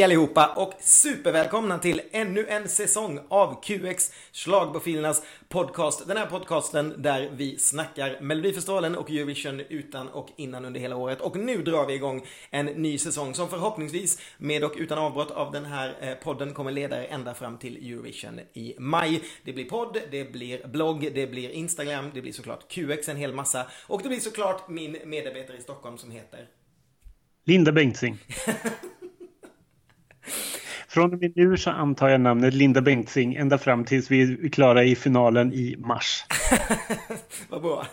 Hej 0.00 0.04
allihopa 0.04 0.46
och 0.56 0.74
supervälkomna 0.80 1.78
till 1.78 2.00
ännu 2.12 2.46
en 2.46 2.68
säsong 2.68 3.20
av 3.28 3.62
QX 3.62 4.12
Schlagprofilernas 4.32 5.22
podcast. 5.48 6.08
Den 6.08 6.16
här 6.16 6.26
podcasten 6.26 6.94
där 6.98 7.30
vi 7.34 7.58
snackar 7.58 8.20
Melodifestivalen 8.20 8.96
och 8.96 9.10
Eurovision 9.10 9.60
utan 9.60 10.08
och 10.08 10.28
innan 10.36 10.64
under 10.64 10.80
hela 10.80 10.96
året. 10.96 11.20
Och 11.20 11.36
nu 11.36 11.62
drar 11.62 11.86
vi 11.86 11.94
igång 11.94 12.26
en 12.50 12.66
ny 12.66 12.98
säsong 12.98 13.34
som 13.34 13.48
förhoppningsvis 13.48 14.20
med 14.38 14.64
och 14.64 14.72
utan 14.76 14.98
avbrott 14.98 15.30
av 15.30 15.52
den 15.52 15.64
här 15.64 15.96
eh, 16.00 16.14
podden 16.14 16.54
kommer 16.54 16.72
leda 16.72 17.04
er 17.04 17.08
ända 17.10 17.34
fram 17.34 17.58
till 17.58 17.92
Eurovision 17.92 18.40
i 18.52 18.74
maj. 18.78 19.22
Det 19.44 19.52
blir 19.52 19.64
podd, 19.64 19.98
det 20.10 20.32
blir 20.32 20.66
blogg, 20.66 21.10
det 21.14 21.26
blir 21.26 21.50
Instagram, 21.50 22.10
det 22.14 22.22
blir 22.22 22.32
såklart 22.32 22.68
QX 22.68 23.08
en 23.08 23.16
hel 23.16 23.34
massa 23.34 23.66
och 23.86 24.02
det 24.02 24.08
blir 24.08 24.20
såklart 24.20 24.68
min 24.68 24.96
medarbetare 25.04 25.56
i 25.56 25.60
Stockholm 25.60 25.98
som 25.98 26.10
heter 26.10 26.48
Linda 27.44 27.72
Bengtzing. 27.72 28.18
Från 30.88 31.12
och 31.12 31.20
med 31.20 31.32
nu 31.36 31.56
så 31.56 31.70
antar 31.70 32.08
jag 32.08 32.20
namnet 32.20 32.54
Linda 32.54 32.80
Bengtzing 32.80 33.34
ända 33.34 33.58
fram 33.58 33.84
tills 33.84 34.10
vi 34.10 34.22
är 34.22 34.48
klara 34.48 34.84
i 34.84 34.96
finalen 34.96 35.52
i 35.52 35.76
mars. 35.78 36.24
Vad 37.48 37.62
bra. 37.62 37.86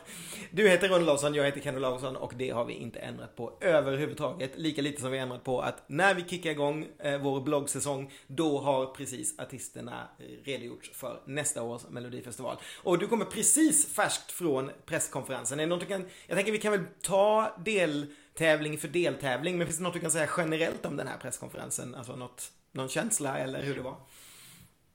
Du 0.52 0.70
heter 0.70 0.90
Ronny 0.90 1.06
Larsson, 1.06 1.34
jag 1.34 1.46
heter 1.46 1.62
Kenny 1.62 1.80
Larsson 1.80 2.16
och 2.16 2.34
det 2.38 2.50
har 2.50 2.66
vi 2.66 2.74
inte 2.74 3.00
ändrat 3.00 3.36
på 3.36 3.54
överhuvudtaget. 3.62 4.52
Lika 4.56 4.82
lite 4.82 5.02
som 5.02 5.12
vi 5.12 5.18
ändrat 5.18 5.44
på 5.44 5.62
att 5.62 5.84
när 5.88 6.14
vi 6.14 6.24
kickar 6.24 6.52
igång 6.52 6.86
eh, 7.00 7.22
vår 7.22 7.42
bloggsäsong, 7.42 8.12
då 8.28 8.60
har 8.60 8.86
precis 8.86 9.40
artisterna 9.40 10.08
redogjorts 10.44 10.92
för 10.94 11.22
nästa 11.26 11.64
års 11.64 11.82
Melodifestival. 11.90 12.58
Och 12.84 13.00
du 13.00 13.08
kommer 13.08 13.26
precis 13.26 13.94
färskt 13.94 14.32
från 14.32 14.72
presskonferensen. 14.86 15.60
Är 15.60 15.64
det 15.64 15.70
något 15.70 15.80
du 15.80 15.86
kan, 15.86 16.06
jag 16.28 16.38
tänker 16.38 16.52
vi 16.52 16.58
kan 16.58 16.72
väl 16.72 16.86
ta 17.02 17.58
del... 17.66 18.06
Tävling 18.38 18.78
för 18.78 18.88
deltävling, 18.88 19.58
men 19.58 19.68
finns 19.68 19.78
det 19.78 19.84
något 19.84 19.94
du 19.94 20.00
kan 20.00 20.12
säga 20.12 20.30
generellt 20.38 20.86
om 20.86 20.98
den 20.98 21.08
här 21.08 21.18
presskonferensen? 21.18 21.96
Alltså 21.96 22.16
något, 22.16 22.52
någon 22.72 22.90
känsla 22.90 23.38
eller 23.38 23.64
hur 23.64 23.76
det 23.76 23.82
var? 23.82 23.96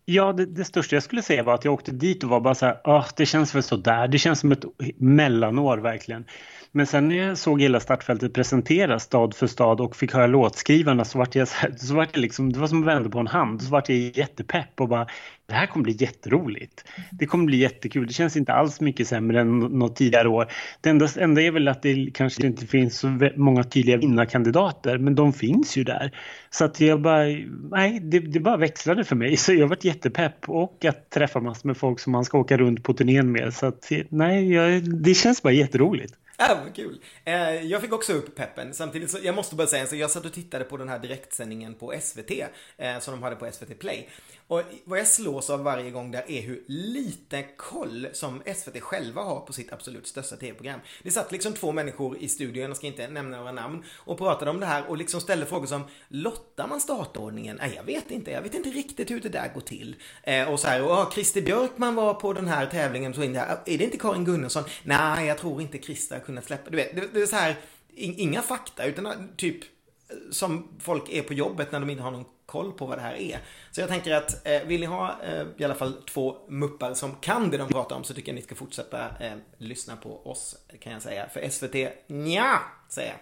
Ja, 0.04 0.32
det, 0.32 0.46
det, 0.46 0.64
största 0.64 0.96
jag 0.96 1.02
skulle 1.02 1.22
säga 1.22 1.42
var 1.42 1.54
att 1.54 1.64
jag 1.64 1.74
åkte 1.74 1.92
dit 1.92 2.24
och 2.24 2.30
var 2.30 2.40
bara 2.40 2.54
så 2.54 2.66
här, 2.66 2.80
oh, 2.84 3.06
det 3.16 3.26
känns 3.26 3.54
väl 3.54 3.62
så 3.62 3.76
där. 3.76 4.08
det 4.08 4.18
känns 4.18 4.40
som 4.40 4.52
ett 4.52 4.64
mellanår 4.96 5.78
verkligen. 5.78 6.24
Men 6.72 6.86
sen 6.86 7.08
när 7.08 7.16
jag 7.16 7.38
såg 7.38 7.60
hela 7.62 7.80
startfältet 7.80 8.34
presenteras 8.34 9.02
stad 9.02 9.34
för 9.34 9.46
stad 9.46 9.80
och 9.80 9.96
fick 9.96 10.12
höra 10.12 10.26
låtskrivarna 10.26 11.04
så 11.04 11.18
vart 11.18 11.34
jag 11.34 11.48
så, 11.48 11.54
här, 11.56 11.74
så 11.76 11.94
vart 11.94 12.08
jag 12.12 12.20
liksom, 12.20 12.52
det 12.52 12.58
var 12.58 12.66
som 12.66 12.80
att 12.80 12.86
vända 12.86 13.10
på 13.10 13.18
en 13.18 13.26
hand. 13.26 13.62
Så 13.62 13.70
vart 13.70 13.88
jag 13.88 13.98
jättepepp 13.98 14.80
och 14.80 14.88
bara, 14.88 15.06
det 15.52 15.56
här 15.56 15.66
kommer 15.66 15.84
bli 15.84 15.96
jätteroligt. 15.98 16.84
Det 17.10 17.26
kommer 17.26 17.44
bli 17.44 17.56
jättekul. 17.56 18.06
Det 18.06 18.12
känns 18.12 18.36
inte 18.36 18.52
alls 18.52 18.80
mycket 18.80 19.08
sämre 19.08 19.40
än 19.40 19.58
något 19.58 19.96
tidigare 19.96 20.28
år. 20.28 20.52
Det 20.80 20.90
enda, 20.90 21.08
enda 21.16 21.42
är 21.42 21.50
väl 21.50 21.68
att 21.68 21.82
det 21.82 22.10
kanske 22.14 22.46
inte 22.46 22.66
finns 22.66 22.98
så 22.98 23.30
många 23.36 23.64
tydliga 23.64 23.96
vinnarkandidater, 23.96 24.98
men 24.98 25.14
de 25.14 25.32
finns 25.32 25.76
ju 25.76 25.84
där. 25.84 26.18
Så 26.50 26.64
att 26.64 26.80
jag 26.80 27.02
bara, 27.02 27.24
nej, 27.70 28.00
det, 28.00 28.18
det 28.18 28.40
bara 28.40 28.56
växlade 28.56 29.04
för 29.04 29.16
mig. 29.16 29.36
Så 29.42 29.52
jag 29.52 29.68
varit 29.68 29.84
jättepepp 29.84 30.48
och 30.48 30.84
att 30.84 31.10
träffa 31.10 31.40
massor 31.40 31.68
med 31.68 31.76
folk 31.76 32.00
som 32.00 32.12
man 32.12 32.24
ska 32.24 32.38
åka 32.38 32.56
runt 32.56 32.82
på 32.82 32.94
turnén 32.94 33.32
med. 33.32 33.54
Så 33.54 33.66
att 33.66 33.92
nej, 34.08 34.52
jag, 34.52 34.94
det 35.02 35.14
känns 35.14 35.42
bara 35.42 35.52
jätteroligt. 35.52 36.14
Ja, 36.48 36.58
vad 36.64 36.74
kul. 36.74 37.00
Eh, 37.24 37.34
jag 37.66 37.80
fick 37.80 37.92
också 37.92 38.12
upp 38.12 38.34
peppen. 38.34 38.74
Samtidigt 38.74 39.10
så, 39.10 39.18
jag 39.22 39.34
måste 39.34 39.56
bara 39.56 39.66
säga, 39.66 39.86
så 39.86 39.96
jag 39.96 40.10
satt 40.10 40.24
och 40.24 40.32
tittade 40.32 40.64
på 40.64 40.76
den 40.76 40.88
här 40.88 40.98
direktsändningen 40.98 41.74
på 41.74 41.94
SVT, 42.00 42.30
eh, 42.76 42.98
som 43.00 43.14
de 43.14 43.22
hade 43.22 43.36
på 43.36 43.50
SVT 43.52 43.78
Play. 43.78 44.08
Och 44.52 44.62
vad 44.84 44.98
jag 44.98 45.08
slås 45.08 45.50
av 45.50 45.62
varje 45.62 45.90
gång 45.90 46.10
där 46.10 46.30
är 46.30 46.42
hur 46.42 46.64
lite 46.66 47.42
koll 47.56 48.08
som 48.12 48.42
SVT 48.56 48.80
själva 48.80 49.22
har 49.22 49.40
på 49.40 49.52
sitt 49.52 49.72
absolut 49.72 50.06
största 50.06 50.36
tv-program. 50.36 50.80
Det 51.02 51.10
satt 51.10 51.32
liksom 51.32 51.52
två 51.52 51.72
människor 51.72 52.18
i 52.18 52.28
studion, 52.28 52.64
jag 52.64 52.76
ska 52.76 52.86
inte 52.86 53.08
nämna 53.08 53.36
några 53.36 53.52
namn, 53.52 53.84
och 53.96 54.18
pratade 54.18 54.50
om 54.50 54.60
det 54.60 54.66
här 54.66 54.86
och 54.86 54.96
liksom 54.96 55.20
ställde 55.20 55.46
frågor 55.46 55.66
som 55.66 55.82
Lottar 56.08 56.68
man 56.68 56.80
startordningen? 56.80 57.56
Nej, 57.56 57.72
jag 57.76 57.84
vet 57.84 58.10
inte, 58.10 58.30
jag 58.30 58.42
vet 58.42 58.54
inte 58.54 58.68
riktigt 58.68 59.10
hur 59.10 59.20
det 59.20 59.28
där 59.28 59.52
går 59.54 59.60
till. 59.60 59.96
Eh, 60.22 60.52
och 60.52 60.60
så 60.60 60.68
här, 60.68 60.82
och 60.82 61.12
Christer 61.12 61.42
Björkman 61.42 61.94
var 61.94 62.14
på 62.14 62.32
den 62.32 62.48
här 62.48 62.66
tävlingen, 62.66 63.14
så 63.14 63.22
in 63.22 63.32
där, 63.32 63.58
är 63.66 63.78
det 63.78 63.84
inte 63.84 63.98
Karin 63.98 64.24
Gunnarsson? 64.24 64.64
Nej, 64.82 65.26
jag 65.26 65.38
tror 65.38 65.62
inte 65.62 65.78
Christer 65.78 66.16
har 66.16 66.24
kunnat 66.24 66.44
släppa, 66.44 66.70
du 66.70 66.76
vet, 66.76 66.96
det, 66.96 67.08
det 67.12 67.22
är 67.22 67.26
så 67.26 67.36
här, 67.36 67.56
inga 67.94 68.42
fakta, 68.42 68.84
utan 68.84 69.28
typ 69.36 69.64
som 70.30 70.68
folk 70.78 71.08
är 71.08 71.22
på 71.22 71.34
jobbet 71.34 71.72
när 71.72 71.80
de 71.80 71.90
inte 71.90 72.02
har 72.02 72.10
någon 72.10 72.24
koll 72.52 72.72
på 72.72 72.86
vad 72.86 72.98
det 72.98 73.02
här 73.02 73.14
är. 73.14 73.38
Så 73.70 73.80
jag 73.80 73.88
tänker 73.88 74.14
att 74.14 74.46
eh, 74.46 74.62
vill 74.66 74.80
ni 74.80 74.86
ha 74.86 75.16
eh, 75.22 75.46
i 75.56 75.64
alla 75.64 75.74
fall 75.74 75.92
två 75.92 76.36
muppar 76.48 76.94
som 76.94 77.14
kan 77.20 77.50
det 77.50 77.56
de 77.56 77.68
pratar 77.68 77.96
om 77.96 78.04
så 78.04 78.14
tycker 78.14 78.32
jag 78.32 78.36
ni 78.36 78.42
ska 78.42 78.54
fortsätta 78.54 79.04
eh, 79.20 79.32
lyssna 79.58 79.96
på 79.96 80.30
oss 80.30 80.56
kan 80.80 80.92
jag 80.92 81.02
säga. 81.02 81.28
För 81.28 81.48
SVT, 81.48 81.74
nja, 82.06 82.58
säger 82.88 83.14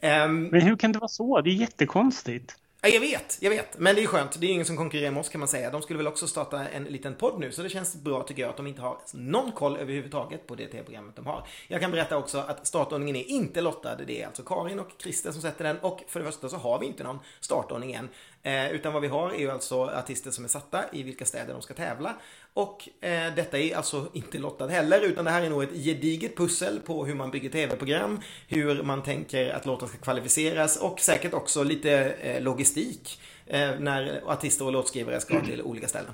jag. 0.00 0.26
Um, 0.26 0.44
Men 0.44 0.60
hur 0.60 0.76
kan 0.76 0.92
det 0.92 0.98
vara 0.98 1.08
så? 1.08 1.40
Det 1.40 1.50
är 1.50 1.54
jättekonstigt. 1.54 2.56
Jag 2.88 3.00
vet, 3.00 3.38
jag 3.40 3.50
vet. 3.50 3.78
Men 3.78 3.94
det 3.94 4.02
är 4.02 4.06
skönt. 4.06 4.40
Det 4.40 4.46
är 4.46 4.50
ingen 4.50 4.64
som 4.64 4.76
konkurrerar 4.76 5.10
med 5.10 5.20
oss 5.20 5.28
kan 5.28 5.38
man 5.38 5.48
säga. 5.48 5.70
De 5.70 5.82
skulle 5.82 5.96
väl 5.96 6.06
också 6.06 6.26
starta 6.26 6.68
en 6.68 6.84
liten 6.84 7.14
podd 7.14 7.40
nu. 7.40 7.52
Så 7.52 7.62
det 7.62 7.68
känns 7.68 7.96
bra 7.96 8.22
tycker 8.22 8.42
jag 8.42 8.50
att 8.50 8.56
de 8.56 8.66
inte 8.66 8.82
har 8.82 8.98
någon 9.14 9.52
koll 9.52 9.76
överhuvudtaget 9.76 10.46
på 10.46 10.54
det 10.54 10.66
tv-programmet 10.66 11.16
de 11.16 11.26
har. 11.26 11.46
Jag 11.68 11.80
kan 11.80 11.90
berätta 11.90 12.16
också 12.16 12.38
att 12.38 12.66
startordningen 12.66 13.16
är 13.16 13.30
inte 13.30 13.60
lottad. 13.60 13.96
Det 13.96 14.22
är 14.22 14.26
alltså 14.26 14.42
Karin 14.42 14.80
och 14.80 14.88
Christer 14.98 15.32
som 15.32 15.42
sätter 15.42 15.64
den. 15.64 15.78
Och 15.78 16.02
för 16.08 16.20
det 16.20 16.26
första 16.26 16.48
så 16.48 16.56
har 16.56 16.78
vi 16.78 16.86
inte 16.86 17.04
någon 17.04 17.18
startordning 17.40 17.92
än. 17.92 18.08
Eh, 18.42 18.70
utan 18.70 18.92
vad 18.92 19.02
vi 19.02 19.08
har 19.08 19.30
är 19.30 19.38
ju 19.38 19.50
alltså 19.50 19.84
artister 19.84 20.30
som 20.30 20.44
är 20.44 20.48
satta 20.48 20.84
i 20.92 21.02
vilka 21.02 21.24
städer 21.24 21.52
de 21.52 21.62
ska 21.62 21.74
tävla. 21.74 22.14
Och 22.56 22.88
eh, 23.00 23.34
detta 23.34 23.58
är 23.58 23.76
alltså 23.76 24.08
inte 24.12 24.38
lottat 24.38 24.70
heller, 24.70 25.00
utan 25.00 25.24
det 25.24 25.30
här 25.30 25.42
är 25.42 25.50
nog 25.50 25.62
ett 25.62 25.84
gediget 25.84 26.36
pussel 26.36 26.80
på 26.80 27.06
hur 27.06 27.14
man 27.14 27.30
bygger 27.30 27.50
tv-program, 27.50 28.20
hur 28.48 28.82
man 28.82 29.02
tänker 29.02 29.50
att 29.50 29.66
låten 29.66 29.88
ska 29.88 29.98
kvalificeras 29.98 30.76
och 30.76 31.00
säkert 31.00 31.34
också 31.34 31.62
lite 31.62 31.92
eh, 32.20 32.42
logistik 32.42 33.20
eh, 33.46 33.70
när 33.80 34.22
artister 34.26 34.64
och 34.64 34.72
låtskrivare 34.72 35.20
ska 35.20 35.40
till 35.40 35.62
olika 35.62 35.88
ställen. 35.88 36.10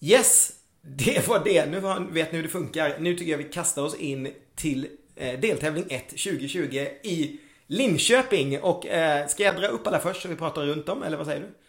Yes, 0.00 0.52
det 0.82 1.28
var 1.28 1.44
det. 1.44 1.66
Nu 1.66 1.80
vet 2.10 2.32
ni 2.32 2.36
hur 2.36 2.42
det 2.42 2.48
funkar. 2.48 2.96
Nu 2.98 3.14
tycker 3.16 3.30
jag 3.30 3.38
vi 3.38 3.44
kastar 3.44 3.82
oss 3.82 3.94
in 3.94 4.32
till 4.54 4.88
eh, 5.16 5.40
deltävling 5.40 5.84
1 5.88 6.08
2020 6.08 6.86
i 7.02 7.40
Linköping. 7.66 8.60
Och 8.60 8.86
eh, 8.86 9.26
ska 9.26 9.42
jag 9.42 9.56
dra 9.56 9.66
upp 9.66 9.86
alla 9.86 10.00
först 10.00 10.22
så 10.22 10.28
vi 10.28 10.36
pratar 10.36 10.66
runt 10.66 10.88
om, 10.88 11.02
eller 11.02 11.16
vad 11.16 11.26
säger 11.26 11.40
du? 11.40 11.63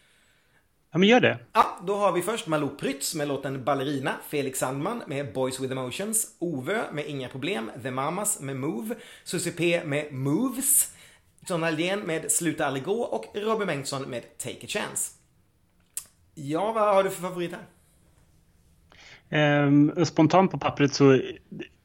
Ja, 0.96 1.00
men 1.00 1.10
gör 1.10 1.20
det. 1.20 1.38
Ja, 1.54 1.80
då 1.88 1.96
har 1.96 2.12
vi 2.12 2.22
först 2.22 2.48
Malou 2.48 2.70
Prytz 2.70 3.16
med 3.16 3.28
låten 3.28 3.64
Ballerina, 3.64 4.12
Felix 4.30 4.60
Sandman 4.60 5.04
med 5.08 5.34
Boys 5.34 5.60
with 5.60 5.72
Emotions, 5.72 6.28
Ove 6.40 6.84
med 6.94 7.06
Inga 7.08 7.30
Problem, 7.30 7.72
The 7.84 7.92
Mamas 7.92 8.40
med 8.40 8.56
Move, 8.56 8.96
Susie 9.24 9.52
P 9.52 9.82
med 9.86 10.14
Moves, 10.14 10.94
John 11.50 11.64
Aldén 11.64 12.00
med 12.00 12.32
Sluta 12.32 12.66
aldrig 12.66 12.84
gå 12.84 13.02
och 13.02 13.26
Robin 13.36 13.68
Bengtsson 13.68 14.04
med 14.04 14.38
Take 14.38 14.66
a 14.66 14.68
Chance. 14.68 15.12
Ja, 16.36 16.72
vad 16.72 16.96
har 16.96 17.04
du 17.04 17.10
för 17.10 17.22
favorit 17.22 17.52
här? 17.52 17.66
Um, 19.30 20.06
spontant 20.06 20.52
på 20.52 20.58
pappret 20.58 20.94
så, 20.94 21.20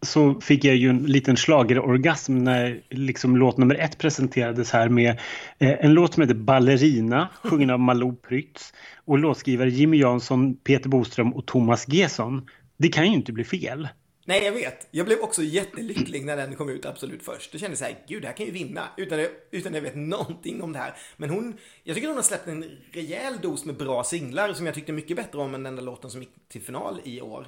så 0.03 0.41
fick 0.41 0.65
jag 0.65 0.77
ju 0.77 0.88
en 0.88 1.03
liten 1.03 1.37
slagerorgasm 1.37 2.38
när 2.38 2.81
liksom 2.91 3.37
låt 3.37 3.56
nummer 3.56 3.75
ett 3.75 3.98
presenterades 3.98 4.72
här 4.72 4.88
med 4.88 5.10
eh, 5.59 5.84
en 5.84 5.94
låt 5.94 6.15
som 6.15 6.21
heter 6.21 6.34
Ballerina 6.34 7.28
sjungen 7.42 7.71
av 7.71 7.81
Malou 7.81 8.16
Prytz 8.16 8.72
och 9.10 9.19
låtskrivare 9.19 9.71
Jimmy 9.71 9.98
Jansson, 9.98 10.56
Peter 10.56 10.88
Boström 10.88 11.32
och 11.32 11.47
Thomas 11.47 11.88
Gesson. 11.88 12.48
Det 12.76 12.88
kan 12.88 13.06
ju 13.06 13.12
inte 13.12 13.32
bli 13.32 13.44
fel. 13.44 13.88
Nej, 14.25 14.44
jag 14.44 14.53
vet. 14.53 14.88
Jag 14.91 15.06
blev 15.06 15.21
också 15.21 15.43
jättelycklig 15.43 16.25
när 16.25 16.37
den 16.37 16.56
kom 16.56 16.69
ut 16.69 16.87
absolut 16.87 17.22
först. 17.22 17.53
Då 17.53 17.59
kände 17.59 17.71
jag 17.71 17.78
så 17.78 17.84
här, 17.84 17.98
gud, 18.09 18.22
det 18.22 18.28
här 18.28 18.37
kan 18.37 18.47
ju 18.47 18.53
vinna. 18.53 18.82
Utan, 18.97 19.26
utan 19.50 19.75
jag 19.75 19.82
vet 19.82 19.97
någonting 19.97 20.62
om 20.62 20.72
det 20.72 20.78
här. 20.78 20.97
Men 21.16 21.31
hon, 21.31 21.56
jag 21.84 21.94
tycker 21.94 22.09
hon 22.09 22.16
har 22.16 22.22
släppt 22.22 22.48
en 22.48 22.65
rejäl 22.93 23.38
dos 23.43 23.65
med 23.65 23.76
bra 23.76 24.04
singlar 24.04 24.53
som 24.53 24.66
jag 24.66 24.75
tyckte 24.75 24.93
mycket 24.93 25.16
bättre 25.16 25.38
om 25.38 25.54
än 25.54 25.62
den 25.62 25.77
där 25.77 25.83
låten 25.83 26.10
som 26.10 26.21
gick 26.21 26.48
till 26.48 26.62
final 26.62 27.01
i 27.04 27.21
år. 27.21 27.47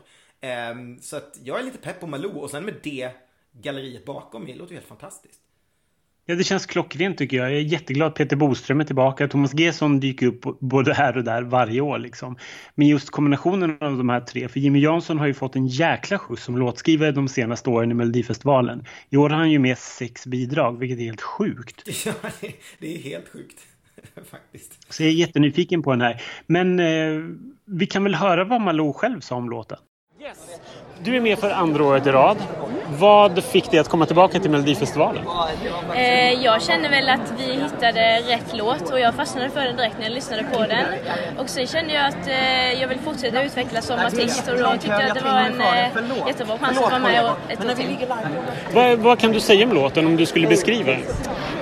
Um, 0.72 0.98
så 1.00 1.16
att 1.16 1.38
jag 1.44 1.60
är 1.60 1.62
lite 1.62 1.78
pepp 1.78 2.00
på 2.00 2.06
Malou 2.06 2.38
och 2.38 2.50
sen 2.50 2.64
med 2.64 2.74
det 2.82 3.10
galleriet 3.52 4.04
bakom 4.04 4.42
mig, 4.42 4.52
det 4.52 4.58
låter 4.58 4.72
ju 4.72 4.76
helt 4.76 4.88
fantastiskt. 4.88 5.40
Ja, 6.26 6.34
det 6.34 6.44
känns 6.44 6.66
klockrent 6.66 7.18
tycker 7.18 7.36
jag. 7.36 7.50
Jag 7.50 7.58
är 7.58 7.62
jätteglad 7.62 8.08
att 8.08 8.14
Peter 8.14 8.36
Boström 8.36 8.80
är 8.80 8.84
tillbaka. 8.84 9.28
Thomas 9.28 9.54
Gesson 9.54 10.00
dyker 10.00 10.26
upp 10.26 10.60
både 10.60 10.94
här 10.94 11.16
och 11.16 11.24
där 11.24 11.42
varje 11.42 11.80
år. 11.80 11.98
Liksom. 11.98 12.36
Men 12.74 12.88
just 12.88 13.10
kombinationen 13.10 13.78
av 13.80 13.96
de 13.96 14.08
här 14.08 14.20
tre, 14.20 14.48
för 14.48 14.60
Jimmy 14.60 14.80
Jansson 14.80 15.18
har 15.18 15.26
ju 15.26 15.34
fått 15.34 15.56
en 15.56 15.66
jäkla 15.66 16.18
skjuts 16.18 16.42
som 16.42 16.58
låtskrivare 16.58 17.12
de 17.12 17.28
senaste 17.28 17.70
åren 17.70 17.90
i 17.90 17.94
Melodifestivalen. 17.94 18.84
I 19.10 19.16
år 19.16 19.30
har 19.30 19.36
han 19.36 19.50
ju 19.50 19.58
med 19.58 19.78
sex 19.78 20.26
bidrag, 20.26 20.78
vilket 20.78 20.98
är 20.98 21.04
helt 21.04 21.20
sjukt. 21.20 21.88
Ja, 22.06 22.12
det 22.78 22.94
är 22.94 22.98
helt 22.98 23.28
sjukt. 23.28 23.58
Faktiskt. 24.30 24.92
Så 24.92 25.02
jag 25.02 25.10
är 25.10 25.14
jättenyfiken 25.14 25.82
på 25.82 25.90
den 25.90 26.00
här. 26.00 26.22
Men 26.46 26.80
eh, 26.80 27.22
vi 27.64 27.86
kan 27.86 28.04
väl 28.04 28.14
höra 28.14 28.44
vad 28.44 28.60
Malou 28.60 28.92
själv 28.92 29.20
sa 29.20 29.36
om 29.36 29.50
låten? 29.50 29.78
Yes. 30.22 30.38
Du 31.04 31.16
är 31.16 31.20
med 31.20 31.38
för 31.38 31.50
andra 31.50 31.84
året 31.84 32.06
i 32.06 32.10
rad. 32.10 32.36
Vad 33.02 33.44
fick 33.44 33.70
dig 33.70 33.80
att 33.80 33.88
komma 33.88 34.06
tillbaka 34.06 34.40
till 34.40 34.50
Melodifestivalen? 34.50 35.24
Eh, 35.94 36.32
jag 36.32 36.62
känner 36.62 36.90
väl 36.90 37.08
att 37.08 37.32
vi 37.38 37.44
hittade 37.44 38.16
rätt 38.16 38.52
låt 38.52 38.90
och 38.90 39.00
jag 39.00 39.14
fastnade 39.14 39.50
för 39.50 39.60
den 39.60 39.76
direkt 39.76 39.96
när 39.98 40.04
jag 40.04 40.12
lyssnade 40.12 40.44
på 40.52 40.58
den. 40.58 40.84
Och 41.38 41.48
sen 41.48 41.66
kände 41.66 41.92
jag 41.92 42.06
att 42.06 42.28
eh, 42.28 42.80
jag 42.80 42.88
vill 42.88 42.98
fortsätta 42.98 43.42
utvecklas 43.42 43.86
som 43.86 43.98
artist 43.98 44.48
och 44.48 44.58
då 44.58 44.72
tyckte 44.72 44.88
jag 44.88 45.08
att 45.08 45.14
det 45.14 45.24
var 45.24 45.40
en 45.40 45.60
eh, 45.60 46.26
jättebra 46.26 46.58
chans 46.58 46.78
att 46.78 46.90
vara 46.90 46.98
med 46.98 47.32
ett 47.48 47.64
år 47.64 47.74
till. 47.74 48.06
Vad, 48.74 48.98
vad 48.98 49.18
kan 49.18 49.32
du 49.32 49.40
säga 49.40 49.66
om 49.66 49.72
låten 49.72 50.06
om 50.06 50.16
du 50.16 50.26
skulle 50.26 50.48
beskriva 50.48 50.92
den? 50.92 51.02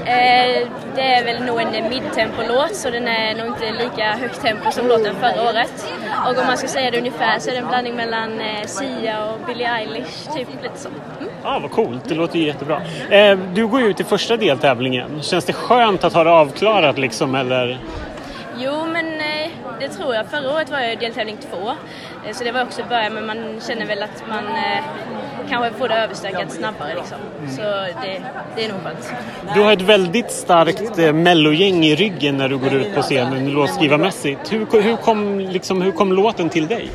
Eh, 0.04 0.68
det 0.94 1.02
är 1.02 1.24
väl 1.24 1.44
nog 1.44 1.60
en 1.60 1.88
midtempo-låt 1.90 2.76
så 2.76 2.90
den 2.90 3.08
är 3.08 3.34
nog 3.34 3.46
inte 3.46 3.72
lika 3.72 4.12
högt 4.12 4.42
tempo 4.42 4.70
som 4.70 4.88
låten 4.88 5.14
förra 5.20 5.42
året. 5.42 5.92
Och 6.26 6.38
om 6.38 6.46
man 6.46 6.56
ska 6.56 6.68
säga 6.68 6.90
det 6.90 6.98
ungefär 6.98 7.38
så 7.38 7.50
är 7.50 7.52
det 7.52 7.58
en 7.58 7.68
blandning 7.68 7.94
mellan 7.96 8.40
eh, 8.40 8.66
Sia 8.66 9.24
och 9.24 9.38
Billie 9.46 9.64
Eilish, 9.64 10.34
typ 10.34 10.48
lite 10.62 10.78
så. 10.78 10.88
Mm. 10.88 11.29
Ja, 11.44 11.58
vad 11.58 11.70
coolt, 11.70 12.04
det 12.08 12.14
låter 12.14 12.38
ju 12.38 12.46
jättebra. 12.46 12.82
Eh, 13.10 13.38
du 13.54 13.66
går 13.66 13.82
ut 13.82 14.00
i 14.00 14.04
första 14.04 14.36
deltävlingen. 14.36 15.22
Känns 15.22 15.44
det 15.44 15.52
skönt 15.52 16.04
att 16.04 16.12
ha 16.12 16.24
det 16.24 16.30
avklarat 16.30 16.98
liksom 16.98 17.34
eller? 17.34 17.78
Jo, 18.58 18.86
men 18.92 19.06
eh, 19.06 19.50
det 19.80 19.88
tror 19.88 20.14
jag. 20.14 20.26
Förra 20.26 20.52
året 20.54 20.70
var 20.70 20.78
jag 20.78 20.92
i 20.92 20.96
deltävling 20.96 21.36
två. 21.50 21.70
Eh, 22.26 22.32
så 22.34 22.44
det 22.44 22.52
var 22.52 22.62
också 22.62 22.82
början, 22.88 23.14
men 23.14 23.26
man 23.26 23.60
känner 23.68 23.86
väl 23.86 24.02
att 24.02 24.24
man 24.28 24.46
eh, 24.46 24.84
eh, 25.42 25.48
kanske 25.48 25.78
får 25.78 25.88
det 25.88 25.94
överstökat 25.94 26.52
snabbare 26.52 26.94
liksom. 26.94 27.18
Så 27.56 27.62
det, 28.02 28.22
det 28.56 28.64
är 28.64 28.68
nog 28.68 28.82
skönt. 28.82 29.12
Du 29.54 29.60
har 29.60 29.72
ett 29.72 29.82
väldigt 29.82 30.30
starkt 30.30 30.98
eh, 30.98 31.12
mellogäng 31.12 31.84
i 31.84 31.94
ryggen 31.94 32.36
när 32.36 32.48
du 32.48 32.58
går 32.58 32.74
ut 32.74 32.94
på 32.94 33.02
scenen 33.02 33.50
låtskrivarmässigt. 33.50 34.52
Hur, 34.52 34.82
hur, 34.82 34.96
kom, 34.96 35.38
liksom, 35.40 35.82
hur 35.82 35.92
kom 35.92 36.12
låten 36.12 36.48
till 36.48 36.66
dig? 36.66 36.90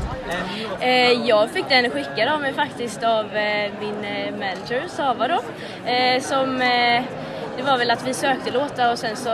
Eh, 0.79 1.11
jag 1.11 1.49
fick 1.49 1.69
den 1.69 1.89
skickad 1.89 2.29
av 2.29 2.41
mig 2.41 2.53
faktiskt 2.53 3.03
av 3.03 3.35
eh, 3.35 3.71
min 3.79 4.05
eh, 4.05 4.31
manager 4.31 4.83
Sava 4.87 5.27
då. 5.27 5.41
Som, 6.21 6.59
det 7.57 7.63
var 7.63 7.77
väl 7.77 7.91
att 7.91 8.07
vi 8.07 8.13
sökte 8.13 8.51
låtar 8.51 8.91
och 8.91 8.99
sen 8.99 9.15
så 9.15 9.29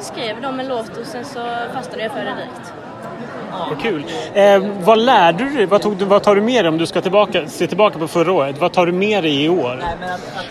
skrev 0.00 0.40
de 0.42 0.60
en 0.60 0.68
låt 0.68 0.96
och 0.96 1.06
sen 1.06 1.24
så 1.24 1.40
fastnade 1.74 2.02
jag 2.02 2.12
för 2.12 2.24
den 2.24 2.36
direkt. 2.36 2.72
Vad 3.68 3.80
kul. 3.82 4.04
Eh, 4.34 4.64
vad 4.80 4.98
lärde 4.98 5.44
du 5.44 5.50
dig? 5.50 5.66
Vad, 5.66 5.82
tog, 5.82 6.02
vad 6.02 6.22
tar 6.22 6.34
du 6.34 6.40
med 6.40 6.64
dig 6.64 6.68
om 6.68 6.78
du 6.78 6.86
ska 6.86 7.00
tillbaka, 7.00 7.48
se 7.48 7.66
tillbaka 7.66 7.98
på 7.98 8.08
förra 8.08 8.32
året? 8.32 8.58
Vad 8.58 8.72
tar 8.72 8.86
du 8.86 8.92
med 8.92 9.24
dig 9.24 9.44
i 9.44 9.48
år? 9.48 9.82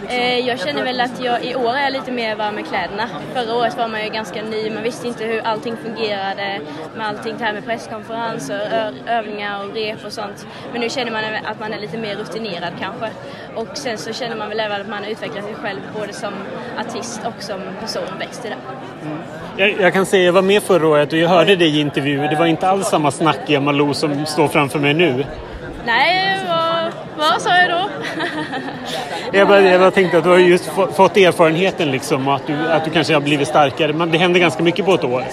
Eh, 0.09 0.39
jag 0.39 0.59
känner 0.59 0.83
väl 0.83 1.01
att 1.01 1.23
jag 1.23 1.45
i 1.45 1.55
år 1.55 1.73
är 1.73 1.91
lite 1.91 2.11
mer 2.11 2.35
varm 2.35 2.55
med 2.55 2.67
kläderna. 2.67 3.03
Förra 3.33 3.55
året 3.55 3.77
var 3.77 3.87
man 3.87 4.03
ju 4.03 4.09
ganska 4.09 4.41
ny, 4.41 4.69
man 4.69 4.83
visste 4.83 5.07
inte 5.07 5.25
hur 5.25 5.41
allting 5.41 5.77
fungerade 5.77 6.59
med 6.95 7.07
allting 7.07 7.35
det 7.37 7.45
här 7.45 7.53
med 7.53 7.65
presskonferenser, 7.65 8.91
övningar 9.07 9.65
och 9.65 9.75
rep 9.75 10.05
och 10.05 10.11
sånt. 10.11 10.47
Men 10.71 10.81
nu 10.81 10.89
känner 10.89 11.11
man 11.11 11.23
att 11.45 11.59
man 11.59 11.73
är 11.73 11.79
lite 11.79 11.97
mer 11.97 12.15
rutinerad 12.15 12.73
kanske. 12.79 13.09
Och 13.55 13.77
sen 13.77 13.97
så 13.97 14.13
känner 14.13 14.35
man 14.35 14.49
väl 14.49 14.59
även 14.59 14.81
att 14.81 14.87
man 14.87 15.03
har 15.03 15.11
utvecklat 15.11 15.45
sig 15.45 15.55
själv 15.55 15.79
både 15.99 16.13
som 16.13 16.33
artist 16.79 17.21
och 17.25 17.43
som 17.43 17.59
person, 17.81 18.19
växt 18.19 18.45
i 18.45 18.49
det. 18.49 18.55
Mm. 19.01 19.17
Jag, 19.57 19.81
jag, 19.81 19.93
kan 19.93 20.05
säga, 20.05 20.23
jag 20.23 20.33
var 20.33 20.41
med 20.41 20.63
förra 20.63 20.87
året 20.87 21.13
och 21.13 21.19
jag 21.19 21.29
hörde 21.29 21.55
dig 21.55 21.77
i 21.77 21.79
intervjuer. 21.79 22.29
Det 22.29 22.35
var 22.35 22.45
inte 22.45 22.67
alls 22.67 22.93
samma 22.95 23.11
snackiga 23.11 23.59
Malou 23.59 23.93
som 23.93 24.25
står 24.25 24.47
framför 24.47 24.79
mig 24.79 24.93
nu. 24.93 25.25
Nej, 25.85 26.39
vad, 26.47 26.93
vad 27.17 27.41
sa 27.41 27.57
jag 27.57 27.69
då? 27.69 27.89
jag, 29.37 29.47
bara, 29.47 29.61
jag 29.61 29.79
bara 29.79 29.91
tänkte 29.91 30.17
att 30.17 30.23
du 30.23 30.29
har 30.29 30.37
just 30.37 30.65
fått 30.95 31.17
erfarenheten 31.17 31.91
liksom, 31.91 32.27
att 32.27 32.47
du, 32.47 32.53
att 32.53 32.85
du 32.85 32.91
kanske 32.91 33.13
har 33.13 33.21
blivit 33.21 33.47
starkare. 33.47 33.93
Men 33.93 34.11
det 34.11 34.17
händer 34.17 34.39
ganska 34.39 34.63
mycket 34.63 34.85
på 34.85 34.93
ett 34.93 35.03
år. 35.03 35.23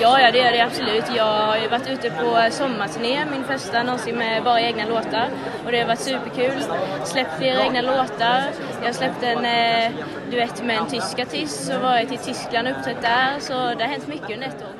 Ja, 0.00 0.20
ja 0.20 0.30
det 0.32 0.38
gör 0.38 0.52
det 0.52 0.60
absolut. 0.60 1.04
Jag 1.16 1.24
har 1.24 1.68
varit 1.70 1.88
ute 1.88 2.10
på 2.10 2.50
sommarturné, 2.50 3.24
min 3.30 3.44
första 3.44 3.82
någonsin 3.82 4.16
med 4.16 4.44
bara 4.44 4.60
egna 4.60 4.84
låtar. 4.86 5.28
Och 5.64 5.72
det 5.72 5.80
har 5.80 5.86
varit 5.86 6.00
superkul. 6.00 6.62
Släppt 7.04 7.38
flera 7.38 7.64
egna 7.64 7.80
låtar. 7.80 8.42
Jag 8.84 8.94
släppte 8.94 9.26
en 9.26 9.44
eh, 9.44 9.90
duett 10.30 10.64
med 10.64 10.78
en 10.78 10.86
tysk 10.86 11.18
artist 11.18 11.72
och 11.74 11.82
varit 11.82 12.12
i 12.12 12.16
Tyskland 12.16 12.68
och 12.68 12.76
uppträtt 12.76 13.02
där. 13.02 13.40
Så 13.40 13.52
det 13.52 13.84
har 13.84 13.90
hänt 13.90 14.06
mycket 14.06 14.30
under 14.30 14.46
ett 14.46 14.62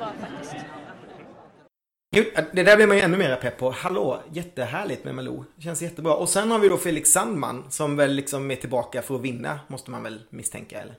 Äh, 2.15 2.43
det 2.53 2.63
där 2.63 2.75
blir 2.75 2.87
man 2.87 2.97
ju 2.97 3.03
ännu 3.03 3.17
mer 3.17 3.35
pepp 3.35 3.57
på. 3.57 3.71
Hallå, 3.71 4.21
jättehärligt 4.33 5.05
med 5.05 5.15
Malou. 5.15 5.43
Känns 5.57 5.81
jättebra. 5.81 6.13
Och 6.13 6.29
sen 6.29 6.51
har 6.51 6.59
vi 6.59 6.69
då 6.69 6.77
Felix 6.77 7.09
Sandman 7.09 7.63
som 7.69 7.95
väl 7.95 8.13
liksom 8.13 8.51
är 8.51 8.55
tillbaka 8.55 9.01
för 9.01 9.15
att 9.15 9.21
vinna, 9.21 9.59
måste 9.67 9.91
man 9.91 10.03
väl 10.03 10.19
misstänka, 10.29 10.81
eller? 10.81 10.95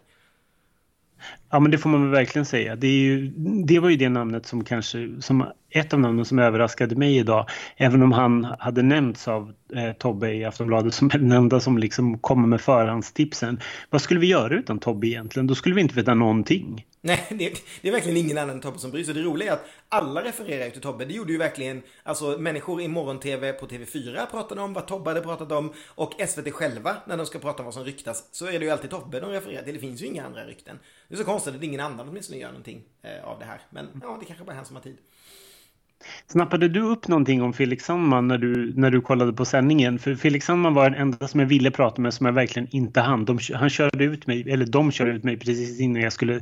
Ja, 1.51 1.61
men 1.61 1.71
det 1.71 1.79
får 1.79 1.91
man 1.91 2.03
väl 2.03 2.11
verkligen 2.11 2.47
säga. 2.47 2.77
Det, 2.77 2.87
är 2.87 3.01
ju, 3.01 3.33
det 3.65 3.79
var 3.79 3.89
ju 3.89 3.97
det 3.97 4.09
namnet 4.09 4.47
som 4.47 4.65
kanske, 4.65 5.11
som 5.21 5.45
ett 5.71 5.95
av 5.95 6.01
namnen 6.01 6.25
som 6.25 6.39
överraskade 6.39 6.97
mig 6.97 7.17
idag. 7.17 7.47
Även 7.77 8.03
om 8.03 8.13
han 8.13 8.45
hade 8.59 8.83
nämnts 8.83 9.29
av 9.29 9.53
eh, 9.75 9.93
Tobbe 9.93 10.35
i 10.35 10.45
Aftonbladet 10.45 10.95
som 10.95 11.09
den 11.13 11.33
enda 11.33 11.61
som 11.61 11.79
liksom 11.79 12.19
kommer 12.19 12.49
med 12.49 12.61
förhandstipsen. 12.61 13.61
Vad 13.91 14.03
skulle 14.03 14.21
vi 14.21 14.27
göra 14.27 14.55
utan 14.55 14.79
Tobbe 14.79 15.07
egentligen? 15.07 15.47
Då 15.47 15.55
skulle 15.55 15.75
vi 15.75 15.81
inte 15.81 15.95
veta 15.95 16.15
någonting. 16.15 16.87
Nej, 17.05 17.27
det, 17.29 17.63
det 17.81 17.89
är 17.89 17.93
verkligen 17.93 18.17
ingen 18.17 18.39
annan 18.39 18.51
än 18.51 18.61
Tobbe 18.61 18.79
som 18.79 18.91
bryr 18.91 19.05
sig. 19.05 19.15
Det 19.15 19.23
roliga 19.23 19.53
är 19.53 19.55
att 19.55 19.67
alla 19.89 20.25
refererar 20.25 20.71
till 20.71 20.81
Tobbe. 20.81 21.05
Det 21.05 21.15
gjorde 21.15 21.33
ju 21.33 21.39
verkligen, 21.39 21.83
alltså 22.03 22.39
människor 22.39 22.83
i 22.83 22.89
morgon-tv 22.89 23.53
på 23.53 23.67
TV4 23.67 24.27
pratade 24.31 24.61
om 24.61 24.73
vad 24.73 24.87
Tobbe 24.87 25.11
hade 25.11 25.21
pratat 25.21 25.53
om 25.53 25.73
och 25.87 26.15
SVT 26.29 26.53
själva 26.53 26.97
när 27.07 27.17
de 27.17 27.27
ska 27.27 27.39
prata 27.39 27.59
om 27.59 27.65
vad 27.65 27.75
som 27.75 27.85
ryktas 27.85 28.29
så 28.33 28.47
är 28.47 28.59
det 28.59 28.65
ju 28.65 28.71
alltid 28.71 28.91
Tobbe 28.91 29.21
de 29.21 29.31
refererar 29.31 29.63
till. 29.63 29.75
Det 29.75 29.81
finns 29.81 30.03
ju 30.03 30.07
inga 30.07 30.27
andra 30.27 30.47
rykten. 30.47 30.79
Det 31.09 31.15
är 31.15 31.19
så 31.19 31.25
konstigt 31.25 31.55
att 31.55 31.63
ingen 31.63 31.81
annan 31.81 32.09
åtminstone 32.09 32.39
gör 32.39 32.49
någonting 32.49 32.85
eh, 33.03 33.25
av 33.25 33.39
det 33.39 33.45
här. 33.45 33.61
Men 33.71 34.01
ja, 34.03 34.17
det 34.21 34.27
kanske 34.27 34.45
bara 34.45 34.53
är 34.53 34.57
han 34.57 34.67
som 34.67 34.77
har 34.77 34.83
tid. 34.83 34.99
Snappade 36.27 36.69
du 36.69 36.81
upp 36.81 37.09
någonting 37.09 37.43
om 37.43 37.53
Felix 37.53 37.85
Sandman 37.85 38.29
när 38.29 38.39
du, 38.39 38.73
när 38.77 38.91
du 38.91 39.01
kollade 39.01 39.33
på 39.33 39.45
sändningen? 39.45 39.99
För 39.99 40.15
Felix 40.15 40.47
Sandman 40.47 40.75
var 40.75 40.91
den 40.91 41.01
enda 41.01 41.29
som 41.29 41.41
jag 41.41 41.47
ville 41.47 41.71
prata 41.71 42.03
med 42.03 42.15
som 42.15 42.27
jag 42.27 42.33
verkligen 42.33 42.69
inte 42.71 43.01
hann. 43.01 43.25
De, 43.25 43.39
han 43.55 43.71
körde 43.71 44.05
ut 44.05 44.27
mig, 44.27 44.51
eller 44.51 44.67
de 44.67 44.93
körde 44.93 45.11
ut 45.11 45.25
mig 45.25 45.39
precis 45.39 45.81
innan 45.81 46.03
jag 46.03 46.13
skulle 46.13 46.41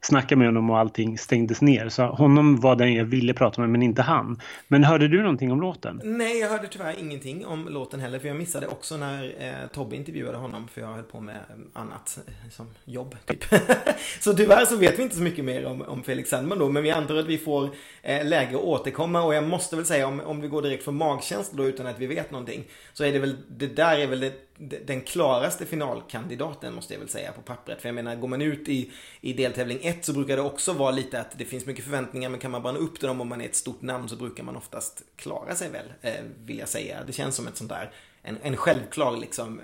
snacka 0.00 0.36
med 0.36 0.48
honom 0.48 0.70
och 0.70 0.78
allting 0.78 1.18
stängdes 1.18 1.62
ner. 1.62 1.88
Så 1.88 2.06
honom 2.06 2.60
var 2.60 2.76
den 2.76 2.94
jag 2.94 3.04
ville 3.04 3.34
prata 3.34 3.60
med 3.60 3.70
men 3.70 3.82
inte 3.82 4.02
han. 4.02 4.40
Men 4.68 4.84
hörde 4.84 5.08
du 5.08 5.22
någonting 5.22 5.52
om 5.52 5.60
låten? 5.60 6.00
Nej, 6.04 6.38
jag 6.38 6.48
hörde 6.48 6.68
tyvärr 6.68 6.94
ingenting 6.98 7.46
om 7.46 7.68
låten 7.68 8.00
heller. 8.00 8.18
För 8.18 8.28
jag 8.28 8.36
missade 8.36 8.66
också 8.66 8.96
när 8.96 9.24
eh, 9.24 9.68
Tobbe 9.74 9.96
intervjuade 9.96 10.38
honom. 10.38 10.68
För 10.68 10.80
jag 10.80 10.88
höll 10.88 11.02
på 11.02 11.20
med 11.20 11.40
annat 11.72 12.18
eh, 12.26 12.50
som 12.50 12.66
jobb, 12.84 13.16
typ. 13.26 13.44
så 14.20 14.34
tyvärr 14.34 14.64
så 14.64 14.76
vet 14.76 14.98
vi 14.98 15.02
inte 15.02 15.16
så 15.16 15.22
mycket 15.22 15.44
mer 15.44 15.66
om, 15.66 15.82
om 15.82 16.02
Felix 16.02 16.30
Sandman 16.30 16.58
då. 16.58 16.68
Men 16.68 16.82
vi 16.82 16.90
antar 16.90 17.16
att 17.16 17.26
vi 17.26 17.38
får 17.38 17.70
eh, 18.02 18.26
läge 18.26 18.56
att 18.56 18.62
återkomma. 18.62 19.01
Och 19.02 19.34
jag 19.34 19.44
måste 19.44 19.76
väl 19.76 19.86
säga 19.86 20.06
om, 20.06 20.20
om 20.20 20.40
vi 20.40 20.48
går 20.48 20.62
direkt 20.62 20.84
från 20.84 20.96
magkänsla 20.96 21.56
då 21.56 21.64
utan 21.64 21.86
att 21.86 21.98
vi 21.98 22.06
vet 22.06 22.30
någonting. 22.30 22.64
Så 22.92 23.04
är 23.04 23.12
det 23.12 23.18
väl, 23.18 23.36
det 23.48 23.66
där 23.66 23.98
är 23.98 24.06
väl 24.06 24.20
det, 24.20 24.86
den 24.86 25.00
klaraste 25.00 25.66
finalkandidaten 25.66 26.74
måste 26.74 26.94
jag 26.94 27.00
väl 27.00 27.08
säga 27.08 27.32
på 27.32 27.40
pappret. 27.40 27.80
För 27.80 27.88
jag 27.88 27.94
menar, 27.94 28.16
går 28.16 28.28
man 28.28 28.42
ut 28.42 28.68
i, 28.68 28.92
i 29.20 29.32
deltävling 29.32 29.78
1 29.82 30.04
så 30.04 30.12
brukar 30.12 30.36
det 30.36 30.42
också 30.42 30.72
vara 30.72 30.90
lite 30.90 31.20
att 31.20 31.38
det 31.38 31.44
finns 31.44 31.66
mycket 31.66 31.84
förväntningar 31.84 32.28
men 32.28 32.40
kan 32.40 32.50
man 32.50 32.62
bara 32.62 32.72
nå 32.72 32.78
upp 32.78 32.98
till 32.98 33.08
dem 33.08 33.20
om 33.20 33.28
man 33.28 33.40
är 33.40 33.44
ett 33.44 33.54
stort 33.54 33.82
namn 33.82 34.08
så 34.08 34.16
brukar 34.16 34.44
man 34.44 34.56
oftast 34.56 35.02
klara 35.16 35.54
sig 35.54 35.70
väl, 35.70 35.92
eh, 36.00 36.24
vill 36.44 36.58
jag 36.58 36.68
säga. 36.68 37.04
Det 37.06 37.12
känns 37.12 37.36
som 37.36 37.46
ett 37.46 37.56
sånt 37.56 37.70
där, 37.70 37.90
en, 38.22 38.38
en 38.42 38.56
självklar 38.56 39.16
liksom, 39.16 39.60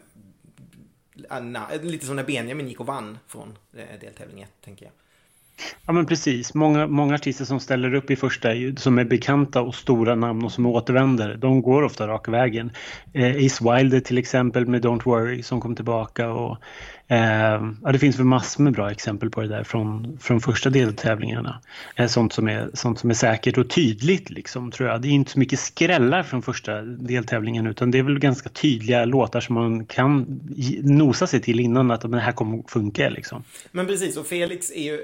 lite 1.82 2.06
som 2.06 2.16
när 2.16 2.24
Benjamin 2.24 2.68
gick 2.68 2.80
och 2.80 2.86
vann 2.86 3.18
från 3.26 3.58
eh, 3.76 4.00
deltävling 4.00 4.42
1, 4.42 4.50
tänker 4.64 4.84
jag. 4.84 4.92
Ja 5.86 5.92
men 5.92 6.06
precis. 6.06 6.54
Många, 6.54 6.86
många 6.86 7.14
artister 7.14 7.44
som 7.44 7.60
ställer 7.60 7.94
upp 7.94 8.10
i 8.10 8.16
första 8.16 8.48
som 8.76 8.98
är 8.98 9.04
bekanta 9.04 9.62
och 9.62 9.74
stora 9.74 10.14
namn 10.14 10.44
och 10.44 10.52
som 10.52 10.66
återvänder, 10.66 11.36
de 11.36 11.62
går 11.62 11.82
ofta 11.82 12.06
raka 12.06 12.30
vägen. 12.30 12.70
Eh, 13.12 13.46
Ace 13.46 13.64
Wilder 13.74 14.00
till 14.00 14.18
exempel 14.18 14.66
med 14.66 14.84
Don't 14.84 15.04
Worry 15.04 15.42
som 15.42 15.60
kom 15.60 15.76
tillbaka 15.76 16.30
och 16.30 16.58
Eh, 17.10 17.18
ja, 17.82 17.92
det 17.92 17.98
finns 17.98 18.18
väl 18.18 18.26
massor 18.26 18.62
med 18.62 18.72
bra 18.72 18.90
exempel 18.90 19.30
på 19.30 19.40
det 19.40 19.48
där 19.48 19.64
från, 19.64 20.18
från 20.20 20.40
första 20.40 20.70
deltävlingarna. 20.70 21.60
Eh, 21.96 22.06
sånt, 22.06 22.32
som 22.32 22.48
är, 22.48 22.70
sånt 22.74 22.98
som 22.98 23.10
är 23.10 23.14
säkert 23.14 23.58
och 23.58 23.70
tydligt 23.70 24.30
liksom, 24.30 24.70
tror 24.70 24.88
jag. 24.88 25.02
Det 25.02 25.08
är 25.08 25.12
inte 25.12 25.30
så 25.30 25.38
mycket 25.38 25.58
skrällar 25.58 26.22
från 26.22 26.42
första 26.42 26.82
deltävlingen 26.82 27.66
utan 27.66 27.90
det 27.90 27.98
är 27.98 28.02
väl 28.02 28.18
ganska 28.18 28.48
tydliga 28.48 29.04
låtar 29.04 29.40
som 29.40 29.54
man 29.54 29.86
kan 29.86 30.40
nosa 30.82 31.26
sig 31.26 31.40
till 31.40 31.60
innan 31.60 31.90
att 31.90 32.00
det 32.00 32.20
här 32.20 32.32
kommer 32.32 32.62
funka. 32.68 33.08
Liksom. 33.08 33.44
Men 33.70 33.86
precis, 33.86 34.16
och 34.16 34.26
Felix 34.26 34.70
är 34.70 34.82
ju 34.82 35.00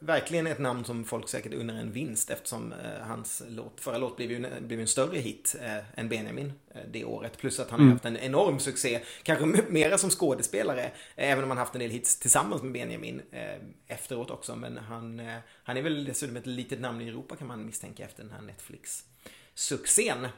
verkligen 0.00 0.46
ett 0.46 0.58
namn 0.58 0.84
som 0.84 1.04
folk 1.04 1.28
säkert 1.28 1.54
undrar 1.54 1.76
en 1.76 1.92
vinst 1.92 2.30
eftersom 2.30 2.72
eh, 2.72 3.06
hans 3.08 3.42
låt, 3.48 3.80
förra 3.80 3.98
låt 3.98 4.16
blev 4.16 4.30
ju 4.30 4.36
en, 4.36 4.68
blev 4.68 4.80
en 4.80 4.86
större 4.86 5.18
hit 5.18 5.56
eh, 5.60 6.00
än 6.00 6.08
Benjamin 6.08 6.52
det 6.90 7.04
året. 7.04 7.38
Plus 7.38 7.60
att 7.60 7.70
han 7.70 7.80
mm. 7.80 7.88
har 7.88 7.94
haft 7.94 8.04
en 8.04 8.16
enorm 8.16 8.58
succé, 8.58 9.00
kanske 9.22 9.46
mera 9.68 9.98
som 9.98 10.10
skådespelare, 10.10 10.84
eh, 10.84 11.30
även 11.30 11.44
om 11.44 11.50
han 11.50 11.58
haft 11.58 11.74
en 11.74 11.80
del 11.80 11.90
hits 11.90 12.18
tillsammans 12.18 12.62
med 12.62 12.72
Benjamin 12.72 13.22
eh, 13.30 13.58
efteråt 13.86 14.30
också. 14.30 14.56
Men 14.56 14.78
han, 14.78 15.20
eh, 15.20 15.38
han 15.62 15.76
är 15.76 15.82
väl 15.82 16.04
dessutom 16.04 16.36
ett 16.36 16.46
litet 16.46 16.80
namn 16.80 17.00
i 17.00 17.08
Europa 17.08 17.36
kan 17.36 17.46
man 17.46 17.66
misstänka 17.66 18.04
efter 18.04 18.22
den 18.22 18.32
här 18.32 18.42
Netflix-succén. 18.42 20.28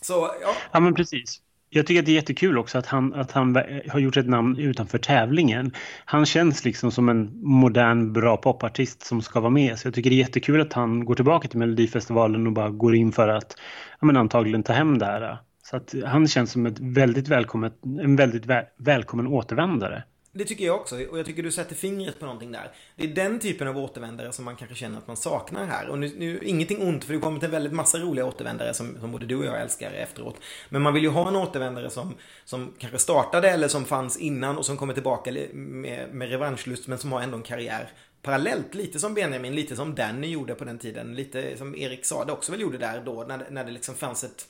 Så, 0.00 0.34
ja. 0.40 0.56
Ja, 0.72 0.80
men 0.80 0.94
precis. 0.94 1.40
Jag 1.74 1.86
tycker 1.86 2.00
att 2.00 2.06
det 2.06 2.12
är 2.12 2.14
jättekul 2.14 2.58
också 2.58 2.78
att 2.78 2.86
han, 2.86 3.14
att 3.14 3.32
han 3.32 3.56
har 3.88 3.98
gjort 3.98 4.16
ett 4.16 4.28
namn 4.28 4.58
utanför 4.58 4.98
tävlingen. 4.98 5.72
Han 6.04 6.26
känns 6.26 6.64
liksom 6.64 6.90
som 6.90 7.08
en 7.08 7.40
modern, 7.42 8.12
bra 8.12 8.36
popartist 8.36 9.02
som 9.02 9.22
ska 9.22 9.40
vara 9.40 9.50
med. 9.50 9.78
Så 9.78 9.86
jag 9.86 9.94
tycker 9.94 10.10
det 10.10 10.16
är 10.16 10.18
jättekul 10.18 10.60
att 10.60 10.72
han 10.72 11.04
går 11.04 11.14
tillbaka 11.14 11.48
till 11.48 11.58
Melodifestivalen 11.58 12.46
och 12.46 12.52
bara 12.52 12.70
går 12.70 12.94
in 12.94 13.12
för 13.12 13.28
att 13.28 13.56
ja, 14.00 14.06
men 14.06 14.16
antagligen 14.16 14.62
ta 14.62 14.72
hem 14.72 14.98
det 14.98 15.06
här. 15.06 15.38
Så 15.62 15.76
att 15.76 15.94
han 16.04 16.28
känns 16.28 16.50
som 16.50 16.66
ett 16.66 16.80
väldigt 16.80 17.28
välkommet, 17.28 17.72
en 18.02 18.16
väldigt 18.16 18.46
väl, 18.46 18.64
välkommen 18.78 19.26
återvändare. 19.26 20.02
Det 20.36 20.44
tycker 20.44 20.64
jag 20.64 20.76
också 20.76 21.06
och 21.06 21.18
jag 21.18 21.26
tycker 21.26 21.42
du 21.42 21.52
sätter 21.52 21.74
fingret 21.74 22.18
på 22.18 22.24
någonting 22.24 22.52
där. 22.52 22.70
Det 22.96 23.04
är 23.04 23.08
den 23.08 23.38
typen 23.38 23.68
av 23.68 23.78
återvändare 23.78 24.32
som 24.32 24.44
man 24.44 24.56
kanske 24.56 24.76
känner 24.76 24.98
att 24.98 25.06
man 25.06 25.16
saknar 25.16 25.66
här. 25.66 25.88
Och 25.88 25.98
nu, 25.98 26.12
nu 26.18 26.40
ingenting 26.42 26.88
ont 26.88 27.04
för 27.04 27.14
det 27.14 27.20
kommer 27.20 27.40
till 27.40 27.48
väldigt 27.48 27.72
massa 27.72 27.98
roliga 27.98 28.26
återvändare 28.26 28.74
som, 28.74 28.96
som 29.00 29.12
både 29.12 29.26
du 29.26 29.36
och 29.36 29.44
jag 29.44 29.60
älskar 29.60 29.92
efteråt. 29.92 30.36
Men 30.68 30.82
man 30.82 30.94
vill 30.94 31.02
ju 31.02 31.08
ha 31.08 31.28
en 31.28 31.36
återvändare 31.36 31.90
som, 31.90 32.14
som 32.44 32.72
kanske 32.78 32.98
startade 32.98 33.50
eller 33.50 33.68
som 33.68 33.84
fanns 33.84 34.16
innan 34.16 34.58
och 34.58 34.66
som 34.66 34.76
kommer 34.76 34.94
tillbaka 34.94 35.32
med, 35.52 36.14
med 36.14 36.28
revanschlust 36.28 36.86
men 36.86 36.98
som 36.98 37.12
har 37.12 37.20
ändå 37.20 37.36
en 37.36 37.42
karriär 37.42 37.90
parallellt. 38.22 38.74
Lite 38.74 38.98
som 38.98 39.14
Benjamin, 39.14 39.54
lite 39.54 39.76
som 39.76 39.94
Danny 39.94 40.26
gjorde 40.26 40.54
på 40.54 40.64
den 40.64 40.78
tiden. 40.78 41.14
Lite 41.14 41.56
som 41.56 41.74
Erik 41.74 42.04
Sade 42.04 42.32
också 42.32 42.52
väl 42.52 42.60
gjorde 42.60 42.78
där 42.78 43.02
då 43.04 43.24
när, 43.28 43.46
när 43.50 43.64
det 43.64 43.70
liksom 43.70 43.94
fanns 43.94 44.24
ett, 44.24 44.46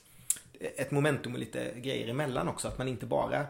ett 0.59 0.91
momentum 0.91 1.33
och 1.33 1.39
lite 1.39 1.71
grejer 1.75 2.07
emellan 2.07 2.47
också. 2.47 2.67
Att 2.67 2.77
man 2.77 2.87
inte 2.87 3.05
bara 3.05 3.45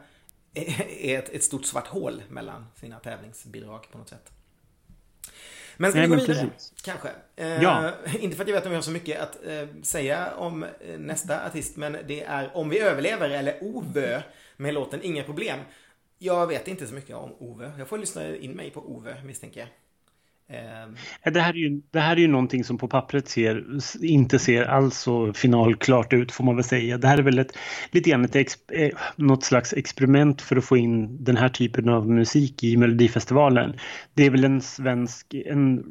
är 1.02 1.20
ett, 1.20 1.30
ett 1.30 1.44
stort 1.44 1.66
svart 1.66 1.88
hål 1.88 2.24
mellan 2.30 2.66
sina 2.76 3.00
tävlingsbidrag 3.00 3.88
på 3.92 3.98
något 3.98 4.10
sätt. 4.10 4.32
Men 5.78 5.92
ska 5.92 6.02
vi 6.02 6.08
gå 6.08 6.16
vidare? 6.16 6.50
Kanske. 6.84 7.10
Eh, 7.36 7.64
ja. 7.64 7.92
inte 8.20 8.36
för 8.36 8.44
att 8.44 8.48
jag 8.48 8.56
vet 8.56 8.66
om 8.66 8.70
vi 8.70 8.76
har 8.76 8.82
så 8.82 8.92
mycket 8.92 9.20
att 9.20 9.46
eh, 9.46 9.68
säga 9.82 10.36
om 10.36 10.64
eh, 10.64 11.00
nästa 11.00 11.46
artist, 11.46 11.76
men 11.76 11.98
det 12.08 12.24
är 12.24 12.58
Om 12.58 12.70
vi 12.70 12.80
överlever 12.80 13.30
eller 13.30 13.58
Ove 13.62 14.24
med 14.58 14.74
låten 14.74 15.00
Inga 15.04 15.24
problem. 15.24 15.60
Jag 16.18 16.48
vet 16.48 16.68
inte 16.68 16.88
så 16.88 16.94
mycket 16.94 17.16
om 17.16 17.36
Ove. 17.40 17.72
Jag 17.78 17.88
får 17.88 17.98
lyssna 17.98 18.36
in 18.36 18.52
mig 18.52 18.72
på 18.72 18.80
Ove 18.80 19.24
misstänker 19.24 19.60
jag. 19.60 19.70
Ehm. 20.50 20.96
Det 21.34 21.40
här, 21.40 21.54
är 21.54 21.58
ju, 21.58 21.82
det 21.92 22.00
här 22.00 22.16
är 22.16 22.20
ju 22.20 22.28
någonting 22.28 22.64
som 22.64 22.78
på 22.78 22.88
pappret 22.88 23.28
ser, 23.28 23.64
inte 24.02 24.40
ser 24.40 24.64
alls 24.64 24.98
så 24.98 25.34
finalklart 25.34 26.14
ut 26.14 26.32
får 26.32 26.44
man 26.44 26.56
väl 26.56 26.64
säga. 26.64 26.98
Det 26.98 27.08
här 27.08 27.18
är 27.18 27.22
väl 27.22 27.40
ett, 27.40 27.58
lite 27.92 28.10
grann 28.10 28.26
ett 28.26 28.36
ex, 28.36 28.70
eh, 28.72 28.92
något 29.16 29.44
slags 29.44 29.74
experiment 29.74 30.42
för 30.42 30.56
att 30.56 30.66
få 30.66 30.78
in 30.78 31.24
den 31.24 31.38
här 31.38 31.50
typen 31.50 31.90
av 31.90 32.10
musik 32.10 32.64
i 32.64 32.78
Melodifestivalen. 32.78 33.74
Det 34.14 34.26
är 34.26 34.30
väl 34.30 34.44
en 34.44 34.62
svensk, 34.62 35.34
en, 35.34 35.84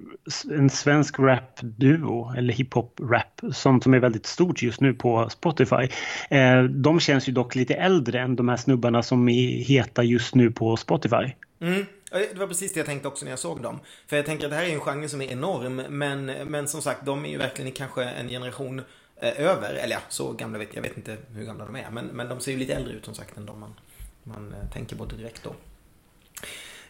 en 0.50 0.70
svensk 0.70 1.18
rapduo 1.18 2.34
eller 2.37 2.54
hiphop-rap 2.54 3.52
som, 3.52 3.80
som 3.80 3.94
är 3.94 3.99
väldigt 3.99 4.26
stort 4.26 4.62
just 4.62 4.80
nu 4.80 4.94
på 4.94 5.28
Spotify. 5.28 5.88
Eh, 6.30 6.62
de 6.62 7.00
känns 7.00 7.28
ju 7.28 7.32
dock 7.32 7.54
lite 7.54 7.75
äldre 7.75 8.20
än 8.20 8.37
de 8.37 8.49
här 8.49 8.56
snubbarna 8.56 9.02
som 9.02 9.28
är 9.28 9.64
heta 9.64 10.02
just 10.02 10.34
nu 10.34 10.50
på 10.50 10.76
Spotify. 10.76 11.32
Mm. 11.61 11.84
Det 12.14 12.38
var 12.38 12.47
precis 12.47 12.73
det 12.73 12.80
jag 12.80 12.87
tänkte 12.87 13.09
också 13.09 13.25
när 13.25 13.33
jag 13.33 13.38
såg 13.38 13.62
dem. 13.62 13.80
För 14.06 14.16
jag 14.16 14.26
tänker 14.26 14.44
att 14.44 14.50
det 14.50 14.56
här 14.56 14.64
är 14.64 14.75
en 14.75 14.80
genre 14.80 15.09
som 15.09 15.23
är 15.23 15.33
enorm. 15.33 15.76
Men, 15.76 16.26
men 16.26 16.68
som 16.68 16.83
sagt, 16.83 17.06
de 17.06 17.25
är 17.25 17.28
ju 17.28 17.38
verkligen 17.38 17.73
kanske 17.73 18.04
en 18.04 18.28
generation 18.28 18.83
eh, 19.21 19.40
över. 19.40 19.75
Eller 19.75 19.94
ja, 19.94 20.00
så 20.09 20.33
gamla 20.33 20.59
vet 20.59 20.68
jag. 20.75 20.83
vet 20.83 20.97
inte 20.97 21.16
hur 21.35 21.44
gamla 21.44 21.64
de 21.64 21.76
är. 21.76 21.90
Men, 21.90 22.06
men 22.06 22.28
de 22.28 22.40
ser 22.40 22.52
ju 22.52 22.59
lite 22.59 22.75
äldre 22.75 22.94
ut 22.94 23.04
som 23.04 23.14
sagt 23.14 23.37
än 23.37 23.47
de 23.47 23.61
man, 23.61 23.75
man 24.23 24.54
eh, 24.62 24.73
tänker 24.73 24.97
på 24.97 25.04
direkt 25.04 25.44
då. 25.44 25.54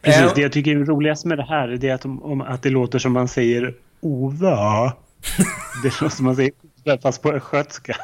Precis, 0.01 0.23
äh, 0.23 0.35
det 0.35 0.41
jag 0.41 0.53
tycker 0.53 0.77
är 0.77 0.85
roligast 0.85 1.25
med 1.25 1.39
det 1.39 1.45
här 1.45 1.85
är 1.85 1.95
att, 1.95 2.05
om, 2.05 2.41
att 2.41 2.63
det 2.63 2.71
låter 2.71 2.99
som 2.99 3.13
man 3.13 3.29
säger 3.29 3.75
Ova. 4.01 4.93
det 5.83 6.01
låter 6.01 6.17
som 6.17 6.25
man 6.25 6.37
säger 6.37 6.53
fast 7.03 7.23
på 7.23 7.33
östgötska. 7.33 7.97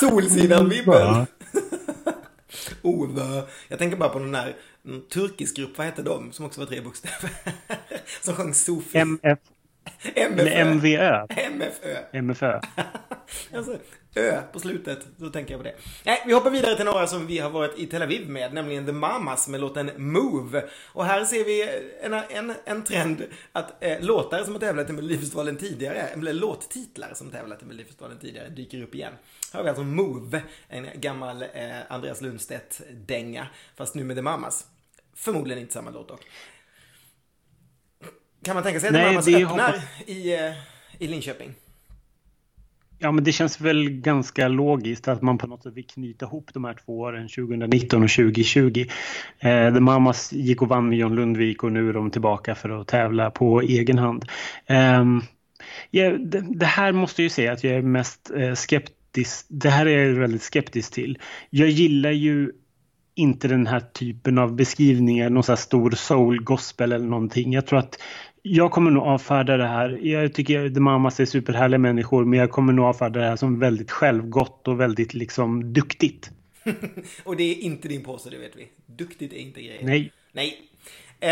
Solsidan-vibben. 0.00 1.26
Ove. 2.82 3.42
Jag 3.68 3.78
tänker 3.78 3.96
bara 3.96 4.08
på 4.08 4.18
den 4.18 4.36
där 4.88 5.00
turkisk 5.00 5.56
grupp, 5.56 5.78
vad 5.78 5.86
hette 5.86 6.02
de? 6.02 6.32
Som 6.32 6.46
också 6.46 6.60
var 6.60 6.66
tre 6.66 6.80
bokstäver. 6.80 7.30
som 8.22 8.34
sjöng 8.34 8.54
Sofi. 8.54 8.98
MF. 8.98 9.38
MFÖ. 10.14 10.64
MVÖ. 10.64 11.26
MFÖ. 11.50 11.96
MFÖ. 12.12 12.60
alltså, 13.54 13.78
Ö 14.14 14.42
på 14.52 14.60
slutet, 14.60 15.06
då 15.16 15.30
tänker 15.30 15.54
jag 15.54 15.60
på 15.60 15.64
det. 15.64 15.74
Nej, 16.04 16.22
vi 16.26 16.32
hoppar 16.32 16.50
vidare 16.50 16.76
till 16.76 16.84
några 16.84 17.06
som 17.06 17.26
vi 17.26 17.38
har 17.38 17.50
varit 17.50 17.78
i 17.78 17.86
Tel 17.86 18.02
Aviv 18.02 18.28
med, 18.28 18.54
nämligen 18.54 18.86
The 18.86 18.92
Mamas 18.92 19.48
med 19.48 19.60
låten 19.60 19.90
Move. 19.96 20.64
Och 20.92 21.04
här 21.04 21.24
ser 21.24 21.44
vi 21.44 21.80
en, 22.02 22.14
en, 22.14 22.54
en 22.64 22.84
trend 22.84 23.26
att 23.52 23.84
eh, 23.84 24.00
låtar 24.00 24.44
som 24.44 24.52
har 24.52 24.60
tävlat 24.60 24.90
i 24.90 24.92
Melodifestivalen 24.92 25.56
tidigare, 25.56 25.98
eller 25.98 26.32
låttitlar 26.32 27.14
som 27.14 27.30
tävlat 27.30 27.62
i 27.62 27.64
Melodifestivalen 27.64 28.18
tidigare, 28.18 28.48
dyker 28.48 28.82
upp 28.82 28.94
igen. 28.94 29.12
Här 29.52 29.58
har 29.58 29.64
vi 29.64 29.68
alltså 29.68 29.84
Move, 29.84 30.42
en 30.68 30.86
gammal 30.94 31.42
eh, 31.42 31.48
Andreas 31.88 32.20
Lundstedt-dänga, 32.20 33.46
fast 33.76 33.94
nu 33.94 34.04
med 34.04 34.16
The 34.16 34.22
Mamas. 34.22 34.66
Förmodligen 35.18 35.62
inte 35.62 35.72
samma 35.72 35.90
låt 35.90 36.08
dock. 36.08 36.20
Kan 38.42 38.54
man 38.54 38.62
tänka 38.62 38.80
sig 38.80 38.88
att 38.88 38.92
Nej, 38.92 39.12
Mamas 39.12 39.28
öppnar 39.28 39.80
i, 40.06 40.34
eh, 40.34 40.52
i 40.98 41.06
Linköping? 41.06 41.54
Ja, 42.98 43.12
men 43.12 43.24
det 43.24 43.32
känns 43.32 43.60
väl 43.60 43.90
ganska 43.90 44.48
logiskt 44.48 45.08
att 45.08 45.22
man 45.22 45.38
på 45.38 45.46
något 45.46 45.62
sätt 45.62 45.74
vill 45.74 45.86
knyta 45.86 46.26
ihop 46.26 46.50
de 46.54 46.64
här 46.64 46.74
två 46.74 46.98
åren, 46.98 47.28
2019 47.28 48.02
och 48.02 48.10
2020. 48.10 48.86
Eh, 49.38 49.74
The 49.74 49.80
Mamas 49.80 50.32
gick 50.32 50.62
och 50.62 50.68
vann 50.68 50.88
med 50.88 50.98
John 50.98 51.14
Lundvik 51.14 51.62
och 51.62 51.72
nu 51.72 51.88
är 51.88 51.92
de 51.92 52.10
tillbaka 52.10 52.54
för 52.54 52.80
att 52.80 52.88
tävla 52.88 53.30
på 53.30 53.60
egen 53.60 53.98
hand. 53.98 54.24
Eh, 54.66 55.04
ja, 55.90 56.10
det, 56.10 56.44
det, 56.48 56.66
här 56.66 56.92
måste 56.92 57.22
jag 57.22 57.24
ju 57.24 57.30
säga 57.30 57.52
att 57.52 57.64
jag 57.64 57.74
är 57.74 57.82
mest 57.82 58.30
eh, 58.36 58.54
skeptisk. 58.54 59.46
Det 59.48 59.70
här 59.70 59.86
är 59.86 60.06
jag 60.06 60.14
väldigt 60.14 60.42
skeptisk 60.42 60.92
till. 60.92 61.18
Jag 61.50 61.68
gillar 61.68 62.10
ju 62.10 62.52
inte 63.18 63.48
den 63.48 63.66
här 63.66 63.80
typen 63.80 64.38
av 64.38 64.56
beskrivningar, 64.56 65.30
någon 65.30 65.42
sån 65.42 65.52
här 65.52 65.62
stor 65.62 65.90
soul 65.90 66.42
gospel 66.42 66.92
eller 66.92 67.06
någonting. 67.06 67.52
Jag 67.52 67.66
tror 67.66 67.78
att 67.78 67.98
jag 68.42 68.70
kommer 68.70 68.90
nog 68.90 69.02
avfärda 69.02 69.56
det 69.56 69.66
här. 69.66 69.98
Jag 70.02 70.34
tycker 70.34 70.70
The 70.70 70.80
Mamas 70.80 71.20
är 71.20 71.24
superhärliga 71.24 71.78
människor 71.78 72.24
men 72.24 72.38
jag 72.38 72.50
kommer 72.50 72.72
nog 72.72 72.86
avfärda 72.86 73.20
det 73.20 73.26
här 73.26 73.36
som 73.36 73.58
väldigt 73.58 73.90
självgott 73.90 74.68
och 74.68 74.80
väldigt 74.80 75.14
liksom 75.14 75.72
duktigt. 75.72 76.30
och 77.24 77.36
det 77.36 77.44
är 77.44 77.58
inte 77.58 77.88
din 77.88 78.04
påse, 78.04 78.30
det 78.30 78.38
vet 78.38 78.56
vi. 78.56 78.68
Duktigt 78.86 79.32
är 79.32 79.38
inte 79.38 79.62
grejen. 79.62 79.86
Nej. 79.86 80.12
Nej. 80.32 80.58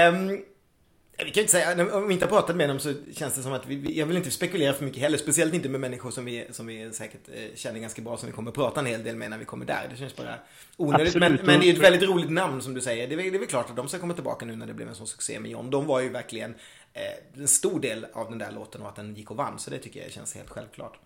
Um, 0.09 0.43
vi 1.25 1.31
kan 1.31 1.41
inte 1.41 1.53
säga, 1.53 1.97
om 1.97 2.09
vi 2.09 2.15
inte 2.15 2.27
har 2.27 2.31
pratat 2.31 2.57
med 2.57 2.69
dem 2.69 2.79
så 2.79 2.95
känns 3.13 3.35
det 3.35 3.43
som 3.43 3.53
att 3.53 3.67
vi, 3.67 3.99
jag 3.99 4.07
vill 4.07 4.17
inte 4.17 4.31
spekulera 4.31 4.73
för 4.73 4.85
mycket 4.85 5.03
heller. 5.03 5.19
Speciellt 5.19 5.55
inte 5.55 5.69
med 5.69 5.81
människor 5.81 6.11
som 6.11 6.25
vi, 6.25 6.47
som 6.51 6.67
vi 6.67 6.93
säkert 6.93 7.29
eh, 7.35 7.57
känner 7.57 7.81
ganska 7.81 8.03
bra 8.03 8.17
som 8.17 8.27
vi 8.27 8.33
kommer 8.33 8.51
att 8.51 8.55
prata 8.55 8.81
en 8.81 8.87
hel 8.87 9.05
del 9.05 9.17
med 9.17 9.31
när 9.31 9.39
vi 9.39 9.45
kommer 9.45 9.67
där. 9.67 9.87
Det 9.91 9.97
känns 9.97 10.17
bara 10.17 10.35
onödigt. 10.77 11.15
Men, 11.15 11.39
men, 11.45 11.61
det 11.61 11.71
är 11.71 11.73
ett 11.73 11.79
väldigt 11.79 12.09
roligt 12.09 12.31
namn 12.31 12.63
som 12.63 12.75
du 12.75 12.81
säger. 12.81 13.09
Det 13.09 13.15
är, 13.15 13.17
det 13.17 13.37
är 13.37 13.39
väl 13.39 13.49
klart 13.49 13.71
att 13.71 13.77
de 13.77 13.89
ska 13.89 13.99
komma 13.99 14.15
tillbaka 14.15 14.47
nu 14.47 14.57
när 14.57 14.67
det 14.67 14.75
blev 14.75 14.89
en 14.89 14.95
sån 14.95 15.07
succé 15.07 15.41
med 15.41 15.51
John. 15.51 15.71
De 15.71 15.87
var 15.87 16.01
ju 16.01 16.09
verkligen 16.09 16.55
eh, 16.93 17.41
en 17.43 17.49
stor 17.49 17.81
del 17.81 18.07
av 18.13 18.31
den 18.31 18.39
där 18.39 18.53
låten 18.53 18.83
och 18.83 18.89
att 18.89 18.97
den 18.97 19.15
gick 19.15 19.31
och 19.31 19.37
vann. 19.37 19.59
Så 19.59 19.71
det 19.71 19.79
tycker 19.79 20.03
jag 20.03 20.13
känns 20.13 20.35
helt 20.35 20.51
självklart. 20.51 20.99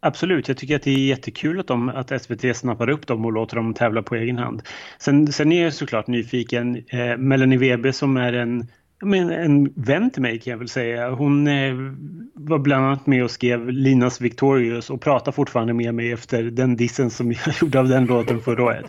Absolut, 0.00 0.48
jag 0.48 0.56
tycker 0.56 0.76
att 0.76 0.82
det 0.82 0.90
är 0.90 0.98
jättekul 0.98 1.60
att, 1.60 1.66
de, 1.66 1.88
att 1.88 2.22
SVT 2.22 2.56
snappar 2.56 2.90
upp 2.90 3.06
dem 3.06 3.24
och 3.24 3.32
låter 3.32 3.56
dem 3.56 3.74
tävla 3.74 4.02
på 4.02 4.14
egen 4.14 4.38
hand. 4.38 4.62
Sen, 4.98 5.32
sen 5.32 5.52
är 5.52 5.64
jag 5.64 5.74
såklart 5.74 6.06
nyfiken. 6.06 6.84
Eh, 6.88 7.16
Melanie 7.16 7.58
Webe 7.58 7.92
som 7.92 8.16
är 8.16 8.32
en 8.32 8.66
men 9.02 9.30
en 9.30 9.72
vän 9.76 10.10
till 10.10 10.22
mig 10.22 10.38
kan 10.38 10.50
jag 10.50 10.58
väl 10.58 10.68
säga. 10.68 11.10
Hon 11.10 11.46
eh, 11.46 11.74
var 12.34 12.58
bland 12.58 12.86
annat 12.86 13.06
med 13.06 13.24
och 13.24 13.30
skrev 13.30 13.68
Linas 13.70 14.20
Victorious 14.20 14.90
och 14.90 15.00
pratar 15.00 15.32
fortfarande 15.32 15.72
med 15.72 15.94
mig 15.94 16.12
efter 16.12 16.42
den 16.42 16.76
dissen 16.76 17.10
som 17.10 17.32
jag 17.32 17.54
gjorde 17.60 17.80
av 17.80 17.88
den 17.88 18.06
låten 18.06 18.40
förra 18.40 18.64
året. 18.64 18.86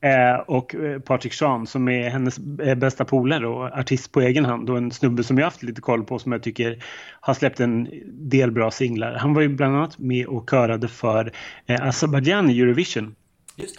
Eh, 0.00 0.40
och 0.46 0.74
eh, 0.74 1.00
Patrik 1.00 1.32
Sean 1.32 1.66
som 1.66 1.88
är 1.88 2.10
hennes 2.10 2.38
eh, 2.62 2.74
bästa 2.74 3.04
polare 3.04 3.46
och 3.46 3.78
artist 3.78 4.12
på 4.12 4.20
egen 4.20 4.44
hand 4.44 4.70
och 4.70 4.78
en 4.78 4.90
snubbe 4.90 5.24
som 5.24 5.38
jag 5.38 5.44
haft 5.44 5.62
lite 5.62 5.80
koll 5.80 6.04
på 6.04 6.18
som 6.18 6.32
jag 6.32 6.42
tycker 6.42 6.84
har 7.20 7.34
släppt 7.34 7.60
en 7.60 7.88
del 8.06 8.50
bra 8.50 8.70
singlar. 8.70 9.14
Han 9.14 9.34
var 9.34 9.42
ju 9.42 9.48
bland 9.48 9.76
annat 9.76 9.98
med 9.98 10.26
och 10.26 10.50
körade 10.50 10.88
för 10.88 11.32
eh, 11.66 11.86
Azerbaijan 11.86 12.50
i 12.50 12.60
Eurovision 12.60 13.14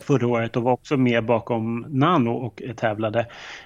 förra 0.02 0.28
året 0.28 0.56
och 0.56 0.64
var 0.64 0.72
också 0.72 0.98
med 0.98 1.26
bakom 1.26 1.86
Nano 1.90 2.32
och 2.32 2.62
tävlade 2.76 3.20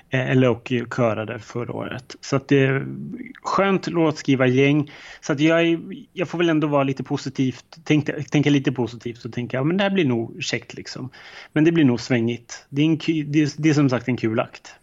eh, 0.09 0.31
eller 0.31 0.49
och 0.49 0.71
körade 0.95 1.39
förra 1.39 1.73
året. 1.73 2.15
Så 2.21 2.35
att 2.35 2.47
det 2.47 2.59
är 2.59 2.85
skönt 3.43 3.87
låtskrivargäng. 3.87 4.91
Så 5.21 5.33
att 5.33 5.39
jag, 5.39 5.79
jag 6.13 6.27
får 6.27 6.37
väl 6.37 6.49
ändå 6.49 6.67
vara 6.67 6.83
lite 6.83 7.03
positivt, 7.03 7.65
tänka, 7.83 8.13
tänka 8.31 8.49
lite 8.49 8.71
positivt 8.71 9.25
och 9.25 9.33
tänka 9.33 9.57
ja 9.57 9.63
men 9.63 9.77
det 9.77 9.83
här 9.83 9.91
blir 9.91 10.05
nog 10.05 10.43
käckt 10.43 10.73
liksom. 10.73 11.09
Men 11.53 11.63
det 11.63 11.71
blir 11.71 11.85
nog 11.85 11.99
svängigt. 11.99 12.65
Det 12.69 12.81
är, 12.81 12.85
en, 12.85 12.97
det, 13.31 13.55
det 13.57 13.69
är 13.69 13.73
som 13.73 13.89
sagt 13.89 14.07
en 14.07 14.17
kul 14.17 14.39
akt. 14.39 14.75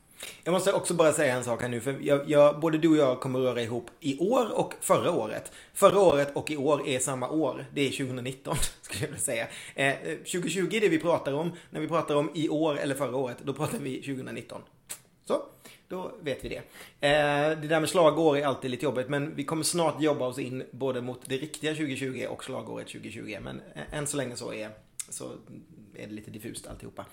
Jag 0.44 0.52
måste 0.52 0.72
också 0.72 0.94
bara 0.94 1.12
säga 1.12 1.37
en 1.37 1.44
sak 1.44 1.62
här 1.62 1.68
nu, 1.68 1.80
för 1.80 1.96
jag, 2.00 2.30
jag, 2.30 2.60
både 2.60 2.78
du 2.78 2.88
och 2.88 2.96
jag 2.96 3.20
kommer 3.20 3.38
röra 3.38 3.62
ihop 3.62 3.90
i 4.00 4.18
år 4.18 4.58
och 4.58 4.75
förra 4.80 5.10
året. 5.10 5.52
Förra 5.75 6.00
året 6.00 6.37
och 6.37 6.50
i 6.50 6.56
år 6.56 6.88
är 6.88 6.98
samma 6.98 7.28
år. 7.28 7.66
Det 7.75 7.80
är 7.80 7.90
2019, 7.90 8.56
skulle 8.82 9.00
jag 9.00 9.08
vilja 9.08 9.20
säga. 9.20 9.46
Eh, 9.75 9.94
2020 10.16 10.75
är 10.76 10.80
det 10.80 10.88
vi 10.88 10.98
pratar 10.98 11.32
om. 11.32 11.52
När 11.70 11.80
vi 11.80 11.88
pratar 11.88 12.14
om 12.14 12.30
i 12.34 12.48
år 12.48 12.78
eller 12.78 12.94
förra 12.94 13.16
året, 13.16 13.37
då 13.42 13.52
pratar 13.52 13.78
vi 13.78 13.96
2019. 13.96 14.62
Så, 15.25 15.42
då 15.88 16.12
vet 16.20 16.44
vi 16.44 16.48
det. 16.48 16.62
Eh, 17.08 17.60
det 17.60 17.68
där 17.68 17.80
med 17.80 17.88
slagår 17.88 18.38
är 18.38 18.46
alltid 18.46 18.70
lite 18.70 18.84
jobbigt, 18.84 19.08
men 19.08 19.34
vi 19.34 19.44
kommer 19.44 19.62
snart 19.62 20.02
jobba 20.02 20.26
oss 20.26 20.38
in 20.38 20.64
både 20.70 21.02
mot 21.02 21.20
det 21.26 21.37
riktiga 21.37 21.70
2020 21.70 22.26
och 22.30 22.44
slagåret 22.44 22.87
2020. 22.87 23.38
Men 23.40 23.60
eh, 23.75 23.98
än 23.98 24.06
så 24.06 24.16
länge 24.16 24.37
så 24.37 24.52
är, 24.52 24.70
så 25.09 25.33
är 25.95 26.07
det 26.07 26.15
lite 26.15 26.31
diffust 26.31 26.67
alltihopa. 26.67 27.07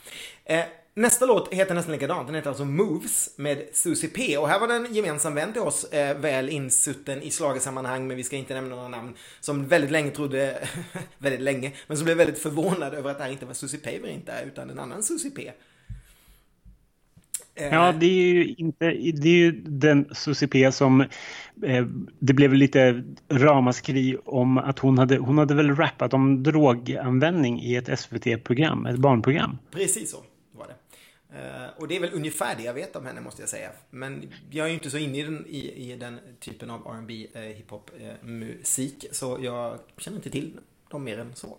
Eh, 0.46 0.66
Nästa 0.98 1.26
låt 1.26 1.54
heter 1.54 1.76
nästan 1.76 1.94
likadant. 1.94 2.28
Den 2.28 2.36
heter 2.36 2.50
alltså 2.50 2.66
Moves 2.66 3.30
med 3.36 3.68
Susie 3.74 4.10
P. 4.10 4.38
Och 4.38 4.48
här 4.48 4.60
var 4.60 4.68
den 4.68 4.94
gemensam 4.94 5.36
vän 5.36 5.54
till 5.54 5.62
oss, 5.62 5.84
eh, 5.84 6.18
väl 6.18 6.50
insutten 6.50 7.22
i 7.22 7.32
slagesammanhang, 7.32 8.08
men 8.08 8.18
vi 8.18 8.24
ska 8.24 8.36
inte 8.36 8.54
nämna 8.54 8.76
några 8.76 8.88
namn, 8.88 9.16
som 9.40 9.68
väldigt 9.68 9.92
länge 9.92 10.12
trodde, 10.12 10.68
väldigt 11.18 11.42
länge, 11.42 11.72
men 11.88 11.98
som 11.98 12.06
blev 12.06 12.18
väldigt 12.18 12.40
förvånad 12.40 12.94
över 12.94 13.12
att 13.12 13.18
det 13.18 13.24
här 13.24 13.32
inte 13.32 13.46
var 13.46 13.54
Susie 13.54 13.80
P 13.80 14.00
inte 14.12 14.44
utan 14.48 14.70
en 14.70 14.80
annan 14.80 15.04
Susie 15.04 15.32
P. 15.32 15.52
Ja, 17.56 17.92
det 17.92 18.06
är 18.06 18.34
ju 18.34 18.56
inte, 18.58 18.86
det 18.90 19.30
är 19.30 19.38
ju 19.38 19.52
den 19.66 20.10
Susie 20.12 20.72
som 20.72 21.02
eh, 21.64 21.86
det 22.20 22.34
blev 22.34 22.54
lite 22.54 23.04
ramaskri 23.30 24.18
om 24.26 24.58
att 24.58 24.80
hon 24.80 24.98
hade, 24.98 25.18
hon 25.18 25.38
hade 25.38 25.56
väl 25.56 25.76
rappat 25.76 26.14
om 26.14 26.44
droganvändning 26.44 27.62
i 27.62 27.76
ett 27.76 28.00
SVT-program, 28.00 28.86
ett 28.86 28.98
barnprogram. 28.98 29.58
Precis 29.72 30.12
så 30.12 30.18
var 30.52 30.68
det. 30.68 30.76
Eh, 31.36 31.70
och 31.78 31.88
det 31.88 31.96
är 31.96 32.00
väl 32.00 32.14
ungefär 32.14 32.56
det 32.56 32.64
jag 32.64 32.74
vet 32.74 32.96
om 32.96 33.06
henne 33.06 33.22
måste 33.22 33.42
jag 33.42 33.50
säga. 33.50 33.70
Men 33.90 34.32
jag 34.52 34.66
är 34.66 34.68
ju 34.70 34.74
inte 34.74 34.90
så 34.90 34.98
inne 34.98 35.18
i 35.18 35.24
den, 35.24 35.46
i, 35.48 35.92
i 35.92 35.96
den 35.96 36.20
typen 36.40 36.70
av 36.70 36.88
R&B 36.88 37.28
eh, 37.34 37.42
hiphop 37.42 37.92
eh, 38.00 38.28
musik. 38.28 39.06
Så 39.12 39.38
jag 39.42 39.80
känner 39.98 40.18
inte 40.18 40.30
till 40.30 40.60
dem 40.90 41.04
mer 41.04 41.20
än 41.20 41.36
så 41.36 41.58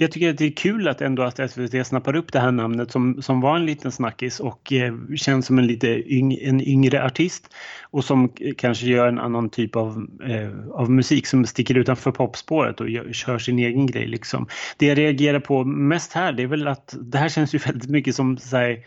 jag 0.00 0.12
tycker 0.12 0.30
att 0.30 0.38
det 0.38 0.44
är 0.44 0.50
kul 0.50 0.88
att 0.88 1.00
ändå 1.00 1.22
att 1.22 1.50
SVT 1.50 1.86
snappar 1.86 2.16
upp 2.16 2.32
det 2.32 2.40
här 2.40 2.52
namnet 2.52 2.90
som, 2.90 3.22
som 3.22 3.40
var 3.40 3.56
en 3.56 3.66
liten 3.66 3.92
snackis 3.92 4.40
och 4.40 4.72
eh, 4.72 4.94
känns 5.16 5.46
som 5.46 5.58
en 5.58 5.66
lite 5.66 5.88
yng, 5.88 6.34
en 6.34 6.60
yngre 6.60 7.04
artist 7.04 7.54
och 7.82 8.04
som 8.04 8.32
kanske 8.58 8.86
gör 8.86 9.08
en 9.08 9.18
annan 9.18 9.50
typ 9.50 9.76
av, 9.76 10.06
eh, 10.28 10.70
av 10.70 10.90
musik 10.90 11.26
som 11.26 11.46
sticker 11.46 11.78
utanför 11.78 12.10
popspåret 12.10 12.80
och 12.80 12.90
gör, 12.90 13.12
kör 13.12 13.38
sin 13.38 13.58
egen 13.58 13.86
grej 13.86 14.06
liksom. 14.06 14.46
Det 14.76 14.86
jag 14.86 14.98
reagerar 14.98 15.40
på 15.40 15.64
mest 15.64 16.12
här 16.12 16.32
det 16.32 16.42
är 16.42 16.46
väl 16.46 16.68
att 16.68 16.94
det 17.00 17.18
här 17.18 17.28
känns 17.28 17.54
ju 17.54 17.58
väldigt 17.58 17.90
mycket 17.90 18.14
som 18.14 18.38
så 18.38 18.56
här, 18.56 18.78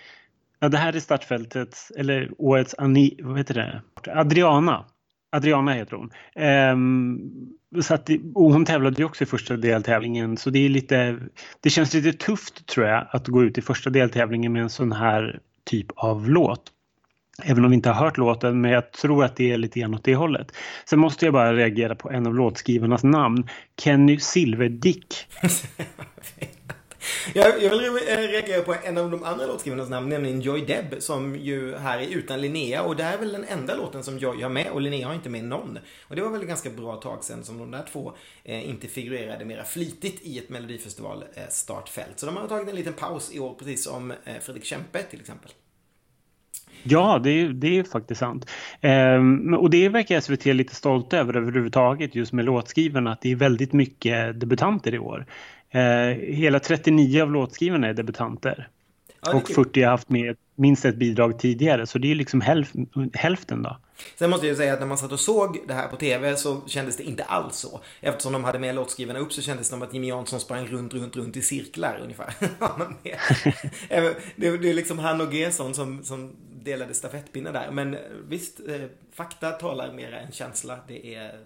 ja 0.59 0.69
det 0.69 0.77
här 0.77 0.95
är 0.95 0.99
startfältet 0.99 1.77
eller 1.97 2.31
årets 2.37 2.75
Ani, 2.77 3.19
vad 3.23 3.37
heter 3.37 3.53
det? 3.53 3.81
Adriana 4.11 4.85
Adriana 5.33 5.73
heter 5.73 5.97
hon. 5.97 6.11
Um, 6.71 7.81
så 7.81 7.93
att, 7.93 8.09
och 8.35 8.53
hon 8.53 8.65
tävlade 8.65 8.95
ju 8.97 9.05
också 9.05 9.23
i 9.23 9.27
första 9.27 9.57
deltävlingen 9.57 10.37
så 10.37 10.49
det 10.49 10.59
är 10.59 10.69
lite, 10.69 11.19
det 11.61 11.69
känns 11.69 11.93
lite 11.93 12.13
tufft 12.13 12.65
tror 12.65 12.87
jag 12.87 13.07
att 13.11 13.27
gå 13.27 13.43
ut 13.43 13.57
i 13.57 13.61
första 13.61 13.89
deltävlingen 13.89 14.53
med 14.53 14.61
en 14.61 14.69
sån 14.69 14.91
här 14.91 15.39
typ 15.63 15.87
av 15.95 16.29
låt. 16.29 16.63
Även 17.43 17.65
om 17.65 17.71
vi 17.71 17.75
inte 17.75 17.89
har 17.89 18.05
hört 18.05 18.17
låten, 18.17 18.61
men 18.61 18.71
jag 18.71 18.91
tror 18.91 19.25
att 19.25 19.35
det 19.35 19.51
är 19.51 19.57
lite 19.57 19.79
grann 19.79 19.95
åt 19.95 20.03
det 20.03 20.15
hållet. 20.15 20.51
Sen 20.89 20.99
måste 20.99 21.25
jag 21.25 21.33
bara 21.33 21.53
reagera 21.53 21.95
på 21.95 22.11
en 22.11 22.27
av 22.27 22.35
låtskrivarnas 22.35 23.03
namn. 23.03 23.47
Kenny 23.77 24.19
Silverdick. 24.19 25.15
Jag, 27.33 27.63
jag 27.63 27.69
vill 27.69 27.85
eh, 27.85 28.17
reagera 28.17 28.61
på 28.61 28.75
en 28.83 28.97
av 28.97 29.11
de 29.11 29.23
andra 29.23 29.45
låtskrivarnas 29.45 29.89
namn, 29.89 30.09
nämligen 30.09 30.41
Joy 30.41 30.65
Deb, 30.65 30.95
som 30.99 31.35
ju 31.35 31.75
här 31.75 31.99
är 31.99 32.07
utan 32.07 32.41
Linnea. 32.41 32.83
Och 32.83 32.95
det 32.95 33.03
här 33.03 33.13
är 33.13 33.17
väl 33.17 33.31
den 33.31 33.43
enda 33.43 33.75
låten 33.75 34.03
som 34.03 34.17
Joy 34.17 34.41
har 34.41 34.49
med 34.49 34.71
och 34.71 34.81
Linnea 34.81 35.07
har 35.07 35.13
inte 35.13 35.29
med 35.29 35.43
någon. 35.43 35.79
Och 36.07 36.15
det 36.15 36.21
var 36.21 36.29
väl 36.29 36.41
ett 36.41 36.47
ganska 36.47 36.69
bra 36.69 36.95
tag 36.95 37.23
sedan 37.23 37.43
som 37.43 37.57
de 37.57 37.71
där 37.71 37.85
två 37.91 38.13
eh, 38.43 38.69
inte 38.69 38.87
figurerade 38.87 39.45
mera 39.45 39.63
flitigt 39.63 40.21
i 40.21 40.39
ett 40.39 40.49
Melodifestival 40.49 41.23
eh, 41.33 41.43
startfält. 41.49 42.19
Så 42.19 42.25
de 42.25 42.37
har 42.37 42.47
tagit 42.47 42.69
en 42.69 42.75
liten 42.75 42.93
paus 42.93 43.31
i 43.33 43.39
år, 43.39 43.55
precis 43.59 43.83
som 43.83 44.11
eh, 44.11 44.17
Fredrik 44.41 44.65
Kempe 44.65 45.03
till 45.03 45.19
exempel. 45.19 45.51
Ja, 46.83 47.19
det 47.23 47.29
är, 47.29 47.49
det 47.49 47.79
är 47.79 47.83
faktiskt 47.83 48.19
sant. 48.19 48.49
Ehm, 48.81 49.53
och 49.53 49.69
det 49.69 49.89
verkar 49.89 50.19
SVT 50.19 50.45
lite 50.45 50.75
stolt 50.75 51.13
över 51.13 51.37
överhuvudtaget 51.37 52.15
just 52.15 52.33
med 52.33 52.45
låtskrivarna 52.45 53.11
att 53.11 53.21
det 53.21 53.31
är 53.31 53.35
väldigt 53.35 53.73
mycket 53.73 54.39
debutanter 54.39 54.93
i 54.93 54.99
år. 54.99 55.25
Eh, 55.73 56.17
hela 56.35 56.59
39 56.59 57.21
av 57.21 57.31
låtskrivarna 57.31 57.87
är 57.87 57.93
debutanter. 57.93 58.69
Ja, 59.21 59.33
och 59.33 59.49
40 59.49 59.81
har 59.81 59.91
haft 59.91 60.09
med 60.09 60.35
minst 60.55 60.85
ett 60.85 60.95
bidrag 60.95 61.39
tidigare, 61.39 61.87
så 61.87 61.97
det 61.97 62.11
är 62.11 62.15
liksom 62.15 62.41
hälf 62.41 62.71
hälften 63.13 63.63
då. 63.63 63.77
Sen 64.15 64.29
måste 64.29 64.47
jag 64.47 64.57
säga 64.57 64.73
att 64.73 64.79
när 64.79 64.87
man 64.87 64.97
satt 64.97 65.11
och 65.11 65.19
såg 65.19 65.59
det 65.67 65.73
här 65.73 65.87
på 65.87 65.95
tv 65.95 66.35
så 66.35 66.61
kändes 66.67 66.97
det 66.97 67.03
inte 67.03 67.23
alls 67.23 67.55
så. 67.55 67.79
Eftersom 68.01 68.33
de 68.33 68.43
hade 68.43 68.59
med 68.59 68.75
låtskrivarna 68.75 69.19
upp 69.19 69.33
så 69.33 69.41
kändes 69.41 69.67
det 69.67 69.69
som 69.69 69.81
att 69.81 69.93
Jimmy 69.93 70.07
Jansson 70.07 70.39
sprang 70.39 70.67
runt, 70.67 70.93
runt, 70.93 71.15
runt 71.15 71.37
i 71.37 71.41
cirklar 71.41 71.99
ungefär. 72.03 72.33
det, 74.35 74.69
är 74.69 74.73
liksom 74.73 74.99
han 74.99 75.21
och 75.21 75.33
Gesson 75.33 75.73
som, 75.73 76.03
som 76.03 76.35
delade 76.63 76.93
stafettpinnar 76.93 77.53
där. 77.53 77.71
Men 77.71 77.97
visst, 78.27 78.59
eh, 78.67 78.81
fakta 79.13 79.51
talar 79.51 79.93
mer 79.93 80.11
än 80.11 80.31
känsla. 80.31 80.79
Det 80.87 81.15
är, 81.15 81.39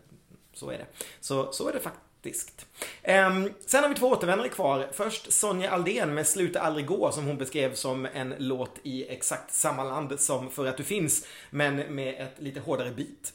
så 0.54 0.70
är 0.70 0.78
det. 0.78 0.86
Så, 1.20 1.52
så 1.52 1.70
är 1.70 1.74
det 1.74 1.80
faktiskt 1.80 2.07
faktiskt. 2.28 2.66
Um, 3.04 3.54
sen 3.66 3.84
har 3.84 3.90
vi 3.90 3.96
två 3.96 4.08
återvändare 4.08 4.50
kvar. 4.50 4.90
Först 4.92 5.34
Sonja 5.34 5.72
Aldén 5.72 6.14
med 6.14 6.28
Sluta 6.28 6.60
aldrig 6.60 6.86
gå 6.86 7.12
som 7.12 7.26
hon 7.26 7.38
beskrev 7.38 7.74
som 7.74 8.06
en 8.06 8.36
låt 8.38 8.80
i 8.84 9.08
exakt 9.08 9.54
samma 9.54 9.84
land 9.84 10.20
som 10.20 10.50
För 10.50 10.66
att 10.66 10.78
du 10.78 10.84
finns 10.84 11.28
men 11.50 11.76
med 11.76 12.22
ett 12.22 12.42
lite 12.42 12.60
hårdare 12.60 12.92
beat. 12.92 13.34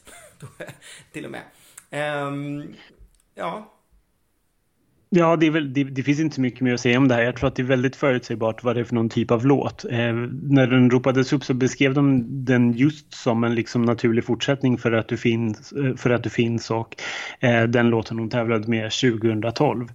Till 1.11 1.25
och 1.25 1.31
med. 1.31 1.43
Um, 2.27 2.75
ja, 3.35 3.73
Ja, 5.15 5.35
det, 5.35 5.49
väl, 5.49 5.73
det, 5.73 5.83
det, 5.83 6.03
finns 6.03 6.19
inte 6.19 6.35
så 6.35 6.41
mycket 6.41 6.61
mer 6.61 6.73
att 6.73 6.79
säga 6.79 6.97
om 6.97 7.07
det 7.07 7.15
här. 7.15 7.21
Jag 7.21 7.35
tror 7.35 7.47
att 7.47 7.55
det 7.55 7.61
är 7.61 7.65
väldigt 7.65 7.95
förutsägbart 7.95 8.63
vad 8.63 8.75
det 8.75 8.79
är 8.79 8.83
för 8.83 8.95
någon 8.95 9.09
typ 9.09 9.31
av 9.31 9.45
låt. 9.45 9.85
Eh, 9.85 10.13
när 10.43 10.67
den 10.67 10.89
ropades 10.89 11.33
upp 11.33 11.43
så 11.43 11.53
beskrev 11.53 11.93
de 11.93 12.25
den 12.45 12.73
just 12.73 13.13
som 13.13 13.43
en 13.43 13.55
liksom 13.55 13.81
naturlig 13.81 14.25
fortsättning 14.25 14.77
för 14.77 14.91
att 14.91 15.07
du 15.07 15.17
finns, 15.17 15.71
eh, 15.71 15.95
för 15.95 16.09
att 16.09 16.23
du 16.23 16.29
finns 16.29 16.71
och 16.71 16.95
eh, 17.39 17.63
den 17.63 17.89
låten 17.89 18.19
hon 18.19 18.29
tävlade 18.29 18.67
med 18.67 18.91
2012. 18.91 19.87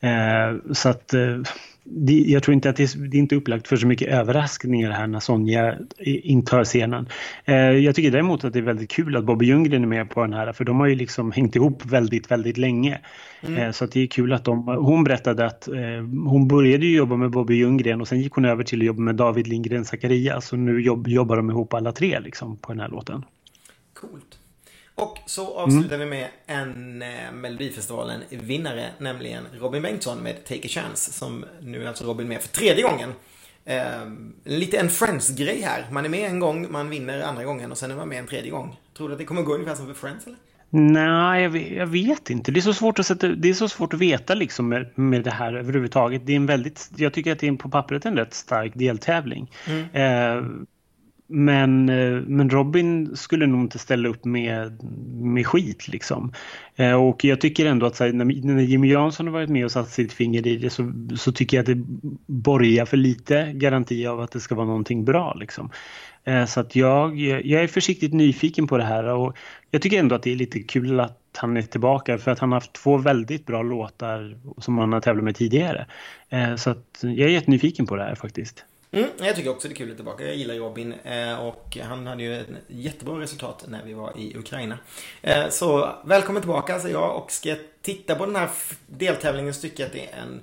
Eh, 0.00 0.72
så 0.72 0.88
att 0.88 1.14
eh, 1.14 1.38
det, 1.84 2.12
jag 2.12 2.42
tror 2.42 2.54
inte 2.54 2.70
att 2.70 2.76
det, 2.76 2.94
det 3.10 3.16
är 3.16 3.18
inte 3.18 3.36
upplagt 3.36 3.68
för 3.68 3.76
så 3.76 3.86
mycket 3.86 4.08
överraskningar 4.08 4.90
här 4.90 5.06
när 5.06 5.20
Sonja 5.20 5.74
intar 5.98 6.64
scenen. 6.64 7.08
Eh, 7.44 7.54
jag 7.56 7.94
tycker 7.94 8.10
däremot 8.10 8.44
att 8.44 8.52
det 8.52 8.58
är 8.58 8.62
väldigt 8.62 8.90
kul 8.90 9.16
att 9.16 9.24
Bobby 9.24 9.46
Ljunggren 9.46 9.82
är 9.82 9.86
med 9.86 10.10
på 10.10 10.20
den 10.20 10.32
här 10.32 10.52
för 10.52 10.64
de 10.64 10.80
har 10.80 10.86
ju 10.86 10.94
liksom 10.94 11.32
hängt 11.32 11.56
ihop 11.56 11.86
väldigt, 11.86 12.30
väldigt 12.30 12.56
länge. 12.56 13.00
Mm. 13.42 13.62
Eh, 13.62 13.70
så 13.70 13.84
att 13.84 13.92
det 13.92 14.00
är 14.00 14.06
kul 14.06 14.32
att 14.32 14.44
de, 14.44 14.66
hon 14.66 15.04
berättade 15.04 15.46
att 15.46 15.68
eh, 15.68 15.74
hon 16.26 16.48
började 16.48 16.86
jobba 16.86 17.16
med 17.16 17.30
Bobby 17.30 17.54
Ljunggren 17.54 18.00
och 18.00 18.08
sen 18.08 18.20
gick 18.20 18.32
hon 18.32 18.44
över 18.44 18.64
till 18.64 18.80
att 18.80 18.86
jobba 18.86 19.00
med 19.00 19.14
David 19.14 19.46
Lindgren 19.46 19.84
Zacharias 19.84 20.52
och 20.52 20.58
nu 20.58 20.80
jobb, 20.80 21.08
jobbar 21.08 21.36
de 21.36 21.50
ihop 21.50 21.74
alla 21.74 21.92
tre 21.92 22.20
liksom 22.20 22.56
på 22.56 22.72
den 22.72 22.80
här 22.80 22.88
låten. 22.88 23.24
Coolt. 23.94 24.38
Och 24.94 25.18
så 25.26 25.54
avslutar 25.54 25.94
mm. 25.96 26.00
vi 26.00 26.06
med 26.06 26.28
en 26.46 27.02
eh, 27.02 27.32
Melodifestivalen-vinnare, 27.32 28.86
nämligen 28.98 29.44
Robin 29.60 29.82
Bengtsson 29.82 30.18
med 30.18 30.44
Take 30.44 30.60
a 30.64 30.68
Chance, 30.68 31.12
som 31.12 31.44
nu 31.60 31.82
är 31.82 31.88
alltså 31.88 32.04
Robin 32.04 32.28
med 32.28 32.42
för 32.42 32.48
tredje 32.48 32.82
gången. 32.82 33.12
Eh, 33.64 33.80
lite 34.44 34.78
en 34.78 34.90
Friends-grej 34.90 35.62
här. 35.62 35.86
Man 35.90 36.04
är 36.04 36.08
med 36.08 36.30
en 36.30 36.40
gång, 36.40 36.72
man 36.72 36.90
vinner 36.90 37.22
andra 37.22 37.44
gången 37.44 37.72
och 37.72 37.78
sen 37.78 37.90
är 37.90 37.96
man 37.96 38.08
med 38.08 38.18
en 38.18 38.26
tredje 38.26 38.50
gång. 38.50 38.76
Tror 38.96 39.08
du 39.08 39.14
att 39.14 39.18
det 39.18 39.24
kommer 39.24 39.42
gå 39.42 39.54
ungefär 39.54 39.74
som 39.74 39.86
för 39.86 39.94
Friends 39.94 40.26
eller? 40.26 40.38
Nej, 40.76 41.42
jag 41.42 41.50
vet, 41.50 41.72
jag 41.72 41.86
vet, 41.86 42.30
inte. 42.30 42.52
Det 42.52 42.60
är 42.60 42.62
så 42.62 42.74
svårt 42.74 42.98
att, 42.98 43.06
sätta, 43.06 43.28
det 43.28 43.48
är 43.48 43.54
så 43.54 43.68
svårt 43.68 43.94
att 43.94 44.00
veta 44.00 44.34
liksom 44.34 44.68
med, 44.68 44.98
med 44.98 45.22
det 45.22 45.30
här 45.30 45.54
överhuvudtaget. 45.54 46.26
Det 46.26 46.32
är 46.32 46.36
en 46.36 46.46
väldigt, 46.46 46.90
jag 46.96 47.12
tycker 47.12 47.32
att 47.32 47.38
det 47.38 47.48
är 47.48 47.52
på 47.52 47.68
pappret 47.68 48.06
en 48.06 48.16
rätt 48.16 48.34
stark 48.34 48.72
deltävling. 48.74 49.50
Mm. 49.66 49.84
Eh, 49.92 50.44
men, 51.26 51.88
eh, 51.88 52.20
men 52.26 52.50
Robin 52.50 53.16
skulle 53.16 53.46
nog 53.46 53.60
inte 53.60 53.78
ställa 53.78 54.08
upp 54.08 54.24
med, 54.24 54.82
med 55.12 55.46
skit 55.46 55.88
liksom. 55.88 56.32
Eh, 56.76 56.92
och 56.92 57.24
jag 57.24 57.40
tycker 57.40 57.66
ändå 57.66 57.86
att 57.86 58.00
här, 58.00 58.12
när 58.12 58.62
Jimmy 58.62 58.92
Jansson 58.92 59.26
har 59.26 59.32
varit 59.32 59.50
med 59.50 59.64
och 59.64 59.72
satt 59.72 59.88
sitt 59.88 60.12
finger 60.12 60.46
i 60.46 60.56
det 60.56 60.70
så, 60.70 60.92
så 61.16 61.32
tycker 61.32 61.56
jag 61.56 61.62
att 61.62 61.66
det 61.66 61.84
borgar 62.26 62.84
för 62.84 62.96
lite 62.96 63.52
garanti 63.52 64.06
av 64.06 64.20
att 64.20 64.30
det 64.30 64.40
ska 64.40 64.54
vara 64.54 64.66
någonting 64.66 65.04
bra 65.04 65.34
liksom. 65.34 65.70
Eh, 66.24 66.44
så 66.44 66.60
att 66.60 66.76
jag, 66.76 67.18
jag 67.20 67.62
är 67.62 67.66
försiktigt 67.66 68.12
nyfiken 68.12 68.66
på 68.66 68.78
det 68.78 68.84
här 68.84 69.04
och 69.04 69.36
jag 69.70 69.82
tycker 69.82 69.98
ändå 69.98 70.14
att 70.14 70.22
det 70.22 70.32
är 70.32 70.36
lite 70.36 70.60
kul 70.60 71.00
att 71.00 71.20
han 71.36 71.56
är 71.56 71.62
tillbaka 71.62 72.18
för 72.18 72.30
att 72.30 72.38
han 72.38 72.52
har 72.52 72.56
haft 72.56 72.72
två 72.72 72.96
väldigt 72.96 73.46
bra 73.46 73.62
låtar 73.62 74.38
som 74.58 74.78
han 74.78 74.92
har 74.92 75.00
tävlat 75.00 75.24
med 75.24 75.36
tidigare. 75.36 75.86
Så 76.56 76.70
att 76.70 76.98
jag 77.00 77.18
är 77.18 77.28
jättenyfiken 77.28 77.86
på 77.86 77.96
det 77.96 78.02
här 78.02 78.14
faktiskt. 78.14 78.64
Mm, 78.94 79.10
jag 79.18 79.36
tycker 79.36 79.50
också 79.50 79.68
det 79.68 79.74
är 79.74 79.76
kul 79.76 79.90
att 79.90 79.96
tillbaka. 79.96 80.24
Jag 80.24 80.36
gillar 80.36 80.54
Robin 80.54 80.92
eh, 80.92 81.46
och 81.46 81.78
han 81.82 82.06
hade 82.06 82.22
ju 82.22 82.40
ett 82.40 82.48
jättebra 82.66 83.20
resultat 83.20 83.64
när 83.68 83.84
vi 83.84 83.94
var 83.94 84.18
i 84.18 84.36
Ukraina. 84.36 84.78
Eh, 85.22 85.48
så 85.48 85.94
välkommen 86.04 86.42
tillbaka 86.42 86.80
säger 86.80 86.94
jag 86.94 87.16
och 87.16 87.32
ska 87.32 87.48
jag 87.48 87.58
titta 87.82 88.14
på 88.14 88.26
den 88.26 88.36
här 88.36 88.50
deltävlingen 88.86 89.54
så 89.54 89.60
tycker 89.60 89.82
jag 89.82 89.86
att 89.86 89.92
det 89.92 90.06
är 90.06 90.22
en, 90.22 90.40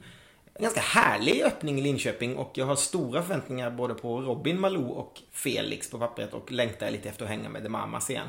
ganska 0.59 0.81
härlig 0.81 1.41
öppning 1.41 1.79
i 1.79 1.81
Linköping 1.81 2.35
och 2.35 2.51
jag 2.53 2.65
har 2.65 2.75
stora 2.75 3.21
förväntningar 3.21 3.71
både 3.71 3.93
på 3.93 4.21
Robin, 4.21 4.59
Malou 4.59 4.89
och 4.89 5.21
Felix 5.31 5.91
på 5.91 5.99
pappret 5.99 6.33
och 6.33 6.51
längtar 6.51 6.91
lite 6.91 7.09
efter 7.09 7.23
att 7.23 7.31
hänga 7.31 7.49
med 7.49 7.63
The 7.63 7.69
Mamas 7.69 8.09
igen. 8.09 8.27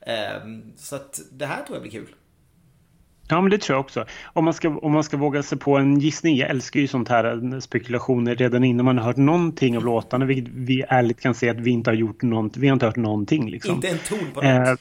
Eh, 0.00 0.46
så 0.76 0.96
att 0.96 1.20
det 1.30 1.46
här 1.46 1.64
tror 1.64 1.76
jag 1.76 1.82
blir 1.82 1.92
kul. 1.92 2.14
Ja, 3.32 3.40
men 3.40 3.50
det 3.50 3.58
tror 3.58 3.74
jag 3.76 3.80
också. 3.80 4.04
Om 4.24 4.44
man, 4.44 4.54
ska, 4.54 4.68
om 4.68 4.92
man 4.92 5.04
ska 5.04 5.16
våga 5.16 5.42
sig 5.42 5.58
på 5.58 5.76
en 5.76 6.00
gissning. 6.00 6.36
Jag 6.36 6.50
älskar 6.50 6.80
ju 6.80 6.86
sånt 6.86 7.08
här 7.08 7.60
spekulationer 7.60 8.34
redan 8.34 8.64
innan 8.64 8.84
man 8.84 8.98
har 8.98 9.04
hört 9.04 9.16
någonting 9.16 9.76
av 9.76 9.84
låtarna. 9.84 10.24
Vilket 10.24 10.52
vi 10.54 10.84
ärligt 10.88 11.20
kan 11.20 11.34
säga 11.34 11.52
att 11.52 11.60
vi 11.60 11.70
inte 11.70 11.90
har 11.90 11.94
gjort 11.94 12.22
något, 12.22 12.56
vi 12.56 12.68
har 12.68 12.72
inte 12.72 12.86
hört 12.86 12.96
någonting. 12.96 13.50
Liksom. 13.50 13.74
Inte 13.74 13.88
en 13.88 13.98
ton 13.98 14.18
på 14.34 14.40
något. 14.40 14.68
Eh, 14.68 14.74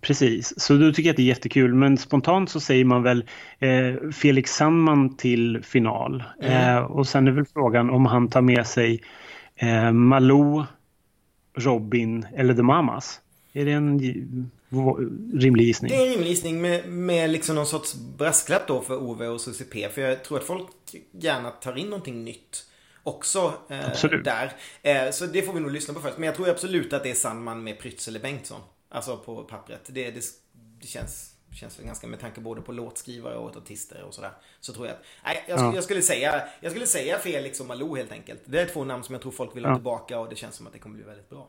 precis, 0.00 0.60
så 0.60 0.74
då 0.74 0.92
tycker 0.92 1.08
jag 1.08 1.12
att 1.12 1.16
det 1.16 1.22
är 1.22 1.26
jättekul. 1.26 1.74
Men 1.74 1.98
spontant 1.98 2.50
så 2.50 2.60
säger 2.60 2.84
man 2.84 3.02
väl 3.02 3.24
eh, 3.58 4.10
Felix 4.12 4.50
Sandman 4.50 5.16
till 5.16 5.62
final. 5.62 6.24
Mm. 6.42 6.76
Eh, 6.76 6.82
och 6.82 7.08
sen 7.08 7.28
är 7.28 7.32
väl 7.32 7.46
frågan 7.52 7.90
om 7.90 8.06
han 8.06 8.28
tar 8.28 8.42
med 8.42 8.66
sig 8.66 9.02
eh, 9.56 9.92
Malou, 9.92 10.64
Robin 11.56 12.26
eller 12.36 12.54
The 12.54 12.62
Mamas. 12.62 13.20
Är 13.52 13.64
det 13.64 13.72
en 13.72 14.50
rimlig 15.34 15.64
gissning? 15.64 15.90
Det 15.90 15.96
är 15.96 16.06
en 16.06 16.12
rimlig 16.12 16.28
gissning 16.28 16.60
med, 16.62 16.88
med 16.88 17.30
liksom 17.30 17.54
någon 17.54 17.66
sorts 17.66 17.94
brasklapp 17.94 18.66
då 18.66 18.80
för 18.80 19.02
Ove 19.02 19.28
och 19.28 19.40
Susie 19.40 19.66
P. 19.66 19.88
För 19.88 20.02
jag 20.02 20.24
tror 20.24 20.38
att 20.38 20.44
folk 20.44 20.66
gärna 21.12 21.50
tar 21.50 21.78
in 21.78 21.86
någonting 21.86 22.24
nytt. 22.24 22.66
också 23.02 23.54
eh, 23.68 24.10
där. 24.24 24.52
Eh, 24.82 25.10
så 25.10 25.26
det 25.26 25.42
får 25.42 25.52
vi 25.52 25.60
nog 25.60 25.70
lyssna 25.70 25.94
på 25.94 26.00
först. 26.00 26.18
Men 26.18 26.26
jag 26.26 26.34
tror 26.34 26.48
absolut 26.48 26.92
att 26.92 27.02
det 27.02 27.10
är 27.10 27.14
Sandman 27.14 27.64
med 27.64 27.78
Prytz 27.78 28.08
eller 28.08 28.20
Bengtsson. 28.20 28.60
Alltså 28.88 29.16
på 29.16 29.44
pappret. 29.44 29.80
Det, 29.86 30.10
det, 30.10 30.24
det 30.80 30.86
känns 30.86 31.36
känns 31.56 31.78
väl 31.78 31.86
ganska 31.86 32.06
med 32.06 32.20
tanke 32.20 32.40
både 32.40 32.60
på 32.60 32.72
låtskrivare 32.72 33.36
och 33.36 33.56
artister 33.56 34.02
och 34.02 34.14
sådär. 34.14 34.30
Så 34.60 34.72
tror 34.72 34.86
jag 34.86 34.94
att, 34.94 35.02
nej, 35.24 35.44
jag, 35.48 35.58
ja. 35.58 35.74
jag, 35.74 35.84
skulle 35.84 36.02
säga, 36.02 36.42
jag 36.60 36.72
skulle 36.72 36.86
säga 36.86 37.18
Felix 37.18 37.60
och 37.60 37.66
Malou 37.66 37.96
helt 37.96 38.12
enkelt. 38.12 38.40
Det 38.44 38.60
är 38.60 38.66
två 38.66 38.84
namn 38.84 39.04
som 39.04 39.12
jag 39.12 39.22
tror 39.22 39.32
folk 39.32 39.56
vill 39.56 39.64
ha 39.64 39.72
ja. 39.72 39.76
tillbaka 39.76 40.18
och 40.18 40.28
det 40.28 40.36
känns 40.36 40.54
som 40.54 40.66
att 40.66 40.72
det 40.72 40.78
kommer 40.78 40.96
bli 40.96 41.04
väldigt 41.04 41.30
bra. 41.30 41.48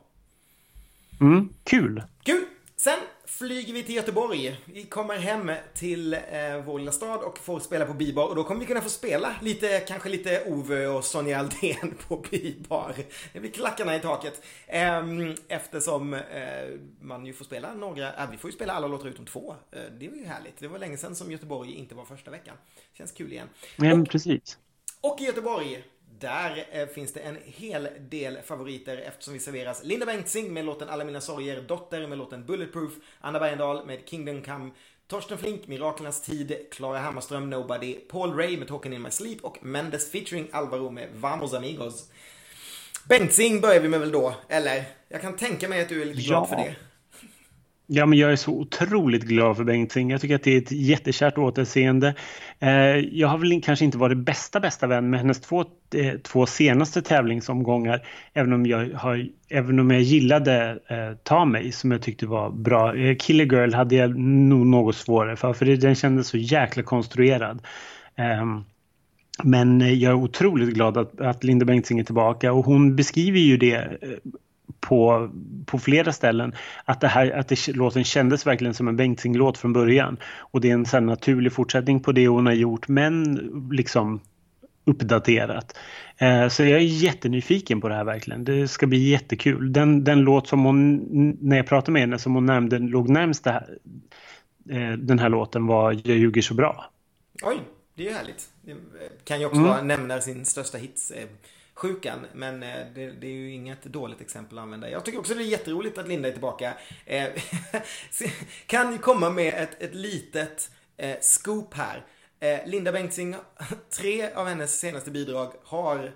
Mm, 1.20 1.48
kul! 1.64 2.02
Kul! 2.22 2.44
Sen 2.80 2.98
flyger 3.24 3.74
vi 3.74 3.82
till 3.82 3.94
Göteborg. 3.94 4.60
Vi 4.64 4.84
kommer 4.84 5.16
hem 5.16 5.52
till 5.74 6.14
eh, 6.14 6.20
vår 6.66 6.78
lilla 6.78 6.92
stad 6.92 7.20
och 7.20 7.38
får 7.38 7.60
spela 7.60 7.86
på 7.86 7.94
Bibar 7.94 8.28
och 8.28 8.34
då 8.34 8.44
kommer 8.44 8.60
vi 8.60 8.66
kunna 8.66 8.80
få 8.80 8.88
spela 8.88 9.36
lite, 9.40 9.80
kanske 9.80 10.08
lite 10.08 10.44
Ove 10.46 10.86
och 10.86 11.04
Sonja 11.04 11.38
Aldén 11.38 11.94
på 12.08 12.16
Bibar. 12.30 12.94
Det 13.32 13.40
blir 13.40 13.50
klackarna 13.50 13.96
i 13.96 14.00
taket. 14.00 14.42
Eh, 14.66 15.02
eftersom 15.48 16.14
eh, 16.14 16.20
man 17.00 17.26
ju 17.26 17.32
får 17.32 17.44
spela 17.44 17.74
några, 17.74 18.14
äh, 18.14 18.30
vi 18.30 18.36
får 18.36 18.50
ju 18.50 18.56
spela 18.56 18.72
alla 18.72 18.86
låtar 18.86 19.08
utom 19.08 19.26
två. 19.26 19.54
Eh, 19.70 19.80
det 19.98 20.08
var 20.08 20.16
ju 20.16 20.24
härligt. 20.24 20.58
Det 20.58 20.68
var 20.68 20.78
länge 20.78 20.96
sedan 20.96 21.16
som 21.16 21.32
Göteborg 21.32 21.72
inte 21.72 21.94
var 21.94 22.04
första 22.04 22.30
veckan. 22.30 22.56
Känns 22.92 23.12
kul 23.12 23.32
igen. 23.32 23.48
Ja, 23.76 24.00
och, 24.00 24.08
precis. 24.08 24.58
Och 25.00 25.20
i 25.20 25.24
Göteborg 25.24 25.84
där 26.20 26.66
eh, 26.70 26.86
finns 26.86 27.12
det 27.12 27.20
en 27.20 27.38
hel 27.44 27.88
del 28.10 28.38
favoriter 28.44 28.96
eftersom 28.96 29.34
vi 29.34 29.40
serveras 29.40 29.84
Linda 29.84 30.06
Bengtzing 30.06 30.52
med 30.52 30.64
låten 30.64 30.88
Alla 30.88 31.04
mina 31.04 31.20
sorger, 31.20 31.62
Dotter 31.62 32.06
med 32.06 32.18
låten 32.18 32.46
Bulletproof, 32.46 32.92
Anna 33.20 33.38
Bergendahl 33.38 33.86
med 33.86 34.00
Kingdom 34.04 34.42
Come, 34.42 34.70
Torsten 35.06 35.38
Flink, 35.38 35.66
Miraklernas 35.66 36.22
tid, 36.22 36.56
Klara 36.70 36.98
Hammarström, 36.98 37.50
Nobody, 37.50 37.94
Paul 37.94 38.36
Ray 38.36 38.56
med 38.56 38.68
Talking 38.68 38.92
in 38.92 39.02
my 39.02 39.10
sleep 39.10 39.44
och 39.44 39.64
Mendes 39.64 40.12
featuring 40.12 40.48
Alvaro 40.52 40.90
med 40.90 41.08
Vamos 41.14 41.54
amigos. 41.54 42.10
Bengtzing 43.08 43.60
börjar 43.60 43.80
vi 43.80 43.88
med 43.88 44.00
väl 44.00 44.12
då, 44.12 44.34
eller? 44.48 44.84
Jag 45.08 45.20
kan 45.20 45.36
tänka 45.36 45.68
mig 45.68 45.82
att 45.82 45.88
du 45.88 46.02
är 46.02 46.06
lite 46.06 46.22
glad 46.22 46.42
ja. 46.42 46.46
för 46.46 46.56
det. 46.56 46.76
Ja, 47.90 48.06
men 48.06 48.18
jag 48.18 48.32
är 48.32 48.36
så 48.36 48.52
otroligt 48.52 49.22
glad 49.24 49.56
för 49.56 49.64
Bengtzing. 49.64 50.10
Jag 50.10 50.20
tycker 50.20 50.34
att 50.34 50.42
det 50.42 50.54
är 50.54 50.58
ett 50.58 50.72
jättekärt 50.72 51.38
återseende. 51.38 52.14
Eh, 52.58 52.96
jag 52.96 53.28
har 53.28 53.38
väl 53.38 53.62
kanske 53.62 53.84
inte 53.84 53.98
varit 53.98 54.18
bästa 54.18 54.60
bästa 54.60 54.86
vän 54.86 55.10
med 55.10 55.20
hennes 55.20 55.40
två, 55.40 55.64
eh, 55.94 56.18
två 56.22 56.46
senaste 56.46 57.02
tävlingsomgångar. 57.02 58.06
Även 58.32 58.52
om 58.52 58.66
jag, 58.66 58.90
har, 58.94 59.28
även 59.48 59.78
om 59.78 59.90
jag 59.90 60.02
gillade 60.02 60.78
eh, 60.88 61.16
Ta 61.22 61.44
mig 61.44 61.72
som 61.72 61.90
jag 61.90 62.02
tyckte 62.02 62.26
var 62.26 62.50
bra. 62.50 62.96
Eh, 62.96 63.16
Killer 63.16 63.44
Girl 63.44 63.74
hade 63.74 63.94
jag 63.94 64.18
nog 64.18 64.66
något 64.66 64.96
svårare 64.96 65.36
för, 65.36 65.52
för 65.52 65.66
den 65.66 65.94
kändes 65.94 66.28
så 66.28 66.36
jäkla 66.36 66.82
konstruerad. 66.82 67.62
Ehm, 68.16 68.64
men 69.42 69.80
jag 69.80 70.10
är 70.10 70.14
otroligt 70.14 70.74
glad 70.74 70.96
att, 70.96 71.20
att 71.20 71.44
Linda 71.44 71.64
Bengtzing 71.64 71.98
är 71.98 72.04
tillbaka 72.04 72.52
och 72.52 72.64
hon 72.64 72.96
beskriver 72.96 73.38
ju 73.38 73.56
det 73.56 73.98
på, 74.80 75.30
på 75.66 75.78
flera 75.78 76.12
ställen 76.12 76.54
att, 76.84 77.00
det 77.00 77.08
här, 77.08 77.30
att 77.30 77.48
det, 77.48 77.68
låten 77.68 78.04
kändes 78.04 78.46
verkligen 78.46 78.74
som 78.74 78.88
en 78.88 78.96
Bengtzing-låt 78.96 79.58
från 79.58 79.72
början. 79.72 80.16
Och 80.38 80.60
det 80.60 80.70
är 80.70 80.74
en 80.74 80.86
sån 80.86 81.06
naturlig 81.06 81.52
fortsättning 81.52 82.00
på 82.00 82.12
det 82.12 82.28
hon 82.28 82.46
har 82.46 82.52
gjort 82.52 82.88
men 82.88 83.34
liksom 83.72 84.20
uppdaterat. 84.88 85.76
Eh, 86.16 86.48
så 86.48 86.62
jag 86.62 86.80
är 86.80 86.84
jättenyfiken 86.84 87.80
på 87.80 87.88
det 87.88 87.94
här 87.94 88.04
verkligen. 88.04 88.44
Det 88.44 88.68
ska 88.68 88.86
bli 88.86 89.08
jättekul. 89.10 89.72
Den, 89.72 90.04
den 90.04 90.20
låt 90.20 90.48
som 90.48 90.64
hon, 90.64 90.96
när 91.40 91.56
jag 91.56 91.66
pratade 91.66 91.92
med 91.92 92.02
henne, 92.02 92.18
som 92.18 92.34
hon 92.34 92.46
nämnde 92.46 92.78
låg 92.78 93.08
närmst 93.08 93.46
här, 93.46 93.78
eh, 94.70 94.92
den 94.92 95.18
här 95.18 95.28
låten 95.28 95.66
var 95.66 95.92
Jag 95.92 96.18
ljuger 96.18 96.42
så 96.42 96.54
bra. 96.54 96.90
Oj, 97.42 97.58
det 97.94 98.02
är 98.02 98.06
ju 98.06 98.12
härligt. 98.12 98.48
Det 98.62 98.74
kan 99.24 99.40
ju 99.40 99.46
också 99.46 99.60
mm. 99.60 99.86
nämna 99.86 100.20
sin 100.20 100.44
största 100.44 100.78
hits. 100.78 101.10
Eh, 101.10 101.24
sjukan. 101.78 102.26
Men 102.34 102.62
eh, 102.62 102.86
det, 102.94 103.10
det, 103.10 103.26
är 103.26 103.32
ju 103.32 103.50
inget 103.52 103.84
dåligt 103.84 104.20
exempel 104.20 104.58
att 104.58 104.62
använda. 104.62 104.90
Jag 104.90 105.04
tycker 105.04 105.18
också 105.18 105.34
det 105.34 105.42
är 105.42 105.44
jätteroligt 105.44 105.98
att 105.98 106.08
Linda 106.08 106.28
är 106.28 106.32
tillbaka. 106.32 106.74
Eh, 107.06 107.28
kan 108.66 108.92
ju 108.92 108.98
komma 108.98 109.30
med 109.30 109.54
ett, 109.54 109.82
ett 109.82 109.94
litet 109.94 110.70
eh, 110.96 111.16
scoop 111.20 111.74
här. 111.74 112.06
Eh, 112.40 112.66
Linda 112.66 112.92
Bengtzing, 112.92 113.36
tre 113.90 114.32
av 114.32 114.46
hennes 114.46 114.80
senaste 114.80 115.10
bidrag 115.10 115.52
har 115.64 116.14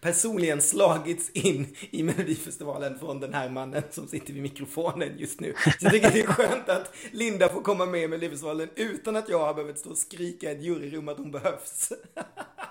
personligen 0.00 0.62
slagits 0.62 1.30
in 1.30 1.76
i 1.90 2.02
Melodifestivalen 2.02 2.98
från 2.98 3.20
den 3.20 3.34
här 3.34 3.48
mannen 3.48 3.82
som 3.90 4.08
sitter 4.08 4.32
vid 4.32 4.42
mikrofonen 4.42 5.18
just 5.18 5.40
nu. 5.40 5.54
Så 5.64 5.70
jag 5.80 5.92
tycker 5.92 6.10
det 6.10 6.20
är 6.20 6.26
skönt 6.26 6.68
att 6.68 6.94
Linda 7.10 7.48
får 7.48 7.62
komma 7.62 7.86
med 7.86 8.02
i 8.02 8.08
Melodifestivalen 8.08 8.68
utan 8.74 9.16
att 9.16 9.28
jag 9.28 9.38
har 9.38 9.54
behövt 9.54 9.78
stå 9.78 9.90
och 9.90 9.98
skrika 9.98 10.50
i 10.50 10.54
ett 10.54 10.62
juryrum 10.62 11.08
att 11.08 11.18
hon 11.18 11.30
behövs. 11.30 11.92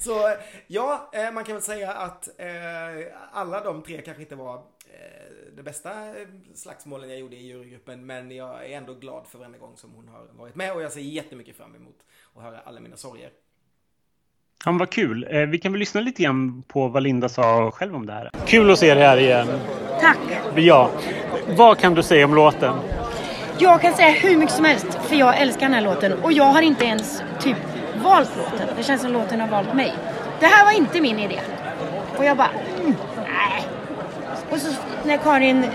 Så 0.00 0.36
ja, 0.66 1.10
eh, 1.12 1.32
man 1.32 1.44
kan 1.44 1.54
väl 1.54 1.62
säga 1.62 1.92
att 1.92 2.28
eh, 2.40 2.46
alla 3.32 3.64
de 3.64 3.82
tre 3.82 4.02
kanske 4.02 4.22
inte 4.22 4.34
var 4.34 4.54
eh, 4.54 5.54
det 5.56 5.62
bästa 5.62 5.90
slagsmålen 6.54 7.10
jag 7.10 7.18
gjorde 7.18 7.36
i 7.36 7.46
jurygruppen. 7.46 8.06
Men 8.06 8.30
jag 8.30 8.70
är 8.70 8.76
ändå 8.76 8.94
glad 8.94 9.26
för 9.26 9.38
varenda 9.38 9.58
gång 9.58 9.76
som 9.76 9.90
hon 9.92 10.08
har 10.08 10.26
varit 10.32 10.54
med 10.54 10.72
och 10.72 10.82
jag 10.82 10.92
ser 10.92 11.00
jättemycket 11.00 11.56
fram 11.56 11.74
emot 11.74 11.96
att 12.34 12.42
höra 12.42 12.58
alla 12.64 12.80
mina 12.80 12.96
sorger. 12.96 13.30
Ja, 14.64 14.72
vad 14.72 14.90
kul. 14.90 15.28
Vi 15.50 15.58
kan 15.58 15.72
väl 15.72 15.78
lyssna 15.78 16.00
lite 16.00 16.22
grann 16.22 16.62
på 16.62 16.88
vad 16.88 17.02
Linda 17.02 17.28
sa 17.28 17.70
själv 17.70 17.96
om 17.96 18.06
det 18.06 18.12
här. 18.12 18.30
Kul 18.46 18.70
att 18.70 18.78
se 18.78 18.94
dig 18.94 19.04
här 19.04 19.16
igen. 19.16 19.48
Tack. 20.00 20.18
Ja. 20.56 20.90
Vad 21.48 21.78
kan 21.78 21.94
du 21.94 22.02
säga 22.02 22.24
om 22.24 22.34
låten? 22.34 22.74
Jag 23.58 23.80
kan 23.80 23.94
säga 23.94 24.10
hur 24.10 24.36
mycket 24.36 24.54
som 24.54 24.64
helst, 24.64 24.94
för 24.94 25.16
jag 25.16 25.40
älskar 25.40 25.60
den 25.60 25.74
här 25.74 25.82
låten. 25.82 26.12
Och 26.12 26.32
jag 26.32 26.44
har 26.44 26.62
inte 26.62 26.84
ens 26.84 27.22
typ 27.40 27.56
valt 28.04 28.36
låten. 28.36 28.68
Det 28.76 28.82
känns 28.82 29.02
som 29.02 29.12
låten 29.12 29.40
har 29.40 29.48
valt 29.48 29.74
mig. 29.74 29.94
Det 30.40 30.46
här 30.46 30.64
var 30.64 30.72
inte 30.72 31.00
min 31.00 31.18
idé. 31.18 31.40
Och 32.16 32.24
jag 32.24 32.36
bara, 32.36 32.50
mm, 32.80 32.94
nej. 33.16 33.66
Och 34.50 34.58
så 34.58 34.72
när 35.04 35.16
Karin 35.16 35.66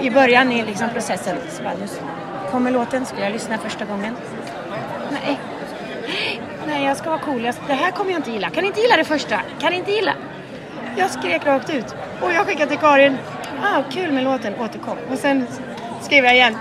i 0.00 0.10
början 0.10 0.52
i 0.52 0.64
liksom 0.64 0.88
processen 0.88 1.36
så 1.50 1.62
bara, 1.62 1.74
nu 1.74 1.86
kommer 2.50 2.70
låten, 2.70 3.06
ska 3.06 3.20
jag 3.20 3.32
lyssna 3.32 3.58
första 3.58 3.84
gången? 3.84 4.16
Nej. 5.10 5.38
Nej, 6.66 6.84
jag 6.84 6.96
ska 6.96 7.10
vara 7.10 7.20
cool. 7.20 7.42
Det 7.66 7.72
här 7.72 7.90
kommer 7.90 8.10
jag 8.10 8.18
inte 8.18 8.30
gilla. 8.30 8.50
Kan 8.50 8.64
inte 8.64 8.80
gilla 8.80 8.96
det 8.96 9.04
första. 9.04 9.40
Kan 9.60 9.72
inte 9.72 9.90
gilla. 9.90 10.14
Jag 10.96 11.10
skrek 11.10 11.46
rakt 11.46 11.70
ut. 11.70 11.94
Och 12.20 12.32
jag 12.32 12.46
skickade 12.46 12.66
till 12.66 12.78
Karin. 12.78 13.18
Ah, 13.62 13.82
kul 13.90 14.12
med 14.12 14.24
låten, 14.24 14.54
återkom. 14.60 14.98
Och 15.10 15.18
sen 15.18 15.46
skrev 16.00 16.24
jag 16.24 16.34
igen. 16.34 16.58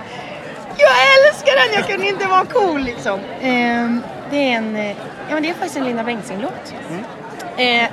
Jag 0.77 0.91
älskar 1.27 1.51
den! 1.55 1.81
Jag 1.81 1.89
kunde 1.89 2.07
inte 2.07 2.27
vara 2.27 2.45
cool 2.45 2.81
liksom. 2.81 3.19
Um, 3.43 4.01
det 4.31 4.37
är 4.37 4.57
en, 4.57 4.75
eh, 4.75 4.95
ja 5.27 5.33
men 5.33 5.43
det 5.43 5.49
är 5.49 5.53
faktiskt 5.53 5.77
en 5.77 5.83
Linda 5.83 6.03
Bengtzing-låt. 6.03 6.73
Mm. 6.89 7.03
Eh, 7.57 7.89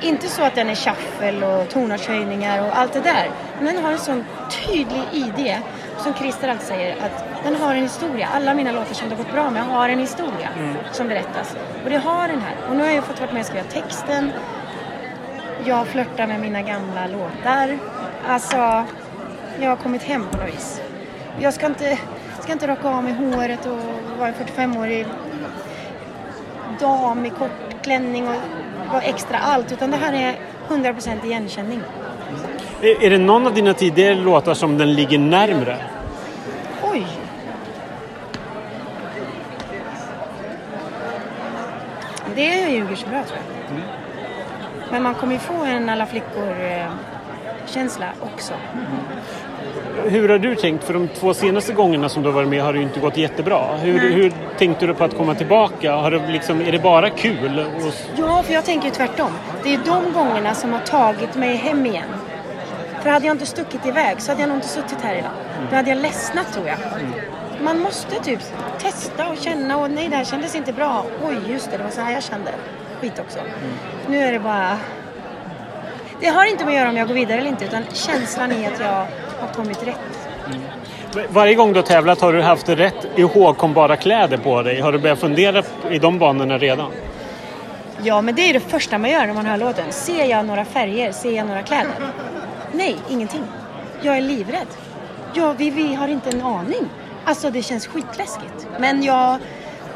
inte 0.00 0.28
så 0.28 0.42
att 0.42 0.54
den 0.54 0.68
är 0.68 0.74
shuffle 0.74 1.46
och 1.46 1.68
tonartshöjningar 1.68 2.66
och 2.66 2.78
allt 2.78 2.92
det 2.92 3.00
där. 3.00 3.30
Men 3.60 3.74
den 3.74 3.84
har 3.84 3.92
en 3.92 3.98
sån 3.98 4.24
tydlig 4.50 5.02
idé. 5.12 5.58
Som 5.98 6.14
Christer 6.14 6.48
alltid 6.48 6.66
säger, 6.66 6.96
att 6.96 7.44
den 7.44 7.56
har 7.56 7.74
en 7.74 7.82
historia. 7.82 8.28
Alla 8.34 8.54
mina 8.54 8.72
låtar 8.72 8.94
som 8.94 9.08
det 9.08 9.14
har 9.16 9.24
gått 9.24 9.32
bra 9.32 9.50
med 9.50 9.62
har 9.62 9.88
en 9.88 9.98
historia 9.98 10.48
mm. 10.58 10.76
som 10.92 11.08
berättas. 11.08 11.56
Och 11.84 11.90
det 11.90 11.96
har 11.96 12.28
den 12.28 12.40
här. 12.40 12.54
Och 12.68 12.76
nu 12.76 12.82
har 12.82 12.90
jag 12.90 13.04
fått 13.04 13.20
vara 13.20 13.32
med 13.32 13.40
och 13.40 13.46
skriva 13.46 13.64
texten. 13.64 14.32
Jag 15.64 15.86
flörtar 15.86 16.26
med 16.26 16.40
mina 16.40 16.62
gamla 16.62 17.06
låtar. 17.06 17.78
Alltså, 18.28 18.84
jag 19.60 19.68
har 19.68 19.76
kommit 19.76 20.02
hem 20.02 20.26
på 20.30 20.36
något 20.36 20.48
vis. 20.48 20.80
Jag 21.40 21.54
ska 21.54 21.66
inte, 21.66 21.98
ska 22.40 22.52
inte 22.52 22.68
raka 22.68 22.88
av 22.88 23.04
mig 23.04 23.12
håret 23.12 23.66
och 23.66 24.18
vara 24.18 24.32
45-årig 24.32 25.06
dam 26.80 27.26
i 27.26 27.30
kort 27.30 27.82
klänning 27.82 28.28
och 28.92 29.02
extra 29.02 29.38
allt. 29.38 29.72
Utan 29.72 29.90
det 29.90 29.96
här 29.96 30.12
är 30.12 30.38
100% 30.68 31.26
igenkänning. 31.26 31.80
Är, 32.80 33.04
är 33.04 33.10
det 33.10 33.18
någon 33.18 33.46
av 33.46 33.54
dina 33.54 33.74
tidigare 33.74 34.14
låtar 34.14 34.54
som 34.54 34.78
den 34.78 34.94
ligger 34.94 35.18
närmre? 35.18 35.78
Oj! 36.92 37.06
Det 42.34 42.62
är 42.62 42.68
ljuger 42.68 42.96
så 42.96 43.08
bra 43.08 43.24
tror 43.24 43.38
jag. 43.38 43.46
Mm. 43.70 43.82
Men 44.90 45.02
man 45.02 45.14
kommer 45.14 45.32
ju 45.32 45.38
få 45.38 45.64
en 45.64 45.88
alla 45.88 46.06
flickor-känsla 46.06 48.06
också. 48.20 48.54
Mm 48.74 48.86
hur 50.04 50.28
har 50.28 50.38
du 50.38 50.54
tänkt? 50.54 50.84
För 50.84 50.94
de 50.94 51.08
två 51.08 51.34
senaste 51.34 51.72
gångerna 51.72 52.08
som 52.08 52.22
du 52.22 52.28
har 52.28 52.34
varit 52.34 52.48
med 52.48 52.62
har 52.62 52.72
det 52.72 52.78
ju 52.78 52.84
inte 52.84 53.00
gått 53.00 53.16
jättebra. 53.16 53.76
Hur, 53.76 54.10
hur 54.10 54.32
tänkte 54.58 54.86
du 54.86 54.94
på 54.94 55.04
att 55.04 55.16
komma 55.16 55.34
tillbaka? 55.34 55.92
Har 55.92 56.10
det 56.10 56.28
liksom, 56.28 56.60
är 56.60 56.72
det 56.72 56.78
bara 56.78 57.10
kul? 57.10 57.58
Och... 57.58 57.92
Ja, 58.16 58.42
för 58.42 58.52
jag 58.52 58.64
tänker 58.64 58.88
ju 58.88 58.94
tvärtom. 58.94 59.30
Det 59.62 59.74
är 59.74 59.80
de 59.84 60.12
gångerna 60.12 60.54
som 60.54 60.72
har 60.72 60.80
tagit 60.80 61.34
mig 61.34 61.56
hem 61.56 61.86
igen. 61.86 62.08
För 63.02 63.10
hade 63.10 63.26
jag 63.26 63.34
inte 63.34 63.46
stuckit 63.46 63.86
iväg 63.86 64.20
så 64.20 64.30
hade 64.30 64.40
jag 64.40 64.48
nog 64.48 64.56
inte 64.56 64.68
suttit 64.68 65.00
här 65.02 65.14
idag. 65.14 65.30
Mm. 65.56 65.70
Då 65.70 65.76
hade 65.76 65.88
jag 65.88 65.98
ledsnat 65.98 66.52
tror 66.52 66.66
jag. 66.66 66.78
Mm. 66.78 67.12
Man 67.64 67.80
måste 67.80 68.24
typ 68.24 68.40
testa 68.78 69.28
och 69.28 69.36
känna 69.38 69.78
och 69.78 69.90
nej 69.90 70.08
det 70.08 70.16
här 70.16 70.24
kändes 70.24 70.54
inte 70.54 70.72
bra. 70.72 71.04
Oj 71.28 71.52
just 71.52 71.70
det, 71.70 71.76
det 71.76 71.84
var 71.84 71.90
så 71.90 72.00
här 72.00 72.12
jag 72.12 72.22
kände. 72.22 72.50
Skit 73.00 73.18
också. 73.18 73.38
Mm. 73.38 73.50
Nu 74.08 74.18
är 74.18 74.32
det 74.32 74.38
bara... 74.38 74.78
Det 76.20 76.26
har 76.26 76.50
inte 76.50 76.64
med 76.64 76.72
att 76.72 76.78
göra 76.78 76.88
om 76.88 76.96
jag 76.96 77.08
går 77.08 77.14
vidare 77.14 77.38
eller 77.38 77.50
inte 77.50 77.64
utan 77.64 77.84
känslan 77.92 78.52
är 78.52 78.72
att 78.72 78.80
jag 78.80 79.06
har 79.40 79.48
kommit 79.54 79.86
rätt. 79.86 80.28
Mm. 80.46 81.28
Varje 81.28 81.54
gång 81.54 81.72
du 81.72 81.78
har 81.78 81.86
tävlat 81.86 82.20
har 82.20 82.32
du 82.32 82.42
haft 82.42 82.68
rätt 82.68 83.06
ihågkombara 83.16 83.96
kläder 83.96 84.36
på 84.36 84.62
dig. 84.62 84.80
Har 84.80 84.92
du 84.92 84.98
börjat 84.98 85.18
fundera 85.18 85.62
i 85.90 85.98
de 85.98 86.18
banorna 86.18 86.58
redan? 86.58 86.92
Ja, 88.02 88.20
men 88.22 88.34
det 88.34 88.42
är 88.42 88.52
det 88.52 88.60
första 88.60 88.98
man 88.98 89.10
gör 89.10 89.26
när 89.26 89.34
man 89.34 89.46
hör 89.46 89.58
låten. 89.58 89.92
Ser 89.92 90.24
jag 90.24 90.44
några 90.46 90.64
färger? 90.64 91.12
Ser 91.12 91.32
jag 91.32 91.46
några 91.46 91.62
kläder? 91.62 91.92
Nej, 92.72 92.96
ingenting. 93.08 93.42
Jag 94.02 94.16
är 94.16 94.20
livrädd. 94.20 94.66
Ja, 95.34 95.54
vi, 95.58 95.70
vi 95.70 95.94
har 95.94 96.08
inte 96.08 96.30
en 96.30 96.42
aning. 96.42 96.88
Alltså, 97.24 97.50
det 97.50 97.62
känns 97.62 97.86
skitläskigt. 97.86 98.66
Men 98.78 99.02
jag 99.02 99.38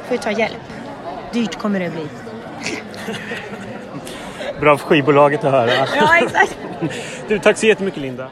får 0.07 0.13
ju 0.13 0.19
ta 0.19 0.31
hjälp. 0.31 0.57
Dyrt 1.33 1.59
kommer 1.59 1.81
det 1.81 1.91
bli. 1.91 2.07
Bra 4.61 4.77
för 4.77 4.87
skivbolaget 4.87 5.45
att 5.45 5.53
höra. 5.53 5.71
Ja, 5.97 6.17
exakt. 6.17 6.59
Du, 7.29 7.39
tack 7.39 7.59
så 7.59 7.67
jättemycket 7.67 8.01
Linda. 8.03 8.29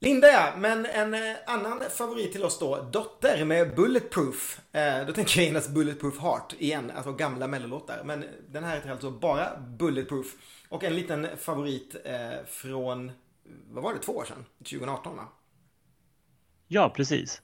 Linda 0.00 0.28
ja, 0.28 0.52
men 0.58 0.86
en 0.86 1.14
eh, 1.14 1.20
annan 1.46 1.80
favorit 1.90 2.32
till 2.32 2.44
oss 2.44 2.58
då, 2.58 2.88
Dotter 2.92 3.44
med 3.44 3.74
Bulletproof. 3.74 4.60
Eh, 4.72 5.06
då 5.06 5.12
tänker 5.12 5.40
jag 5.40 5.46
genast 5.46 5.70
Bulletproof 5.70 6.20
Heart 6.20 6.54
igen, 6.58 6.92
alltså 6.96 7.12
gamla 7.12 7.46
mellolåtar. 7.46 8.02
Men 8.04 8.24
den 8.48 8.64
här 8.64 8.74
heter 8.74 8.90
alltså 8.90 9.10
bara 9.10 9.48
Bulletproof. 9.78 10.26
Och 10.68 10.84
en 10.84 10.94
liten 10.96 11.26
favorit 11.36 11.96
eh, 12.04 12.46
från, 12.46 13.10
vad 13.70 13.84
var 13.84 13.94
det, 13.94 13.98
två 13.98 14.12
år 14.12 14.24
sedan? 14.24 14.44
2018 14.58 15.16
va? 15.16 15.22
Ja, 16.68 16.92
precis. 16.96 17.42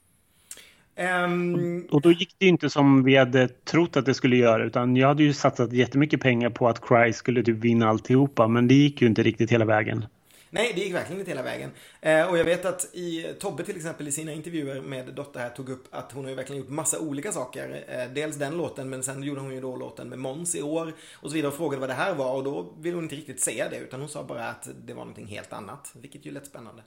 Um, 1.24 1.86
och 1.90 2.00
då 2.00 2.12
gick 2.12 2.34
det 2.38 2.44
ju 2.44 2.50
inte 2.50 2.70
som 2.70 3.04
vi 3.04 3.16
hade 3.16 3.48
trott 3.48 3.96
att 3.96 4.06
det 4.06 4.14
skulle 4.14 4.36
göra 4.36 4.64
utan 4.64 4.96
jag 4.96 5.08
hade 5.08 5.22
ju 5.22 5.32
satsat 5.32 5.72
jättemycket 5.72 6.20
pengar 6.20 6.50
på 6.50 6.68
att 6.68 6.88
Cry 6.88 7.12
skulle 7.12 7.42
typ 7.42 7.56
vinna 7.56 7.88
alltihopa 7.88 8.48
men 8.48 8.68
det 8.68 8.74
gick 8.74 9.02
ju 9.02 9.06
inte 9.06 9.22
riktigt 9.22 9.52
hela 9.52 9.64
vägen. 9.64 10.04
Nej, 10.54 10.72
det 10.74 10.80
gick 10.80 10.94
verkligen 10.94 11.20
inte 11.20 11.30
hela 11.30 11.42
vägen. 11.42 11.70
Eh, 12.00 12.26
och 12.26 12.38
jag 12.38 12.44
vet 12.44 12.64
att 12.64 12.94
i 12.94 13.34
Tobbe 13.40 13.64
till 13.64 13.76
exempel 13.76 14.08
i 14.08 14.12
sina 14.12 14.32
intervjuer 14.32 14.80
med 14.80 15.14
Dotter 15.14 15.40
här 15.40 15.50
tog 15.50 15.68
upp 15.68 15.84
att 15.90 16.12
hon 16.12 16.24
har 16.24 16.30
ju 16.30 16.36
verkligen 16.36 16.62
gjort 16.62 16.70
massa 16.70 16.98
olika 17.00 17.32
saker. 17.32 17.84
Eh, 17.88 18.14
dels 18.14 18.36
den 18.36 18.56
låten 18.56 18.88
men 18.88 19.02
sen 19.02 19.22
gjorde 19.22 19.40
hon 19.40 19.54
ju 19.54 19.60
då 19.60 19.76
låten 19.76 20.08
med 20.08 20.18
Måns 20.18 20.54
i 20.54 20.62
år 20.62 20.92
och 21.14 21.30
så 21.30 21.34
vidare 21.34 21.52
och 21.52 21.56
frågade 21.56 21.80
vad 21.80 21.88
det 21.88 21.94
här 21.94 22.14
var 22.14 22.34
och 22.34 22.44
då 22.44 22.74
ville 22.78 22.96
hon 22.96 23.04
inte 23.04 23.16
riktigt 23.16 23.40
säga 23.40 23.68
det 23.70 23.76
utan 23.76 24.00
hon 24.00 24.08
sa 24.08 24.24
bara 24.24 24.48
att 24.48 24.68
det 24.86 24.94
var 24.94 25.00
någonting 25.00 25.26
helt 25.26 25.52
annat. 25.52 25.92
Vilket 26.00 26.26
ju 26.26 26.30
lät 26.30 26.46
spännande. 26.46 26.82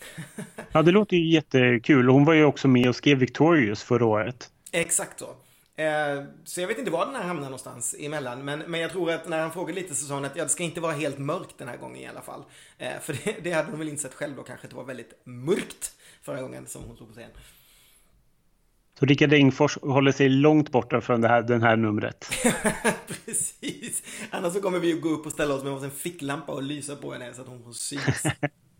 ja, 0.72 0.82
det 0.82 0.90
låter 0.90 1.16
ju 1.16 1.30
jättekul. 1.30 2.08
Hon 2.08 2.24
var 2.24 2.34
ju 2.34 2.44
också 2.44 2.68
med 2.68 2.88
och 2.88 2.96
skrev 2.96 3.18
Victorious 3.18 3.82
förra 3.82 4.06
året. 4.06 4.50
Exakt 4.72 5.18
så. 5.18 5.34
Eh, 5.82 6.24
så 6.44 6.60
jag 6.60 6.68
vet 6.68 6.78
inte 6.78 6.90
var 6.90 7.06
den 7.06 7.14
här 7.14 7.22
hamnar 7.22 7.44
någonstans 7.44 7.94
emellan. 7.98 8.44
Men, 8.44 8.58
men 8.58 8.80
jag 8.80 8.90
tror 8.90 9.10
att 9.10 9.28
när 9.28 9.40
han 9.40 9.52
frågade 9.52 9.80
lite 9.80 9.94
så 9.94 10.06
sa 10.06 10.14
han 10.14 10.24
att 10.24 10.36
ja, 10.36 10.42
det 10.42 10.48
ska 10.48 10.62
inte 10.62 10.80
vara 10.80 10.92
helt 10.92 11.18
mörkt 11.18 11.58
den 11.58 11.68
här 11.68 11.76
gången 11.76 12.02
i 12.02 12.06
alla 12.06 12.22
fall. 12.22 12.44
Eh, 12.78 13.00
för 13.00 13.16
det, 13.24 13.36
det 13.42 13.52
hade 13.52 13.70
hon 13.70 13.78
väl 13.78 13.88
insett 13.88 14.14
själv 14.14 14.36
då 14.36 14.42
kanske 14.42 14.66
att 14.66 14.70
det 14.70 14.76
var 14.76 14.84
väldigt 14.84 15.12
mörkt 15.24 15.94
förra 16.22 16.42
gången 16.42 16.66
som 16.66 16.82
hon 16.82 16.96
stod 16.96 17.08
på 17.08 17.14
scen. 17.14 17.30
Så 18.98 19.06
Rickard 19.06 19.32
Engfors 19.32 19.78
håller 19.82 20.12
sig 20.12 20.28
långt 20.28 20.70
borta 20.70 21.00
från 21.00 21.20
det 21.20 21.28
här, 21.28 21.42
den 21.42 21.62
här 21.62 21.76
numret. 21.76 22.30
Precis. 23.06 24.02
Annars 24.30 24.52
så 24.52 24.60
kommer 24.60 24.78
vi 24.78 24.92
att 24.92 25.00
gå 25.00 25.08
upp 25.08 25.26
och 25.26 25.32
ställa 25.32 25.54
oss 25.54 25.64
med 25.64 25.72
en 25.72 25.90
ficklampa 25.90 26.52
och 26.52 26.62
lysa 26.62 26.96
på 26.96 27.12
henne 27.12 27.34
så 27.34 27.42
att 27.42 27.48
hon 27.48 27.64
får 27.64 27.72
synas. 27.72 28.22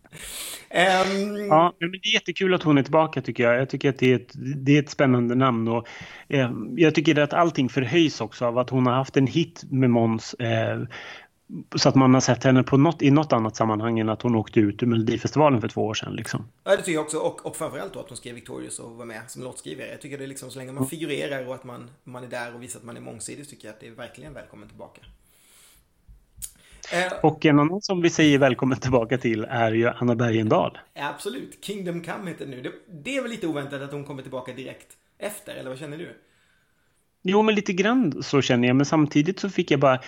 Um... 0.73 1.47
Ja, 1.47 1.73
men 1.79 1.91
det 1.91 1.97
är 1.97 2.13
jättekul 2.13 2.53
att 2.53 2.63
hon 2.63 2.77
är 2.77 2.83
tillbaka 2.83 3.21
tycker 3.21 3.43
jag. 3.43 3.61
Jag 3.61 3.69
tycker 3.69 3.89
att 3.89 3.99
det 3.99 4.11
är 4.11 4.15
ett, 4.15 4.31
det 4.35 4.77
är 4.77 4.79
ett 4.79 4.89
spännande 4.89 5.35
namn 5.35 5.67
och 5.67 5.87
eh, 6.29 6.51
jag 6.75 6.95
tycker 6.95 7.19
att 7.19 7.33
allting 7.33 7.69
förhöjs 7.69 8.21
också 8.21 8.45
av 8.45 8.57
att 8.57 8.69
hon 8.69 8.85
har 8.85 8.93
haft 8.93 9.17
en 9.17 9.27
hit 9.27 9.63
med 9.69 9.89
Måns 9.89 10.33
eh, 10.33 10.83
så 11.75 11.89
att 11.89 11.95
man 11.95 12.13
har 12.13 12.21
sett 12.21 12.43
henne 12.43 12.63
på 12.63 12.77
något, 12.77 13.01
i 13.01 13.11
något 13.11 13.33
annat 13.33 13.55
sammanhang 13.55 13.99
än 13.99 14.09
att 14.09 14.21
hon 14.21 14.35
åkte 14.35 14.59
ut 14.59 14.83
ur 14.83 14.87
Melodifestivalen 14.87 15.61
för 15.61 15.67
två 15.67 15.85
år 15.85 15.93
sedan. 15.93 16.13
Liksom. 16.13 16.49
Ja, 16.63 16.71
det 16.71 16.77
tycker 16.77 16.91
jag 16.91 17.03
också. 17.03 17.17
Och, 17.17 17.45
och 17.45 17.55
framförallt 17.55 17.93
då 17.93 17.99
att 17.99 18.09
hon 18.09 18.17
skrev 18.17 18.35
Victorious 18.35 18.79
och 18.79 18.91
var 18.91 19.05
med 19.05 19.21
som 19.27 19.43
låtskrivare. 19.43 19.87
Jag 19.87 20.01
tycker 20.01 20.17
det 20.17 20.23
är 20.23 20.27
liksom 20.27 20.51
så 20.51 20.59
länge 20.59 20.71
man 20.71 20.87
figurerar 20.87 21.47
och 21.47 21.55
att 21.55 21.63
man, 21.63 21.89
man 22.03 22.23
är 22.23 22.27
där 22.27 22.55
och 22.55 22.63
visar 22.63 22.79
att 22.79 22.85
man 22.85 22.97
är 22.97 23.01
mångsidig 23.01 23.45
så 23.45 23.49
tycker 23.49 23.67
jag 23.67 23.73
att 23.73 23.79
det 23.79 23.87
är 23.87 23.91
verkligen 23.91 24.33
välkommen 24.33 24.67
tillbaka. 24.67 25.01
Eh, 26.91 27.13
och 27.21 27.45
en 27.45 27.59
annan 27.59 27.81
som 27.81 28.01
vi 28.01 28.09
säger 28.09 28.37
välkommen 28.37 28.79
tillbaka 28.79 29.17
till 29.17 29.45
är 29.49 29.71
ju 29.71 29.89
Anna 29.89 30.15
Bergendahl. 30.15 30.77
Absolut. 30.95 31.65
Kingdom 31.65 32.01
Come 32.01 32.29
heter 32.31 32.45
det 32.45 32.51
nu. 32.51 32.61
Det, 32.61 32.71
det 33.03 33.17
är 33.17 33.21
väl 33.21 33.31
lite 33.31 33.47
oväntat 33.47 33.81
att 33.81 33.91
hon 33.91 34.03
kommer 34.03 34.21
tillbaka 34.21 34.53
direkt 34.53 34.87
efter, 35.17 35.55
eller 35.55 35.69
vad 35.69 35.79
känner 35.79 35.97
du? 35.97 36.15
Jo, 37.21 37.41
men 37.41 37.55
lite 37.55 37.73
grann 37.73 38.23
så 38.23 38.41
känner 38.41 38.67
jag. 38.67 38.75
Men 38.75 38.85
samtidigt 38.85 39.39
så 39.39 39.49
fick 39.49 39.71
jag 39.71 39.79
bara 39.79 39.99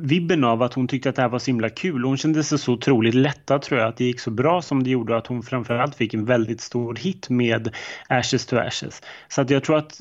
vibben 0.00 0.44
av 0.44 0.62
att 0.62 0.74
hon 0.74 0.88
tyckte 0.88 1.08
att 1.08 1.16
det 1.16 1.22
här 1.22 1.28
var 1.28 1.38
så 1.38 1.50
himla 1.50 1.68
kul. 1.68 2.04
Hon 2.04 2.16
kände 2.16 2.44
sig 2.44 2.58
så 2.58 2.72
otroligt 2.72 3.14
lättad 3.14 3.62
tror 3.62 3.80
jag 3.80 3.88
att 3.88 3.96
det 3.96 4.04
gick 4.04 4.20
så 4.20 4.30
bra 4.30 4.62
som 4.62 4.82
det 4.82 4.90
gjorde 4.90 5.12
och 5.12 5.18
att 5.18 5.26
hon 5.26 5.42
framförallt 5.42 5.94
fick 5.94 6.14
en 6.14 6.24
väldigt 6.24 6.60
stor 6.60 6.94
hit 6.94 7.30
med 7.30 7.74
Ashes 8.08 8.46
to 8.46 8.56
Ashes. 8.56 9.02
Så 9.28 9.40
att 9.40 9.50
jag 9.50 9.64
tror 9.64 9.78
att 9.78 10.00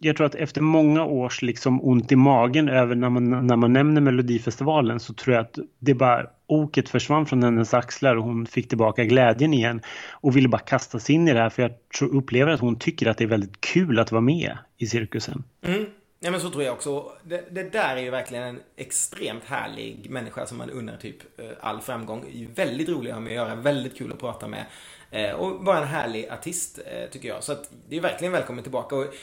jag 0.00 0.16
tror 0.16 0.26
att 0.26 0.34
efter 0.34 0.60
många 0.60 1.04
års 1.04 1.42
liksom 1.42 1.80
ont 1.82 2.12
i 2.12 2.16
magen 2.16 2.68
över 2.68 2.94
när 2.94 3.10
man, 3.10 3.46
när 3.46 3.56
man 3.56 3.72
nämner 3.72 4.00
Melodifestivalen 4.00 5.00
så 5.00 5.14
tror 5.14 5.36
jag 5.36 5.42
att 5.42 5.58
det 5.78 5.94
bara 5.94 6.26
oket 6.46 6.88
försvann 6.88 7.26
från 7.26 7.42
hennes 7.42 7.74
axlar 7.74 8.16
och 8.16 8.24
hon 8.24 8.46
fick 8.46 8.68
tillbaka 8.68 9.04
glädjen 9.04 9.54
igen 9.54 9.80
och 10.10 10.36
ville 10.36 10.48
bara 10.48 10.58
kasta 10.58 10.98
sig 10.98 11.14
in 11.14 11.28
i 11.28 11.32
det 11.32 11.40
här 11.40 11.50
för 11.50 11.62
jag 11.62 11.72
tror, 11.98 12.14
upplever 12.16 12.52
att 12.52 12.60
hon 12.60 12.78
tycker 12.78 13.06
att 13.06 13.18
det 13.18 13.24
är 13.24 13.28
väldigt 13.28 13.60
kul 13.60 13.98
att 13.98 14.12
vara 14.12 14.22
med 14.22 14.58
i 14.78 14.86
cirkusen. 14.86 15.42
Mm. 15.62 15.86
Ja 16.20 16.30
men 16.30 16.40
så 16.40 16.50
tror 16.50 16.62
jag 16.64 16.74
också. 16.74 17.12
Det, 17.22 17.44
det, 17.50 17.62
där 17.62 17.96
är 17.96 18.02
ju 18.02 18.10
verkligen 18.10 18.44
en 18.44 18.60
extremt 18.76 19.44
härlig 19.44 20.10
människa 20.10 20.46
som 20.46 20.58
man 20.58 20.70
unnar 20.70 20.96
typ 20.96 21.40
eh, 21.40 21.46
all 21.60 21.80
framgång. 21.80 22.48
Väldigt 22.54 22.88
rolig 22.88 23.10
att 23.10 23.14
ha 23.14 23.20
med 23.20 23.30
att 23.30 23.48
göra, 23.48 23.54
väldigt 23.54 23.98
kul 23.98 24.12
att 24.12 24.18
prata 24.18 24.48
med. 24.48 24.66
Eh, 25.10 25.32
och 25.32 25.64
bara 25.64 25.78
en 25.78 25.88
härlig 25.88 26.28
artist 26.28 26.78
eh, 26.86 27.10
tycker 27.10 27.28
jag. 27.28 27.42
Så 27.42 27.52
att 27.52 27.70
det 27.88 27.96
är 27.96 28.00
verkligen 28.00 28.32
välkommen 28.32 28.62
tillbaka. 28.62 28.96
Och 28.96 29.14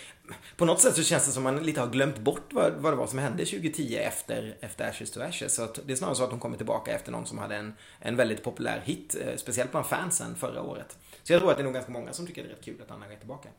på 0.57 0.65
något 0.65 0.81
sätt 0.81 0.95
så 0.95 1.03
känns 1.03 1.25
det 1.25 1.31
som 1.31 1.43
man 1.43 1.63
lite 1.63 1.81
har 1.81 1.87
glömt 1.87 2.17
bort 2.17 2.47
vad, 2.49 2.73
vad 2.73 2.93
det 2.93 2.97
var 2.97 3.07
som 3.07 3.19
hände 3.19 3.45
2010 3.45 3.95
efter, 3.95 4.55
efter 4.59 4.89
Ashes 4.89 5.11
to 5.11 5.21
Ashes. 5.21 5.55
Så 5.55 5.63
att 5.63 5.79
det 5.85 5.93
är 5.93 5.97
snarare 5.97 6.15
så 6.15 6.23
att 6.23 6.31
hon 6.31 6.39
kommer 6.39 6.57
tillbaka 6.57 6.91
efter 6.91 7.11
någon 7.11 7.25
som 7.25 7.37
hade 7.37 7.55
en, 7.55 7.73
en 7.99 8.15
väldigt 8.15 8.43
populär 8.43 8.81
hit. 8.85 9.15
Speciellt 9.35 9.71
bland 9.71 9.85
fansen 9.85 10.35
förra 10.35 10.61
året. 10.61 10.97
Så 11.23 11.33
jag 11.33 11.41
tror 11.41 11.51
att 11.51 11.57
det 11.57 11.61
är 11.61 11.65
nog 11.65 11.73
ganska 11.73 11.91
många 11.91 12.13
som 12.13 12.27
tycker 12.27 12.43
det 12.43 12.49
är 12.49 12.53
rätt 12.53 12.65
kul 12.65 12.81
att 12.81 12.91
Anna 12.91 13.05
är 13.05 13.15
tillbaka. 13.15 13.49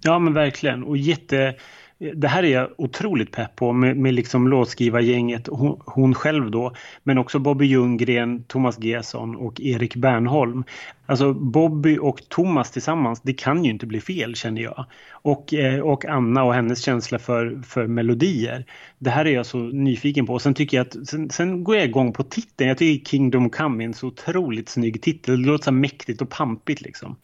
Ja 0.00 0.18
men 0.18 0.34
verkligen 0.34 0.84
och 0.84 0.96
jätte 0.96 1.54
det 1.98 2.28
här 2.28 2.42
är 2.42 2.48
jag 2.48 2.70
otroligt 2.78 3.32
pepp 3.32 3.56
på 3.56 3.72
med, 3.72 3.96
med 3.96 4.14
liksom 4.14 4.48
låtskrivargänget, 4.48 5.46
hon, 5.46 5.80
hon, 5.86 6.14
själv 6.14 6.50
då, 6.50 6.72
men 7.02 7.18
också 7.18 7.38
Bobby 7.38 7.66
Ljunggren, 7.66 8.44
Thomas 8.44 8.78
Gesson 8.78 9.36
och 9.36 9.60
Erik 9.60 9.96
Bernholm. 9.96 10.64
Alltså 11.06 11.34
Bobby 11.34 11.98
och 11.98 12.28
Thomas 12.28 12.70
tillsammans, 12.70 13.20
det 13.22 13.32
kan 13.32 13.64
ju 13.64 13.70
inte 13.70 13.86
bli 13.86 14.00
fel 14.00 14.34
känner 14.34 14.62
jag. 14.62 14.84
Och, 15.10 15.54
eh, 15.54 15.80
och 15.80 16.04
Anna 16.04 16.44
och 16.44 16.54
hennes 16.54 16.82
känsla 16.82 17.18
för, 17.18 17.62
för 17.66 17.86
melodier. 17.86 18.64
Det 18.98 19.10
här 19.10 19.24
är 19.24 19.30
jag 19.30 19.46
så 19.46 19.58
nyfiken 19.58 20.26
på. 20.26 20.32
Och 20.32 20.42
sen 20.42 20.54
tycker 20.54 20.76
jag 20.76 20.86
att, 20.86 21.08
sen, 21.08 21.30
sen 21.30 21.64
går 21.64 21.76
jag 21.76 21.84
igång 21.84 22.12
på 22.12 22.22
titeln. 22.22 22.68
Jag 22.68 22.78
tycker 22.78 23.10
Kingdom 23.10 23.50
Come 23.50 23.84
är 23.84 23.86
en 23.86 23.94
så 23.94 24.06
otroligt 24.06 24.68
snygg 24.68 25.02
titel. 25.02 25.42
Det 25.42 25.48
låter 25.48 25.64
så 25.64 25.72
mäktigt 25.72 26.22
och 26.22 26.30
pampigt 26.30 26.80
liksom. 26.80 27.16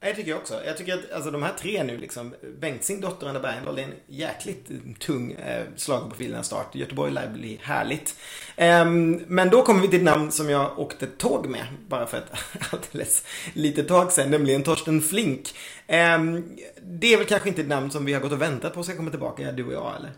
Det 0.00 0.14
tycker 0.14 0.30
jag 0.30 0.40
också. 0.40 0.64
Jag 0.64 0.76
tycker 0.76 0.94
att 0.94 1.12
alltså, 1.12 1.30
de 1.30 1.42
här 1.42 1.52
tre 1.58 1.82
nu, 1.82 1.98
liksom, 1.98 2.34
Bengtzing, 2.60 3.00
Dotter 3.00 3.26
Anna 3.26 3.40
Bergendahl, 3.40 3.76
det 3.76 3.82
är 3.82 3.86
en 3.86 3.94
jäkligt 4.06 4.70
tung 5.00 5.32
eh, 5.32 5.64
slag 5.76 6.12
på 6.18 6.42
start. 6.42 6.74
Göteborg 6.74 7.12
lär 7.12 7.28
bli 7.28 7.58
härligt. 7.62 8.16
Um, 8.56 9.12
men 9.26 9.50
då 9.50 9.62
kommer 9.62 9.80
vi 9.80 9.88
till 9.88 9.98
ett 9.98 10.04
namn 10.04 10.30
som 10.30 10.50
jag 10.50 10.78
åkte 10.78 11.06
tåg 11.06 11.46
med, 11.46 11.66
bara 11.88 12.06
för 12.06 12.18
ett 12.18 12.32
alldeles 12.72 13.24
litet 13.54 13.88
tag 13.88 14.12
sedan, 14.12 14.30
nämligen 14.30 14.62
Torsten 14.62 15.02
Flink. 15.02 15.54
Um, 15.88 16.56
det 16.82 17.12
är 17.12 17.16
väl 17.16 17.26
kanske 17.26 17.48
inte 17.48 17.62
ett 17.62 17.68
namn 17.68 17.90
som 17.90 18.04
vi 18.04 18.12
har 18.12 18.20
gått 18.20 18.32
och 18.32 18.42
väntat 18.42 18.74
på 18.74 18.82
ska 18.82 18.96
komma 18.96 19.10
tillbaka, 19.10 19.52
du 19.52 19.64
och 19.64 19.72
jag, 19.72 19.96
eller? 19.96 20.10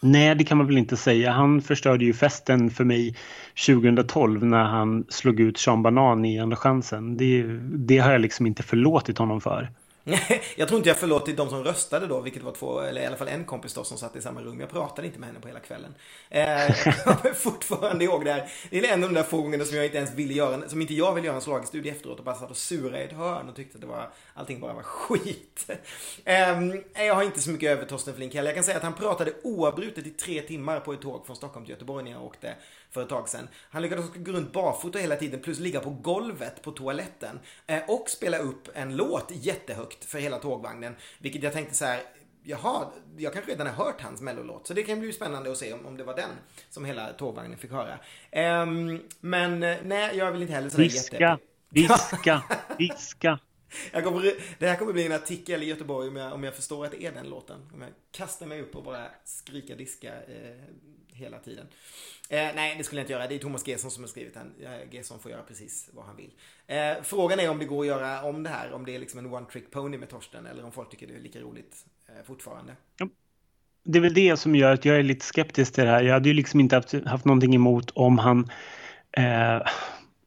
Nej, 0.00 0.34
det 0.34 0.44
kan 0.44 0.58
man 0.58 0.66
väl 0.66 0.78
inte 0.78 0.96
säga. 0.96 1.32
Han 1.32 1.62
förstörde 1.62 2.04
ju 2.04 2.12
festen 2.12 2.70
för 2.70 2.84
mig 2.84 3.16
2012 3.66 4.46
när 4.46 4.64
han 4.64 5.04
slog 5.08 5.40
ut 5.40 5.58
Sean 5.58 5.82
Banan 5.82 6.24
i 6.24 6.40
Andra 6.40 6.56
chansen. 6.56 7.16
Det, 7.16 7.42
det 7.62 7.98
har 7.98 8.12
jag 8.12 8.20
liksom 8.20 8.46
inte 8.46 8.62
förlåtit 8.62 9.18
honom 9.18 9.40
för. 9.40 9.68
jag 10.56 10.68
tror 10.68 10.76
inte 10.78 10.88
jag 10.88 10.96
förlåtit 10.96 11.36
de 11.36 11.48
som 11.50 11.64
röstade 11.64 12.06
då, 12.06 12.20
vilket 12.20 12.42
var 12.42 12.52
två, 12.52 12.80
eller 12.80 13.02
i 13.02 13.06
alla 13.06 13.16
fall 13.16 13.28
en 13.28 13.44
kompis 13.44 13.74
då 13.74 13.84
som 13.84 13.98
satt 13.98 14.16
i 14.16 14.20
samma 14.20 14.40
rum. 14.40 14.60
Jag 14.60 14.70
pratade 14.70 15.06
inte 15.06 15.18
med 15.18 15.26
henne 15.28 15.40
på 15.40 15.48
hela 15.48 15.60
kvällen. 15.60 15.94
Eh, 16.28 16.42
jag 16.84 17.04
kommer 17.04 17.34
fortfarande 17.34 18.04
ihåg 18.04 18.24
det 18.24 18.32
här. 18.32 18.52
Det 18.70 18.78
är 18.78 18.92
en 18.92 19.04
av 19.04 19.10
de 19.10 19.14
där 19.14 19.22
få 19.22 19.42
gångerna 19.42 19.64
som 19.64 19.76
jag 19.76 19.84
inte 19.84 19.96
ens 19.96 20.14
ville 20.14 20.34
göra, 20.34 20.68
som 20.68 20.80
inte 20.80 20.94
jag 20.94 21.14
ville 21.14 21.26
göra 21.26 21.36
en 21.36 21.42
slagstudie 21.42 21.90
efteråt 21.90 22.18
och 22.18 22.24
bara 22.24 22.34
satt 22.34 22.50
och 22.50 22.56
surade 22.56 23.02
i 23.02 23.04
ett 23.04 23.12
hörn 23.12 23.48
och 23.48 23.56
tyckte 23.56 23.76
att 23.76 23.80
det 23.80 23.86
var, 23.86 24.10
allting 24.34 24.60
bara 24.60 24.72
var 24.72 24.82
skit. 24.82 25.70
Eh, 26.24 27.06
jag 27.06 27.14
har 27.14 27.22
inte 27.22 27.40
så 27.40 27.50
mycket 27.50 27.70
över 27.70 27.84
Torsten 27.84 28.14
Flink 28.14 28.34
heller. 28.34 28.48
Jag 28.48 28.54
kan 28.54 28.64
säga 28.64 28.76
att 28.76 28.82
han 28.82 28.94
pratade 28.94 29.32
oavbrutet 29.42 30.06
i 30.06 30.10
tre 30.10 30.42
timmar 30.42 30.80
på 30.80 30.92
ett 30.92 31.00
tåg 31.00 31.26
från 31.26 31.36
Stockholm 31.36 31.66
till 31.66 31.72
Göteborg 31.72 32.04
när 32.04 32.10
jag 32.10 32.24
åkte 32.24 32.54
för 32.90 33.02
ett 33.02 33.08
tag 33.08 33.28
sedan. 33.28 33.48
Han 33.70 33.82
lyckades 33.82 34.06
gå 34.14 34.32
runt 34.32 34.52
barfota 34.52 34.98
hela 34.98 35.16
tiden 35.16 35.40
plus 35.40 35.58
ligga 35.58 35.80
på 35.80 35.90
golvet 35.90 36.62
på 36.62 36.72
toaletten 36.72 37.40
eh, 37.66 37.80
och 37.88 38.10
spela 38.10 38.38
upp 38.38 38.68
en 38.74 38.96
låt 38.96 39.30
jättehögt 39.30 40.04
för 40.04 40.18
hela 40.18 40.38
tågvagnen. 40.38 40.96
Vilket 41.18 41.42
jag 41.42 41.52
tänkte 41.52 41.74
så 41.74 41.84
här, 41.84 42.00
jaha, 42.42 42.86
jag 43.16 43.32
kanske 43.32 43.50
redan 43.50 43.66
har 43.66 43.84
hört 43.84 44.00
hans 44.00 44.20
mellolåt. 44.20 44.66
Så 44.66 44.74
det 44.74 44.82
kan 44.82 45.00
bli 45.00 45.12
spännande 45.12 45.50
att 45.50 45.58
se 45.58 45.72
om, 45.72 45.86
om 45.86 45.96
det 45.96 46.04
var 46.04 46.16
den 46.16 46.30
som 46.70 46.84
hela 46.84 47.12
tågvagnen 47.12 47.58
fick 47.58 47.70
höra. 47.70 47.98
Um, 48.62 49.02
men 49.20 49.62
eh, 49.62 49.76
nej, 49.84 50.16
jag 50.16 50.32
vill 50.32 50.42
inte 50.42 50.54
heller 50.54 50.70
sådär 50.70 50.84
Viska, 50.84 51.38
viska, 51.70 52.42
viska. 52.78 53.38
Jag 53.92 54.04
kommer, 54.04 54.32
det 54.58 54.68
här 54.68 54.76
kommer 54.76 54.92
bli 54.92 55.06
en 55.06 55.12
artikel 55.12 55.62
i 55.62 55.66
Göteborg 55.66 56.08
om 56.08 56.16
jag, 56.16 56.32
om 56.32 56.44
jag 56.44 56.54
förstår 56.54 56.84
att 56.84 56.90
det 56.90 57.04
är 57.04 57.12
den 57.12 57.28
låten. 57.28 57.70
Om 57.74 57.82
jag 57.82 57.90
kastar 58.12 58.46
mig 58.46 58.62
upp 58.62 58.76
och 58.76 58.84
bara 58.84 59.06
skrika 59.24 59.76
diska 59.76 60.12
eh, 60.14 60.56
hela 61.20 61.38
tiden. 61.38 61.66
Eh, 62.28 62.48
nej, 62.54 62.74
det 62.78 62.84
skulle 62.84 63.00
jag 63.00 63.04
inte 63.04 63.12
göra. 63.12 63.26
Det 63.26 63.34
är 63.34 63.38
Thomas 63.38 63.66
Gesson 63.66 63.90
som 63.90 64.02
har 64.02 64.08
skrivit 64.08 64.34
den. 64.34 64.54
Eh, 64.62 64.94
Gesson 64.94 65.18
får 65.18 65.30
göra 65.30 65.42
precis 65.42 65.90
vad 65.92 66.04
han 66.04 66.16
vill. 66.16 66.30
Eh, 66.66 67.02
frågan 67.02 67.40
är 67.40 67.50
om 67.50 67.58
det 67.58 67.64
går 67.64 67.80
att 67.80 67.86
göra 67.86 68.22
om 68.22 68.42
det 68.42 68.50
här. 68.50 68.72
Om 68.72 68.84
det 68.84 68.94
är 68.94 68.98
liksom 68.98 69.18
en 69.18 69.34
one 69.34 69.46
trick 69.46 69.70
pony 69.70 69.98
med 69.98 70.08
Torsten 70.08 70.46
eller 70.46 70.64
om 70.64 70.72
folk 70.72 70.90
tycker 70.90 71.06
det 71.06 71.14
är 71.14 71.20
lika 71.20 71.40
roligt 71.40 71.84
eh, 72.08 72.26
fortfarande. 72.26 72.76
Det 73.84 73.98
är 73.98 74.02
väl 74.02 74.14
det 74.14 74.36
som 74.36 74.56
gör 74.56 74.72
att 74.72 74.84
jag 74.84 74.98
är 74.98 75.02
lite 75.02 75.24
skeptisk 75.24 75.74
till 75.74 75.84
det 75.84 75.90
här. 75.90 76.02
Jag 76.02 76.14
hade 76.14 76.28
ju 76.28 76.34
liksom 76.34 76.60
inte 76.60 76.76
haft, 76.76 76.94
haft 77.06 77.24
någonting 77.24 77.54
emot 77.54 77.90
om 77.90 78.18
han 78.18 78.50
eh, 79.12 79.60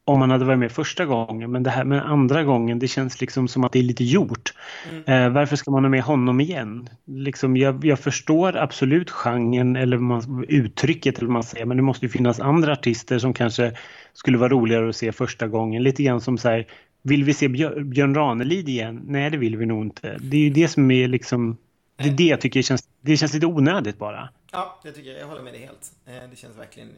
om 0.06 0.20
man 0.20 0.32
hade 0.32 0.46
varit 0.46 0.60
med 0.60 0.72
första 0.72 1.06
gången. 1.06 1.52
Men 1.52 1.64
det 1.64 1.70
här 1.70 1.84
med 1.84 2.06
andra 2.06 2.44
gången, 2.44 2.80
det 2.80 2.88
känns 2.88 3.22
liksom 3.22 3.48
som 3.48 3.64
att 3.64 3.72
det 3.72 3.80
är 3.80 3.84
lite 3.84 4.04
gjort. 4.04 4.54
Mm. 4.92 5.04
Eh, 5.06 5.34
varför 5.34 5.56
ska 5.56 5.72
man 5.72 5.84
ha 5.84 5.90
med 5.90 6.04
honom 6.04 6.42
igen? 6.42 6.90
Liksom, 7.06 7.58
jag, 7.58 7.86
jag 7.86 8.00
förstår 8.00 8.58
absolut 8.58 9.10
genren 9.10 9.76
eller 9.76 9.98
man, 9.98 10.46
uttrycket 10.48 11.18
eller 11.18 11.30
man 11.30 11.44
säger, 11.44 11.66
men 11.66 11.78
det 11.78 11.84
måste 11.84 12.06
ju 12.06 12.10
finnas 12.10 12.40
andra 12.40 12.72
artister 12.72 13.20
som 13.20 13.34
kanske 13.34 13.74
skulle 14.14 14.38
vara 14.38 14.50
roligare 14.50 14.90
att 14.90 14.96
se 14.96 15.12
första 15.12 15.48
gången. 15.48 15.84
Lite 15.84 16.04
grann 16.04 16.22
som 16.22 16.38
så 16.38 16.50
här, 16.50 16.68
vill 17.02 17.24
vi 17.24 17.34
se 17.34 17.48
Björn, 17.48 17.90
Björn 17.90 18.16
Ranelid 18.16 18.70
igen? 18.70 19.02
Nej, 19.06 19.30
det 19.30 19.38
vill 19.38 19.58
vi 19.58 19.66
nog 19.66 19.84
inte. 19.84 20.18
Det 20.22 20.38
är 20.38 20.42
ju 20.42 20.50
det 20.50 20.68
som 20.68 20.92
är 20.92 21.08
liksom, 21.08 21.58
det 21.96 22.10
är 22.10 22.14
det 22.14 22.24
jag 22.24 22.42
tycker 22.42 22.62
känns, 22.62 22.90
det 23.02 23.18
känns 23.18 23.34
lite 23.34 23.46
onödigt 23.46 23.98
bara. 23.98 24.30
Ja, 24.52 24.80
det 24.84 24.92
tycker 24.92 25.10
jag. 25.10 25.20
Jag 25.20 25.28
håller 25.28 25.44
med 25.44 25.54
dig 25.54 25.62
helt. 25.62 25.92
Eh, 26.06 26.30
det 26.30 26.36
känns 26.36 26.58
verkligen 26.58 26.90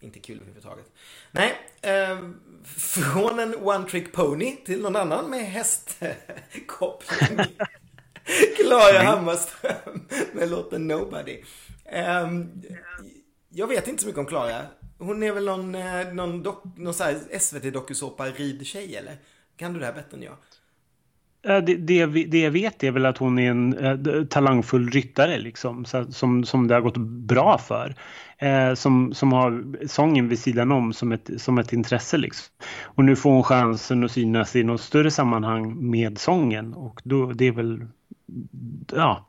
inte 0.00 0.20
kul 0.20 0.36
överhuvudtaget. 0.36 0.92
Nej, 1.30 1.54
eh, 1.82 2.18
från 2.64 3.38
en 3.38 3.54
one 3.54 3.88
trick 3.88 4.12
pony 4.12 4.56
till 4.56 4.82
någon 4.82 4.96
annan 4.96 5.30
med 5.30 5.40
hästkoppling. 5.40 7.38
Klara 8.56 9.02
Hammarström 9.02 10.08
med 10.32 10.50
låten 10.50 10.88
Nobody. 10.88 11.42
Eh, 11.84 12.28
jag 13.48 13.66
vet 13.66 13.88
inte 13.88 14.02
så 14.02 14.06
mycket 14.06 14.18
om 14.18 14.26
Klara. 14.26 14.66
Hon 14.98 15.22
är 15.22 15.32
väl 15.32 15.44
någon, 15.44 15.74
eh, 15.74 16.12
någon, 16.12 16.42
dok, 16.42 16.62
någon 16.76 16.94
SVT-dokusåpa 17.40 18.26
ridtjej 18.30 18.96
eller? 18.96 19.16
Kan 19.56 19.72
du 19.72 19.80
det 19.80 19.86
här 19.86 19.92
bättre 19.92 20.16
än 20.16 20.22
jag? 20.22 20.36
Eh, 21.42 21.58
det, 21.58 21.76
det, 21.76 22.06
det 22.06 22.40
jag 22.40 22.50
vet 22.50 22.84
är 22.84 22.90
väl 22.90 23.06
att 23.06 23.18
hon 23.18 23.38
är 23.38 23.50
en 23.50 23.78
eh, 23.78 24.24
talangfull 24.24 24.90
ryttare 24.90 25.38
liksom, 25.38 25.84
så, 25.84 26.12
som, 26.12 26.44
som 26.44 26.68
det 26.68 26.74
har 26.74 26.80
gått 26.80 26.96
bra 26.96 27.58
för. 27.58 27.94
Eh, 28.38 28.74
som, 28.74 29.14
som 29.14 29.32
har 29.32 29.64
sången 29.86 30.28
vid 30.28 30.38
sidan 30.38 30.72
om 30.72 30.92
som 30.92 31.12
ett, 31.12 31.30
som 31.36 31.58
ett 31.58 31.72
intresse. 31.72 32.16
Liksom. 32.16 32.54
Och 32.84 33.04
nu 33.04 33.16
får 33.16 33.30
hon 33.30 33.42
chansen 33.42 34.04
att 34.04 34.12
synas 34.12 34.56
i 34.56 34.64
något 34.64 34.80
större 34.80 35.10
sammanhang 35.10 35.90
med 35.90 36.18
sången 36.18 36.74
och 36.74 37.00
då, 37.04 37.32
det 37.32 37.46
är 37.46 37.52
väl 37.52 37.86
ja, 38.92 39.28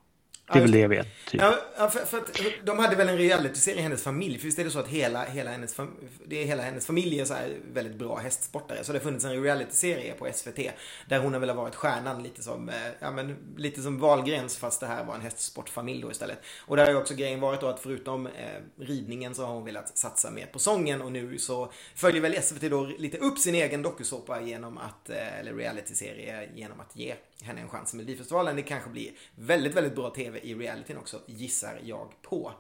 det 0.54 0.60
är 0.60 0.62
väl 0.62 0.72
det 0.72 0.80
jag 0.80 0.90
vet. 0.90 1.08
Typ. 1.28 1.42
Ja, 1.42 1.90
för, 1.90 2.06
för 2.06 2.18
att 2.18 2.42
de 2.64 2.80
hade 2.80 2.96
väl 2.96 3.10
en 3.10 3.18
realityserie 3.18 3.80
i 3.80 3.82
hennes 3.82 4.04
familj. 4.04 4.38
För 4.38 4.46
visst 4.46 4.60
är 4.60 4.64
det 4.64 4.72
så 4.72 4.80
att 4.80 4.88
hela, 4.88 5.26
hela, 5.26 5.52
hennes, 5.52 5.76
fam 5.76 5.96
det 6.26 6.42
är 6.42 6.46
hela 6.46 6.64
hennes 6.64 6.86
familj 6.86 7.20
är 7.20 7.26
så 7.26 7.34
här 7.34 7.58
väldigt 7.74 7.96
bra 7.96 8.18
hästsportare. 8.18 8.84
Så 8.84 8.92
det 8.92 9.00
har 9.00 9.04
funnits 9.04 9.26
en 9.26 9.44
realityserie 9.44 10.14
på 10.14 10.28
SVT. 10.34 10.60
Där 11.08 11.20
hon 11.20 11.34
har 11.34 11.40
väl 11.40 11.56
varit 11.56 11.76
stjärnan 11.76 12.24
lite 12.24 12.44
som, 12.44 12.70
eh, 12.70 12.76
ja 13.00 13.12
men 13.12 13.38
lite 13.58 13.82
som 13.82 14.00
Wahlgrens 14.00 14.58
fast 14.58 14.80
det 14.80 14.88
här 14.88 15.06
var 15.06 15.16
en 15.16 15.22
hästsportfamilj 15.22 16.02
då 16.02 16.12
istället. 16.12 16.40
Och 16.60 16.78
där 16.78 16.84
har 16.86 16.92
ju 16.92 16.98
också 16.98 17.16
grejen 17.16 17.40
varit 17.40 17.62
då 17.62 17.68
att 17.68 17.80
förutom 17.80 18.28
eh, 18.28 18.32
ridningen 18.80 19.36
så 19.36 19.46
har 19.46 19.54
hon 19.54 19.66
velat 19.66 19.98
satsa 19.98 20.32
mer 20.32 20.46
på 20.46 20.60
sången. 20.60 21.02
Och 21.02 21.12
nu 21.12 21.38
så 21.38 21.72
följer 21.96 22.22
väl 22.22 22.44
SVT 22.44 22.62
då 22.62 22.86
lite 22.86 23.18
upp 23.18 23.38
sin 23.38 23.56
egen 23.56 23.82
dokusåpa 23.82 24.42
genom 24.42 24.78
att, 24.78 25.10
eh, 25.10 25.40
eller 25.40 25.54
realityserie 25.54 26.50
genom 26.56 26.80
att 26.80 26.96
ge 26.96 27.16
henne 27.44 27.62
en 27.62 27.70
chans 27.70 27.94
i 27.94 27.98
Melodifestivalen. 27.98 28.56
Det 28.56 28.62
kanske 28.62 28.90
blir 28.90 29.12
väldigt, 29.36 29.76
väldigt 29.76 29.96
bra 29.96 30.10
tv 30.10 30.40
i 30.40 30.56
realityn 30.56 30.98
också, 30.98 31.20
gissar 31.28 31.80
jag 31.84 32.08
på. 32.22 32.52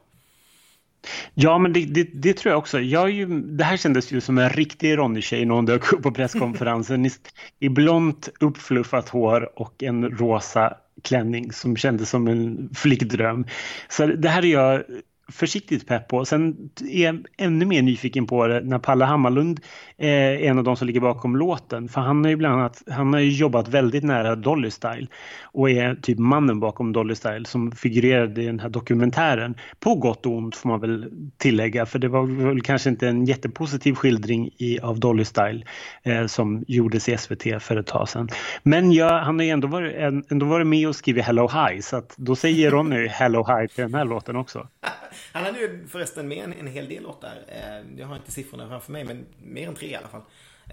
Ja, 1.34 1.58
men 1.58 1.74
det, 1.74 1.86
det, 1.86 2.04
det, 2.14 2.34
tror 2.34 2.52
jag 2.52 2.60
också. 2.60 2.80
Jag 2.80 3.12
ju, 3.12 3.42
det 3.42 3.64
här 3.64 3.78
kändes 3.78 4.12
ju 4.12 4.22
som 4.22 4.38
en 4.38 4.50
riktig 4.50 4.98
Ronny-tjej 4.98 5.46
när 5.46 5.56
hon 5.56 5.66
dök 5.66 5.94
upp 5.94 6.04
på 6.04 6.12
presskonferensen 6.12 7.06
i, 7.06 7.12
i 7.60 7.70
blont 7.70 8.30
uppfluffat 8.40 9.10
hår 9.10 9.60
och 9.60 9.84
en 9.84 10.10
rosa 10.10 10.78
klänning 11.04 11.52
som 11.52 11.76
kändes 11.76 12.10
som 12.10 12.28
en 12.28 12.70
flickdröm. 12.76 13.46
Så 13.90 14.06
det 14.06 14.30
här 14.30 14.46
är 14.46 14.50
jag 14.50 14.84
försiktigt 15.32 15.88
pepp 15.88 16.08
på. 16.08 16.26
Sen 16.26 16.70
är 16.90 17.04
jag 17.04 17.26
ännu 17.38 17.66
mer 17.66 17.82
nyfiken 17.82 18.28
på 18.28 18.48
det 18.48 18.62
när 18.62 18.80
Palle 18.80 19.06
Hammarlund 19.06 19.60
eh, 19.98 20.10
är 20.10 20.38
en 20.38 20.58
av 20.58 20.64
de 20.64 20.76
som 20.76 20.88
ligger 20.88 21.00
bakom 21.00 21.36
låten. 21.36 21.90
För 21.90 22.02
han 22.02 22.24
har 22.24 22.30
ju 22.30 22.36
bland 22.36 22.60
annat 22.60 22.84
han 22.90 23.14
har 23.14 23.20
jobbat 23.20 23.68
väldigt 23.68 24.04
nära 24.04 24.36
Dolly 24.36 24.72
Style 24.72 25.08
och 25.44 25.70
är 25.70 25.96
typ 25.96 26.20
mannen 26.20 26.60
bakom 26.60 26.94
Dolly 26.94 27.16
Style 27.16 27.46
som 27.46 27.72
figurerade 27.72 28.44
i 28.44 28.46
den 28.46 28.60
här 28.60 28.70
dokumentären. 28.70 29.56
På 29.80 29.96
gott 29.96 30.26
och 30.26 30.38
ont 30.38 30.56
får 30.56 30.70
man 30.70 30.80
väl 30.80 31.12
tillägga 31.38 31.86
för 31.86 32.00
det 32.00 32.08
var 32.08 32.48
väl 32.48 32.62
kanske 32.62 32.90
inte 32.90 33.08
en 33.08 33.26
jättepositiv 33.26 33.94
skildring 33.94 34.50
i, 34.58 34.80
av 34.80 35.00
Dolly 35.00 35.26
Style 35.26 35.66
eh, 36.04 36.26
som 36.26 36.64
gjordes 36.68 37.10
i 37.10 37.18
SVT 37.18 37.44
för 37.64 37.78
ett 37.78 37.88
tag 37.88 38.10
sedan. 38.10 38.30
Men 38.64 38.92
ja, 38.92 39.20
han 39.20 39.40
har 39.40 39.46
ju 39.46 39.52
ändå 39.52 39.68
varit, 39.68 39.96
ändå 40.32 40.46
varit 40.46 40.68
med 40.68 40.88
och 40.88 40.96
skrivit 40.96 41.26
Hello 41.26 41.48
Hi 41.48 41.82
så 41.82 41.98
att 41.98 42.14
då 42.18 42.36
säger 42.36 42.72
Ronny 42.72 43.08
Hello 43.08 43.44
Hi 43.44 43.68
till 43.68 43.84
den 43.84 43.94
här 43.94 44.06
låten 44.06 44.36
också. 44.36 44.68
Han 45.32 45.44
hade 45.44 45.60
ju 45.60 45.88
förresten 45.88 46.28
med 46.28 46.38
en, 46.38 46.54
en 46.54 46.68
hel 46.68 46.90
del 46.90 47.04
låtar. 47.04 47.34
Eh, 47.48 48.00
jag 48.00 48.08
har 48.08 48.16
inte 48.16 48.32
siffrorna 48.32 48.70
framför 48.70 48.92
mig, 48.92 49.04
men 49.04 49.26
mer 49.44 49.68
än 49.68 49.76
tre 49.76 49.88
i 49.88 49.96
alla 49.96 50.08
fall. 50.08 50.22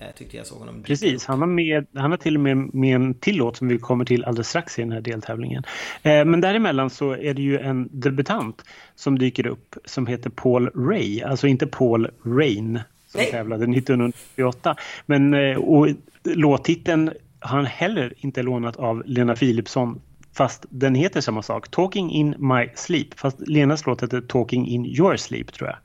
Eh, 0.01 0.07
tyckte 0.17 0.37
jag 0.37 0.47
såg 0.47 0.59
honom. 0.59 0.83
Precis, 0.83 1.25
han 1.27 1.41
har, 1.41 1.47
med, 1.47 1.87
han 1.95 2.11
har 2.11 2.19
till 2.19 2.37
och 2.37 2.41
med 2.41 2.75
med 2.75 2.95
en 2.95 3.15
till 3.15 3.37
låt 3.37 3.57
som 3.57 3.69
vi 3.69 3.79
kommer 3.79 4.05
till 4.05 4.25
alldeles 4.25 4.49
strax 4.49 4.79
i 4.79 4.83
den 4.83 4.93
här 4.93 5.01
deltävlingen. 5.01 5.63
Eh, 6.03 6.25
men 6.25 6.41
däremellan 6.41 6.91
så 6.91 7.13
är 7.13 7.35
det 7.35 7.43
ju 7.43 7.59
en 7.59 7.89
debutant 7.93 8.65
som 8.95 9.19
dyker 9.19 9.47
upp 9.47 9.77
som 9.85 10.07
heter 10.07 10.31
Paul 10.31 10.71
Ray, 10.75 11.23
alltså 11.23 11.47
inte 11.47 11.67
Paul 11.67 12.11
Rain 12.25 12.81
som 13.07 13.21
Nej. 13.21 13.31
tävlade 13.31 13.65
1998. 13.65 14.77
Men 15.07 15.35
och 15.57 15.89
låttiteln 16.25 17.11
har 17.41 17.57
han 17.57 17.67
heller 17.67 18.15
inte 18.17 18.43
lånat 18.43 18.77
av 18.77 19.03
Lena 19.07 19.37
Philipsson 19.37 20.01
Fast 20.37 20.67
den 20.69 20.95
heter 20.95 21.21
samma 21.21 21.43
sak. 21.43 21.69
Talking 21.71 22.11
in 22.11 22.35
my 22.39 22.71
sleep. 22.75 23.19
Fast 23.19 23.37
Lenas 23.41 23.87
låt 23.87 24.03
heter 24.03 24.21
Talking 24.21 24.67
in 24.67 24.87
your 24.87 25.17
sleep 25.17 25.53
tror 25.53 25.69
jag. 25.69 25.79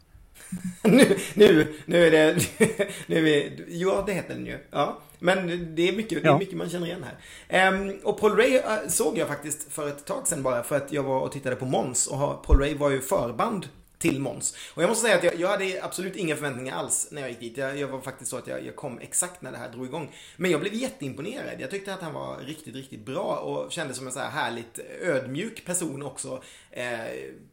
nu, 0.92 1.18
nu, 1.34 1.74
nu 1.86 2.08
är 2.08 2.12
det... 2.12 2.36
Nu 3.08 3.30
är, 3.30 3.52
ja, 3.68 4.04
det 4.08 4.14
heter 4.14 4.34
den 4.34 4.46
ju. 4.46 4.58
Ja. 4.72 5.00
Men 5.20 5.48
det 5.76 5.90
är 5.90 5.94
mycket, 5.94 6.24
det 6.24 6.30
är 6.30 6.38
mycket 6.38 6.58
man 6.58 6.70
känner 6.70 6.88
igen 6.88 7.06
här. 7.50 7.74
Um, 7.74 8.00
och 8.04 8.20
Paul 8.20 8.36
Ray 8.36 8.58
uh, 8.58 8.88
såg 8.88 9.18
jag 9.18 9.28
faktiskt 9.28 9.74
för 9.74 9.88
ett 9.88 10.06
tag 10.06 10.28
sedan 10.28 10.44
bara 10.44 10.64
för 10.64 10.76
att 10.76 10.92
jag 10.92 11.04
var 11.04 11.20
och 11.20 11.32
tittade 11.32 11.56
på 11.56 11.66
Mons 11.66 12.08
och 12.08 12.44
Paul 12.44 12.60
Ray 12.60 12.76
var 12.76 12.90
ju 12.90 13.02
förband 13.02 13.68
till 14.02 14.20
Måns. 14.20 14.56
Och 14.74 14.84
jag 14.84 14.88
måste 14.88 15.06
säga 15.06 15.18
att 15.18 15.24
jag, 15.24 15.40
jag, 15.40 15.48
hade 15.48 15.84
absolut 15.84 16.16
inga 16.16 16.36
förväntningar 16.36 16.76
alls 16.76 17.08
när 17.12 17.22
jag 17.22 17.30
gick 17.30 17.40
dit. 17.40 17.58
Jag, 17.58 17.78
jag 17.78 17.88
var 17.88 18.02
faktiskt 18.02 18.32
så 18.32 18.38
att 18.38 18.48
jag, 18.48 18.66
jag, 18.66 18.76
kom 18.76 19.00
exakt 19.00 19.42
när 19.42 19.52
det 19.52 19.58
här 19.58 19.70
drog 19.70 19.86
igång. 19.86 20.16
Men 20.38 20.52
jag 20.52 20.60
blev 20.62 20.74
jätteimponerad. 20.74 21.62
Jag 21.62 21.72
tyckte 21.72 21.94
att 21.94 22.02
han 22.02 22.14
var 22.14 22.38
riktigt, 22.38 22.76
riktigt 22.76 23.06
bra 23.06 23.36
och 23.36 23.72
kändes 23.72 23.98
som 23.98 24.08
en 24.08 24.14
så 24.14 24.20
här 24.20 24.30
härligt 24.30 24.80
ödmjuk 25.02 25.66
person 25.66 26.04
också 26.04 26.44
eh, 26.72 27.00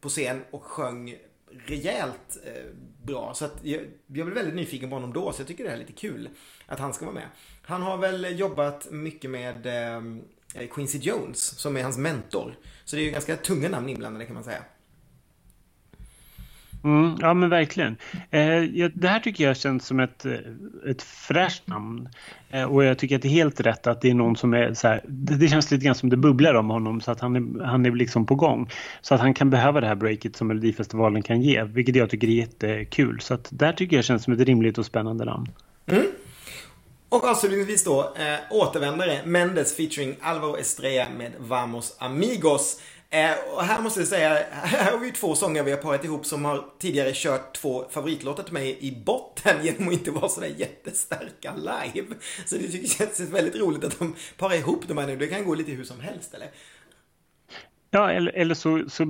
på 0.01 0.09
scen 0.09 0.45
och 0.51 0.65
sjöng 0.65 1.17
rejält 1.67 2.39
eh, 2.45 2.65
bra. 3.03 3.35
Så 3.35 3.45
att 3.45 3.59
jag, 3.63 3.81
jag 4.07 4.27
blev 4.27 4.35
väldigt 4.35 4.55
nyfiken 4.55 4.91
på 4.91 4.97
honom 4.97 5.13
då, 5.13 5.33
så 5.33 5.41
jag 5.41 5.49
tycker 5.49 5.65
det 5.65 5.71
är 5.71 5.77
lite 5.77 5.93
kul 5.93 6.29
att 6.67 6.79
han 6.79 6.95
ska 6.95 7.05
vara 7.05 7.15
med. 7.15 7.29
Han 7.63 7.83
har 7.83 7.97
väl 7.97 8.39
jobbat 8.39 8.91
mycket 8.91 9.31
med 9.31 9.67
eh, 9.67 10.69
Quincy 10.71 10.99
Jones, 10.99 11.41
som 11.41 11.77
är 11.77 11.83
hans 11.83 11.99
mentor. 11.99 12.59
Så 12.85 12.97
det 12.97 13.03
är 13.03 13.05
ju 13.05 13.11
ganska 13.11 13.37
tunga 13.37 13.69
namn 13.69 13.89
inblandade 13.89 14.25
kan 14.25 14.35
man 14.35 14.45
säga. 14.45 14.63
Mm, 16.85 17.17
ja 17.21 17.35
men 17.35 17.51
verkligen. 17.51 17.97
Eh, 18.31 18.91
det 18.95 19.09
här 19.09 19.21
tycker 19.21 19.45
jag 19.45 19.57
känns 19.57 19.87
som 19.87 20.01
ett, 20.01 20.25
eh, 20.25 20.33
ett 20.91 21.03
fräscht 21.03 21.67
namn. 21.67 22.09
Eh, 22.51 22.63
och 22.63 22.85
jag 22.85 22.99
tycker 22.99 23.17
att 23.17 23.23
det 23.23 23.29
är 23.29 23.31
helt 23.31 23.61
rätt 23.61 23.87
att 23.87 24.01
det 24.01 24.11
är 24.11 24.15
någon 24.15 24.37
som 24.37 24.55
är 24.55 24.75
så 24.75 24.89
här, 24.89 25.05
det, 25.09 25.37
det, 25.37 25.49
känns 25.49 25.71
lite 25.71 25.85
grann 25.85 25.95
som 25.95 26.11
det 26.11 26.17
bubblar 26.17 26.55
om 26.55 26.71
honom 26.71 27.01
så 27.01 27.11
att 27.11 27.21
han 27.21 27.37
är, 27.37 27.65
han 27.65 27.87
är 27.87 27.91
liksom 27.91 28.27
på 28.27 28.35
gång. 28.35 28.71
Så 29.01 29.15
att 29.15 29.21
han 29.21 29.35
kan 29.35 29.51
behöva 29.51 29.81
det 29.81 29.87
här 29.87 29.95
breaket 29.95 30.37
som 30.37 30.49
Melodifestivalen 30.49 31.23
kan 31.23 31.43
ge, 31.43 31.63
vilket 31.65 31.97
jag 31.97 32.11
tycker 32.11 32.27
är 32.29 32.33
jättekul. 32.33 33.21
Så 33.21 33.35
att 33.35 33.49
där 33.51 33.73
tycker 33.73 33.97
jag 33.97 34.05
känns 34.05 34.25
som 34.25 34.33
ett 34.33 34.41
rimligt 34.41 34.79
och 34.79 34.87
spännande 34.87 35.25
namn. 35.25 35.49
Mm. 35.87 36.07
Och 37.09 37.25
avslutningsvis 37.25 37.85
då, 37.85 38.01
eh, 38.01 38.39
återvändare, 38.51 39.21
Mendes 39.25 39.77
featuring 39.77 40.17
Alvaro 40.21 40.57
Estrella 40.57 41.07
med 41.19 41.33
Vamos 41.39 41.97
Amigos. 41.99 42.81
Eh, 43.11 43.31
och 43.55 43.65
här 43.65 43.83
måste 43.83 44.01
jag 44.01 44.09
säga, 44.09 44.39
här 44.51 44.93
har 44.93 44.99
vi 44.99 45.13
två 45.13 45.35
sånger 45.35 45.63
vi 45.63 45.71
har 45.71 45.79
parat 45.79 46.05
ihop 46.05 46.27
som 46.27 46.45
har 46.45 46.65
tidigare 46.79 47.11
kört 47.15 47.55
två 47.55 47.85
favoritlåtar 47.91 48.43
till 48.43 48.53
mig 48.53 48.79
i 48.81 49.03
botten 49.05 49.57
genom 49.63 49.89
att 49.89 49.95
inte 49.95 50.11
vara 50.11 50.29
sådär 50.29 50.55
jättestarka 50.57 51.55
live. 51.57 52.07
Så 52.47 52.57
det 52.57 52.63
tycker 52.63 52.79
jag 52.79 53.17
känns 53.17 53.21
väldigt 53.21 53.57
roligt 53.57 53.85
att 53.85 53.99
de 53.99 54.15
parar 54.37 54.55
ihop 54.55 54.89
de 54.89 54.99
här 54.99 55.07
nu. 55.07 55.17
Det 55.17 55.27
kan 55.27 55.45
gå 55.45 55.55
lite 55.55 55.73
hur 55.73 55.85
som 55.85 56.01
helst 56.01 56.35
eller? 56.35 56.49
Ja, 57.91 58.13
eller, 58.13 58.33
eller 58.33 58.55
så, 58.55 58.85
så, 58.89 59.05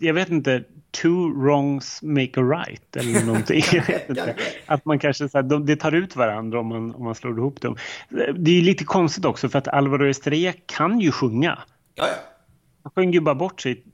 jag 0.00 0.14
vet 0.14 0.28
inte, 0.28 0.64
two 1.02 1.32
wrongs 1.36 2.02
make 2.02 2.40
a 2.40 2.42
right 2.42 2.96
eller 2.96 3.26
någonting. 3.26 3.62
att 4.66 4.84
man 4.84 4.98
kanske, 4.98 5.28
så 5.28 5.38
här, 5.38 5.42
de, 5.42 5.66
det 5.66 5.76
tar 5.76 5.92
ut 5.92 6.16
varandra 6.16 6.60
om 6.60 6.66
man, 6.66 6.94
om 6.94 7.04
man 7.04 7.14
slår 7.14 7.38
ihop 7.38 7.60
dem. 7.60 7.76
Det 8.36 8.58
är 8.58 8.62
lite 8.62 8.84
konstigt 8.84 9.24
också 9.24 9.48
för 9.48 9.58
att 9.58 9.68
Alvaro 9.68 10.06
Estrella 10.06 10.52
kan 10.66 11.00
ju 11.00 11.12
sjunga. 11.12 11.58
Ja, 11.94 12.06
ja. 12.06 12.31
Han 12.82 12.92
sjöng 12.94 13.12
ju 13.12 13.20
bara 13.20 13.34
bort 13.34 13.60
sig 13.60 13.84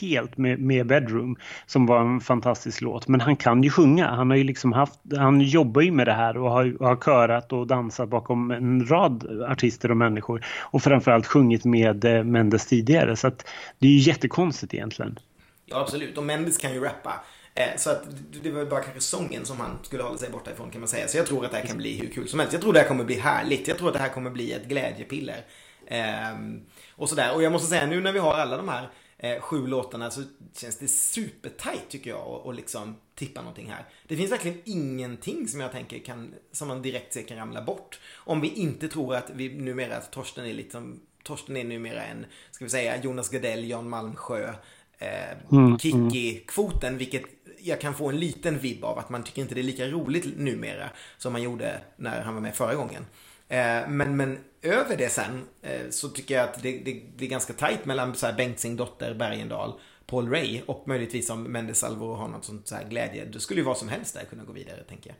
helt 0.00 0.36
med, 0.36 0.60
med 0.60 0.86
Bedroom 0.86 1.36
som 1.66 1.86
var 1.86 2.00
en 2.00 2.20
fantastisk 2.20 2.80
låt. 2.80 3.08
Men 3.08 3.20
han 3.20 3.36
kan 3.36 3.62
ju 3.62 3.70
sjunga. 3.70 4.06
Han 4.06 4.30
har 4.30 4.36
ju 4.36 4.44
liksom 4.44 4.72
haft, 4.72 5.00
han 5.16 5.40
jobbar 5.40 5.82
ju 5.82 5.92
med 5.92 6.06
det 6.06 6.12
här 6.12 6.36
och 6.36 6.50
har, 6.50 6.82
och 6.82 6.88
har 6.88 6.96
körat 6.96 7.52
och 7.52 7.66
dansat 7.66 8.08
bakom 8.08 8.50
en 8.50 8.86
rad 8.86 9.42
artister 9.48 9.90
och 9.90 9.96
människor. 9.96 10.46
Och 10.60 10.82
framförallt 10.82 11.26
sjungit 11.26 11.64
med 11.64 12.04
eh, 12.04 12.24
Mendes 12.24 12.66
tidigare. 12.66 13.16
Så 13.16 13.26
att 13.26 13.46
det 13.78 13.86
är 13.86 13.92
ju 13.92 13.98
jättekonstigt 13.98 14.74
egentligen. 14.74 15.18
Ja, 15.66 15.80
absolut. 15.80 16.18
Och 16.18 16.24
Mendes 16.24 16.58
kan 16.58 16.74
ju 16.74 16.80
rappa. 16.80 17.24
Eh, 17.54 17.76
så 17.76 17.90
att 17.90 18.04
det 18.42 18.50
var 18.50 18.64
bara 18.64 18.80
kanske 18.80 19.00
sången 19.00 19.44
som 19.44 19.60
han 19.60 19.78
skulle 19.82 20.02
hålla 20.02 20.18
sig 20.18 20.30
borta 20.30 20.50
ifrån 20.50 20.70
kan 20.70 20.80
man 20.80 20.88
säga. 20.88 21.08
Så 21.08 21.16
jag 21.16 21.26
tror 21.26 21.44
att 21.44 21.50
det 21.50 21.56
här 21.56 21.66
kan 21.66 21.76
bli 21.76 21.98
hur 21.98 22.08
kul 22.08 22.28
som 22.28 22.40
helst. 22.40 22.52
Jag 22.52 22.62
tror 22.62 22.72
det 22.72 22.80
här 22.80 22.88
kommer 22.88 23.04
bli 23.04 23.18
härligt. 23.18 23.68
Jag 23.68 23.78
tror 23.78 23.88
att 23.88 23.94
det 23.94 24.00
här 24.00 24.08
kommer 24.08 24.30
bli 24.30 24.52
ett 24.52 24.68
glädjepiller. 24.68 25.44
Ehm, 25.86 26.60
och 26.96 27.08
sådär. 27.08 27.34
Och 27.34 27.42
jag 27.42 27.52
måste 27.52 27.68
säga 27.68 27.86
nu 27.86 28.00
när 28.00 28.12
vi 28.12 28.18
har 28.18 28.34
alla 28.34 28.56
de 28.56 28.68
här 28.68 28.88
eh, 29.18 29.40
sju 29.40 29.66
låtarna 29.66 30.10
så 30.10 30.22
känns 30.56 30.78
det 30.78 30.88
supertight 30.88 31.88
tycker 31.88 32.10
jag 32.10 32.42
att 32.46 32.56
liksom 32.56 32.96
tippa 33.14 33.40
någonting 33.40 33.70
här. 33.70 33.84
Det 34.06 34.16
finns 34.16 34.32
verkligen 34.32 34.58
ingenting 34.64 35.48
som 35.48 35.60
jag 35.60 35.72
tänker 35.72 35.98
kan, 35.98 36.34
som 36.52 36.68
man 36.68 36.82
direkt 36.82 37.12
ser 37.12 37.22
kan 37.22 37.36
ramla 37.36 37.62
bort. 37.62 38.00
Om 38.14 38.40
vi 38.40 38.48
inte 38.48 38.88
tror 38.88 39.14
att 39.14 39.30
vi 39.30 39.48
numera, 39.48 39.96
att 39.96 40.12
Torsten 40.12 40.46
är 40.46 40.54
liksom, 40.54 41.00
Torsten 41.22 41.56
är 41.56 41.64
numera 41.64 42.04
en, 42.04 42.26
ska 42.50 42.64
vi 42.64 42.70
säga, 42.70 43.02
Jonas 43.02 43.28
Gardell, 43.28 43.68
Jan 43.68 43.88
Malmsjö, 43.88 44.52
eh, 44.98 45.52
mm, 45.52 45.78
Kikki-kvoten, 45.78 46.88
mm. 46.88 46.98
vilket 46.98 47.22
jag 47.58 47.80
kan 47.80 47.94
få 47.94 48.08
en 48.08 48.20
liten 48.20 48.58
vibb 48.58 48.84
av 48.84 48.98
att 48.98 49.10
man 49.10 49.24
tycker 49.24 49.42
inte 49.42 49.54
det 49.54 49.60
är 49.60 49.62
lika 49.62 49.86
roligt 49.86 50.38
numera 50.38 50.90
som 51.18 51.32
man 51.32 51.42
gjorde 51.42 51.80
när 51.96 52.22
han 52.22 52.34
var 52.34 52.40
med 52.40 52.54
förra 52.54 52.74
gången. 52.74 53.06
Eh, 53.48 53.88
men, 53.88 54.16
men 54.16 54.38
över 54.62 54.96
det 54.96 55.08
sen 55.08 55.42
eh, 55.62 55.90
så 55.90 56.08
tycker 56.08 56.34
jag 56.34 56.44
att 56.44 56.62
det, 56.62 56.78
det, 56.78 57.02
det 57.16 57.24
är 57.24 57.28
ganska 57.28 57.52
tajt 57.52 57.84
mellan 57.84 58.14
så 58.14 58.26
här 58.26 58.34
Bengtzing, 58.34 58.76
Dotter, 58.76 59.14
Bergendahl, 59.14 59.72
Paul 60.06 60.30
Ray 60.30 60.60
och 60.66 60.88
möjligtvis 60.88 61.30
om 61.30 61.42
Mendes 61.42 61.84
Alvor 61.84 62.16
har 62.16 62.28
något 62.28 62.44
sånt 62.44 62.68
så 62.68 62.74
här 62.74 62.88
glädje. 62.88 63.24
Det 63.24 63.40
skulle 63.40 63.60
ju 63.60 63.66
vad 63.66 63.78
som 63.78 63.88
helst 63.88 64.14
där 64.14 64.24
kunna 64.24 64.44
gå 64.44 64.52
vidare, 64.52 64.84
tänker 64.88 65.10
jag. 65.10 65.16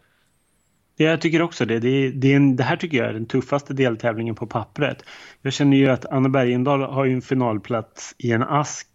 Jag 0.98 1.20
tycker 1.20 1.42
också 1.42 1.64
det. 1.64 1.78
Det, 1.78 2.10
det, 2.10 2.32
är 2.32 2.36
en, 2.36 2.56
det 2.56 2.62
här 2.62 2.76
tycker 2.76 2.98
jag 2.98 3.08
är 3.08 3.12
den 3.12 3.26
tuffaste 3.26 3.74
deltävlingen 3.74 4.34
på 4.34 4.46
pappret. 4.46 5.04
Jag 5.42 5.52
känner 5.52 5.76
ju 5.76 5.88
att 5.88 6.06
Anna 6.06 6.28
Bergendahl 6.28 6.82
har 6.82 7.04
ju 7.04 7.12
en 7.12 7.22
finalplats 7.22 8.14
i 8.18 8.32
en 8.32 8.42
ask 8.42 8.88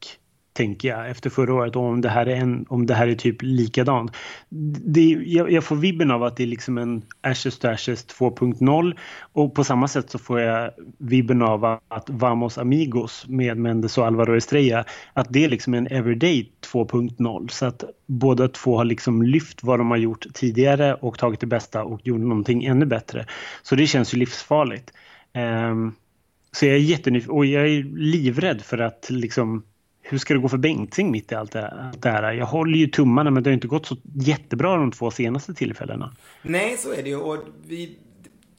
tänker 0.54 0.90
jag, 0.90 1.10
efter 1.10 1.30
förra 1.30 1.54
året. 1.54 1.76
och 1.76 1.84
om 1.84 2.02
det 2.02 2.10
här 2.10 2.26
är, 2.26 2.36
en, 2.36 2.66
om 2.70 2.86
det 2.86 2.94
här 2.94 3.08
är 3.08 3.16
typ 3.16 3.38
likadant. 3.42 4.12
Det, 4.86 5.02
jag, 5.26 5.52
jag 5.52 5.64
får 5.64 5.76
vibben 5.76 6.12
av 6.12 6.24
att 6.24 6.38
det 6.38 6.44
är 6.44 6.48
liksom 6.48 6.78
en 6.78 7.02
Ashes 7.22 7.60
to 7.60 7.68
Ashes 7.68 8.08
2.0 8.08 8.98
och 9.34 9.56
på 9.56 9.64
samma 9.64 9.88
sätt 9.88 10.10
så 10.10 10.20
får 10.20 10.40
jag 10.40 10.72
vibben 10.98 11.42
av 11.42 11.66
att 11.66 12.10
Vamos 12.10 12.58
Amigos 12.58 13.26
med 13.28 13.58
Mendes 13.58 13.98
och 13.98 14.06
Alvaro 14.06 14.38
Estrella, 14.38 14.86
att 15.14 15.28
det 15.30 15.46
är 15.46 15.50
liksom 15.50 15.74
en 15.74 15.88
Everyday 15.88 16.52
2.0. 16.74 17.48
Så 17.48 17.66
att 17.66 17.84
båda 18.06 18.48
två 18.48 18.78
har 18.78 18.86
liksom 18.86 19.24
lyft 19.24 19.64
vad 19.64 19.80
de 19.80 19.92
har 19.92 19.98
gjort 19.98 20.26
tidigare 20.34 20.94
och 20.94 21.20
tagit 21.20 21.40
det 21.40 21.48
bästa 21.48 21.84
och 21.84 22.08
gjort 22.08 22.20
någonting 22.22 22.64
ännu 22.64 22.86
bättre. 22.86 23.26
Så 23.64 23.76
det 23.76 23.88
känns 23.88 24.14
ju 24.14 24.18
livsfarligt. 24.18 24.94
Um, 25.34 25.96
så 26.52 26.66
jag 26.66 26.76
är 26.76 26.80
jättenyfiken 26.80 27.36
och 27.36 27.46
jag 27.46 27.68
är 27.68 27.84
livrädd 27.84 28.62
för 28.62 28.78
att 28.78 29.08
liksom 29.10 29.64
hur 30.02 30.18
ska 30.18 30.34
det 30.34 30.40
gå 30.40 30.50
för 30.50 30.58
Bengtzing 30.58 31.12
mitt 31.12 31.32
i 31.32 31.36
allt 31.36 31.52
det 31.52 31.92
här? 32.04 32.34
Jag 32.34 32.46
håller 32.46 32.78
ju 32.78 32.88
tummarna 32.88 33.32
men 33.32 33.44
det 33.44 33.50
har 33.50 33.54
inte 33.54 33.68
gått 33.68 33.86
så 33.86 33.98
jättebra 34.04 34.76
de 34.76 34.92
två 34.92 35.12
senaste 35.12 35.54
tillfällena. 35.54 36.16
Nej, 36.42 36.78
så 36.78 36.94
är 36.94 37.04
det 37.04 37.10
ju. 37.10 37.16
Och 37.16 37.38
vi, 37.68 37.98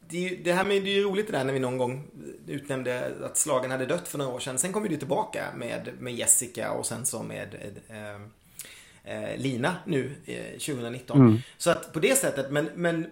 det, 0.08 0.38
det, 0.44 0.52
här 0.52 0.64
med, 0.64 0.82
det 0.82 0.90
är 0.90 0.94
ju 0.94 1.04
roligt 1.04 1.26
det 1.26 1.38
där 1.38 1.44
när 1.44 1.52
vi 1.52 1.58
någon 1.58 1.78
gång 1.78 2.04
utnämnde 2.46 3.12
att 3.24 3.36
slagen 3.36 3.70
hade 3.70 3.86
dött 3.86 4.08
för 4.08 4.18
några 4.18 4.32
år 4.32 4.40
sedan. 4.40 4.58
Sen 4.58 4.72
kom 4.72 4.88
det 4.88 4.96
tillbaka 4.96 5.44
med, 5.56 5.88
med 5.98 6.14
Jessica 6.14 6.72
och 6.72 6.86
sen 6.86 7.06
så 7.06 7.22
med 7.22 7.56
eh, 7.88 9.16
eh, 9.16 9.36
Lina 9.36 9.76
nu 9.86 10.10
eh, 10.24 10.58
2019. 10.58 11.20
Mm. 11.20 11.38
Så 11.58 11.70
att 11.70 11.92
på 11.92 12.00
det 12.00 12.18
sättet, 12.18 12.50
men, 12.50 12.70
men 12.74 13.06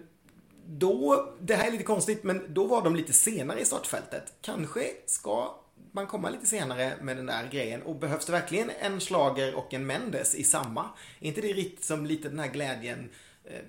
då, 0.65 1.25
det 1.41 1.55
här 1.55 1.67
är 1.67 1.71
lite 1.71 1.83
konstigt, 1.83 2.23
men 2.23 2.41
då 2.47 2.67
var 2.67 2.83
de 2.83 2.95
lite 2.95 3.13
senare 3.13 3.59
i 3.59 3.65
startfältet. 3.65 4.33
Kanske 4.41 4.81
ska 5.05 5.55
man 5.91 6.07
komma 6.07 6.29
lite 6.29 6.45
senare 6.45 6.93
med 7.01 7.17
den 7.17 7.25
där 7.25 7.49
grejen. 7.51 7.81
Och 7.81 7.95
behövs 7.95 8.25
det 8.25 8.31
verkligen 8.31 8.71
en 8.79 9.01
slager 9.01 9.55
och 9.55 9.73
en 9.73 9.85
Mendes 9.85 10.35
i 10.35 10.43
samma? 10.43 10.89
Är 11.19 11.27
inte 11.27 11.41
det 11.41 11.53
riktigt 11.53 11.85
som 11.85 12.05
lite 12.05 12.29
den 12.29 12.39
här 12.39 12.51
glädjen 12.51 13.09
eh, 13.45 13.61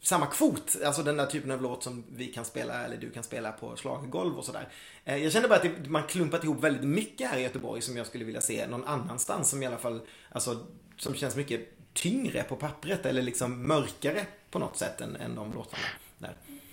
samma 0.00 0.26
kvot, 0.26 0.76
alltså 0.84 1.02
den 1.02 1.16
där 1.16 1.26
typen 1.26 1.50
av 1.50 1.62
låt 1.62 1.82
som 1.82 2.04
vi 2.08 2.26
kan 2.26 2.44
spela 2.44 2.84
eller 2.84 2.96
du 2.96 3.10
kan 3.10 3.22
spela 3.22 3.52
på 3.52 3.76
slagergolv 3.76 4.38
och 4.38 4.44
sådär. 4.44 4.68
Eh, 5.04 5.16
jag 5.16 5.32
känner 5.32 5.48
bara 5.48 5.56
att 5.56 5.62
det, 5.62 5.90
man 5.90 6.06
klumpat 6.06 6.44
ihop 6.44 6.64
väldigt 6.64 6.84
mycket 6.84 7.30
här 7.30 7.38
i 7.38 7.42
Göteborg 7.42 7.82
som 7.82 7.96
jag 7.96 8.06
skulle 8.06 8.24
vilja 8.24 8.40
se 8.40 8.66
någon 8.66 8.84
annanstans 8.84 9.50
som 9.50 9.62
i 9.62 9.66
alla 9.66 9.78
fall, 9.78 10.00
alltså 10.30 10.66
som 10.96 11.14
känns 11.14 11.36
mycket 11.36 11.68
tyngre 11.94 12.42
på 12.42 12.56
pappret 12.56 13.06
eller 13.06 13.22
liksom 13.22 13.62
mörkare 13.62 14.26
på 14.50 14.58
något 14.58 14.76
sätt 14.76 15.00
än, 15.00 15.16
än 15.16 15.34
de 15.34 15.52
låtarna. 15.52 15.84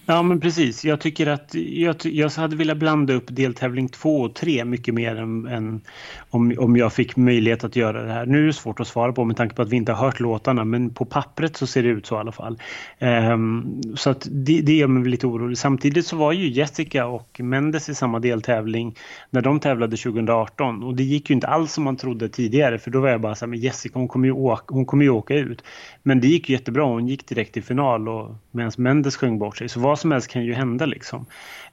Ja, 0.09 0.21
men 0.21 0.39
precis. 0.39 0.85
Jag 0.85 0.99
tycker 0.99 1.27
att 1.27 1.55
jag, 1.55 1.95
jag 2.03 2.29
hade 2.29 2.55
velat 2.55 2.77
blanda 2.77 3.13
upp 3.13 3.25
deltävling 3.27 3.89
två 3.89 4.21
och 4.21 4.35
tre 4.35 4.65
mycket 4.65 4.93
mer 4.93 5.15
än, 5.15 5.47
än, 5.47 5.81
om, 6.29 6.55
om 6.57 6.77
jag 6.77 6.93
fick 6.93 7.15
möjlighet 7.15 7.63
att 7.63 7.75
göra 7.75 8.03
det 8.03 8.11
här. 8.11 8.25
Nu 8.25 8.41
är 8.43 8.47
det 8.47 8.53
svårt 8.53 8.79
att 8.79 8.87
svara 8.87 9.13
på 9.13 9.23
med 9.23 9.37
tanke 9.37 9.55
på 9.55 9.61
att 9.61 9.69
vi 9.69 9.75
inte 9.75 9.91
har 9.91 10.05
hört 10.05 10.19
låtarna, 10.19 10.65
men 10.65 10.89
på 10.89 11.05
pappret 11.05 11.57
så 11.57 11.67
ser 11.67 11.83
det 11.83 11.89
ut 11.89 12.05
så 12.05 12.15
i 12.15 12.17
alla 12.17 12.31
fall. 12.31 12.59
Um, 12.99 13.81
så 13.95 14.09
att 14.09 14.27
det, 14.31 14.61
det 14.61 14.73
gör 14.73 14.87
mig 14.87 15.09
lite 15.09 15.27
orolig. 15.27 15.57
Samtidigt 15.57 16.05
så 16.05 16.15
var 16.15 16.31
ju 16.31 16.49
Jessica 16.49 17.05
och 17.05 17.39
Mendes 17.39 17.89
i 17.89 17.95
samma 17.95 18.19
deltävling 18.19 18.95
när 19.29 19.41
de 19.41 19.59
tävlade 19.59 19.97
2018 19.97 20.83
och 20.83 20.95
det 20.95 21.03
gick 21.03 21.29
ju 21.29 21.33
inte 21.33 21.47
alls 21.47 21.73
som 21.73 21.83
man 21.83 21.97
trodde 21.97 22.29
tidigare, 22.29 22.79
för 22.79 22.91
då 22.91 23.01
var 23.01 23.09
jag 23.09 23.21
bara 23.21 23.35
så 23.35 23.45
här, 23.45 23.49
men 23.49 23.59
Jessica 23.59 23.99
hon 23.99 24.07
kommer 24.07 24.27
ju 24.27 24.33
åka, 24.33 24.73
hon 24.73 24.85
kommer 24.85 25.03
ju 25.03 25.09
åka 25.09 25.35
ut. 25.35 25.63
Men 26.03 26.21
det 26.21 26.27
gick 26.27 26.49
jättebra, 26.49 26.83
hon 26.83 27.07
gick 27.07 27.27
direkt 27.27 27.53
till 27.53 27.63
final 27.63 28.09
och 28.09 28.35
medan 28.51 28.71
Mendes 28.77 29.15
sjöng 29.15 29.39
bort 29.39 29.57
sig. 29.57 29.69
Så 29.69 29.79
vad 29.79 29.98
som 29.99 30.11
helst 30.11 30.27
kan 30.27 30.45
ju 30.45 30.53
hända 30.53 30.85
liksom. 30.85 31.25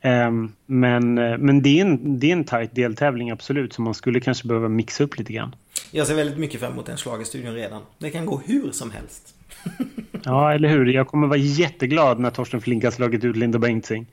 Um, 0.03 0.53
men 0.67 1.19
eh, 1.19 1.39
men 1.39 1.63
det, 1.63 1.81
är 1.81 1.85
en, 1.85 2.21
det 2.21 2.27
är 2.27 2.33
en 2.33 2.45
tajt 2.45 2.75
deltävling 2.75 3.31
absolut, 3.31 3.73
så 3.73 3.83
man 3.83 3.95
skulle 3.95 4.21
kanske 4.21 4.49
behöva 4.49 4.69
mixa 4.69 5.05
upp 5.05 5.19
lite 5.19 5.33
grann. 5.33 5.55
Jag 5.91 6.07
ser 6.07 6.15
väldigt 6.15 6.39
mycket 6.39 6.61
fram 6.61 6.73
emot 6.73 6.87
den 6.87 6.97
schlagerstudion 6.97 7.55
redan. 7.55 7.83
Det 7.99 8.11
kan 8.11 8.27
gå 8.27 8.41
hur 8.47 8.71
som 8.71 8.91
helst. 8.91 9.35
ja, 10.25 10.53
eller 10.55 10.69
hur. 10.69 10.87
Jag 10.87 11.09
kommer 11.09 11.27
vara 11.27 11.39
jätteglad 11.39 12.21
när 12.21 12.31
Torsten 12.31 12.61
Flink 12.61 12.85
har 12.85 12.91
slagit 12.91 13.25
ut 13.25 13.37
Linda 13.37 13.59
Bengtzing. 13.59 14.07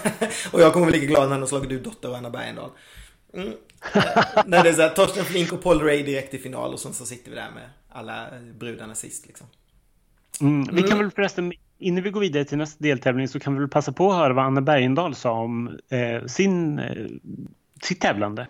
och 0.52 0.60
jag 0.60 0.72
kommer 0.72 0.86
vara 0.86 0.96
lika 0.96 1.06
glad 1.06 1.22
när 1.22 1.30
han 1.30 1.40
har 1.40 1.46
slagit 1.46 1.70
ut 1.70 1.84
Dotter 1.84 2.10
och 2.10 2.16
Anna 2.16 2.30
Bergendahl. 2.30 2.70
Mm. 3.34 3.52
när 4.46 4.62
det 4.62 4.68
är 4.68 4.72
så 4.72 4.82
här, 4.82 4.88
Torsten 4.88 5.24
Flink 5.24 5.52
och 5.52 5.62
Paul 5.62 5.80
Ray 5.80 6.02
direkt 6.02 6.34
i 6.34 6.38
final 6.38 6.72
och 6.72 6.80
sen 6.80 6.94
så 6.94 7.06
sitter 7.06 7.30
vi 7.30 7.36
där 7.36 7.50
med 7.54 7.70
alla 7.88 8.26
brudarna 8.58 8.94
sist 8.94 9.26
liksom. 9.26 9.46
Mm. 10.40 10.68
Vi 10.72 10.82
kan 10.82 10.92
mm. 10.92 10.98
väl 10.98 11.10
förresten, 11.10 11.52
innan 11.78 12.02
vi 12.02 12.10
går 12.10 12.20
vidare 12.20 12.44
till 12.44 12.58
nästa 12.58 12.82
deltävling 12.82 13.28
så 13.28 13.40
kan 13.40 13.54
vi 13.54 13.58
väl 13.58 13.68
passa 13.68 13.92
på 13.92 14.10
att 14.10 14.16
höra 14.16 14.32
vad 14.32 14.44
Anna 14.44 14.60
Bergendahl 14.60 15.14
sa 15.14 15.32
om 15.32 15.78
eh, 15.90 16.26
sin, 16.26 16.78
eh, 16.78 16.84
sitt 17.82 18.00
tävlande. 18.00 18.46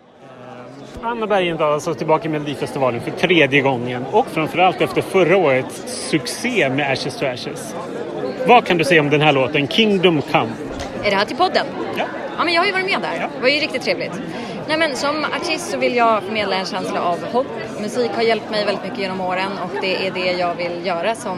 Anna 1.01 1.27
Bergendahl 1.27 1.73
alltså 1.73 1.93
tillbaka 1.93 2.25
i 2.25 2.31
Melodifestivalen 2.31 3.01
för 3.01 3.11
tredje 3.11 3.61
gången 3.61 4.05
och 4.11 4.27
framförallt 4.27 4.81
efter 4.81 5.01
förra 5.01 5.37
årets 5.37 6.09
succé 6.09 6.69
med 6.69 6.91
Ashes 6.91 7.19
to 7.19 7.25
Ashes. 7.25 7.75
Vad 8.47 8.65
kan 8.65 8.77
du 8.77 8.83
säga 8.83 9.01
om 9.01 9.09
den 9.09 9.21
här 9.21 9.33
låten, 9.33 9.67
Kingdom 9.67 10.21
Come? 10.21 10.51
Är 11.03 11.09
det 11.09 11.15
här 11.15 11.25
till 11.25 11.37
podden? 11.37 11.65
Ja. 11.97 12.05
Ja, 12.37 12.43
men 12.45 12.53
jag 12.53 12.61
har 12.61 12.65
ju 12.65 12.71
varit 12.71 12.85
med 12.85 13.01
där. 13.01 13.17
Ja. 13.21 13.29
Det 13.35 13.41
var 13.41 13.49
ju 13.49 13.59
riktigt 13.59 13.81
trevligt. 13.81 14.21
Nej, 14.67 14.77
men 14.77 14.95
som 14.95 15.25
artist 15.25 15.71
så 15.71 15.77
vill 15.77 15.95
jag 15.95 16.23
förmedla 16.23 16.55
en 16.55 16.65
känsla 16.65 17.01
av 17.01 17.23
hopp. 17.23 17.47
Musik 17.81 18.11
har 18.11 18.21
hjälpt 18.21 18.51
mig 18.51 18.65
väldigt 18.65 18.83
mycket 18.83 18.99
genom 18.99 19.21
åren 19.21 19.51
och 19.63 19.81
det 19.81 20.07
är 20.07 20.11
det 20.11 20.31
jag 20.31 20.55
vill 20.55 20.85
göra 20.85 21.15
som 21.15 21.37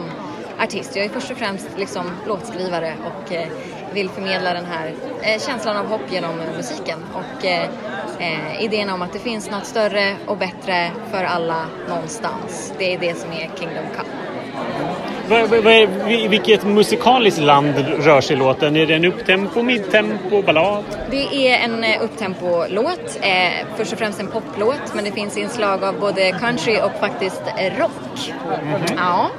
artist. 0.62 0.96
Jag 0.96 1.04
är 1.04 1.08
först 1.08 1.30
och 1.30 1.36
främst 1.36 1.68
liksom 1.78 2.10
låtskrivare 2.26 2.94
och 3.04 3.32
eh, 3.32 3.48
vill 3.94 4.08
förmedla 4.08 4.54
den 4.54 4.64
här 4.64 4.94
eh, 5.22 5.40
känslan 5.40 5.76
av 5.76 5.86
hopp 5.86 6.12
genom 6.12 6.36
musiken 6.56 6.98
och 7.14 7.44
eh, 7.44 8.64
idén 8.64 8.90
om 8.90 9.02
att 9.02 9.12
det 9.12 9.18
finns 9.18 9.50
något 9.50 9.66
större 9.66 10.16
och 10.26 10.36
bättre 10.36 10.90
för 11.10 11.24
alla 11.24 11.66
någonstans. 11.88 12.72
Det 12.78 12.94
är 12.94 12.98
det 12.98 13.18
som 13.18 13.32
är 13.32 13.50
Kingdom 13.58 13.84
Come. 13.96 14.08
Vilket 16.28 16.64
musikaliskt 16.64 17.40
land 17.40 17.74
rör 17.78 18.20
sig 18.20 18.36
låten? 18.36 18.76
Är 18.76 18.86
det 18.86 18.94
en 18.94 19.04
upptempo, 19.04 19.62
midtempo, 19.62 20.42
ballad? 20.42 20.84
Det 21.10 21.48
är 21.48 21.64
en 21.64 21.84
upptempo-låt. 22.00 23.18
Eh, 23.22 23.66
först 23.76 23.92
och 23.92 23.98
främst 23.98 24.20
en 24.20 24.26
poplåt 24.26 24.94
men 24.94 25.04
det 25.04 25.12
finns 25.12 25.36
inslag 25.36 25.84
av 25.84 26.00
både 26.00 26.32
country 26.32 26.80
och 26.80 27.00
faktiskt 27.00 27.42
rock. 27.78 28.32
Mm 28.44 28.76
-hmm. 28.76 28.92
Ja. 28.96 29.30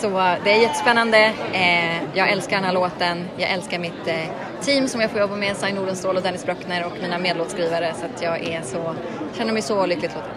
Så 0.00 0.08
det 0.44 0.52
är 0.52 0.60
jättespännande. 0.60 1.32
Eh, 1.52 1.96
jag 2.14 2.30
älskar 2.30 2.56
den 2.56 2.64
här 2.64 2.72
låten. 2.72 3.24
Jag 3.36 3.50
älskar 3.50 3.78
mitt 3.78 4.06
eh, 4.06 4.14
team 4.60 4.88
som 4.88 5.00
jag 5.00 5.10
får 5.10 5.20
jobba 5.20 5.36
med, 5.36 5.56
Sign 5.56 5.74
Nordenstål 5.74 6.16
och 6.16 6.22
Dennis 6.22 6.46
Bröckner 6.46 6.84
och 6.84 6.92
mina 7.02 7.18
medlåtskrivare 7.18 7.94
så 8.00 8.06
att 8.06 8.22
jag 8.22 8.48
är 8.48 8.62
så, 8.62 8.94
känner 9.38 9.52
mig 9.52 9.62
så 9.62 9.86
lyckligt 9.86 10.10
lottad. 10.14 10.28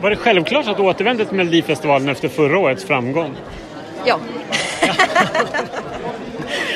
Var 0.00 0.10
det 0.10 0.16
självklart 0.16 0.68
att 0.68 0.80
återvända 0.80 1.24
till 1.24 1.36
Melodifestivalen 1.36 2.08
efter 2.08 2.28
förra 2.28 2.58
årets 2.58 2.84
framgång? 2.84 3.36
Ja. 4.04 4.18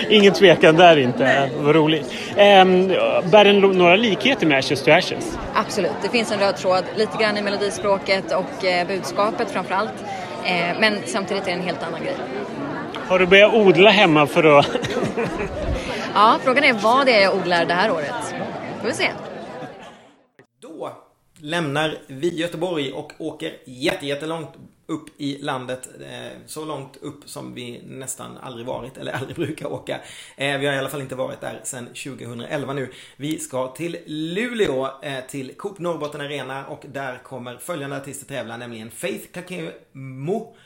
Ingen 0.09 0.32
tvekan 0.32 0.76
där 0.76 0.97
inte. 0.97 1.51
Vad 1.59 1.74
roligt. 1.74 2.12
Ehm, 2.36 2.89
bär 3.30 3.45
den 3.45 3.61
några 3.61 3.97
likheter 3.97 4.47
med 4.47 4.59
Ashes 4.59 4.82
to 4.82 4.91
Ashes? 4.91 5.39
Absolut. 5.55 5.93
Det 6.03 6.09
finns 6.09 6.32
en 6.32 6.39
röd 6.39 6.57
tråd 6.57 6.84
lite 6.97 7.18
grann 7.22 7.36
i 7.36 7.43
melodispråket 7.43 8.32
och 8.32 8.64
eh, 8.64 8.86
budskapet 8.86 9.51
framför 9.51 9.74
allt. 9.74 10.05
Eh, 10.49 10.80
men 10.80 10.99
samtidigt 11.07 11.42
är 11.42 11.46
det 11.46 11.53
en 11.53 11.62
helt 11.62 11.82
annan 11.82 12.03
grej. 12.03 12.16
Har 13.09 13.18
du 13.18 13.26
börjat 13.26 13.55
odla 13.55 13.90
hemma 13.90 14.26
för 14.26 14.59
att... 14.59 14.68
ja, 16.14 16.38
frågan 16.44 16.64
är 16.64 16.72
vad 16.72 17.07
det 17.07 17.12
är 17.12 17.22
jag 17.22 17.36
odlar 17.36 17.64
det 17.64 17.74
här 17.74 17.90
året. 17.90 18.34
Får 18.80 18.88
vi 18.88 18.94
se. 18.94 19.11
Då 20.62 20.92
lämnar 21.40 21.99
vi 22.07 22.40
Göteborg 22.40 22.92
och 22.92 23.12
åker 23.18 23.53
jättelångt 23.66 24.49
upp 24.89 25.09
i 25.16 25.39
landet. 25.39 25.89
Eh, 26.01 26.39
så 26.47 26.64
långt 26.64 26.97
upp 26.97 27.28
som 27.28 27.55
vi 27.55 27.82
nästan 27.86 28.39
aldrig 28.39 28.66
varit 28.66 28.97
eller 28.97 29.12
aldrig 29.12 29.36
brukar 29.47 29.66
åka. 29.66 30.01
Eh, 30.36 30.59
vi 30.59 30.66
har 30.66 30.74
i 30.74 30.78
alla 30.78 30.89
fall 30.89 31.01
inte 31.01 31.14
varit 31.14 31.41
där 31.41 31.61
sedan 31.64 31.86
2011 31.86 32.72
nu. 32.72 32.93
Vi 33.16 33.39
ska 33.39 33.68
till 33.68 33.99
Luleå 34.07 35.03
eh, 35.03 35.24
till 35.28 35.55
Coop 35.57 35.78
Norrbotten 35.78 36.20
Arena 36.20 36.66
och 36.66 36.84
där 36.93 37.18
kommer 37.18 37.57
följande 37.57 37.97
artister 37.97 38.26
tävla, 38.26 38.57
nämligen 38.57 38.91
Faith 38.91 39.32
Kakemo 39.32 40.57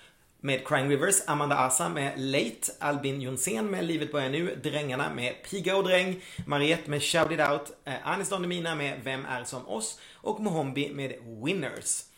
med 0.41 0.69
Crying 0.69 0.91
Rivers, 0.91 1.17
Amanda 1.27 1.57
Asa 1.57 1.89
med 1.89 2.13
Late, 2.17 2.73
Albin 2.79 3.21
Jonsén 3.21 3.67
med 3.67 3.85
Livet 3.85 4.13
börjar 4.13 4.31
nu, 4.31 4.59
Drängarna 4.63 5.15
med 5.15 5.35
Piga 5.51 5.77
och 5.77 5.85
Dräng, 5.85 6.21
Mariette 6.47 6.91
med 6.91 7.03
Shout 7.03 7.33
It 7.33 7.41
Out, 7.41 7.73
Anis 8.05 8.29
Don 8.29 8.43
Demina 8.43 8.75
med 8.75 9.01
Vem 9.05 9.25
är 9.27 9.45
som 9.45 9.69
oss 9.69 10.01
och 10.15 10.41
Mohombi 10.41 10.91
med 10.95 11.13
Winners. 11.45 12.12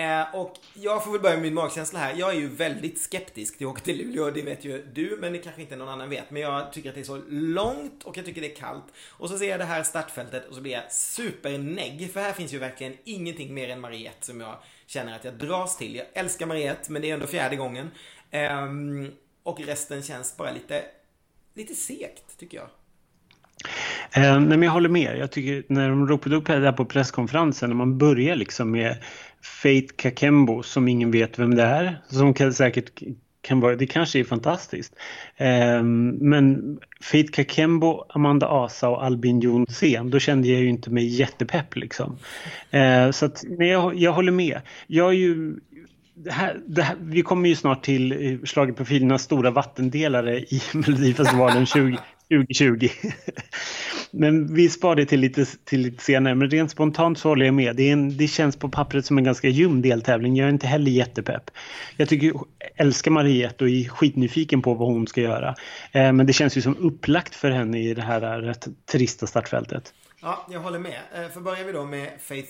Eh, 0.00 0.34
och 0.34 0.58
jag 0.74 1.04
får 1.04 1.12
väl 1.12 1.20
börja 1.20 1.34
med 1.34 1.42
min 1.42 1.54
magkänsla 1.54 1.98
här. 1.98 2.14
Jag 2.14 2.30
är 2.30 2.34
ju 2.34 2.48
väldigt 2.48 3.00
skeptisk 3.00 3.58
till 3.58 3.66
att 3.66 3.72
åka 3.72 3.80
till 3.80 3.98
Luleå, 3.98 4.30
det 4.30 4.42
vet 4.42 4.64
ju 4.64 4.84
du, 4.92 5.18
men 5.20 5.32
det 5.32 5.38
kanske 5.38 5.62
inte 5.62 5.76
någon 5.76 5.88
annan 5.88 6.10
vet. 6.10 6.30
Men 6.30 6.42
jag 6.42 6.72
tycker 6.72 6.88
att 6.88 6.94
det 6.94 7.00
är 7.00 7.04
så 7.04 7.22
långt 7.28 8.04
och 8.04 8.16
jag 8.16 8.24
tycker 8.24 8.40
det 8.40 8.52
är 8.52 8.56
kallt. 8.56 8.84
Och 9.08 9.28
så 9.28 9.38
ser 9.38 9.48
jag 9.48 9.60
det 9.60 9.64
här 9.64 9.82
startfältet 9.82 10.48
och 10.48 10.54
så 10.54 10.60
blir 10.60 10.72
jag 10.72 10.92
supernegg. 10.92 12.10
För 12.12 12.20
här 12.20 12.32
finns 12.32 12.52
ju 12.52 12.58
verkligen 12.58 12.96
ingenting 13.04 13.54
mer 13.54 13.68
än 13.68 13.80
Mariette 13.80 14.26
som 14.26 14.40
jag 14.40 14.56
känner 14.86 15.16
att 15.16 15.24
jag 15.24 15.34
dras 15.34 15.76
till. 15.76 15.94
Jag 15.94 16.06
älskar 16.12 16.46
Mariette, 16.46 16.92
men 16.92 17.02
det 17.02 17.10
är 17.10 17.14
ändå 17.14 17.26
fjärde 17.26 17.56
gången. 17.56 17.90
Eh, 18.30 18.66
och 19.42 19.60
resten 19.60 20.02
känns 20.02 20.36
bara 20.36 20.50
lite, 20.52 20.84
lite 21.54 21.74
segt, 21.74 22.38
tycker 22.38 22.58
jag. 22.58 22.68
Eh, 24.12 24.40
nej, 24.40 24.40
men 24.40 24.62
jag 24.62 24.70
håller 24.70 24.88
med. 24.88 25.18
Jag 25.18 25.30
tycker 25.30 25.62
när 25.68 25.88
de 25.88 26.08
ropade 26.08 26.36
upp 26.36 26.46
det 26.46 26.60
där 26.60 26.72
på 26.72 26.84
presskonferensen, 26.84 27.70
när 27.70 27.76
man 27.76 27.98
börjar 27.98 28.36
liksom 28.36 28.70
med 28.70 28.96
Faith 29.62 29.94
Kakembo 29.96 30.62
som 30.62 30.88
ingen 30.88 31.10
vet 31.10 31.38
vem 31.38 31.54
det 31.54 31.62
är, 31.62 32.02
som 32.08 32.34
kan, 32.34 32.54
säkert 32.54 33.02
kan 33.42 33.60
vara, 33.60 33.76
det 33.76 33.86
kanske 33.86 34.20
är 34.20 34.24
fantastiskt. 34.24 34.94
Eh, 35.36 35.82
men 35.82 36.78
Faith 37.00 37.32
Kakembo, 37.32 38.04
Amanda 38.08 38.46
Asa 38.46 38.88
och 38.88 39.04
Albin 39.04 39.40
Jonsén, 39.40 40.10
då 40.10 40.18
kände 40.18 40.48
jag 40.48 40.60
ju 40.60 40.68
inte 40.68 40.90
mig 40.90 41.06
jättepepp 41.06 41.76
liksom. 41.76 42.18
Eh, 42.70 43.10
så 43.10 43.26
att, 43.26 43.44
nej, 43.58 43.68
jag, 43.68 43.94
jag 43.94 44.12
håller 44.12 44.32
med. 44.32 44.60
Jag 44.86 45.08
är 45.08 45.18
ju 45.18 45.56
det 46.14 46.32
här, 46.32 46.60
det 46.66 46.82
här, 46.82 46.96
vi 47.00 47.22
kommer 47.22 47.48
ju 47.48 47.56
snart 47.56 47.84
till 47.84 48.12
eh, 48.12 48.38
schlagerprofilernas 48.44 49.22
stora 49.22 49.50
vattendelare 49.50 50.38
i 50.38 50.62
Melodifestivalen 50.74 51.66
20, 51.66 51.98
2020. 52.30 52.88
men 54.10 54.54
vi 54.54 54.68
sparar 54.68 54.96
det 54.96 55.06
till 55.06 55.20
lite, 55.20 55.44
till 55.64 55.80
lite 55.80 56.04
senare. 56.04 56.34
Men 56.34 56.50
rent 56.50 56.70
spontant 56.70 57.18
så 57.18 57.28
håller 57.28 57.46
jag 57.46 57.54
med. 57.54 57.76
Det, 57.76 57.90
en, 57.90 58.16
det 58.16 58.28
känns 58.28 58.56
på 58.56 58.68
pappret 58.68 59.06
som 59.06 59.18
en 59.18 59.24
ganska 59.24 59.48
ljum 59.48 59.82
deltävling. 59.82 60.36
Jag 60.36 60.46
är 60.46 60.52
inte 60.52 60.66
heller 60.66 60.90
jättepepp. 60.90 61.50
Jag 61.96 62.08
tycker, 62.08 62.32
älskar 62.76 63.10
Mariette 63.10 63.64
och 63.64 63.70
är 63.70 63.88
skitnyfiken 63.88 64.62
på 64.62 64.74
vad 64.74 64.88
hon 64.88 65.06
ska 65.06 65.20
göra. 65.20 65.54
Eh, 65.92 66.12
men 66.12 66.26
det 66.26 66.32
känns 66.32 66.56
ju 66.56 66.62
som 66.62 66.76
upplagt 66.76 67.34
för 67.34 67.50
henne 67.50 67.78
i 67.78 67.94
det 67.94 68.02
här 68.02 68.22
eh, 68.22 68.42
rätt 68.42 68.68
trista 68.92 69.26
startfältet. 69.26 69.94
Ja, 70.22 70.46
jag 70.50 70.60
håller 70.60 70.78
med. 70.78 71.00
Eh, 71.14 71.28
för 71.28 71.40
börjar 71.40 71.64
vi 71.64 71.72
då 71.72 71.84
med 71.84 72.10
Faith 72.20 72.48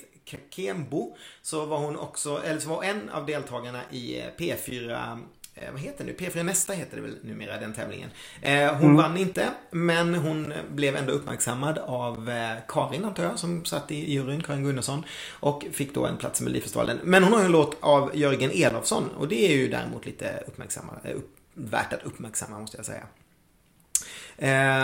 Kembo 0.51 1.17
så 1.43 1.67
var 1.67 1.79
hon 1.79 1.97
också, 1.97 2.43
eller 2.45 2.61
så 2.61 2.69
var 2.69 2.83
en 2.83 3.09
av 3.09 3.27
deltagarna 3.27 3.81
i 3.91 4.21
eh, 4.21 4.25
P4 4.39 5.19
Eh, 5.55 5.73
vad 5.73 5.81
heter 5.81 6.05
det 6.05 6.13
nu? 6.13 6.17
P4 6.29 6.43
Nästa 6.43 6.73
heter 6.73 6.97
det 6.97 7.03
väl 7.03 7.17
numera 7.23 7.59
den 7.59 7.73
tävlingen. 7.73 8.11
Eh, 8.43 8.75
hon 8.75 8.85
mm. 8.85 8.97
vann 8.97 9.17
inte, 9.17 9.51
men 9.71 10.15
hon 10.15 10.53
blev 10.75 10.97
ändå 10.97 11.13
uppmärksammad 11.13 11.79
av 11.79 12.31
eh, 12.31 12.57
Karin 12.69 13.05
antar 13.05 13.23
jag, 13.23 13.39
som 13.39 13.65
satt 13.65 13.91
i 13.91 14.13
juryn, 14.13 14.43
Karin 14.43 14.65
Gunnarsson. 14.65 15.05
Och 15.41 15.67
fick 15.73 15.95
då 15.95 16.07
en 16.07 16.17
plats 16.17 16.41
i 16.41 16.45
Melodifestivalen. 16.45 16.99
Men 17.05 17.25
hon 17.25 17.33
har 17.33 17.41
ju 17.41 17.47
en 17.47 17.53
låt 17.53 17.77
av 17.81 18.11
Jörgen 18.15 18.51
Elofsson 18.55 19.09
och 19.09 19.29
det 19.29 19.53
är 19.53 19.57
ju 19.57 19.69
däremot 19.69 20.07
lite 20.07 20.45
uppmärksamma, 20.47 20.93
upp, 21.15 21.37
värt 21.55 21.93
att 21.93 22.03
uppmärksamma 22.03 22.59
måste 22.59 22.77
jag 22.77 22.87
säga. 22.87 23.03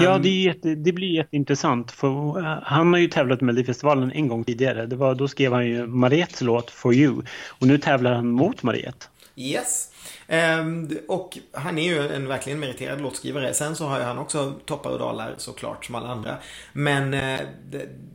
Ja, 0.02 0.18
det, 0.18 0.28
jätte, 0.28 0.74
det, 0.74 0.92
blir 0.92 1.08
jätteintressant. 1.08 1.92
För 1.92 2.40
han 2.64 2.92
har 2.92 3.00
ju 3.00 3.08
tävlat 3.08 3.40
med 3.40 3.46
Melodifestivalen 3.46 4.12
en 4.12 4.28
gång 4.28 4.44
tidigare. 4.44 4.86
Det 4.86 4.96
var, 4.96 5.14
då 5.14 5.28
skrev 5.28 5.52
han 5.52 5.66
ju 5.66 5.86
Mariettes 5.86 6.40
låt 6.40 6.70
For 6.70 6.94
You. 6.94 7.22
Och 7.48 7.66
nu 7.66 7.78
tävlar 7.78 8.14
han 8.14 8.30
mot 8.30 8.62
Mariette. 8.62 9.06
Yes. 9.38 9.92
Ehm, 10.26 10.98
och 11.08 11.38
han 11.52 11.78
är 11.78 11.82
ju 11.82 12.08
en 12.08 12.28
verkligen 12.28 12.60
meriterad 12.60 13.00
låtskrivare. 13.00 13.54
Sen 13.54 13.76
så 13.76 13.84
har 13.84 13.98
ju 13.98 14.04
han 14.04 14.18
också 14.18 14.52
toppar 14.64 14.90
och 14.90 14.98
dalar 14.98 15.34
såklart 15.38 15.84
som 15.84 15.94
alla 15.94 16.08
andra. 16.08 16.36
Men 16.72 17.14
eh, 17.14 17.40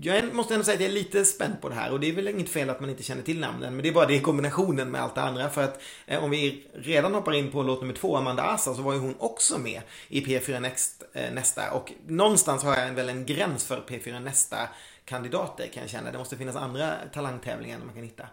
jag 0.02 0.34
måste 0.34 0.54
ändå 0.54 0.64
säga 0.64 0.76
att 0.76 0.82
jag 0.82 0.90
är 0.90 0.94
lite 0.94 1.26
spänd 1.26 1.62
på 1.62 1.70
det 1.70 1.76
här. 1.76 1.92
Och 1.92 2.00
det 2.00 2.10
är 2.10 2.14
väl 2.14 2.28
inget 2.28 2.50
fel 2.50 2.70
att 2.70 2.80
man 2.80 2.90
inte 2.90 3.04
känner 3.04 3.24
till 3.24 3.40
namnen. 3.40 3.76
Men 3.76 3.84
det 3.84 3.90
är 3.90 3.94
bara 3.94 4.06
det 4.06 4.16
i 4.16 4.20
kombinationen 4.20 4.92
med 4.92 5.02
allt 5.02 5.16
det 5.16 5.22
andra. 5.22 5.50
För 5.50 5.64
att 5.64 5.82
eh, 6.06 6.24
om 6.24 6.30
vi 6.30 6.68
redan 6.74 7.14
hoppar 7.14 7.34
in 7.34 7.52
på 7.52 7.64
låt 7.64 7.82
nummer 7.82 7.94
två, 7.94 8.18
Amanda 8.18 8.44
Asa, 8.44 8.74
så 8.74 8.82
var 8.82 8.94
ju 8.94 9.00
hon 9.00 9.16
också 9.20 9.58
med 9.58 9.82
i 10.08 10.22
P4 10.22 10.60
Next, 10.60 11.04
eh, 11.14 11.34
Nästa. 11.34 11.72
Och 11.72 11.92
någonstans 12.08 12.64
har 12.64 12.78
jag 12.78 12.92
väl 12.94 13.10
en 13.10 13.26
gräns 13.26 13.64
för 13.64 13.82
P4 13.88 14.20
Nästa 14.20 14.58
kandidater 15.06 15.68
kan 15.68 15.84
jag 15.84 15.90
känna. 15.90 16.12
Det 16.12 16.18
måste 16.18 16.38
finnas 16.38 16.56
andra 16.56 16.94
talangtävlingar 17.14 17.80
man 17.86 17.96
kan 17.96 18.04
hitta. 18.04 18.24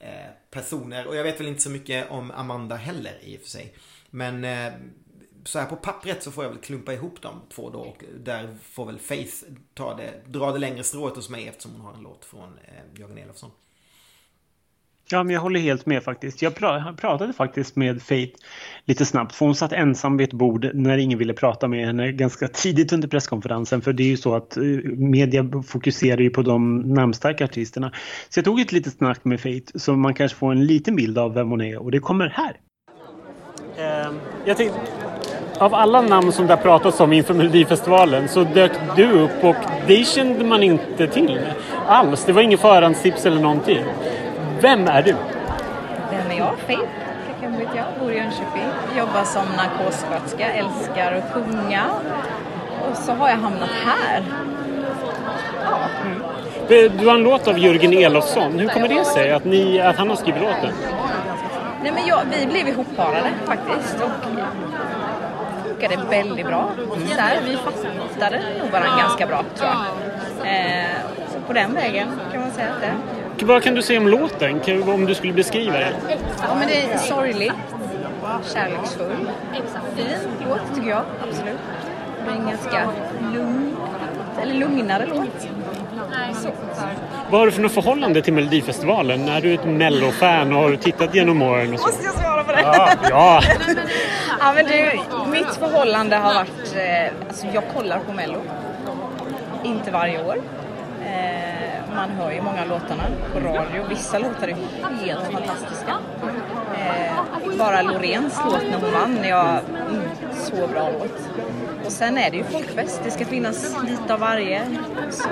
Eh, 0.00 0.30
personer. 0.50 1.06
Och 1.06 1.16
jag 1.16 1.24
vet 1.24 1.40
väl 1.40 1.48
inte 1.48 1.62
så 1.62 1.70
mycket 1.70 2.10
om 2.10 2.30
Amanda 2.30 2.76
heller 2.76 3.18
i 3.22 3.36
och 3.36 3.40
för 3.40 3.48
sig. 3.48 3.74
Men 4.10 4.44
eh, 4.44 4.72
så 5.44 5.58
här 5.58 5.66
på 5.66 5.76
pappret 5.76 6.22
så 6.22 6.30
får 6.30 6.44
jag 6.44 6.50
väl 6.50 6.60
klumpa 6.60 6.92
ihop 6.92 7.22
de 7.22 7.40
två 7.48 7.70
då 7.70 7.78
och 7.78 8.04
där 8.18 8.56
får 8.62 8.86
väl 8.86 8.98
Faith 8.98 9.34
ta 9.74 9.96
det, 9.96 10.22
dra 10.26 10.52
det 10.52 10.58
längre 10.58 10.84
strået 10.84 11.16
hos 11.16 11.30
mig 11.30 11.48
eftersom 11.48 11.72
hon 11.72 11.80
har 11.80 11.94
en 11.94 12.02
låt 12.02 12.24
från 12.24 12.58
eh, 12.58 13.00
Jörgen 13.00 13.18
Elofsson. 13.18 13.50
Ja, 15.10 15.22
men 15.22 15.34
jag 15.34 15.40
håller 15.40 15.60
helt 15.60 15.86
med 15.86 16.02
faktiskt. 16.02 16.42
Jag 16.42 16.54
pratade 16.96 17.32
faktiskt 17.32 17.76
med 17.76 18.02
Faith 18.02 18.38
lite 18.84 19.04
snabbt 19.04 19.34
för 19.34 19.46
hon 19.46 19.54
satt 19.54 19.72
ensam 19.72 20.16
vid 20.16 20.28
ett 20.28 20.34
bord 20.34 20.70
när 20.74 20.98
ingen 20.98 21.18
ville 21.18 21.34
prata 21.34 21.68
med 21.68 21.86
henne 21.86 22.12
ganska 22.12 22.48
tidigt 22.48 22.92
under 22.92 23.08
presskonferensen 23.08 23.80
för 23.80 23.92
det 23.92 24.02
är 24.02 24.08
ju 24.08 24.16
så 24.16 24.34
att 24.34 24.56
eh, 24.56 24.62
media 24.96 25.62
fokuserar 25.66 26.20
ju 26.20 26.30
på 26.30 26.42
de 26.42 26.80
namnstarka 26.80 27.44
artisterna. 27.44 27.92
Så 28.28 28.38
jag 28.38 28.44
tog 28.44 28.60
ett 28.60 28.72
litet 28.72 28.92
snack 28.92 29.24
med 29.24 29.40
Faith 29.40 29.72
så 29.74 29.92
man 29.92 30.14
kanske 30.14 30.38
får 30.38 30.52
en 30.52 30.66
liten 30.66 30.96
bild 30.96 31.18
av 31.18 31.34
vem 31.34 31.50
hon 31.50 31.60
är 31.60 31.82
och 31.82 31.90
det 31.90 31.98
kommer 31.98 32.28
här. 32.28 32.56
Ehm, 33.78 34.14
jag 34.44 34.56
tänkte, 34.56 34.78
av 35.58 35.74
alla 35.74 36.00
namn 36.00 36.32
som 36.32 36.46
det 36.46 36.52
har 36.52 36.62
pratats 36.62 37.00
om 37.00 37.12
inför 37.12 37.34
Melodifestivalen 37.34 38.28
så 38.28 38.44
dök 38.44 38.72
du 38.96 39.10
upp 39.10 39.44
och 39.44 39.56
det 39.86 40.06
kände 40.06 40.44
man 40.44 40.62
inte 40.62 41.06
till 41.06 41.40
alls. 41.86 42.24
Det 42.24 42.32
var 42.32 42.42
ingen 42.42 42.58
förhandstips 42.58 43.26
eller 43.26 43.40
någonting. 43.40 43.84
Vem 44.60 44.88
är 44.88 45.02
du? 45.02 45.14
Vem 46.10 46.30
är 46.30 46.38
jag? 46.38 46.54
Faith 46.66 46.88
Kakambo 47.26 47.58
heter 47.58 47.76
jag, 47.76 47.86
bor 48.00 48.12
i 48.12 48.16
Jönköping. 48.16 48.68
Jobbar 48.98 49.24
som 49.24 49.46
narkossköterska, 49.56 50.52
älskar 50.52 51.12
att 51.12 51.32
sjunga. 51.32 51.84
Och 52.90 52.96
så 52.96 53.12
har 53.12 53.28
jag 53.28 53.36
hamnat 53.36 53.70
här. 53.84 54.24
Ja. 55.64 55.78
Mm. 56.04 56.98
Du 56.98 57.06
har 57.06 57.14
en 57.14 57.22
låt 57.22 57.48
av 57.48 57.58
Jörgen 57.58 57.92
Elofsson. 57.92 58.58
Hur 58.58 58.68
kommer 58.68 58.88
det 58.88 59.04
sig 59.04 59.32
att, 59.32 59.44
ni, 59.44 59.80
att 59.80 59.96
han 59.96 60.08
har 60.08 60.16
skrivit 60.16 60.42
låten? 60.42 60.72
Nej, 61.82 61.92
men 61.92 62.06
jag, 62.06 62.20
vi 62.40 62.46
blev 62.46 62.68
ihopparade 62.68 63.30
faktiskt 63.46 63.96
och 64.02 64.10
funkade 65.64 65.96
väldigt 66.10 66.46
bra. 66.46 66.68
Mm. 66.96 67.08
Där, 67.16 67.40
vi 67.44 67.56
fattade 67.56 68.42
nog 68.58 68.70
varandra 68.70 68.98
ganska 68.98 69.26
bra 69.26 69.44
tror 69.54 69.70
jag. 69.70 69.76
Eh, 70.54 70.86
så 71.32 71.40
på 71.46 71.52
den 71.52 71.74
vägen 71.74 72.08
kan 72.32 72.40
man 72.40 72.50
säga 72.50 72.66
att 72.74 72.80
det 72.80 72.92
vad 73.42 73.62
kan 73.62 73.74
du 73.74 73.82
säga 73.82 74.00
om 74.00 74.08
låten? 74.08 74.60
Om 74.88 75.06
du 75.06 75.14
skulle 75.14 75.32
beskriva 75.32 75.78
den? 75.78 75.92
Ja, 76.42 76.54
men 76.58 76.68
det 76.68 76.82
är 76.82 76.98
sorgligt, 76.98 77.52
kärleksfull, 78.54 79.30
fin 79.96 80.06
låt 80.48 80.74
tycker 80.74 80.88
jag, 80.88 81.02
absolut. 81.28 81.58
Det 82.24 82.30
är 82.30 82.36
en 82.36 82.46
ganska 82.46 82.90
lugn, 83.34 83.76
eller 84.42 84.54
lugnare 84.54 85.06
låt. 85.06 85.48
Så. 86.34 86.48
Vad 87.30 87.40
har 87.40 87.46
du 87.46 87.52
för 87.52 87.62
något 87.62 87.72
förhållande 87.72 88.22
till 88.22 88.32
Melodifestivalen? 88.32 89.28
Är 89.28 89.40
du 89.40 89.54
ett 89.54 89.64
Mello-fan 89.64 90.52
och 90.52 90.62
har 90.62 90.70
du 90.70 90.76
tittat 90.76 91.14
genom 91.14 91.42
åren? 91.42 91.74
Och 91.74 91.80
så? 91.80 91.86
Måste 91.86 92.04
jag 92.04 92.14
svara 92.14 92.44
på 92.44 92.52
det? 92.52 92.60
Ja! 92.60 92.90
ja. 93.10 93.42
ja 94.40 94.52
men 94.54 94.66
du, 94.66 95.00
mitt 95.30 95.54
förhållande 95.54 96.16
har 96.16 96.34
varit... 96.34 96.76
Eh, 96.76 97.28
alltså 97.28 97.46
jag 97.54 97.62
kollar 97.74 97.98
på 97.98 98.12
Mello. 98.12 98.38
inte 99.64 99.90
varje 99.90 100.24
år. 100.24 100.36
Man 101.98 102.10
hör 102.10 102.32
ju 102.32 102.42
många 102.42 102.62
av 102.62 102.68
låtarna 102.68 103.02
på 103.32 103.40
radio. 103.40 103.84
Vissa 103.88 104.18
låtar 104.18 104.48
är 104.48 104.56
helt 105.06 105.32
fantastiska. 105.32 105.98
Eh, 106.74 107.56
bara 107.58 107.82
Loreens 107.82 108.40
låt 108.44 108.62
när 108.70 108.80
hon 108.80 108.92
vann, 108.92 109.24
jag, 109.28 109.48
mm, 109.48 110.02
så 110.34 110.66
bra 110.66 110.90
låt. 110.98 111.28
Och 111.84 111.92
sen 111.92 112.18
är 112.18 112.30
det 112.30 112.36
ju 112.36 112.44
folkfest, 112.44 113.00
det 113.04 113.10
ska 113.10 113.24
finnas 113.24 113.76
lite 113.88 114.14
av 114.14 114.20
varje. 114.20 114.62
Så... 115.10 115.28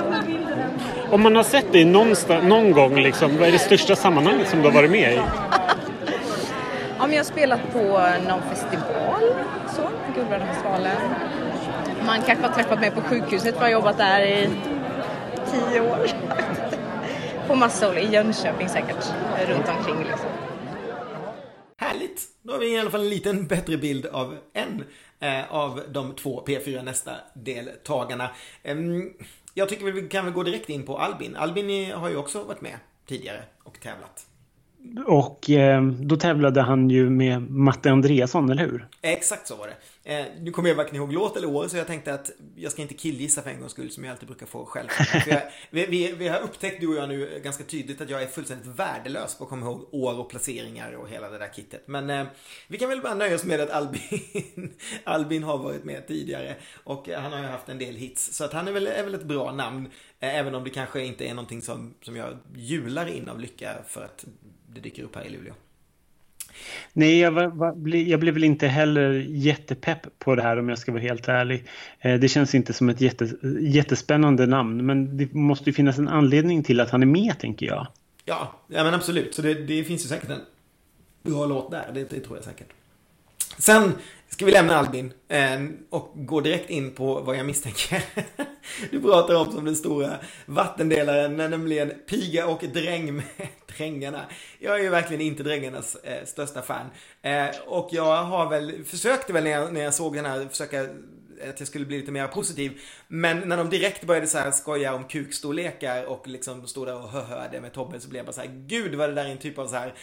Om 1.11 1.23
man 1.23 1.37
har 1.37 1.43
sett 1.43 1.73
dig 1.73 1.85
någon 1.85 2.73
gång, 2.73 2.95
liksom, 2.97 3.39
vad 3.39 3.49
är 3.49 3.53
det 3.53 3.59
största 3.59 3.97
sammanhanget 3.97 4.49
som 4.49 4.63
du 4.63 4.69
har 4.69 4.75
varit 4.75 4.91
med 4.91 5.13
i? 5.13 5.17
ja, 6.99 7.07
men 7.07 7.13
jag 7.13 7.19
har 7.19 7.25
spelat 7.25 7.73
på 7.73 7.79
någon 8.29 8.43
festival, 8.51 9.35
så, 9.77 9.83
Guldbrandsfestivalen. 10.15 10.97
Man 12.07 12.23
kanske 12.27 12.47
har 12.47 12.55
träffat 12.55 12.81
mig 12.81 12.91
på 12.91 13.01
sjukhuset 13.01 13.55
för 13.55 13.61
jag 13.61 13.67
har 13.67 13.73
jobbat 13.73 13.99
där 13.99 14.21
i 14.21 14.49
tio 15.53 15.81
år. 15.81 16.09
på 17.49 17.55
massa 17.55 17.87
håll, 17.87 17.99
i 17.99 18.13
Jönköping 18.13 18.69
säkert, 18.69 19.13
runt 19.49 19.69
omkring 19.79 19.99
liksom. 19.99 20.29
Härligt! 21.77 22.23
Då 22.43 22.53
har 22.53 22.61
vi 22.61 22.75
i 22.75 22.79
alla 22.79 22.91
fall 22.91 23.01
en 23.01 23.09
liten 23.09 23.47
bättre 23.47 23.77
bild 23.77 24.07
av 24.07 24.37
en 24.53 24.85
eh, 25.21 25.53
av 25.55 25.81
de 25.93 26.15
två 26.15 26.45
P4 26.47 26.83
Nästa 26.83 27.13
deltagarna. 27.35 28.31
Eh, 28.63 28.77
jag 29.55 29.69
tycker 29.69 29.85
vi 29.85 30.09
kan 30.09 30.25
väl 30.25 30.35
gå 30.35 30.43
direkt 30.43 30.69
in 30.69 30.83
på 30.83 30.99
Albin. 30.99 31.37
Albin 31.37 31.93
har 31.93 32.09
ju 32.09 32.17
också 32.17 32.45
varit 32.45 32.61
med 32.61 32.77
tidigare 33.07 33.43
och 33.65 33.81
tävlat. 33.81 34.27
Och 35.07 35.51
eh, 35.51 35.83
då 35.83 36.17
tävlade 36.17 36.63
han 36.63 36.91
ju 36.91 37.11
med 37.11 37.51
Matte 37.51 37.91
Andreasson, 37.91 38.51
eller 38.51 38.63
hur? 38.63 38.89
Exakt 39.03 39.47
så 39.47 39.57
var 39.57 39.67
det. 39.67 39.75
Eh, 40.09 40.27
nu 40.41 40.51
kommer 40.51 40.69
jag 40.69 40.77
varken 40.77 40.97
ihåg 40.97 41.13
låt 41.13 41.37
eller 41.37 41.49
år, 41.49 41.69
så 41.69 41.77
jag 41.77 41.87
tänkte 41.87 42.15
att 42.15 42.31
jag 42.57 42.73
ska 42.73 42.83
inte 42.83 42.95
killgissa 42.95 43.43
för 43.43 43.51
en 43.51 43.61
gångs 43.61 43.73
skull, 43.73 43.91
som 43.91 44.05
jag 44.05 44.13
alltid 44.13 44.29
brukar 44.29 44.47
få 44.47 44.65
själv. 44.65 44.89
Jag, 45.27 45.43
vi, 45.71 45.87
vi, 45.87 46.13
vi, 46.13 46.29
har 46.29 46.41
upptäckt, 46.41 46.81
du 46.81 46.89
och 46.89 46.95
jag 46.95 47.09
nu, 47.09 47.41
ganska 47.45 47.65
tydligt 47.65 48.01
att 48.01 48.11
jag 48.11 48.23
är 48.23 48.27
fullständigt 48.27 48.67
värdelös 48.67 49.35
på 49.39 49.45
att 49.45 49.51
komma 49.51 49.67
ihåg 49.67 49.89
år 49.93 50.19
och 50.19 50.31
placeringar 50.31 50.93
och 50.93 51.09
hela 51.09 51.31
det 51.31 51.39
där 51.39 51.49
kittet. 51.55 51.83
Men 51.87 52.11
eh, 52.11 52.27
vi 52.69 52.79
kan 52.79 52.89
väl 52.89 53.01
bara 53.01 53.15
nöja 53.15 53.35
oss 53.35 53.45
med 53.45 53.61
att 53.61 53.71
Albin, 53.71 54.75
Albin 55.05 55.43
har 55.43 55.59
varit 55.59 55.85
med 55.85 56.07
tidigare 56.07 56.57
och 56.85 57.09
eh, 57.09 57.21
han 57.21 57.33
har 57.33 57.41
ju 57.41 57.47
haft 57.47 57.69
en 57.69 57.79
del 57.79 57.95
hits. 57.95 58.33
Så 58.33 58.45
att 58.45 58.53
han 58.53 58.69
är 58.69 58.73
väl, 58.73 58.87
är 58.87 59.05
väl 59.05 59.15
ett 59.15 59.25
bra 59.25 59.53
namn, 59.53 59.87
eh, 60.21 60.37
även 60.37 60.55
om 60.55 60.65
det 60.65 60.71
kanske 60.71 61.05
inte 61.05 61.25
är 61.25 61.35
någonting 61.35 61.63
som, 61.63 61.95
som 62.03 62.17
jag 62.17 62.39
jular 62.55 63.07
in 63.07 63.29
av 63.29 63.41
lycka 63.41 63.77
för 63.89 64.05
att 64.05 64.25
det 64.69 64.81
dyker 64.81 65.03
upp 65.03 65.17
här 65.17 65.25
i 65.25 65.29
Luleå. 65.29 65.55
Nej, 66.93 67.19
jag, 67.19 67.31
var, 67.31 67.47
var, 67.47 67.97
jag 67.97 68.21
blev 68.21 68.35
väl 68.35 68.45
inte 68.45 68.67
heller 68.67 69.13
jättepepp 69.29 70.19
på 70.19 70.35
det 70.35 70.43
här 70.43 70.59
om 70.59 70.69
jag 70.69 70.79
ska 70.79 70.93
vara 70.93 71.03
helt 71.03 71.29
ärlig. 71.29 71.65
Eh, 72.01 72.15
det 72.15 72.29
känns 72.29 72.55
inte 72.55 72.73
som 72.73 72.89
ett 72.89 73.01
jätte, 73.01 73.31
jättespännande 73.61 74.47
namn, 74.47 74.87
men 74.87 75.17
det 75.17 75.35
måste 75.35 75.71
ju 75.71 75.73
finnas 75.73 75.99
en 75.99 76.09
anledning 76.09 76.63
till 76.63 76.81
att 76.81 76.91
han 76.91 77.03
är 77.03 77.07
med, 77.07 77.39
tänker 77.39 77.67
jag. 77.67 77.87
Ja, 78.25 78.53
ja 78.69 78.85
men 78.85 78.95
absolut. 78.95 79.35
Så 79.35 79.43
det, 79.43 79.55
det 79.55 79.85
finns 79.85 80.05
ju 80.05 80.09
säkert 80.09 80.31
en 80.31 80.41
bra 81.23 81.47
låt 81.47 81.71
där, 81.71 81.91
det, 81.95 82.11
det 82.11 82.21
tror 82.21 82.37
jag 82.37 82.45
säkert. 82.45 82.69
Sen 83.59 83.93
ska 84.29 84.45
vi 84.45 84.53
lämna 84.53 84.77
Albin 84.77 85.13
eh, 85.29 85.65
och 85.91 86.13
gå 86.15 86.41
direkt 86.41 86.71
in 86.71 86.91
på 86.91 87.21
vad 87.21 87.37
jag 87.37 87.47
misstänker. 87.47 88.05
du 88.91 89.01
pratar 89.01 89.35
om 89.35 89.53
som 89.53 89.65
den 89.65 89.77
stora 89.77 90.17
vattendelaren, 90.47 91.37
nämligen 91.37 91.93
piga 92.09 92.47
och 92.47 92.65
dräng 92.75 93.15
med 93.15 93.25
drängarna. 93.77 94.21
Jag 94.59 94.79
är 94.79 94.83
ju 94.83 94.89
verkligen 94.89 95.21
inte 95.21 95.43
drängarnas 95.43 95.97
eh, 95.97 96.25
största 96.25 96.63
fan. 96.63 96.87
Eh, 97.23 97.47
och 97.67 97.89
jag 97.93 98.23
har 98.23 98.51
väl, 98.51 98.85
försökte 98.85 99.33
väl 99.33 99.45
när 99.45 99.51
jag, 99.51 99.73
när 99.73 99.81
jag 99.81 99.95
såg 99.95 100.15
den 100.15 100.25
här, 100.25 100.49
försöka 100.49 100.89
att 101.51 101.61
jag 101.61 101.69
skulle 101.69 101.87
bli 101.87 101.99
lite 101.99 102.13
mer 102.13 102.27
positiv. 102.27 102.81
Men 103.09 103.49
när 103.49 103.57
de 103.57 103.71
direkt 103.71 104.05
började 104.05 104.27
så 104.27 104.39
här 104.39 104.51
skoja 104.51 104.95
om 104.95 105.05
kukstorlekar 105.05 106.05
och 106.05 106.29
liksom 106.29 106.67
stod 106.67 106.87
där 106.87 107.03
och 107.03 107.09
höhöde 107.09 107.61
med 107.61 107.73
Tobbe 107.73 108.01
så 108.01 108.09
blev 108.09 108.19
jag 108.19 108.27
bara 108.27 108.33
så 108.33 108.41
här, 108.41 108.65
gud 108.67 108.95
vad 108.95 109.09
det 109.09 109.15
där 109.15 109.25
är 109.25 109.31
en 109.31 109.39
typ 109.39 109.59
av 109.59 109.67
så 109.67 109.77
här 109.77 109.95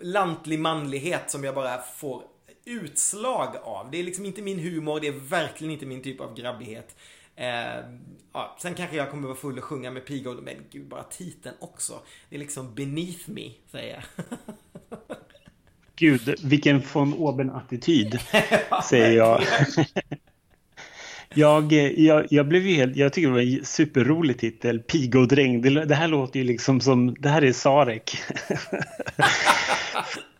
lantlig 0.00 0.58
manlighet 0.58 1.30
som 1.30 1.44
jag 1.44 1.54
bara 1.54 1.82
får 1.82 2.22
utslag 2.66 3.56
av. 3.62 3.90
Det 3.90 3.98
är 3.98 4.02
liksom 4.02 4.26
inte 4.26 4.42
min 4.42 4.58
humor, 4.58 5.00
det 5.00 5.06
är 5.06 5.12
verkligen 5.12 5.72
inte 5.72 5.86
min 5.86 6.02
typ 6.02 6.20
av 6.20 6.34
grabbighet. 6.34 6.96
Eh, 7.36 7.84
ja, 8.32 8.56
sen 8.62 8.74
kanske 8.74 8.96
jag 8.96 9.10
kommer 9.10 9.28
vara 9.28 9.36
full 9.36 9.58
och 9.58 9.64
sjunga 9.64 9.90
med 9.90 10.06
piga 10.06 10.30
och 10.30 10.42
men 10.42 10.54
gud, 10.70 10.88
bara 10.88 11.02
titeln 11.02 11.56
också. 11.60 12.00
Det 12.28 12.36
är 12.36 12.40
liksom 12.40 12.74
beneath 12.74 13.30
me, 13.30 13.50
säger 13.70 13.94
jag. 13.94 14.24
Gud, 15.96 16.34
vilken 16.42 16.82
von 16.92 17.14
oben-attityd, 17.14 18.20
säger 18.88 19.12
jag. 19.12 19.42
Jag, 21.34 21.72
jag, 21.72 22.26
jag, 22.30 22.48
blev 22.48 22.66
ju 22.66 22.74
helt, 22.74 22.96
jag 22.96 23.12
tycker 23.12 23.28
det 23.28 23.34
var 23.34 23.40
en 23.40 23.64
superrolig 23.64 24.38
titel, 24.38 24.78
Piga 24.78 25.20
och 25.20 25.28
dräng. 25.28 25.62
Det, 25.62 25.84
det, 25.84 25.94
här 25.94 26.08
låter 26.08 26.40
ju 26.40 26.44
liksom 26.44 26.80
som, 26.80 27.14
det 27.18 27.28
här 27.28 27.44
är 27.44 27.52
Sarek 27.52 28.18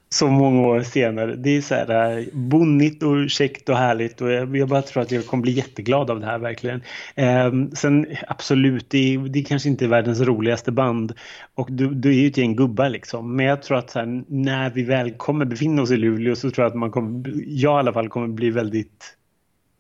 så 0.08 0.28
många 0.28 0.66
år 0.66 0.82
senare. 0.82 1.36
Det 1.36 1.50
är 1.50 1.60
så 1.60 1.74
här 1.74 2.18
eh, 2.18 2.24
bonnigt 2.32 3.02
och 3.02 3.30
käckt 3.30 3.68
och 3.68 3.76
härligt 3.76 4.20
och 4.20 4.30
jag, 4.30 4.56
jag, 4.56 4.68
bara 4.68 4.82
tror 4.82 5.02
att 5.02 5.10
jag 5.10 5.26
kommer 5.26 5.42
bli 5.42 5.52
jätteglad 5.52 6.10
av 6.10 6.20
det 6.20 6.26
här 6.26 6.38
verkligen. 6.38 6.82
Eh, 7.14 7.52
sen 7.74 8.06
absolut, 8.28 8.90
det 8.90 9.14
är, 9.14 9.18
det 9.18 9.38
är 9.38 9.44
kanske 9.44 9.68
inte 9.68 9.86
världens 9.86 10.20
roligaste 10.20 10.72
band 10.72 11.12
och 11.54 11.68
du, 11.72 11.94
du 11.94 12.08
är 12.08 12.14
ju 12.14 12.28
ett 12.28 12.36
gäng 12.36 12.56
gubbar 12.56 12.88
liksom. 12.88 13.36
Men 13.36 13.46
jag 13.46 13.62
tror 13.62 13.78
att 13.78 13.94
här, 13.94 14.24
när 14.26 14.70
vi 14.70 14.82
väl 14.82 15.12
kommer 15.12 15.44
befinna 15.44 15.82
oss 15.82 15.90
i 15.90 15.96
Luleå 15.96 16.36
så 16.36 16.50
tror 16.50 16.64
jag 16.64 16.70
att 16.70 16.78
man 16.78 16.90
kommer, 16.90 17.32
jag 17.46 17.78
i 17.78 17.78
alla 17.78 17.92
fall 17.92 18.08
kommer 18.08 18.28
bli 18.28 18.50
väldigt 18.50 19.16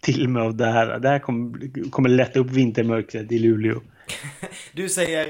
till 0.02 0.28
med 0.28 0.42
av 0.42 0.56
det 0.56 0.66
här. 0.66 0.98
Det 0.98 1.08
här 1.08 1.18
kommer, 1.18 1.90
kommer 1.90 2.08
lätta 2.08 2.40
upp 2.40 2.50
vintermörkret 2.50 3.32
i 3.32 3.38
Luleå. 3.38 3.80
Du 4.72 4.88
säger, 4.88 5.26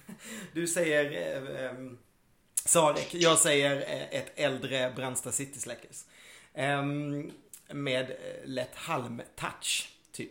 du 0.52 0.66
säger 0.66 1.04
eh, 1.04 1.70
ehm, 1.70 1.96
Sarek. 2.66 3.08
Jag 3.10 3.38
säger 3.38 3.76
eh, 3.76 4.18
ett 4.18 4.32
äldre 4.36 4.92
Brandsta 4.96 5.32
City 5.32 5.60
Släckers. 5.60 6.04
Um, 6.54 7.30
med 7.72 8.10
eh, 8.10 8.16
lätt 8.44 8.74
halm-touch, 8.74 9.88
typ. 10.12 10.30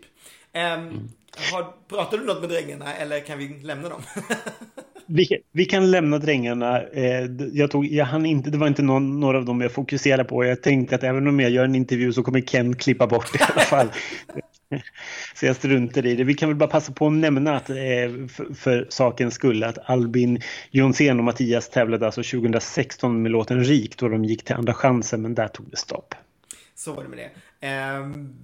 Um, 0.53 0.61
mm. 0.61 1.09
har, 1.51 1.73
pratar 1.87 2.17
du 2.17 2.25
något 2.25 2.41
med 2.41 2.49
drängarna 2.49 2.93
eller 2.93 3.19
kan 3.19 3.37
vi 3.37 3.47
lämna 3.47 3.89
dem? 3.89 4.01
vi, 5.05 5.27
vi, 5.51 5.65
kan 5.65 5.91
lämna 5.91 6.17
drängarna. 6.17 6.81
Eh, 6.81 7.25
jag 7.53 7.71
tog, 7.71 7.85
jag 7.85 8.05
hann 8.05 8.25
inte, 8.25 8.49
det 8.49 8.57
var 8.57 8.67
inte 8.67 8.81
någon, 8.81 9.19
några 9.19 9.37
av 9.37 9.45
dem 9.45 9.61
jag 9.61 9.71
fokuserade 9.71 10.23
på. 10.23 10.45
Jag 10.45 10.61
tänkte 10.61 10.95
att 10.95 11.03
även 11.03 11.27
om 11.27 11.39
jag 11.39 11.51
gör 11.51 11.65
en 11.65 11.75
intervju 11.75 12.13
så 12.13 12.23
kommer 12.23 12.41
Ken 12.41 12.75
klippa 12.75 13.07
bort 13.07 13.33
det 13.33 13.39
i 13.39 13.47
alla 13.53 13.61
fall. 13.61 13.87
Så 15.35 15.45
jag 15.45 15.55
struntar 15.55 16.05
i 16.05 16.15
det. 16.15 16.23
Vi 16.23 16.33
kan 16.33 16.49
väl 16.49 16.55
bara 16.55 16.69
passa 16.69 16.91
på 16.91 17.07
att 17.07 17.13
nämna 17.13 17.55
att 17.55 17.69
eh, 17.69 17.75
för, 18.29 18.53
för 18.53 18.87
sakens 18.89 19.33
skull 19.33 19.63
att 19.63 19.89
Albin 19.89 20.41
Jonsén 20.71 21.19
och 21.19 21.25
Mattias 21.25 21.69
tävlade 21.69 22.05
alltså 22.05 22.23
2016 22.23 23.21
med 23.21 23.31
låten 23.31 23.63
Rik 23.63 23.97
då 23.97 24.09
de 24.09 24.25
gick 24.25 24.43
till 24.43 24.55
Andra 24.55 24.73
chansen 24.73 25.21
men 25.21 25.35
där 25.35 25.47
tog 25.47 25.69
det 25.71 25.77
stopp. 25.77 26.15
Så 26.75 26.93
var 26.93 27.03
det 27.03 27.09
med 27.09 27.17
det. 27.17 27.97
Um, 27.97 28.35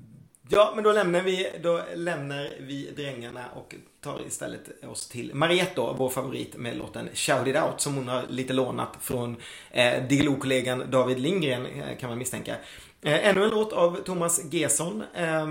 ja, 0.49 0.72
men 0.76 0.84
då 0.84 0.91
lämnar 0.91 1.22
vi, 1.22 1.47
då 1.63 1.82
lämnar 1.95 2.49
vi 2.59 2.91
drängarna 2.95 3.45
och 3.55 3.76
tar 4.01 4.28
istället 4.28 4.86
oss 4.86 5.09
till 5.09 5.32
Mariette 5.34 5.72
då, 5.76 5.95
vår 5.97 6.09
favorit 6.09 6.55
med 6.57 6.78
låten 6.78 7.09
Shout 7.13 7.47
It 7.47 7.55
Out 7.55 7.82
som 7.82 7.95
hon 7.95 8.07
har 8.07 8.24
lite 8.30 8.53
lånat 8.53 8.97
från 9.01 9.36
eh, 9.72 10.07
Diggiloo-kollegan 10.07 10.84
David 10.91 11.19
Lindgren 11.19 11.65
eh, 11.65 11.97
kan 11.99 12.09
man 12.09 12.17
misstänka. 12.17 12.55
Eh, 13.04 13.28
ännu 13.28 13.43
en 13.43 13.49
låt 13.49 13.74
av 13.74 13.95
Thomas 14.06 14.41
Gesson. 14.52 15.04
Eh, 15.14 15.47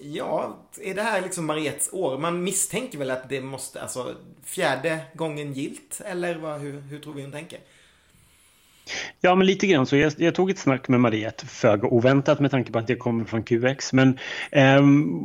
ja, 0.00 0.56
är 0.80 0.94
det 0.94 1.02
här 1.02 1.22
liksom 1.22 1.46
Mariettes 1.46 1.92
år? 1.92 2.18
Man 2.18 2.44
misstänker 2.44 2.98
väl 2.98 3.10
att 3.10 3.28
det 3.28 3.40
måste, 3.40 3.82
alltså 3.82 4.14
fjärde 4.44 5.00
gången 5.14 5.52
gilt? 5.52 6.00
Eller 6.04 6.34
vad, 6.34 6.60
hur, 6.60 6.80
hur 6.80 6.98
tror 6.98 7.14
vi 7.14 7.22
hon 7.22 7.32
tänker? 7.32 7.60
Ja, 9.20 9.34
men 9.34 9.46
lite 9.46 9.66
grann 9.66 9.86
så. 9.86 9.96
Jag, 9.96 10.12
jag 10.16 10.34
tog 10.34 10.50
ett 10.50 10.58
snack 10.58 10.88
med 10.88 11.00
Mariette, 11.00 11.46
föga 11.46 11.88
oväntat 11.88 12.40
med 12.40 12.50
tanke 12.50 12.72
på 12.72 12.78
att 12.78 12.88
jag 12.88 12.98
kommer 12.98 13.24
från 13.24 13.42
QX. 13.42 13.92
Men 13.92 14.18
eh, 14.50 14.80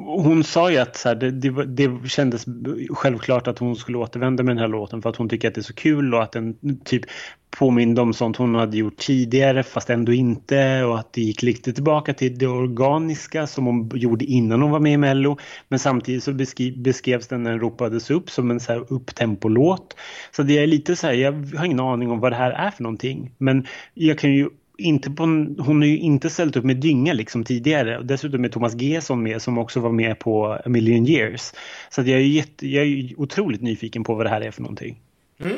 hon 0.05 0.43
sa 0.43 0.72
ju 0.72 0.78
att 0.78 0.95
så 0.95 1.07
här, 1.07 1.16
det, 1.16 1.32
det, 1.32 1.66
det, 1.66 2.10
kändes 2.10 2.45
självklart 2.89 3.47
att 3.47 3.60
hon 3.60 3.76
skulle 3.76 3.97
återvända 3.97 4.43
med 4.43 4.55
den 4.55 4.62
här 4.62 4.68
låten 4.68 5.01
för 5.01 5.10
att 5.10 5.16
hon 5.16 5.30
tycker 5.30 5.47
att 5.47 5.55
det 5.55 5.62
är 5.62 5.64
så 5.64 5.74
kul 5.74 6.14
och 6.16 6.24
att 6.24 6.32
den 6.32 6.55
typ 6.86 7.05
påminde 7.51 8.01
om 8.01 8.14
sånt 8.14 8.38
hon 8.38 8.55
hade 8.55 8.78
gjort 8.78 8.97
tidigare 8.97 9.64
fast 9.64 9.89
ändå 9.89 10.14
inte 10.14 10.84
och 10.84 10.99
att 10.99 11.14
det 11.14 11.22
gick 11.22 11.43
lite 11.43 11.74
tillbaka 11.74 12.14
till 12.14 12.38
det 12.38 12.47
organiska 12.47 13.47
som 13.47 13.66
hon 13.66 13.91
gjorde 13.93 14.26
innan 14.26 14.62
hon 14.62 14.72
var 14.72 14.80
med 14.80 14.93
i 14.93 14.97
Mello. 14.97 15.38
Men 15.68 15.80
samtidigt 15.80 16.24
så 16.24 16.34
beskrevs 16.76 17.28
den 17.28 17.43
när 17.43 17.51
den 17.51 17.60
ropades 17.60 18.12
upp 18.12 18.30
som 18.30 18.51
en 18.51 18.60
så 18.60 18.72
här 18.72 18.93
upptempolåt. 18.93 19.95
Så 20.32 20.43
det 20.43 20.57
är 20.57 20.68
lite 20.68 20.95
så 20.95 21.07
här, 21.07 21.14
jag 21.14 21.32
har 21.57 21.66
ingen 21.66 21.80
aning 21.80 22.12
om 22.12 22.20
vad 22.20 22.32
det 22.32 22.36
här 22.36 22.51
är 22.51 22.72
för 22.72 22.84
någonting. 22.84 23.32
Men 23.38 23.48
jag 23.93 24.19
kan 24.19 24.33
ju 24.33 24.49
inte 24.79 25.11
på, 25.11 25.23
hon 25.23 25.81
har 25.81 25.85
ju 25.85 25.97
inte 25.97 26.29
ställt 26.29 26.55
upp 26.55 26.63
med 26.63 26.77
dynga 26.77 27.13
liksom 27.13 27.43
tidigare. 27.43 28.01
Dessutom 28.03 28.45
är 28.45 28.49
Thomas 28.49 28.75
Gesson 28.75 29.23
med 29.23 29.41
som 29.41 29.57
också 29.57 29.79
var 29.79 29.91
med 29.91 30.19
på 30.19 30.45
A 30.45 30.69
Million 30.69 31.07
Years. 31.07 31.51
Så 31.89 32.01
jag, 32.01 32.09
är 32.09 32.17
jätte, 32.19 32.67
jag 32.67 32.85
är 32.85 33.19
otroligt 33.19 33.61
nyfiken 33.61 34.03
på 34.03 34.15
vad 34.15 34.25
det 34.25 34.29
här 34.29 34.41
är 34.41 34.51
för 34.51 34.61
någonting. 34.61 34.99
Mm. 35.39 35.57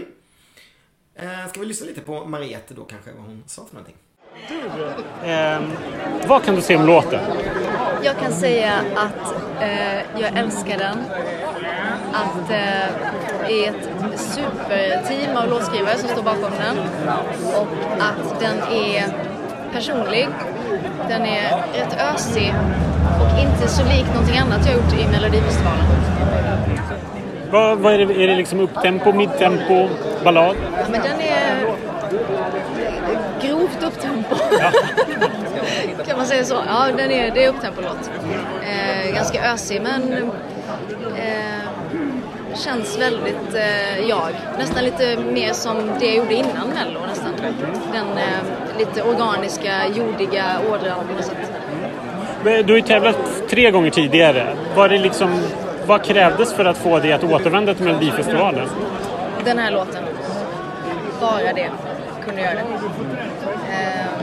Eh, 1.15 1.49
ska 1.49 1.59
vi 1.59 1.65
lyssna 1.65 1.87
lite 1.87 2.01
på 2.01 2.25
Mariette 2.25 2.73
då 2.73 2.83
kanske, 2.83 3.11
vad 3.17 3.25
hon 3.25 3.43
sa 3.45 3.65
för 3.65 3.75
någonting? 3.75 3.95
Du, 4.47 5.29
eh, 5.29 5.61
vad 6.27 6.43
kan 6.43 6.55
du 6.55 6.61
säga 6.61 6.79
om 6.79 6.85
låten? 6.85 7.19
Jag 8.03 8.19
kan 8.19 8.31
säga 8.31 8.73
att 8.95 9.35
eh, 9.61 10.21
jag 10.21 10.37
älskar 10.37 10.77
den. 10.77 10.97
att 12.13 12.47
det 12.47 12.89
är 13.51 13.69
ett 13.69 14.19
superteam 14.19 15.37
av 15.37 15.49
låtskrivare 15.49 15.97
som 15.97 16.09
står 16.09 16.23
bakom 16.23 16.51
den 16.59 16.77
och 17.55 17.67
att 17.99 18.39
den 18.39 18.57
är 18.73 19.05
personlig. 19.73 20.27
Den 21.07 21.21
är 21.21 21.63
rätt 21.73 22.13
ösig 22.13 22.53
och 23.21 23.39
inte 23.39 23.67
så 23.67 23.83
lik 23.83 24.05
någonting 24.13 24.37
annat 24.37 24.65
jag 24.65 24.75
gjort 24.75 24.93
i 24.93 25.07
Melodifestivalen. 25.07 25.85
Vad, 27.51 27.77
vad 27.77 27.93
är, 27.93 27.97
det, 27.97 28.23
är 28.23 28.27
det 28.27 28.35
liksom 28.35 28.59
upptempo, 28.59 29.13
midtempo, 29.13 29.89
ballad? 30.23 30.55
Ja, 30.77 30.85
men 30.91 31.01
den 31.01 31.21
är 31.21 31.75
grovt 33.41 33.83
upptempo. 33.83 34.35
Ja. 34.59 34.71
kan 36.07 36.17
man 36.17 36.25
säga 36.25 36.43
så? 36.43 36.55
Ja, 36.67 36.87
den 36.97 37.11
är, 37.11 37.31
det 37.31 37.45
är 37.45 37.49
upptempo-låt. 37.49 38.11
Eh, 38.61 39.15
ganska 39.15 39.51
ösig 39.53 39.81
men 39.81 40.13
eh, 41.17 41.61
känns 42.55 42.99
väldigt 42.99 43.53
eh, 43.53 44.09
jag. 44.09 44.29
Nästan 44.57 44.83
lite 44.83 45.17
mer 45.17 45.53
som 45.53 45.77
det 45.99 46.05
jag 46.05 46.15
gjorde 46.15 46.33
innan 46.33 46.69
Mello 46.69 46.99
nästan. 47.07 47.33
Den 47.93 48.07
eh, 48.17 48.77
lite 48.77 49.03
organiska, 49.03 49.87
jordiga 49.95 50.45
ådran 50.71 51.07
på 51.07 51.13
något 51.13 51.25
sätt. 51.25 51.37
Du 52.43 52.73
har 52.73 52.77
ju 52.77 52.81
tävlat 52.81 53.17
tre 53.49 53.71
gånger 53.71 53.89
tidigare. 53.89 54.55
Var 54.75 54.89
det 54.89 54.97
liksom, 54.97 55.41
vad 55.85 56.03
krävdes 56.03 56.53
för 56.53 56.65
att 56.65 56.77
få 56.77 56.99
dig 56.99 57.13
att 57.13 57.23
återvända 57.23 57.73
till 57.73 57.85
Melodifestivalen? 57.85 58.67
Den 59.45 59.57
här 59.59 59.71
låten. 59.71 60.03
Bara 61.21 61.53
det 61.53 61.69
kunde 62.25 62.41
göra 62.41 62.53
det. 62.53 62.61
Eh, 63.69 64.20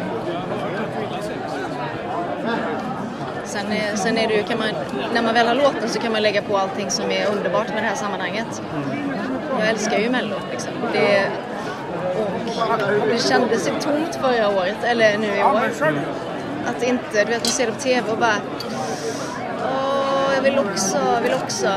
sen, 3.49 3.67
sen 3.95 4.19
är 4.19 4.29
det 4.29 4.35
ju, 4.35 4.43
kan 4.43 4.59
man, 4.59 4.69
när 5.15 5.23
man 5.23 5.35
väl 5.35 5.47
har 5.47 5.55
låten 5.55 5.89
så 5.89 6.01
kan 6.01 6.13
man 6.13 6.23
lägga 6.23 6.43
på 6.43 6.59
allting 6.59 6.91
som 6.91 7.11
är 7.11 7.27
underbart 7.27 7.69
med 7.69 7.83
det 7.83 7.89
här 7.89 7.97
sammanhanget. 7.97 8.63
Jag 9.59 9.69
älskar 9.69 9.99
ju 9.99 10.11
Mello 10.11 10.37
liksom. 10.51 10.73
Det, 10.93 11.31
och 13.03 13.09
det 13.09 13.29
kändes 13.29 13.65
tomt 13.65 14.19
förra 14.21 14.49
året, 14.49 14.85
eller 14.85 15.19
nu 15.19 15.27
i 15.27 15.43
år. 15.43 15.71
Att 16.67 16.83
inte, 16.83 17.25
du 17.25 17.31
vet 17.31 17.45
man 17.45 17.45
ser 17.45 17.67
det 17.67 17.73
på 17.73 17.81
TV 17.81 18.11
och 18.11 18.19
bara 18.19 18.35
jag 20.39 20.43
vill 20.43 20.59
också, 20.59 20.99
vill 21.23 21.33
också. 21.35 21.69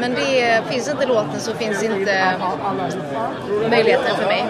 Men 0.00 0.14
det 0.14 0.62
finns 0.70 0.88
inte 0.88 1.06
låten 1.06 1.40
så 1.40 1.54
finns 1.54 1.82
inte 1.82 2.34
möjligheten 3.70 4.16
för 4.16 4.26
mig. 4.26 4.44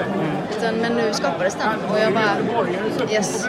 Utan, 0.58 0.74
men 0.74 0.92
nu 0.92 1.12
skapades 1.12 1.54
den 1.54 1.90
och 1.90 1.98
jag 1.98 2.12
bara 2.12 3.12
yes. 3.12 3.48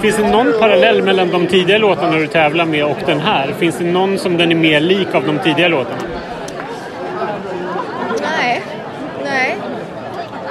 Finns 0.00 0.16
det 0.16 0.30
någon 0.30 0.52
parallell 0.58 1.02
mellan 1.02 1.28
de 1.28 1.46
tidigare 1.46 1.78
låtarna 1.78 2.16
du 2.16 2.26
tävlar 2.26 2.64
med 2.64 2.84
och 2.84 2.98
den 3.06 3.20
här? 3.20 3.54
Finns 3.58 3.78
det 3.78 3.84
någon 3.84 4.18
som 4.18 4.36
den 4.36 4.50
är 4.50 4.56
mer 4.56 4.80
lik 4.80 5.14
av 5.14 5.26
de 5.26 5.38
tidigare 5.38 5.68
låtarna? 5.68 6.02
Nej, 8.22 8.62
nej. 9.24 9.56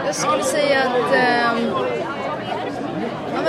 Jag 0.06 0.16
skulle 0.16 0.44
säga 0.44 0.80
att 0.84 1.12
men 1.12 1.47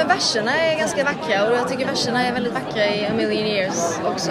verserna 0.09 0.57
är 0.57 0.79
ganska 0.79 1.05
vackra 1.05 1.49
och 1.49 1.57
jag 1.57 1.69
tycker 1.69 1.87
verserna 1.87 2.27
är 2.27 2.33
väldigt 2.33 2.53
vackra 2.53 2.85
i 2.85 3.07
A 3.07 3.11
Million 3.17 3.47
Years 3.47 4.01
också. 4.05 4.31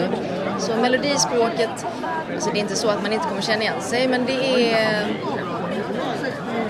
Så 0.59 0.75
melodispråket, 0.75 1.85
alltså 2.33 2.49
det 2.53 2.59
är 2.59 2.61
inte 2.61 2.75
så 2.75 2.89
att 2.89 3.03
man 3.03 3.13
inte 3.13 3.27
kommer 3.27 3.41
känna 3.41 3.61
igen 3.61 3.81
sig 3.81 4.07
men 4.07 4.25
det 4.25 4.71
är 4.71 5.07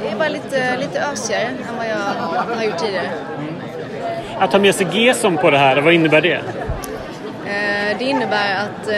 det 0.02 0.10
är 0.10 0.16
bara 0.16 0.30
lite, 0.30 0.78
lite 0.78 1.02
ösigare 1.02 1.42
än 1.42 1.78
vad 1.78 1.88
jag 1.88 2.56
har 2.56 2.64
gjort 2.64 2.78
tidigare. 2.78 3.10
Att 4.40 4.52
ha 4.52 4.60
med 4.60 4.76
sig 4.76 4.88
Gesson 4.92 5.38
på 5.38 5.52
det 5.52 5.58
här, 5.58 5.82
vad 5.82 5.94
innebär 5.94 6.22
det? 6.22 6.42
Det 8.00 8.06
innebär 8.06 8.56
att 8.56 8.90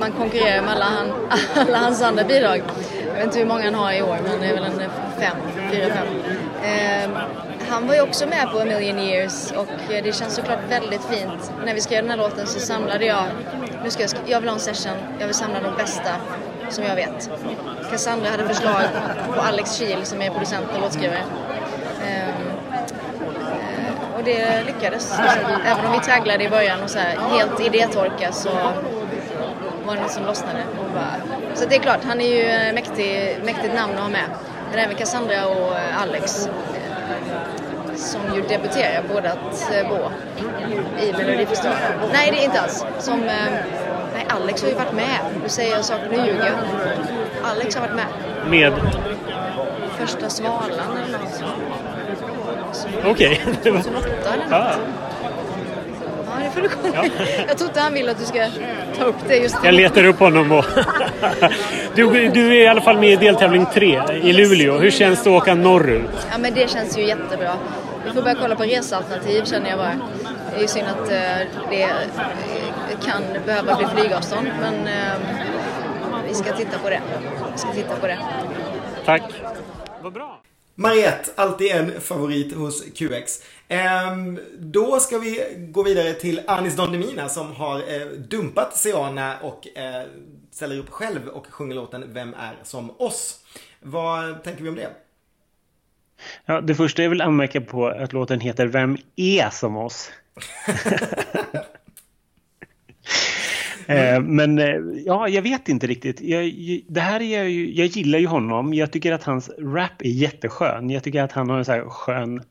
man 0.00 0.12
konkurrerar 0.12 0.62
med 0.62 0.70
alla, 0.70 0.84
han, 0.84 1.12
alla 1.68 1.78
hans 1.78 2.02
andra 2.02 2.24
bidrag. 2.24 2.62
Jag 3.06 3.14
vet 3.14 3.24
inte 3.24 3.38
hur 3.38 3.46
många 3.46 3.64
han 3.64 3.74
har 3.74 3.92
i 3.92 4.02
år, 4.02 4.18
men 4.24 4.40
det 4.40 4.46
är 4.46 4.54
väl 4.54 4.64
en 4.64 4.80
fem, 5.20 5.36
fyra, 5.72 5.86
fem. 5.86 7.10
Han 7.70 7.86
var 7.86 7.94
ju 7.94 8.00
också 8.00 8.26
med 8.26 8.50
på 8.50 8.58
A 8.58 8.64
Million 8.64 8.98
Years 8.98 9.52
och 9.52 9.92
eh, 9.92 10.04
det 10.04 10.14
känns 10.14 10.34
såklart 10.34 10.58
väldigt 10.68 11.04
fint. 11.04 11.52
När 11.64 11.74
vi 11.74 11.80
skrev 11.80 12.02
den 12.02 12.10
här 12.10 12.16
låten 12.16 12.46
så 12.46 12.60
samlade 12.60 13.04
jag, 13.04 13.24
nu 13.84 13.90
ska 13.90 14.02
jag, 14.02 14.10
jag 14.26 14.40
vill 14.40 14.48
ha 14.48 14.54
en 14.54 14.60
session, 14.60 14.96
jag 15.18 15.26
vill 15.26 15.34
samla 15.34 15.60
de 15.60 15.76
bästa 15.76 16.10
som 16.68 16.84
jag 16.84 16.96
vet. 16.96 17.30
Cassandra 17.90 18.30
hade 18.30 18.48
förslag 18.48 18.82
på 19.34 19.40
Alex 19.40 19.74
Kiel 19.74 20.04
som 20.04 20.22
är 20.22 20.30
producent 20.30 20.66
och 20.74 20.80
låtskrivare. 20.80 21.22
Ehm, 22.06 22.30
eh, 23.40 24.16
och 24.18 24.24
det 24.24 24.62
lyckades. 24.66 25.18
Även 25.66 25.86
om 25.86 25.92
vi 25.92 25.98
tragglade 25.98 26.44
i 26.44 26.50
början 26.50 26.82
och 26.82 26.90
så 26.90 26.98
här, 26.98 27.16
helt 27.38 27.60
idétorka 27.60 28.32
så 28.32 28.50
var 29.86 29.94
det 29.94 30.02
något 30.02 30.10
som 30.10 30.26
lossnade. 30.26 30.62
Så 31.54 31.68
det 31.68 31.76
är 31.76 31.80
klart, 31.80 32.04
han 32.04 32.20
är 32.20 32.36
ju 32.36 32.72
mäktig, 32.72 33.38
mäktigt 33.44 33.74
namn 33.74 33.94
att 33.94 34.00
ha 34.00 34.08
med. 34.08 34.26
Men 34.70 34.78
även 34.78 34.96
Cassandra 34.96 35.46
och 35.46 35.76
eh, 35.76 36.02
Alex 36.02 36.48
som 37.96 38.20
ju 38.34 38.42
debuterar 38.42 39.02
båda 39.14 39.30
två 39.34 40.10
i 41.02 41.12
Melodifestivalen. 41.12 41.82
Nej, 42.12 42.30
det 42.30 42.42
är 42.42 42.44
inte 42.44 42.60
alls. 42.60 42.84
Som, 42.98 43.20
nej, 43.20 44.26
Alex 44.28 44.62
har 44.62 44.68
ju 44.68 44.74
varit 44.74 44.92
med. 44.92 45.18
Nu 45.42 45.48
säger 45.48 45.76
jag 45.76 45.84
saker, 45.84 46.08
nu 46.10 46.16
ljuger 46.16 46.46
jag. 46.46 46.54
Alex 47.50 47.74
har 47.74 47.82
varit 47.82 47.96
med. 47.96 48.06
Med? 48.50 48.72
Första 49.98 50.30
svalan 50.30 50.96
eller 51.06 51.18
något. 51.18 51.44
Okej. 53.04 53.40
Okay. 53.44 53.72
2008 53.72 54.34
eller 54.34 54.44
något. 54.44 54.52
Ah. 54.52 54.74
Det 56.44 56.50
får 56.50 56.60
du 56.60 56.68
kolla. 56.68 56.94
Ja. 56.94 57.24
Jag 57.48 57.58
tror 57.58 57.68
inte 57.70 57.80
han 57.80 57.94
vill 57.94 58.08
att 58.08 58.18
du 58.18 58.24
ska 58.24 58.46
ta 58.98 59.04
upp 59.04 59.16
det 59.28 59.36
just 59.36 59.54
nu. 59.54 59.60
Jag 59.64 59.74
letar 59.74 60.04
upp 60.04 60.18
honom 60.18 60.52
och... 60.52 60.64
du, 61.94 62.28
du 62.28 62.46
är 62.46 62.62
i 62.62 62.66
alla 62.66 62.80
fall 62.80 62.98
med 62.98 63.12
i 63.12 63.16
deltävling 63.16 63.66
3 63.74 64.02
i 64.22 64.32
Luleå. 64.32 64.78
Hur 64.78 64.90
känns 64.90 65.24
det 65.24 65.30
att 65.30 65.42
åka 65.42 65.54
norrut? 65.54 66.10
Ja, 66.30 66.38
men 66.38 66.54
det 66.54 66.70
känns 66.70 66.98
ju 66.98 67.02
jättebra. 67.06 67.52
Vi 68.06 68.12
får 68.12 68.22
börja 68.22 68.36
kolla 68.40 68.56
på 68.56 68.62
resealternativ 68.62 69.44
känner 69.44 69.70
jag 69.70 69.78
bara. 69.78 70.00
Det 70.50 70.56
är 70.56 70.60
ju 70.62 70.68
synd 70.68 70.86
att 70.88 71.08
det 71.70 71.88
kan 73.06 73.22
behöva 73.46 73.76
bli 73.76 73.86
flygavstånd, 73.96 74.48
men 74.60 74.88
vi 76.28 76.34
ska 76.34 76.52
titta 76.52 76.78
på 76.78 76.90
det. 76.90 77.00
Vi 77.52 77.58
ska 77.58 77.72
titta 77.72 77.96
på 77.96 78.06
det. 78.06 78.18
Tack. 79.04 79.22
Vad 80.02 80.12
bra. 80.12 80.40
Mariette, 80.74 81.30
alltid 81.34 81.72
en 81.72 82.00
favorit 82.00 82.56
hos 82.56 82.84
QX. 82.84 83.42
Ehm, 83.72 84.38
då 84.58 85.00
ska 85.00 85.18
vi 85.18 85.56
gå 85.58 85.82
vidare 85.82 86.12
till 86.12 86.40
Anis 86.46 86.76
Don 86.76 86.92
Demina 86.92 87.28
som 87.28 87.52
har 87.52 87.78
eh, 87.78 88.06
dumpat 88.06 88.76
Seana 88.76 89.38
och 89.42 89.78
eh, 89.78 90.06
ställer 90.50 90.78
upp 90.78 90.90
själv 90.90 91.28
och 91.28 91.46
sjunger 91.46 91.74
låten 91.74 92.04
Vem 92.06 92.34
är 92.34 92.54
som 92.62 92.90
oss? 93.00 93.44
Vad 93.80 94.42
tänker 94.44 94.62
vi 94.62 94.68
om 94.68 94.74
det? 94.74 94.88
Ja, 96.46 96.60
det 96.60 96.74
första 96.74 97.02
är 97.02 97.08
väl 97.08 97.20
anmärka 97.20 97.60
på 97.60 97.86
att 97.88 98.12
låten 98.12 98.40
heter 98.40 98.66
Vem 98.66 98.96
är 99.16 99.50
som 99.50 99.76
oss? 99.76 100.10
Mm. 103.86 104.24
Men 104.36 104.58
ja, 105.06 105.28
jag 105.28 105.42
vet 105.42 105.68
inte 105.68 105.86
riktigt. 105.86 106.20
Jag, 106.20 106.54
det 106.88 107.00
här 107.00 107.22
är 107.22 107.44
ju, 107.44 107.74
jag 107.74 107.86
gillar 107.86 108.18
ju 108.18 108.26
honom. 108.26 108.74
Jag 108.74 108.92
tycker 108.92 109.12
att 109.12 109.24
hans 109.24 109.50
rap 109.58 110.02
är 110.02 110.10
jätteskön. 110.10 110.90
Jag 110.90 111.02
tycker 111.02 111.22
att 111.22 111.32
han 111.32 111.50
har 111.50 111.58
en 111.58 111.64
så 111.64 111.72
här 111.72 111.84
skön 111.84 112.42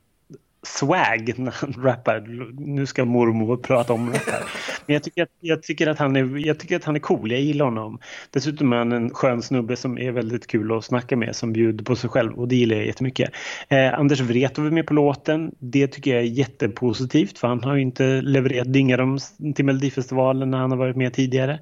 swag 0.62 1.32
när 1.36 1.52
han 1.52 1.74
rappar. 1.84 2.20
Nu 2.58 2.86
ska 2.86 3.04
mormor 3.04 3.56
prata 3.56 3.92
om 3.92 4.10
det 4.12 4.18
här. 4.32 4.42
Men 4.86 4.94
jag 4.94 5.02
tycker, 5.02 5.22
att, 5.22 5.28
jag, 5.40 5.62
tycker 5.62 5.86
att 5.86 5.98
han 5.98 6.16
är, 6.16 6.46
jag 6.46 6.58
tycker 6.58 6.76
att 6.76 6.84
han 6.84 6.96
är 6.96 7.00
cool, 7.00 7.30
jag 7.30 7.40
gillar 7.40 7.64
honom. 7.64 7.98
Dessutom 8.30 8.72
är 8.72 8.76
han 8.76 8.92
en 8.92 9.10
skön 9.10 9.42
snubbe 9.42 9.76
som 9.76 9.98
är 9.98 10.10
väldigt 10.10 10.46
kul 10.46 10.72
att 10.72 10.84
snacka 10.84 11.16
med, 11.16 11.36
som 11.36 11.52
bjuder 11.52 11.84
på 11.84 11.96
sig 11.96 12.10
själv 12.10 12.32
och 12.32 12.48
det 12.48 12.56
gillar 12.56 12.76
jag 12.76 12.86
jättemycket. 12.86 13.30
Eh, 13.68 13.98
Anders 13.98 14.20
Wrethov 14.20 14.66
är 14.66 14.70
med 14.70 14.86
på 14.86 14.94
låten. 14.94 15.54
Det 15.58 15.86
tycker 15.86 16.10
jag 16.10 16.20
är 16.20 16.26
jättepositivt 16.26 17.38
för 17.38 17.48
han 17.48 17.64
har 17.64 17.74
ju 17.74 17.82
inte 17.82 18.20
levererat 18.22 18.72
dynga 18.72 19.18
till 19.54 19.64
Melodifestivalen 19.64 20.50
när 20.50 20.58
han 20.58 20.70
har 20.70 20.78
varit 20.78 20.96
med 20.96 21.12
tidigare. 21.12 21.52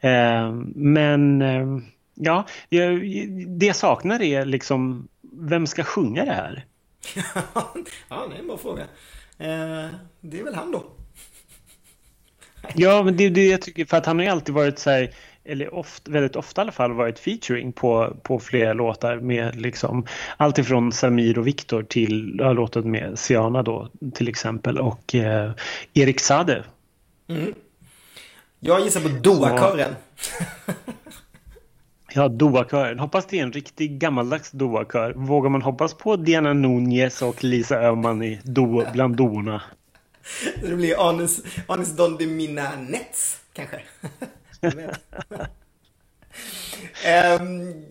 Eh, 0.00 0.52
men 0.74 1.42
eh, 1.42 1.66
ja, 2.14 2.46
jag, 2.68 3.00
det 3.48 3.66
jag 3.66 3.76
saknar 3.76 4.22
är 4.22 4.44
liksom 4.44 5.08
vem 5.32 5.66
ska 5.66 5.84
sjunga 5.84 6.24
det 6.24 6.32
här? 6.32 6.64
ja, 8.08 8.26
det 8.30 8.34
är 8.34 8.38
en 8.38 8.46
bra 8.46 8.58
fråga. 8.58 8.82
Eh, 9.38 9.88
det 10.20 10.40
är 10.40 10.44
väl 10.44 10.54
han 10.54 10.72
då. 10.72 10.84
ja, 12.74 13.02
men 13.02 13.16
det 13.16 13.24
är 13.24 13.30
det 13.30 13.46
jag 13.46 13.62
tycker, 13.62 13.84
för 13.84 13.96
att 13.96 14.06
han 14.06 14.18
har 14.18 14.24
ju 14.24 14.30
alltid 14.30 14.54
varit 14.54 14.78
så 14.78 14.90
här, 14.90 15.14
eller 15.44 15.74
ofta, 15.74 16.10
väldigt 16.10 16.36
ofta 16.36 16.60
i 16.60 16.62
alla 16.62 16.72
fall 16.72 16.92
varit 16.92 17.18
featuring 17.18 17.72
på, 17.72 18.16
på 18.22 18.38
flera 18.38 18.72
låtar 18.72 19.16
med 19.16 19.60
liksom 19.60 20.06
allt 20.36 20.58
ifrån 20.58 20.92
Samir 20.92 21.38
och 21.38 21.46
Viktor 21.46 21.82
till 21.82 22.36
ja, 22.38 22.52
låten 22.52 22.90
med 22.90 23.18
Siana 23.18 23.62
då 23.62 23.88
till 24.14 24.28
exempel 24.28 24.78
och 24.78 25.14
eh, 25.14 25.52
Erik 25.94 26.20
Sade. 26.20 26.64
Mm. 27.28 27.54
Jag 28.60 28.80
gissar 28.80 29.00
på 29.00 29.08
Doa-kören. 29.08 29.94
Ja, 32.14 32.28
Doa-kören. 32.28 32.98
Hoppas 32.98 33.26
det 33.26 33.38
är 33.38 33.42
en 33.42 33.52
riktig 33.52 33.98
gammaldags 33.98 34.50
Doa-kör. 34.50 35.12
Vågar 35.12 35.50
man 35.50 35.62
hoppas 35.62 35.94
på 35.94 36.16
Diana 36.16 36.52
Nunez 36.52 37.22
och 37.22 37.44
Lisa 37.44 37.80
Öhman 37.80 38.22
i 38.22 38.40
do, 38.44 38.84
bland 38.92 39.16
doorna? 39.16 39.62
Det 40.62 40.76
blir 40.76 41.08
Anis, 41.08 41.42
Anis 41.66 41.96
Don 41.96 42.16
de 42.16 42.26
Mina 42.26 42.76
Nets, 42.76 43.40
kanske? 43.52 43.82
Ehm, 47.04 47.84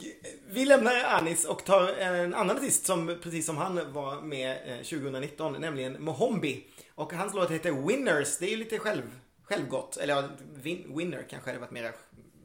vi 0.49 0.65
lämnar 0.65 1.03
Anis 1.03 1.45
och 1.45 1.65
tar 1.65 1.88
en 1.88 2.34
annan 2.34 2.57
artist 2.57 2.86
som 2.86 3.17
precis 3.24 3.45
som 3.45 3.57
han 3.57 3.93
var 3.93 4.22
med 4.22 4.57
eh, 4.65 4.78
2019, 4.78 5.61
nämligen 5.61 6.03
Mohombi. 6.03 6.63
Och 6.95 7.13
hans 7.13 7.34
låt 7.34 7.51
heter 7.51 7.88
Winners. 7.88 8.38
Det 8.38 8.45
är 8.45 8.49
ju 8.49 8.57
lite 8.57 8.80
själv, 8.80 9.01
självgott. 9.43 9.97
Eller 9.97 10.15
ja, 10.15 10.24
win, 10.53 10.97
Winner 10.97 11.26
kanske 11.30 11.49
hade 11.49 11.59
varit 11.59 11.72
mera, 11.72 11.91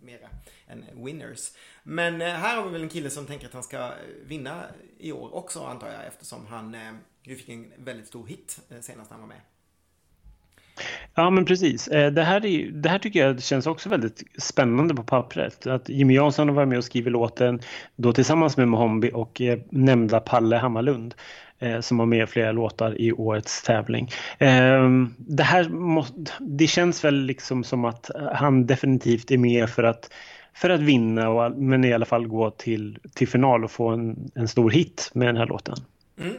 mera 0.07 0.29
än 0.67 1.05
Winners. 1.05 1.53
Men 1.83 2.21
eh, 2.21 2.29
här 2.29 2.57
har 2.57 2.67
vi 2.67 2.73
väl 2.73 2.83
en 2.83 2.89
kille 2.89 3.11
som 3.11 3.27
tänker 3.27 3.47
att 3.47 3.55
han 3.55 3.63
ska 3.63 3.77
eh, 3.77 3.93
vinna 4.27 4.63
i 4.99 5.13
år 5.13 5.35
också 5.35 5.65
antar 5.65 5.87
jag 5.87 6.07
eftersom 6.07 6.47
han 6.47 6.75
eh, 6.75 6.81
ju 7.23 7.37
fick 7.37 7.49
en 7.49 7.73
väldigt 7.79 8.07
stor 8.07 8.27
hit 8.27 8.61
senast 8.81 9.11
han 9.11 9.21
var 9.21 9.29
med. 9.29 9.41
Ja, 11.15 11.31
men 11.31 11.45
precis. 11.45 11.85
Det 11.85 12.23
här, 12.23 12.47
är, 12.47 12.71
det 12.71 12.89
här 12.89 12.99
tycker 12.99 13.27
jag 13.27 13.43
känns 13.43 13.67
också 13.67 13.89
väldigt 13.89 14.23
spännande 14.39 14.95
på 14.95 15.03
pappret. 15.03 15.67
Att 15.67 15.89
Jimmy 15.89 16.15
Jansson 16.15 16.49
har 16.49 16.55
varit 16.55 16.69
med 16.69 16.79
och 16.79 16.85
skrivit 16.85 17.13
låten 17.13 17.61
då 17.97 18.13
tillsammans 18.13 18.57
med 18.57 18.69
Mohombi 18.69 19.11
och 19.15 19.41
nämnda 19.71 20.21
Palle 20.21 20.57
Hammarlund 20.57 21.15
Eh, 21.59 21.81
som 21.81 21.99
har 21.99 22.07
med 22.07 22.29
flera 22.29 22.53
låtar 22.53 23.01
i 23.01 23.13
årets 23.13 23.63
tävling. 23.63 24.11
Ehm, 24.39 25.15
det 25.19 25.43
här 25.43 25.69
måste, 25.69 26.25
det 26.41 26.67
känns 26.67 27.05
väl 27.05 27.15
liksom 27.15 27.65
som 27.65 27.85
att 27.85 28.15
eh, 28.15 28.33
han 28.33 28.67
definitivt 28.67 29.31
är 29.31 29.39
med 29.39 29.71
för 29.71 29.83
att 29.83 30.11
för 30.55 30.71
att 30.71 30.81
vinna, 30.81 31.29
och, 31.29 31.53
men 31.53 31.85
i 31.85 31.93
alla 31.93 32.05
fall 32.05 32.27
gå 32.27 32.51
till, 32.51 32.99
till 33.15 33.29
final 33.29 33.65
och 33.65 33.71
få 33.71 33.89
en, 33.89 34.31
en 34.35 34.49
stor 34.49 34.71
hit 34.71 35.11
med 35.15 35.29
den 35.29 35.37
här 35.37 35.47
låten. 35.47 35.77
Mm. 36.21 36.37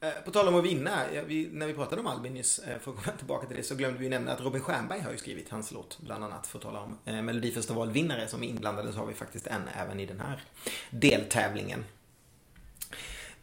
Eh, 0.00 0.24
på 0.24 0.30
tal 0.30 0.48
om 0.48 0.54
att 0.54 0.64
vinna, 0.64 0.90
vi, 1.26 1.48
när 1.52 1.66
vi 1.66 1.74
pratade 1.74 2.00
om 2.00 2.06
Albin 2.06 2.34
nyss, 2.34 2.60
för 2.80 2.90
att 2.90 3.04
komma 3.04 3.16
tillbaka 3.16 3.46
till 3.46 3.56
det, 3.56 3.62
så 3.62 3.74
glömde 3.74 3.98
vi 3.98 4.08
nämna 4.08 4.32
att 4.32 4.40
Robin 4.40 4.60
Stjernberg 4.60 5.00
har 5.00 5.12
ju 5.12 5.18
skrivit 5.18 5.48
hans 5.50 5.72
låt, 5.72 5.98
bland 6.00 6.24
annat, 6.24 6.46
för 6.46 6.58
att 6.58 6.64
tala 6.64 6.80
om 6.80 6.98
eh, 7.04 7.22
Melodifestivalvinnare 7.22 8.28
som 8.28 8.42
är 8.42 8.46
inblandade, 8.46 8.92
så 8.92 8.98
har 8.98 9.06
vi 9.06 9.14
faktiskt 9.14 9.46
en 9.46 9.62
även 9.80 10.00
i 10.00 10.06
den 10.06 10.20
här 10.20 10.42
deltävlingen. 10.90 11.84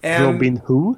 Robin 0.04 0.62
Who? 0.68 0.95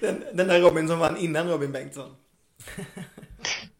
den, 0.00 0.24
den 0.32 0.48
där 0.48 0.60
Robin 0.60 0.88
som 0.88 0.98
vann 0.98 1.16
innan 1.16 1.48
Robin 1.48 1.72
Bengtsson. 1.72 2.10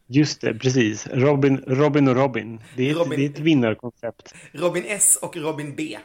Just 0.07 0.41
det, 0.41 0.53
precis. 0.53 1.07
Robin, 1.07 1.63
Robin 1.67 2.07
och 2.07 2.15
Robin. 2.15 2.61
Det 2.75 2.89
är, 2.89 2.93
Robin, 2.93 3.11
ett, 3.11 3.17
det 3.17 3.25
är 3.25 3.29
ett 3.29 3.39
vinnarkoncept. 3.39 4.35
Robin 4.51 4.83
S 4.87 5.19
och 5.21 5.37
Robin 5.37 5.75
B. 5.75 5.97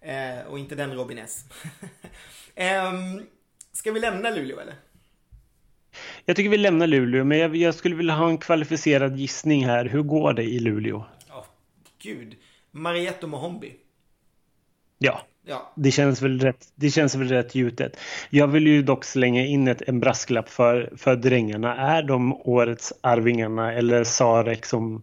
Eh, 0.00 0.46
och 0.46 0.58
inte 0.58 0.74
den 0.74 0.94
Robin 0.94 1.18
S. 1.18 1.44
eh, 2.54 2.92
ska 3.72 3.92
vi 3.92 4.00
lämna 4.00 4.30
Luleå 4.30 4.60
eller? 4.60 4.74
Jag 6.24 6.36
tycker 6.36 6.50
vi 6.50 6.58
lämnar 6.58 6.86
Luleå, 6.86 7.24
men 7.24 7.38
jag, 7.38 7.56
jag, 7.56 7.74
skulle 7.74 7.94
vilja 7.94 8.14
ha 8.14 8.28
en 8.28 8.38
kvalificerad 8.38 9.16
gissning 9.16 9.66
här. 9.66 9.84
Hur 9.84 10.02
går 10.02 10.32
det 10.32 10.42
i 10.42 10.58
Luleå? 10.58 10.96
Oh, 11.30 11.44
gud. 12.02 12.36
Mariette 12.72 13.26
Mohombi. 13.26 13.72
Ja, 14.98 15.20
ja, 15.46 15.72
det 15.76 15.90
känns 15.90 16.22
väl 16.22 16.40
rätt, 16.40 16.72
det 16.74 16.90
känns 16.90 17.14
väl 17.14 17.28
rätt 17.28 17.54
gjutet. 17.54 17.96
Jag 18.30 18.48
vill 18.48 18.66
ju 18.66 18.82
dock 18.82 19.04
slänga 19.04 19.44
in 19.44 19.68
ett, 19.68 19.82
en 19.82 20.00
brasklapp 20.00 20.48
för, 20.48 20.92
för 20.96 21.16
drängarna. 21.16 21.76
Är 21.76 22.02
de 22.02 22.32
årets 22.32 22.92
Arvingarna 23.00 23.72
eller 23.72 24.04
Sarek 24.04 24.66
som 24.66 25.02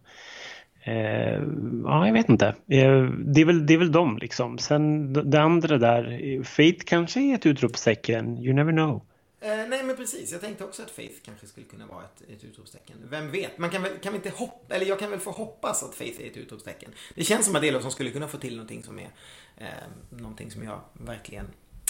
Eh, 0.82 1.42
ja, 1.84 2.06
jag 2.06 2.12
vet 2.12 2.28
inte. 2.28 2.46
Eh, 2.46 3.02
det, 3.18 3.40
är 3.40 3.44
väl, 3.44 3.66
det 3.66 3.74
är 3.74 3.78
väl 3.78 3.92
de 3.92 4.18
liksom. 4.18 4.58
Sen 4.58 5.12
det 5.12 5.40
andra 5.40 5.78
där, 5.78 6.42
Faith 6.44 6.84
kanske 6.84 7.20
är 7.20 7.34
ett 7.34 7.46
utropstecken. 7.46 8.38
You 8.38 8.54
never 8.54 8.72
know. 8.72 9.02
Eh, 9.42 9.68
nej 9.68 9.84
men 9.84 9.96
precis, 9.96 10.32
jag 10.32 10.40
tänkte 10.40 10.64
också 10.64 10.82
att 10.82 10.90
Faith 10.90 11.14
kanske 11.22 11.46
skulle 11.46 11.66
kunna 11.66 11.86
vara 11.86 12.04
ett, 12.04 12.22
ett 12.30 12.44
utropstecken. 12.44 12.96
Vem 13.10 13.30
vet? 13.30 13.58
Man 13.58 13.70
kan 13.70 13.82
väl, 13.82 13.98
kan 13.98 14.12
vi 14.12 14.16
inte 14.16 14.30
hoppa, 14.30 14.74
eller 14.74 14.86
jag 14.86 14.98
kan 14.98 15.10
väl 15.10 15.20
få 15.20 15.30
hoppas 15.30 15.82
att 15.82 15.94
Faith 15.94 16.20
är 16.20 16.26
ett 16.26 16.36
utropstecken. 16.36 16.90
Det 17.14 17.24
känns 17.24 17.46
som 17.46 17.56
att 17.56 17.62
det 17.62 17.68
är 17.68 17.80
som 17.80 17.90
skulle 17.90 18.10
kunna 18.10 18.28
få 18.28 18.38
till 18.38 18.56
någonting 18.56 18.82
som 18.82 18.98
är 18.98 19.10
eh, 19.56 19.66
någonting 20.10 20.50
som 20.50 20.62
jag 20.62 20.80
verkligen 20.92 21.46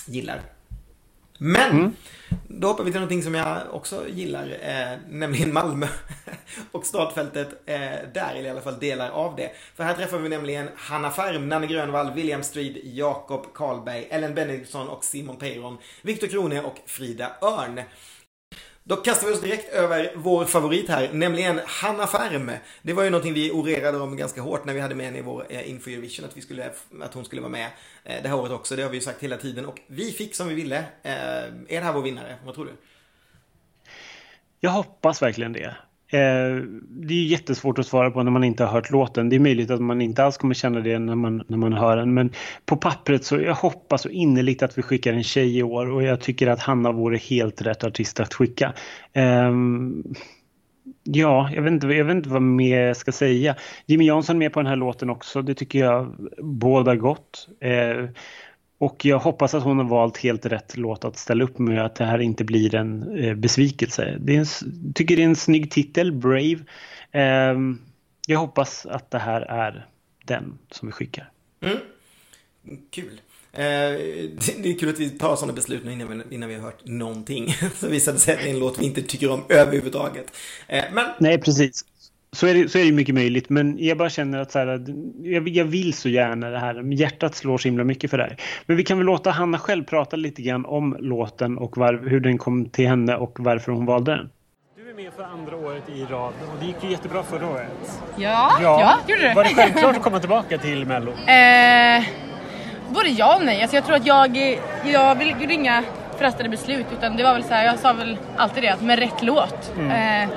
gillar. 0.07 0.43
Men, 1.43 1.71
mm. 1.71 1.93
då 2.49 2.69
hoppar 2.69 2.85
vi 2.85 2.91
till 2.91 3.01
någonting 3.01 3.23
som 3.23 3.35
jag 3.35 3.59
också 3.71 4.09
gillar, 4.09 4.59
eh, 4.63 4.99
nämligen 5.09 5.53
Malmö. 5.53 5.87
och 6.73 6.87
startfältet 6.87 7.49
eh, 7.67 7.79
där, 8.15 8.35
eller 8.35 8.47
i 8.47 8.51
alla 8.51 8.61
fall 8.61 8.79
delar 8.79 9.11
av 9.11 9.37
det. 9.37 9.51
För 9.75 9.85
här 9.85 9.95
träffar 9.95 10.19
vi 10.19 10.29
nämligen 10.29 10.69
Hanna 10.77 11.11
Färm, 11.11 11.49
Nanne 11.49 11.67
Grönvall, 11.67 12.15
William 12.15 12.43
Strid, 12.43 12.81
Jakob 12.85 13.47
Karlberg, 13.55 14.07
Ellen 14.11 14.35
Benediktsson 14.35 14.89
och 14.89 15.05
Simon 15.05 15.37
Peyron, 15.37 15.79
Viktor 16.03 16.27
Krone 16.27 16.63
och 16.63 16.77
Frida 16.87 17.31
Örn. 17.43 17.81
Då 18.91 18.97
kastar 18.97 19.27
vi 19.27 19.33
oss 19.33 19.41
direkt 19.41 19.73
över 19.73 20.13
vår 20.15 20.45
favorit 20.45 20.89
här, 20.89 21.13
nämligen 21.13 21.61
Hanna 21.67 22.07
Färm. 22.07 22.51
Det 22.83 22.93
var 22.93 23.05
ju 23.05 23.11
någonting 23.11 23.35
vi 23.35 23.51
orerade 23.51 23.99
om 23.99 24.17
ganska 24.17 24.41
hårt 24.41 24.65
när 24.65 24.75
vi 24.75 24.81
hade 24.81 24.95
med 24.95 25.07
henne 25.07 25.19
i 25.19 25.23
vår 25.23 25.47
eh, 25.49 25.71
Info 25.71 25.91
Eurovision, 25.91 26.25
att, 26.25 26.37
vi 26.37 26.41
skulle, 26.41 26.71
att 27.01 27.15
hon 27.15 27.25
skulle 27.25 27.41
vara 27.41 27.51
med 27.51 27.69
eh, 28.05 28.23
det 28.23 28.29
här 28.29 28.37
året 28.37 28.53
också. 28.53 28.77
Det 28.77 28.83
har 28.83 28.91
vi 28.91 28.97
ju 28.97 29.01
sagt 29.01 29.23
hela 29.23 29.37
tiden 29.37 29.67
och 29.67 29.81
vi 29.87 30.13
fick 30.13 30.35
som 30.35 30.49
vi 30.49 30.55
ville. 30.55 30.77
Eh, 31.03 31.13
är 31.13 31.51
det 31.69 31.81
här 31.81 31.93
vår 31.93 32.03
vinnare? 32.03 32.37
Vad 32.45 32.55
tror 32.55 32.65
du? 32.65 32.73
Jag 34.61 34.71
hoppas 34.71 35.23
verkligen 35.23 35.53
det. 35.53 35.77
Eh, 36.13 36.63
det 36.89 37.15
är 37.15 37.25
jättesvårt 37.25 37.79
att 37.79 37.87
svara 37.87 38.11
på 38.11 38.23
när 38.23 38.31
man 38.31 38.45
inte 38.45 38.65
har 38.65 38.73
hört 38.73 38.91
låten. 38.91 39.29
Det 39.29 39.37
är 39.37 39.41
möjligt 39.41 39.71
att 39.71 39.81
man 39.81 40.01
inte 40.01 40.25
alls 40.25 40.37
kommer 40.37 40.55
känna 40.55 40.81
det 40.81 40.99
när 40.99 41.15
man, 41.15 41.45
när 41.47 41.57
man 41.57 41.73
hör 41.73 41.97
den. 41.97 42.15
Men 42.15 42.33
på 42.67 42.77
pappret 42.77 43.25
så 43.25 43.41
jag 43.41 43.55
hoppas 43.55 44.03
så 44.03 44.09
innerligt 44.09 44.63
att 44.63 44.79
vi 44.79 44.83
skickar 44.83 45.13
en 45.13 45.23
tjej 45.23 45.59
i 45.59 45.63
år 45.63 45.91
och 45.91 46.03
jag 46.03 46.21
tycker 46.21 46.47
att 46.47 46.61
Hanna 46.61 46.93
vore 46.93 47.17
helt 47.17 47.63
rätt 47.63 47.85
artist 47.85 48.21
att 48.21 48.35
skicka. 48.35 48.73
Eh, 49.13 49.51
ja, 51.03 51.51
jag 51.55 51.63
vet, 51.63 51.73
inte, 51.73 51.87
jag 51.87 52.05
vet 52.05 52.17
inte 52.17 52.29
vad 52.29 52.43
mer 52.43 52.81
jag 52.81 52.97
ska 52.97 53.13
säga. 53.13 53.57
Jimmy 53.87 54.07
Jansson 54.07 54.37
är 54.37 54.39
med 54.39 54.53
på 54.53 54.61
den 54.61 54.67
här 54.67 54.77
låten 54.77 55.11
också. 55.11 55.43
Det 55.43 55.55
tycker 55.55 55.79
jag 55.79 56.31
båda 56.39 56.97
gott. 56.97 57.49
Eh, 57.61 58.11
och 58.81 59.05
jag 59.05 59.19
hoppas 59.19 59.55
att 59.55 59.63
hon 59.63 59.79
har 59.79 59.85
valt 59.85 60.17
helt 60.17 60.47
rätt 60.47 60.77
låt 60.77 61.05
att 61.05 61.17
ställa 61.17 61.45
upp 61.45 61.59
med 61.59 61.85
att 61.85 61.95
det 61.95 62.05
här 62.05 62.19
inte 62.19 62.45
blir 62.45 62.75
en 62.75 63.19
eh, 63.19 63.35
besvikelse. 63.35 64.17
Det 64.21 64.37
är 64.37 64.39
en, 64.39 64.93
tycker 64.95 65.17
det 65.17 65.23
är 65.23 65.27
en 65.27 65.37
snygg 65.37 65.71
titel, 65.71 66.13
Brave. 66.13 66.59
Eh, 67.13 67.59
jag 68.27 68.39
hoppas 68.39 68.87
att 68.87 69.11
det 69.11 69.19
här 69.19 69.41
är 69.41 69.87
den 70.25 70.59
som 70.71 70.89
vi 70.89 70.93
skickar. 70.93 71.31
Mm. 71.61 71.79
Kul. 72.91 73.21
Eh, 73.53 73.61
det 73.61 74.65
är 74.65 74.79
kul 74.79 74.89
att 74.89 74.99
vi 74.99 75.11
tar 75.11 75.37
sådana 75.37 75.53
beslut 75.53 75.85
nu 75.85 75.93
innan 75.93 76.09
vi, 76.29 76.35
innan 76.35 76.49
vi 76.49 76.55
har 76.55 76.63
hört 76.63 76.87
någonting. 76.87 77.55
Så 77.75 77.89
visade 77.89 78.17
det 78.17 78.21
sig 78.21 78.35
att 78.35 78.41
det 78.41 78.49
är 78.49 78.55
en 78.55 78.59
låt 78.59 78.79
vi 78.79 78.85
inte 78.85 79.03
tycker 79.03 79.31
om 79.31 79.45
överhuvudtaget. 79.49 80.37
Eh, 80.69 80.85
men... 80.93 81.07
Nej, 81.19 81.41
precis. 81.41 81.85
Så 82.33 82.47
är, 82.47 82.55
det, 82.55 82.69
så 82.69 82.79
är 82.79 82.85
det 82.85 82.93
mycket 82.93 83.15
möjligt, 83.15 83.49
men 83.49 83.77
jag 83.79 83.99
bara 83.99 84.11
känner 84.11 84.39
att 84.39 84.53
så 84.53 84.59
här, 84.59 84.85
jag, 85.23 85.49
jag, 85.49 85.65
vill 85.65 85.95
så 85.95 86.09
gärna 86.09 86.51
det 86.51 86.59
här. 86.59 86.93
Hjärtat 86.93 87.35
slår 87.35 87.59
så 87.59 87.69
himla 87.69 87.85
mycket 87.85 88.11
för 88.11 88.19
det 88.19 88.25
här. 88.25 88.37
Men 88.67 88.77
vi 88.77 88.85
kan 88.85 88.99
väl 88.99 89.07
låta 89.07 89.31
Hanna 89.31 89.59
själv 89.59 89.85
prata 89.85 90.17
lite 90.17 90.43
grann 90.43 90.67
om 90.67 90.97
låten 91.01 91.59
och 91.59 91.77
var, 91.77 92.09
hur 92.09 92.21
den 92.21 92.39
kom 92.39 92.69
till 92.69 92.89
henne 92.89 93.17
och 93.17 93.37
varför 93.41 93.73
hon 93.73 93.87
valde 93.87 94.17
den. 94.17 94.31
Du 94.77 94.91
är 94.91 94.95
med 94.95 95.13
för 95.13 95.23
andra 95.23 95.57
året 95.57 95.89
i 95.89 96.05
rad 96.05 96.33
och 96.53 96.61
det 96.61 96.67
gick 96.67 96.77
ju 96.83 96.91
jättebra 96.91 97.23
förra 97.23 97.49
året. 97.49 98.03
Ja, 98.17 98.53
ja, 98.63 98.81
ja 98.81 98.99
gjorde 99.07 99.29
det. 99.29 99.35
Var 99.35 99.45
det 99.45 99.55
självklart 99.55 99.97
att 99.97 100.03
komma 100.03 100.21
tillbaka 100.21 100.59
till 100.59 100.87
Mello? 100.87 101.11
Eh, 101.31 102.05
både 102.95 103.09
ja 103.09 103.37
och 103.37 103.45
nej. 103.45 103.63
Alltså 103.63 103.77
jag 103.77 103.87
tror 103.87 103.97
att 103.97 104.07
jag, 104.07 104.37
jag 104.85 105.15
vill 105.15 105.35
ringa 105.35 105.85
förhastade 106.19 106.49
beslut 106.49 106.87
utan 106.99 107.17
det 107.17 107.23
var 107.23 107.35
väl 107.35 107.45
så 107.45 107.55
här, 107.55 107.65
jag 107.65 107.79
sa 107.79 107.93
väl 107.93 108.19
alltid 108.37 108.63
det 108.63 108.69
att 108.69 108.83
med 108.83 108.99
rätt 108.99 109.23
låt. 109.23 109.73
Mm. 109.79 109.91
Eh, 109.91 110.37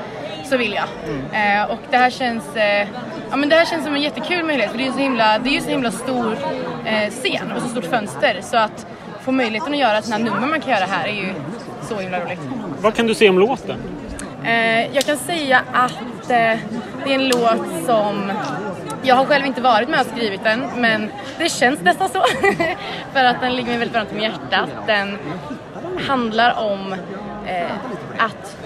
så 0.54 0.58
vill 0.58 0.74
jag. 0.74 0.88
Mm. 1.08 1.62
Eh, 1.62 1.72
och 1.72 1.80
det 1.92 1.98
här 1.98 2.10
känns 2.10 2.56
eh, 2.56 2.88
Ja 3.30 3.36
men 3.36 3.50
det 3.50 3.56
här 3.56 3.66
känns 3.66 3.84
som 3.84 3.96
en 3.96 4.02
jättekul 4.02 4.46
möjlighet 4.46 4.72
för 4.72 4.78
det 4.78 4.84
är 4.84 4.88
ju 4.88 4.92
så 4.92 5.00
himla, 5.00 5.40
det 5.40 5.58
är 5.58 5.62
så 5.62 5.70
himla 5.70 5.92
stor 5.92 6.38
eh, 6.86 7.10
scen 7.10 7.52
och 7.52 7.62
så 7.62 7.68
stort 7.68 7.86
fönster 7.86 8.40
så 8.42 8.58
att 8.58 8.86
få 9.22 9.32
möjligheten 9.32 9.74
att 9.74 9.80
göra 9.80 10.02
sådana 10.02 10.26
nummer 10.26 10.48
man 10.48 10.62
kan 10.62 10.74
göra 10.74 10.86
här 10.86 11.08
är 11.08 11.14
ju 11.14 11.34
så 11.90 12.00
himla 12.00 12.20
roligt. 12.20 12.40
Vad 12.82 12.96
kan 12.96 13.08
du 13.08 13.16
säga 13.16 13.30
om 13.30 13.40
låten? 13.40 13.78
Eh, 14.44 14.96
jag 14.96 15.04
kan 15.04 15.18
säga 15.18 15.62
att 15.74 16.30
eh, 16.30 16.60
det 17.06 17.12
är 17.12 17.16
en 17.16 17.28
låt 17.28 17.86
som 17.86 18.32
jag 19.04 19.16
har 19.16 19.26
själv 19.26 19.46
inte 19.46 19.62
varit 19.62 19.90
med 19.90 20.00
och 20.00 20.08
skrivit 20.08 20.44
den 20.44 20.64
men 20.78 21.12
det 21.38 21.50
känns 21.50 21.82
nästan 21.82 22.10
så. 22.10 22.24
för 23.14 23.24
att 23.24 23.42
den 23.42 23.56
ligger 23.56 23.70
mig 23.70 23.78
väldigt 23.78 23.96
varmt 23.96 24.12
om 24.12 24.20
hjärtat. 24.20 24.70
Den 24.88 25.18
handlar 26.08 26.60
om 26.60 26.94
eh, 27.48 27.72
att 28.18 28.58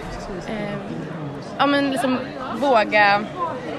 ja, 1.57 1.65
men 1.65 1.91
liksom 1.91 2.17
våga 2.55 3.23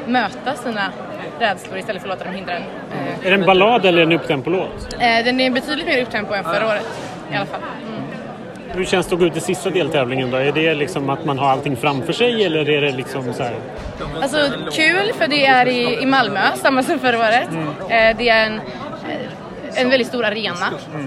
möta 0.07 0.55
sina 0.55 0.93
rädslor 1.39 1.79
istället 1.79 2.03
för 2.03 2.09
att 2.09 2.19
låta 2.19 2.25
dem 2.25 2.35
hindra 2.35 2.57
en. 2.57 2.63
Eh, 2.63 3.27
är 3.27 3.31
det 3.31 3.35
en 3.35 3.47
ballad 3.47 3.87
eller 3.87 4.03
en 4.03 4.13
upptempo-låt? 4.13 4.93
Eh, 4.93 5.25
den 5.25 5.41
är 5.41 5.51
betydligt 5.51 5.87
mer 5.87 6.03
upptempo 6.03 6.35
än 6.35 6.45
förra 6.45 6.67
året 6.69 6.87
i 7.33 7.37
alla 7.37 7.47
fall. 7.47 7.61
Mm. 7.61 8.03
Hur 8.73 8.85
känns 8.85 9.07
det 9.07 9.15
att 9.15 9.21
gå 9.21 9.27
ut 9.27 9.37
i 9.37 9.41
sista 9.41 9.71
deltävlingen 9.71 10.31
då? 10.31 10.37
Är 10.37 10.53
det 10.53 10.75
liksom 10.75 11.11
att 11.11 11.25
man 11.25 11.39
har 11.39 11.51
allting 11.51 11.77
framför 11.77 12.13
sig 12.13 12.45
eller 12.45 12.69
är 12.69 12.81
det 12.81 12.93
liksom 12.93 13.33
så 13.35 13.43
här? 13.43 13.55
Alltså 14.23 14.39
kul 14.73 15.13
för 15.19 15.29
det 15.29 15.47
är 15.47 15.67
i, 15.67 16.03
i 16.03 16.07
Malmö, 16.07 16.41
samma 16.55 16.83
som 16.83 16.99
förra 16.99 17.19
året. 17.19 17.49
Mm. 17.51 17.69
Eh, 17.69 18.17
det 18.19 18.29
är 18.29 18.47
en 18.47 18.61
en 19.75 19.91
väldigt 19.91 20.09
stor 20.09 20.25
arena. 20.25 20.67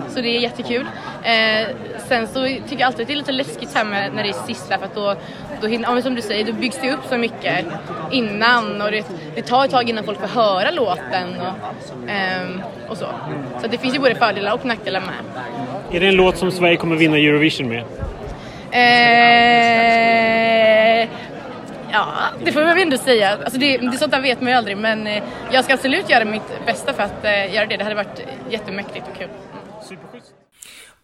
Så 0.10 0.22
det 0.22 0.38
är 0.38 0.40
jättekul. 0.40 0.86
Eh, 1.24 1.68
sen 2.08 2.28
så 2.28 2.44
tycker 2.44 2.80
jag 2.80 2.88
alltid 2.88 3.02
att 3.02 3.08
det 3.08 3.14
är 3.14 3.18
lite 3.18 3.32
läskigt 3.32 3.76
här 3.76 3.86
med 3.86 4.14
när 4.14 4.24
det 4.24 4.30
är 4.30 4.48
sista 4.48 4.78
för 4.78 4.86
att 4.86 4.96
då, 4.96 5.16
då 5.62 5.68
hinner, 5.68 5.96
ja, 5.96 6.02
som 6.02 6.16
du 6.16 6.22
säger, 6.22 6.46
då 6.46 6.54
byggs 6.54 6.80
det 6.82 6.92
upp 6.92 7.06
så 7.10 7.18
mycket 7.18 7.66
innan 8.12 8.82
och 8.82 8.92
det, 8.92 9.06
det 9.36 9.42
tar 9.42 9.66
ett 9.66 9.72
tag 9.72 9.90
innan 9.90 10.04
folk 10.04 10.20
får 10.20 10.28
höra 10.28 10.72
låten 10.72 11.36
och, 11.40 12.10
ehm, 12.10 12.62
och 12.90 12.98
så. 12.98 13.08
Så 13.62 13.68
det 13.68 13.78
finns 13.78 13.96
ju 13.96 14.00
både 14.00 14.16
fördelar 14.16 14.54
och 14.54 14.66
nackdelar 14.66 15.02
med. 15.02 15.16
Är 15.96 16.00
det 16.00 16.08
en 16.08 16.16
låt 16.16 16.38
som 16.38 16.52
Sverige 16.52 16.78
kommer 16.78 16.96
vinna 16.96 17.18
Eurovision 17.18 17.68
med? 17.68 17.84
Eh, 18.72 18.82
ja, 21.92 22.06
det 22.44 22.52
får 22.52 22.60
man 22.60 22.70
väl 22.70 22.84
ändå 22.84 22.98
säga. 22.98 23.38
Alltså 23.44 23.60
det, 23.60 23.78
det, 23.78 23.98
sånt 23.98 24.12
där 24.12 24.22
vet 24.22 24.42
man 24.42 24.52
ju 24.52 24.58
aldrig 24.58 24.78
men 24.78 25.08
eh, 25.08 25.24
jag 25.52 25.64
ska 25.64 25.74
absolut 25.74 26.10
göra 26.10 26.26
mitt 26.26 26.66
bästa 26.66 26.94
för 26.94 27.04
att 27.04 27.26
eh, 27.26 27.54
göra 27.54 27.66
det. 27.66 27.78
Det 27.78 27.84
hade 27.84 27.96
varit 27.96 28.26
jättemäktigt 28.50 29.06
och 29.12 29.18
kul. 29.18 29.28
Superschysst. 29.90 30.41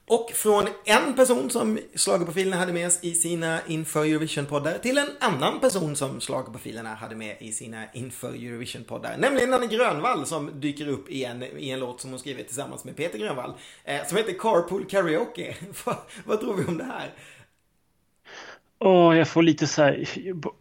Och 0.10 0.32
från 0.32 0.68
en 0.86 1.16
person 1.16 1.50
som 1.50 1.80
Schlagerprofilerna 1.96 2.58
hade 2.58 2.74
med 2.74 2.92
i 3.02 3.14
sina 3.14 3.60
inför 3.68 4.06
Eurovision-poddar 4.06 4.78
till 4.78 4.98
en 4.98 5.10
annan 5.20 5.60
person 5.60 5.96
som 5.96 6.22
Schlagerprofilerna 6.22 6.96
hade 6.96 7.16
med 7.16 7.36
i 7.40 7.52
sina 7.52 7.84
inför 7.94 8.30
Eurovision-poddar. 8.30 9.18
Nämligen 9.18 9.50
Nanne 9.50 9.68
Grönvall 9.68 10.26
som 10.26 10.60
dyker 10.60 10.88
upp 10.88 11.10
i 11.10 11.24
en, 11.24 11.44
i 11.44 11.70
en 11.70 11.80
låt 11.80 12.02
som 12.02 12.10
hon 12.10 12.20
skrivit 12.20 12.48
tillsammans 12.48 12.86
med 12.86 12.96
Peter 12.96 13.20
Grönvall. 13.20 13.54
Eh, 13.84 14.08
som 14.08 14.18
heter 14.18 14.34
Carpool 14.34 14.86
Karaoke. 14.86 15.56
vad 16.26 16.40
tror 16.40 16.54
vi 16.56 16.66
om 16.66 16.78
det 16.78 16.84
här? 16.84 17.14
Oh, 18.80 19.18
jag 19.18 19.28
får 19.28 19.44
lite 19.44 19.68
så 19.68 19.84
här, 19.84 20.06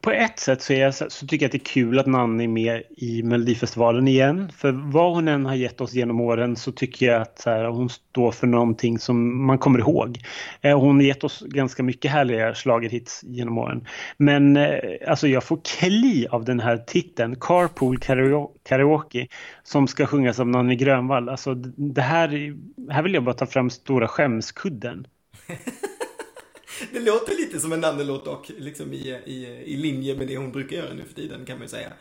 på 0.01 0.11
ett 0.11 0.39
sätt 0.39 0.63
så, 0.63 0.73
jag, 0.73 0.95
så 0.95 1.27
tycker 1.27 1.45
jag 1.45 1.49
att 1.49 1.53
det 1.53 1.59
är 1.59 1.73
kul 1.73 1.99
att 1.99 2.07
Nanne 2.07 2.45
är 2.45 2.49
med 2.49 2.83
i 2.97 3.23
Melodifestivalen 3.23 4.09
igen. 4.09 4.53
För 4.57 4.73
vad 4.73 5.15
hon 5.15 5.29
än 5.29 5.47
har 5.47 5.55
gett 5.55 5.81
oss 5.81 5.95
genom 5.95 6.21
åren 6.21 6.57
så 6.57 6.73
tycker 6.73 7.07
jag 7.07 7.23
att 7.23 7.43
här, 7.47 7.65
hon 7.65 7.89
står 7.89 8.33
för 8.33 8.47
någonting 8.47 8.99
som 8.99 9.47
man 9.47 9.59
kommer 9.59 9.79
ihåg. 9.79 10.19
Eh, 10.61 10.81
hon 10.81 10.97
har 10.97 11.03
gett 11.03 11.25
oss 11.25 11.43
ganska 11.47 11.83
mycket 11.83 12.11
härliga 12.11 12.55
slagerhits 12.55 13.21
genom 13.25 13.59
åren. 13.59 13.87
Men 14.17 14.57
eh, 14.57 14.79
alltså 15.09 15.29
jag 15.29 15.45
får 15.45 15.61
kli 15.65 16.27
av 16.31 16.45
den 16.45 16.61
här 16.61 16.77
titeln, 16.77 17.37
Carpool 17.41 17.99
Karaoke, 18.63 19.29
som 19.63 19.89
ska 19.89 20.07
sjungas 20.07 20.41
av 20.41 20.49
Nanne 20.49 20.75
Grönvall. 20.75 21.29
Alltså 21.29 21.55
det 21.55 22.03
här, 22.03 22.29
här 22.91 23.03
vill 23.03 23.15
jag 23.15 23.25
bara 23.25 23.35
ta 23.35 23.47
fram 23.47 23.71
stora 23.71 24.09
skämskudden. 24.09 25.07
Det 26.93 27.01
låter 27.01 27.37
lite 27.37 27.61
som 27.61 27.73
en 27.73 27.81
Nanne-låt 27.81 28.25
dock, 28.25 28.51
liksom 28.59 28.93
i, 28.93 29.21
i, 29.25 29.47
i 29.65 29.77
linje 29.77 30.15
med 30.15 30.27
det 30.27 30.37
hon 30.37 30.53
brukar 30.53 30.77
göra 30.77 30.95
nu 30.95 31.05
för 31.05 31.15
tiden 31.15 31.45
kan 31.45 31.59
man 31.59 31.65
ju 31.65 31.69
säga. 31.69 31.93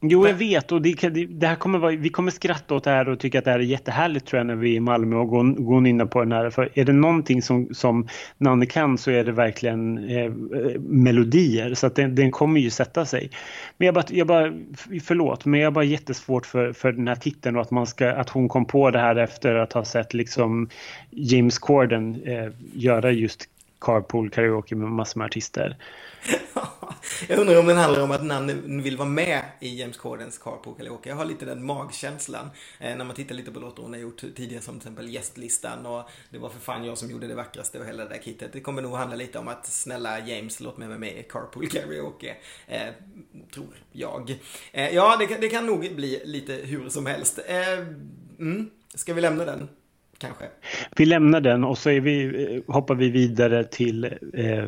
Jo, 0.00 0.26
jag 0.26 0.34
vet 0.34 0.72
och 0.72 0.82
det, 0.82 1.08
det, 1.28 1.46
här 1.46 1.56
kommer 1.56 1.78
vara, 1.78 1.96
vi 1.96 2.08
kommer 2.08 2.30
skratta 2.30 2.74
åt 2.74 2.84
det 2.84 2.90
här 2.90 3.08
och 3.08 3.18
tycka 3.18 3.38
att 3.38 3.44
det 3.44 3.50
här 3.50 3.58
är 3.58 3.62
jättehärligt 3.62 4.26
tror 4.26 4.38
jag 4.38 4.46
när 4.46 4.54
vi 4.54 4.72
är 4.72 4.76
i 4.76 4.80
Malmö 4.80 5.16
och 5.16 5.28
går, 5.28 5.44
går 5.44 5.86
inne 5.86 6.06
på 6.06 6.20
den 6.20 6.32
här. 6.32 6.50
För 6.50 6.68
är 6.74 6.84
det 6.84 6.92
någonting 6.92 7.42
som, 7.42 7.74
som 7.74 8.08
Nanne 8.38 8.66
kan 8.66 8.98
så 8.98 9.10
är 9.10 9.24
det 9.24 9.32
verkligen 9.32 10.08
eh, 10.08 10.32
melodier 10.78 11.74
så 11.74 11.86
att 11.86 11.94
den, 11.94 12.14
den, 12.14 12.30
kommer 12.30 12.60
ju 12.60 12.70
sätta 12.70 13.06
sig. 13.06 13.30
Men 13.76 13.86
jag 13.86 13.94
bara, 13.94 14.04
jag 14.08 14.26
bara, 14.26 14.52
förlåt, 15.04 15.44
men 15.44 15.60
jag 15.60 15.66
har 15.66 15.72
bara 15.72 15.84
jättesvårt 15.84 16.46
för, 16.46 16.72
för 16.72 16.92
den 16.92 17.08
här 17.08 17.16
titeln 17.16 17.56
och 17.56 17.62
att, 17.62 17.70
man 17.70 17.86
ska, 17.86 18.12
att 18.12 18.28
hon 18.28 18.48
kom 18.48 18.64
på 18.64 18.90
det 18.90 18.98
här 18.98 19.16
efter 19.16 19.54
att 19.54 19.72
ha 19.72 19.84
sett 19.84 20.14
liksom 20.14 20.68
James 21.10 21.58
Corden 21.58 22.22
eh, 22.24 22.48
göra 22.72 23.10
just 23.10 23.44
carpool 23.80 24.30
karaoke 24.30 24.74
med 24.74 24.88
massor 24.88 25.18
med 25.18 25.24
artister 25.24 25.76
jag 27.28 27.38
undrar 27.38 27.58
om 27.58 27.66
den 27.66 27.76
handlar 27.76 28.02
om 28.02 28.10
att 28.10 28.24
Nanne 28.24 28.54
vill 28.82 28.96
vara 28.96 29.08
med 29.08 29.42
i 29.60 29.80
James 29.80 29.96
Cordens 29.96 30.38
carpool 30.38 30.74
karaoke. 30.78 31.08
Jag 31.08 31.16
har 31.16 31.24
lite 31.24 31.44
den 31.44 31.66
magkänslan 31.66 32.50
eh, 32.80 32.96
när 32.96 33.04
man 33.04 33.16
tittar 33.16 33.34
lite 33.34 33.50
på 33.50 33.60
låtar 33.60 33.82
hon 33.82 33.92
har 33.92 34.00
gjort 34.00 34.20
tidigare 34.20 34.62
som 34.62 34.74
till 34.74 34.78
exempel 34.78 35.08
Gästlistan 35.08 35.86
och 35.86 36.10
Det 36.30 36.38
var 36.38 36.48
för 36.48 36.60
fan 36.60 36.84
jag 36.84 36.98
som 36.98 37.10
gjorde 37.10 37.26
det 37.26 37.34
vackraste 37.34 37.78
och 37.78 37.86
hela 37.86 38.04
det 38.04 38.10
där 38.10 38.22
kittet. 38.22 38.52
Det 38.52 38.60
kommer 38.60 38.82
nog 38.82 38.94
handla 38.96 39.16
lite 39.16 39.38
om 39.38 39.48
att 39.48 39.66
snälla 39.66 40.26
James 40.26 40.60
låt 40.60 40.78
mig 40.78 40.88
vara 40.88 40.98
med 40.98 41.18
i 41.18 41.22
carpool 41.22 41.68
karaoke. 41.68 42.36
Eh, 42.66 42.88
tror 43.54 43.84
jag. 43.92 44.38
Eh, 44.72 44.94
ja, 44.94 45.16
det, 45.18 45.26
det, 45.40 45.48
kan 45.48 45.66
nog 45.66 45.94
bli 45.94 46.22
lite 46.24 46.52
hur 46.52 46.88
som 46.88 47.06
helst. 47.06 47.38
Eh, 47.46 47.78
mm. 48.38 48.70
Ska 48.94 49.14
vi 49.14 49.20
lämna 49.20 49.44
den? 49.44 49.68
Kanske. 50.18 50.44
Vi 50.96 51.06
lämnar 51.06 51.40
den 51.40 51.64
och 51.64 51.78
så 51.78 51.90
vi, 51.90 52.44
eh, 52.66 52.74
hoppar 52.74 52.94
vi 52.94 53.10
vidare 53.10 53.64
till 53.64 54.04
eh, 54.34 54.64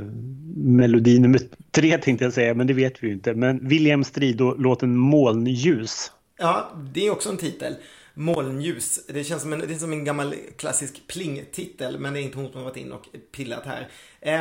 melodi 0.56 1.18
nummer 1.18 1.40
tre 1.70 1.98
tänkte 1.98 2.24
jag 2.24 2.32
säga, 2.32 2.54
men 2.54 2.66
det 2.66 2.72
vet 2.72 3.02
vi 3.02 3.06
ju 3.06 3.12
inte. 3.12 3.34
Men 3.34 3.68
William 3.68 4.04
Strid 4.04 4.40
och 4.40 4.60
låten 4.60 4.96
Molnljus. 4.96 6.12
Ja, 6.38 6.70
det 6.94 7.06
är 7.06 7.10
också 7.10 7.30
en 7.30 7.36
titel. 7.36 7.74
Molnljus. 8.14 9.06
Det 9.06 9.24
känns 9.24 9.42
som 9.42 9.52
en, 9.52 9.58
det 9.58 9.74
är 9.74 9.78
som 9.78 9.92
en 9.92 10.04
gammal 10.04 10.34
klassisk 10.56 11.06
pling-titel, 11.06 11.98
men 11.98 12.12
det 12.12 12.20
är 12.20 12.22
inte 12.22 12.38
hon 12.38 12.50
som 12.50 12.58
har 12.58 12.64
varit 12.64 12.76
in 12.76 12.92
och 12.92 13.06
pillat 13.32 13.64
här. 13.66 13.88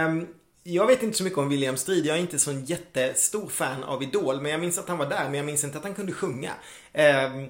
Um, 0.06 0.28
jag 0.64 0.88
vet 0.88 1.04
inte 1.04 1.18
så 1.18 1.24
mycket 1.24 1.40
om 1.40 1.50
William 1.50 1.78
Strid. 1.78 2.06
Jag 2.06 2.18
är 2.18 2.22
inte 2.22 2.40
så 2.40 2.52
en 2.52 2.66
jättestor 2.66 3.48
fan 3.48 3.84
av 3.84 4.04
Idol, 4.04 4.42
men 4.42 4.52
jag 4.52 4.60
minns 4.60 4.80
att 4.80 4.90
han 4.90 4.98
var 4.98 5.10
där, 5.10 5.24
men 5.24 5.34
jag 5.34 5.46
minns 5.46 5.64
inte 5.64 5.78
att 5.78 5.84
han 5.84 5.94
kunde 5.94 6.12
sjunga. 6.12 6.52
Um, 6.94 7.48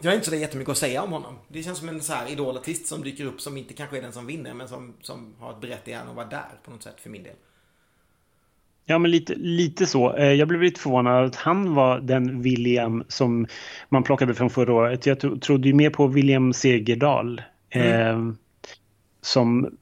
jag 0.00 0.10
har 0.10 0.16
inte 0.16 0.30
så 0.30 0.36
jättemycket 0.36 0.72
att 0.72 0.78
säga 0.78 1.02
om 1.02 1.12
honom. 1.12 1.34
Det 1.48 1.62
känns 1.62 1.78
som 1.78 1.88
en 1.88 2.00
så 2.00 2.12
här 2.12 2.32
idolartist 2.32 2.86
som 2.86 3.02
dyker 3.02 3.24
upp 3.24 3.40
som 3.40 3.56
inte 3.56 3.74
kanske 3.74 3.98
är 3.98 4.02
den 4.02 4.12
som 4.12 4.26
vinner 4.26 4.54
men 4.54 4.68
som, 4.68 4.94
som 5.00 5.34
har 5.38 5.50
ett 5.50 5.60
berättigande 5.60 6.10
att 6.10 6.16
vara 6.16 6.26
där 6.26 6.50
på 6.64 6.70
något 6.70 6.82
sätt 6.82 7.00
för 7.00 7.10
min 7.10 7.22
del. 7.22 7.34
Ja, 8.90 8.98
men 8.98 9.10
lite, 9.10 9.34
lite 9.34 9.86
så. 9.86 10.16
Eh, 10.16 10.32
jag 10.32 10.48
blev 10.48 10.62
lite 10.62 10.80
förvånad 10.80 11.24
att 11.24 11.36
han 11.36 11.74
var 11.74 12.00
den 12.00 12.42
William 12.42 13.04
som 13.08 13.46
man 13.88 14.02
plockade 14.02 14.34
från 14.34 14.50
förra 14.50 14.72
året. 14.72 15.06
Jag 15.06 15.42
trodde 15.42 15.68
ju 15.68 15.74
mer 15.74 15.90
på 15.90 16.06
William 16.06 16.52
Segerdahl. 16.52 17.42
Mm. 17.70 18.28
Eh, 18.28 18.34
som, 19.20 19.76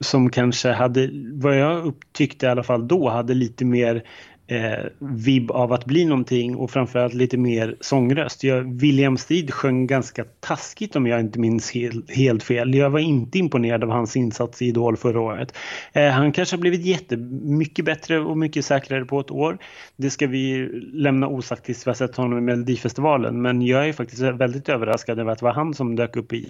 som 0.00 0.30
kanske 0.30 0.72
hade, 0.72 1.10
vad 1.32 1.58
jag 1.58 1.94
tyckte 2.12 2.46
i 2.46 2.48
alla 2.48 2.62
fall 2.62 2.88
då, 2.88 3.08
hade 3.08 3.34
lite 3.34 3.64
mer 3.64 4.04
eh, 4.46 4.84
vibb 4.98 5.50
av 5.50 5.72
att 5.72 5.84
bli 5.84 6.04
någonting 6.04 6.56
och 6.56 6.70
framförallt 6.70 7.14
lite 7.14 7.36
mer 7.36 7.76
sångröst. 7.80 8.44
Jag, 8.44 8.80
William 8.80 9.16
Strid 9.16 9.54
sjöng 9.54 9.86
ganska 9.86 10.24
taskigt 10.40 10.96
om 10.96 11.06
jag 11.06 11.20
inte 11.20 11.38
minns 11.38 11.70
helt, 11.70 12.10
helt 12.10 12.42
fel. 12.42 12.74
Jag 12.74 12.90
var 12.90 12.98
inte 12.98 13.38
imponerad 13.38 13.84
av 13.84 13.90
hans 13.90 14.16
insats 14.16 14.62
i 14.62 14.66
Idol 14.66 14.96
förra 14.96 15.20
året. 15.20 15.56
Eh, 15.92 16.08
han 16.08 16.32
kanske 16.32 16.56
har 16.56 16.60
blivit 16.60 16.84
jättemycket 16.84 17.84
bättre 17.84 18.20
och 18.20 18.38
mycket 18.38 18.64
säkrare 18.64 19.04
på 19.04 19.20
ett 19.20 19.30
år. 19.30 19.58
Det 19.96 20.10
ska 20.10 20.26
vi 20.26 20.68
lämna 20.92 21.28
osagt 21.28 21.64
tills 21.64 21.86
vi 21.86 21.90
har 21.90 21.94
sett 21.94 22.16
honom 22.16 22.38
i 22.38 22.40
Melodifestivalen 22.40 23.42
men 23.42 23.62
jag 23.62 23.88
är 23.88 23.92
faktiskt 23.92 24.22
väldigt 24.22 24.68
överraskad 24.68 25.18
över 25.18 25.32
att 25.32 25.38
det 25.38 25.44
var 25.44 25.52
han 25.52 25.74
som 25.74 25.96
dök 25.96 26.16
upp 26.16 26.32
i 26.32 26.48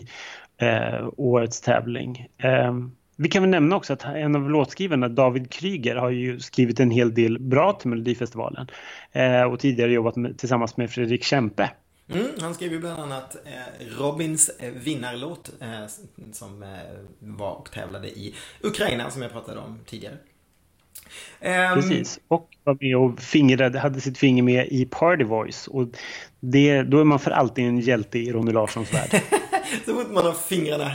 eh, 0.61 1.09
årets 1.17 1.61
tävling. 1.61 2.27
Eh, 2.39 2.75
vi 3.17 3.29
kan 3.29 3.43
väl 3.43 3.51
nämna 3.51 3.77
också 3.77 3.93
att 3.93 4.05
en 4.05 4.37
av 4.37 4.51
låtskrivarna, 4.51 5.09
David 5.09 5.51
Kryger, 5.51 5.97
har 5.97 6.11
ju 6.11 6.41
skrivit 6.41 6.81
en 6.81 6.91
hel 6.91 7.15
del 7.15 7.39
bra 7.39 7.73
till 7.73 7.91
Melodifestivalen 7.91 8.67
eh, 9.13 9.43
och 9.43 9.61
tidigare 9.61 9.93
jobbat 9.93 10.17
med, 10.17 10.39
tillsammans 10.39 10.77
med 10.77 10.91
Fredrik 10.91 11.25
Kempe. 11.25 11.71
Mm, 12.09 12.27
han 12.41 12.55
skrev 12.55 12.73
ju 12.73 12.79
bland 12.79 13.03
annat 13.03 13.37
eh, 13.45 13.87
Robins 13.99 14.49
eh, 14.49 14.73
vinnarlåt 14.73 15.51
eh, 15.61 15.87
som 16.33 16.63
eh, 16.63 16.69
var 17.19 17.53
och 17.53 17.73
tävlade 17.73 18.09
i 18.09 18.35
Ukraina 18.63 19.11
som 19.11 19.23
jag 19.23 19.33
pratade 19.33 19.61
om 19.61 19.79
tidigare. 19.87 20.17
Um, 21.41 21.75
Precis, 21.75 22.21
och 22.29 22.49
var 22.65 22.79
med 22.81 22.97
och 22.97 23.21
fingrade, 23.21 23.79
hade 23.79 24.01
sitt 24.01 24.19
finger 24.19 24.43
med 24.43 24.69
i 24.69 24.85
Party 24.85 25.25
Voice 25.25 25.69
och 25.69 25.89
det, 26.41 26.83
då 26.83 27.01
är 27.01 27.05
man 27.05 27.19
för 27.19 27.31
alltid 27.31 27.65
en 27.65 27.81
hjälte 27.81 28.19
i 28.19 28.33
Ronny 28.33 28.53
Larssons 28.53 28.95
värld. 28.95 29.11
Så 29.85 29.95
fort 29.95 30.11
man 30.11 30.25
har 30.27 30.33
fingrarna 30.33 30.91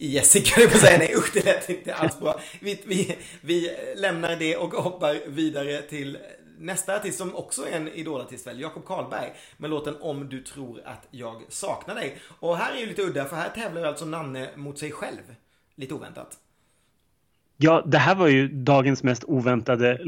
Jessica, 0.00 0.60
jag 0.60 0.72
på 0.72 0.78
säga 0.78 0.98
nej 0.98 1.14
usch 1.16 1.30
det 1.34 1.44
lät 1.44 1.70
inte 1.70 1.94
alls 1.94 2.18
bra. 2.18 2.40
Vi, 2.60 2.80
vi, 2.86 3.16
vi 3.40 3.70
lämnar 3.96 4.36
det 4.36 4.56
och 4.56 4.72
hoppar 4.72 5.28
vidare 5.28 5.82
till 5.82 6.18
nästa 6.58 6.96
artist 6.96 7.18
som 7.18 7.36
också 7.36 7.68
är 7.68 7.76
en 7.76 7.88
idolartist 7.88 8.46
väl, 8.46 8.60
Jakob 8.60 8.84
Karlberg 8.84 9.32
med 9.56 9.70
låten 9.70 9.94
Om 10.00 10.28
du 10.28 10.42
tror 10.42 10.80
att 10.84 11.06
jag 11.10 11.42
saknar 11.48 11.94
dig. 11.94 12.18
Och 12.40 12.56
här 12.56 12.74
är 12.76 12.80
ju 12.80 12.86
lite 12.86 13.02
udda 13.02 13.24
för 13.24 13.36
här 13.36 13.48
tävlar 13.48 13.84
alltså 13.84 14.04
Nanne 14.04 14.48
mot 14.56 14.78
sig 14.78 14.92
själv. 14.92 15.34
Lite 15.74 15.94
oväntat. 15.94 16.38
Ja, 17.56 17.82
det 17.86 17.98
här 17.98 18.14
var 18.14 18.28
ju 18.28 18.48
dagens 18.48 19.02
mest 19.02 19.24
oväntade 19.24 19.98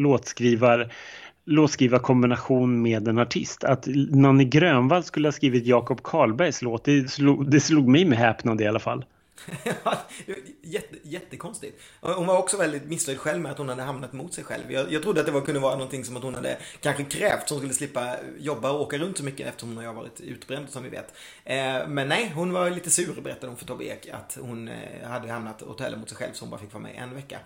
låtskrivar 1.45 1.99
kombination 1.99 2.83
med 2.83 3.09
en 3.09 3.19
artist. 3.19 3.65
Att 3.65 3.87
Nanne 4.11 4.45
Grönvall 4.45 5.05
skulle 5.05 5.29
ha 5.29 5.33
skrivit 5.33 5.67
Jakob 5.67 6.03
Karlbergs 6.03 6.63
låt, 6.63 6.85
det 6.85 7.11
slog, 7.11 7.51
det 7.51 7.61
slog 7.61 7.89
mig 7.89 8.05
med 8.05 8.19
häpnad 8.19 8.61
i 8.61 8.67
alla 8.67 8.79
fall. 8.79 9.05
Jätte, 10.63 10.97
jättekonstigt. 11.03 11.81
Hon 12.01 12.27
var 12.27 12.39
också 12.39 12.57
väldigt 12.57 12.85
missnöjd 12.85 13.19
själv 13.19 13.41
med 13.41 13.53
att 13.53 13.59
hon 13.59 13.69
hade 13.69 13.83
hamnat 13.83 14.13
mot 14.13 14.35
sig 14.35 14.45
själv. 14.45 14.73
Jag, 14.73 14.93
jag 14.93 15.03
trodde 15.03 15.21
att 15.21 15.27
det 15.27 15.33
var, 15.33 15.41
kunde 15.41 15.61
vara 15.61 15.75
någonting 15.75 16.05
som 16.05 16.17
att 16.17 16.23
hon 16.23 16.35
hade 16.35 16.59
kanske 16.81 17.05
krävt 17.05 17.49
så 17.49 17.55
hon 17.55 17.61
skulle 17.61 17.75
slippa 17.75 18.17
jobba 18.39 18.71
och 18.71 18.81
åka 18.81 18.99
runt 18.99 19.19
så 19.19 19.25
mycket 19.25 19.49
eftersom 19.49 19.77
hon 19.77 19.87
har 19.87 19.95
varit 19.95 20.21
utbränd 20.21 20.71
som 20.71 20.83
vi 20.83 20.89
vet. 20.89 21.15
Eh, 21.45 21.89
men 21.89 22.09
nej, 22.09 22.33
hon 22.35 22.53
var 22.53 22.71
lite 22.71 22.91
sur 22.91 23.21
berättade 23.21 23.47
hon 23.47 23.57
för 23.57 23.67
Tobbe 23.67 23.85
Ek 23.85 24.09
att 24.09 24.39
hon 24.41 24.69
eh, 24.69 25.09
hade 25.09 25.33
hamnat 25.33 25.63
åt 25.63 25.81
helvete 25.81 26.01
mot 26.01 26.09
sig 26.09 26.19
själv 26.19 26.33
så 26.33 26.45
hon 26.45 26.51
bara 26.51 26.61
fick 26.61 26.73
vara 26.73 26.83
med 26.83 26.95
en 26.99 27.15
vecka. 27.15 27.39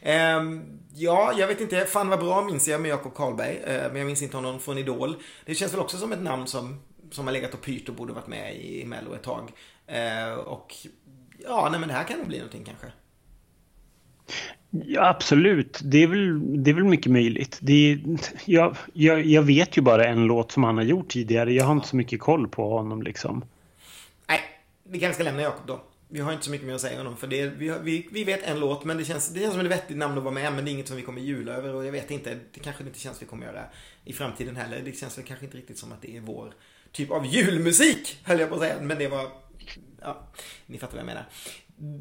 Eh, 0.00 0.42
ja, 0.94 1.32
jag 1.38 1.46
vet 1.46 1.60
inte, 1.60 1.84
fan 1.84 2.08
vad 2.08 2.20
bra 2.20 2.42
minns 2.42 2.68
jag 2.68 2.80
med 2.80 2.90
Jakob 2.90 3.14
Karlberg. 3.14 3.56
Eh, 3.56 3.82
men 3.88 3.96
jag 3.96 4.06
minns 4.06 4.22
inte 4.22 4.36
honom 4.36 4.60
från 4.60 4.78
Idol. 4.78 5.16
Det 5.44 5.54
känns 5.54 5.72
väl 5.72 5.80
också 5.80 5.96
som 5.96 6.12
ett 6.12 6.22
namn 6.22 6.46
som 6.46 6.80
som 7.10 7.26
har 7.26 7.32
legat 7.32 7.54
och 7.54 7.60
pyrt 7.60 7.88
och 7.88 7.94
borde 7.94 8.12
varit 8.12 8.26
med 8.26 8.56
i, 8.56 8.82
i 8.82 8.84
Mello 8.84 9.14
ett 9.14 9.22
tag. 9.22 9.52
Eh, 9.86 10.32
och 10.32 10.74
ja, 11.44 11.68
nej 11.70 11.80
men 11.80 11.88
det 11.88 11.94
här 11.94 12.04
kan 12.04 12.18
nog 12.18 12.26
bli 12.26 12.38
någonting 12.38 12.64
kanske. 12.64 12.86
Ja, 14.70 15.08
absolut. 15.08 15.80
Det 15.82 16.02
är 16.02 16.06
väl, 16.06 16.62
det 16.64 16.70
är 16.70 16.74
väl 16.74 16.84
mycket 16.84 17.12
möjligt. 17.12 17.58
Det 17.60 17.92
är, 17.92 18.00
jag, 18.44 18.76
jag, 18.92 19.26
jag 19.26 19.42
vet 19.42 19.78
ju 19.78 19.82
bara 19.82 20.04
en 20.04 20.26
låt 20.26 20.52
som 20.52 20.64
han 20.64 20.76
har 20.76 20.84
gjort 20.84 21.08
tidigare. 21.08 21.52
Jag 21.52 21.64
har 21.64 21.72
inte 21.72 21.88
så 21.88 21.96
mycket 21.96 22.20
koll 22.20 22.48
på 22.48 22.70
honom 22.70 23.02
liksom. 23.02 23.44
Nej, 24.28 24.40
vi 24.84 25.00
kanske 25.00 25.14
ska 25.14 25.24
lämna 25.24 25.42
Jakob 25.42 25.66
då. 25.66 25.82
Vi 26.08 26.20
har 26.20 26.32
inte 26.32 26.44
så 26.44 26.50
mycket 26.50 26.66
mer 26.66 26.74
att 26.74 26.80
säga 26.80 26.92
om 26.92 26.98
honom. 26.98 27.16
För 27.16 27.26
det, 27.26 27.48
vi, 27.48 27.74
vi, 27.82 28.08
vi 28.12 28.24
vet 28.24 28.42
en 28.42 28.60
låt, 28.60 28.84
men 28.84 28.96
det 28.96 29.04
känns, 29.04 29.28
det 29.28 29.40
känns 29.40 29.52
som 29.52 29.60
ett 29.60 29.72
vettigt 29.72 29.96
namn 29.96 30.18
att 30.18 30.24
vara 30.24 30.34
med. 30.34 30.52
Men 30.52 30.64
det 30.64 30.70
är 30.70 30.72
inget 30.72 30.88
som 30.88 30.96
vi 30.96 31.02
kommer 31.02 31.20
jula 31.20 31.52
över. 31.52 31.74
Och 31.74 31.86
jag 31.86 31.92
vet 31.92 32.10
inte, 32.10 32.38
det 32.54 32.60
kanske 32.60 32.84
inte 32.84 33.00
känns 33.00 33.22
vi 33.22 33.26
kommer 33.26 33.46
göra 33.46 33.62
i 34.04 34.12
framtiden 34.12 34.56
heller. 34.56 34.82
Det 34.84 34.92
känns 34.92 35.18
väl 35.18 35.24
kanske 35.24 35.44
inte 35.44 35.58
riktigt 35.58 35.78
som 35.78 35.92
att 35.92 36.02
det 36.02 36.16
är 36.16 36.20
vår 36.20 36.54
typ 36.92 37.10
av 37.10 37.26
julmusik, 37.26 38.20
höll 38.24 38.40
jag 38.40 38.48
på 38.48 38.54
att 38.54 38.60
säga. 38.60 38.74
Men 38.80 38.98
det 38.98 39.08
var, 39.08 39.28
ja, 40.00 40.26
ni 40.66 40.78
fattar 40.78 40.92
vad 40.92 41.00
jag 41.00 41.06
menar. 41.06 41.24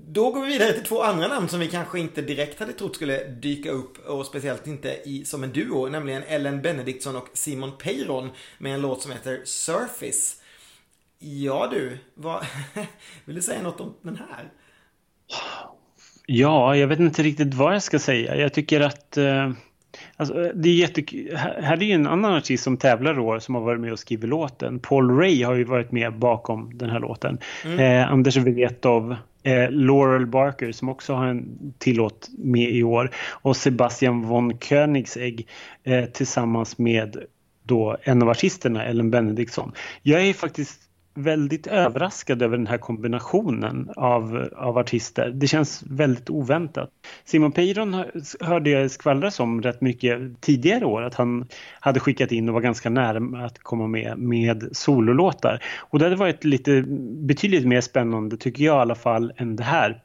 Då 0.08 0.32
går 0.32 0.41
vi 0.41 0.48
vidare 0.48 0.74
till 0.74 0.84
två 0.84 1.04
andra 1.04 1.28
namn 1.28 1.50
som 1.50 1.60
vi 1.60 1.68
kanske 1.68 2.00
inte 2.00 2.22
direkt 2.22 2.60
hade 2.60 2.74
trott 2.74 2.96
skulle 2.96 3.24
dyka 3.24 3.72
upp 3.72 4.06
och 4.06 4.26
speciellt 4.26 4.68
inte 4.68 5.02
i, 5.06 5.26
som 5.26 5.43
en 5.43 5.52
duo, 5.52 5.89
nämligen 5.89 6.24
Ellen 6.24 6.62
Benediktsson 6.62 7.16
och 7.16 7.30
Simon 7.34 7.78
Peyron 7.78 8.30
med 8.58 8.74
en 8.74 8.82
låt 8.82 9.02
som 9.02 9.12
heter 9.12 9.41
Surface. 9.46 10.41
Ja 11.20 11.68
du, 11.72 11.98
vad, 12.14 12.46
vill 13.26 13.36
du 13.36 13.41
säga 13.41 13.62
något 13.62 13.80
om 13.80 13.93
den 14.02 14.16
här? 14.16 14.52
Ja, 16.26 16.76
jag 16.76 16.88
vet 16.88 17.00
inte 17.00 17.24
riktigt 17.24 17.54
vad 17.54 17.76
jag 17.76 17.84
ska 17.84 18.00
säga. 18.00 18.36
Jag 18.36 18.54
tycker 18.54 18.82
att 18.82 19.18
eh, 19.18 19.52
alltså, 20.18 20.51
det 20.55 20.70
är 20.70 20.74
jättekul. 20.74 21.36
Här 21.38 21.78
är 21.78 21.82
ju 21.82 21.91
en 21.91 22.07
annan 22.07 22.34
artist 22.34 22.63
som 22.63 22.78
tävlar 22.78 23.20
år 23.20 23.39
som 23.39 23.55
har 23.55 23.61
varit 23.61 23.82
med 23.82 23.91
och 23.91 23.99
skrivit 23.99 24.30
låten. 24.30 24.80
Paul 24.80 25.18
Ray 25.18 25.43
har 25.43 25.53
ju 25.53 25.63
varit 25.63 25.91
med 25.91 26.20
bakom 26.20 26.78
den 26.78 26.89
här 26.89 26.99
låten. 26.99 27.38
Mm. 27.66 27.80
Eh, 27.80 28.11
Anders 28.11 28.38
Vietov 28.38 29.16
eh, 29.43 29.72
Laurel 29.72 30.26
Barker 30.26 30.72
som 30.72 30.89
också 30.89 31.13
har 31.13 31.28
en 31.28 31.74
tillåt 31.78 32.30
med 32.38 32.70
i 32.70 32.84
år 32.84 33.11
och 33.30 33.57
Sebastian 33.57 34.22
von 34.22 34.57
Koenigsegg 34.57 35.47
eh, 35.84 36.05
tillsammans 36.05 36.78
med 36.78 37.18
då 37.63 37.97
en 38.03 38.22
av 38.22 38.30
artisterna, 38.30 38.86
Ellen 38.86 39.11
Benediktsson. 39.11 39.72
Jag 40.01 40.22
är 40.22 40.34
faktiskt 40.34 40.82
väldigt 41.16 41.68
överraskad 41.68 42.41
över 42.41 42.57
den 42.57 42.68
här 42.68 42.78
kombinationen 42.78 43.89
av, 43.95 44.49
av 44.55 44.78
artister. 44.78 45.30
Det 45.30 45.47
känns 45.47 45.84
väldigt 45.88 46.30
oväntat. 46.30 46.89
Simon 47.26 47.51
Peyron 47.51 48.03
hörde 48.39 48.70
jag 48.70 48.91
skvallras 48.91 49.39
om 49.39 49.61
rätt 49.61 49.82
mycket 49.82 50.41
tidigare 50.41 50.86
år 50.86 51.01
att 51.01 51.16
han 51.16 51.47
hade 51.80 51.99
skickat 51.99 52.32
in 52.32 52.49
och 52.49 52.53
var 52.53 52.61
ganska 52.61 52.89
nära 52.89 53.45
att 53.45 53.59
komma 53.59 53.88
med 53.88 54.18
med 54.18 54.70
sololåtar. 54.72 55.63
Och 55.78 55.99
det 55.99 56.05
hade 56.05 56.16
varit 56.16 56.43
lite 56.43 56.84
betydligt 57.28 57.68
mer 57.68 57.82
spännande 57.82 58.38
tycker 58.38 58.63
jag 58.63 58.76
i 58.76 58.80
alla 58.80 58.95
fall 58.95 59.34
än 59.38 59.55
det 59.55 59.63
här. 59.63 60.01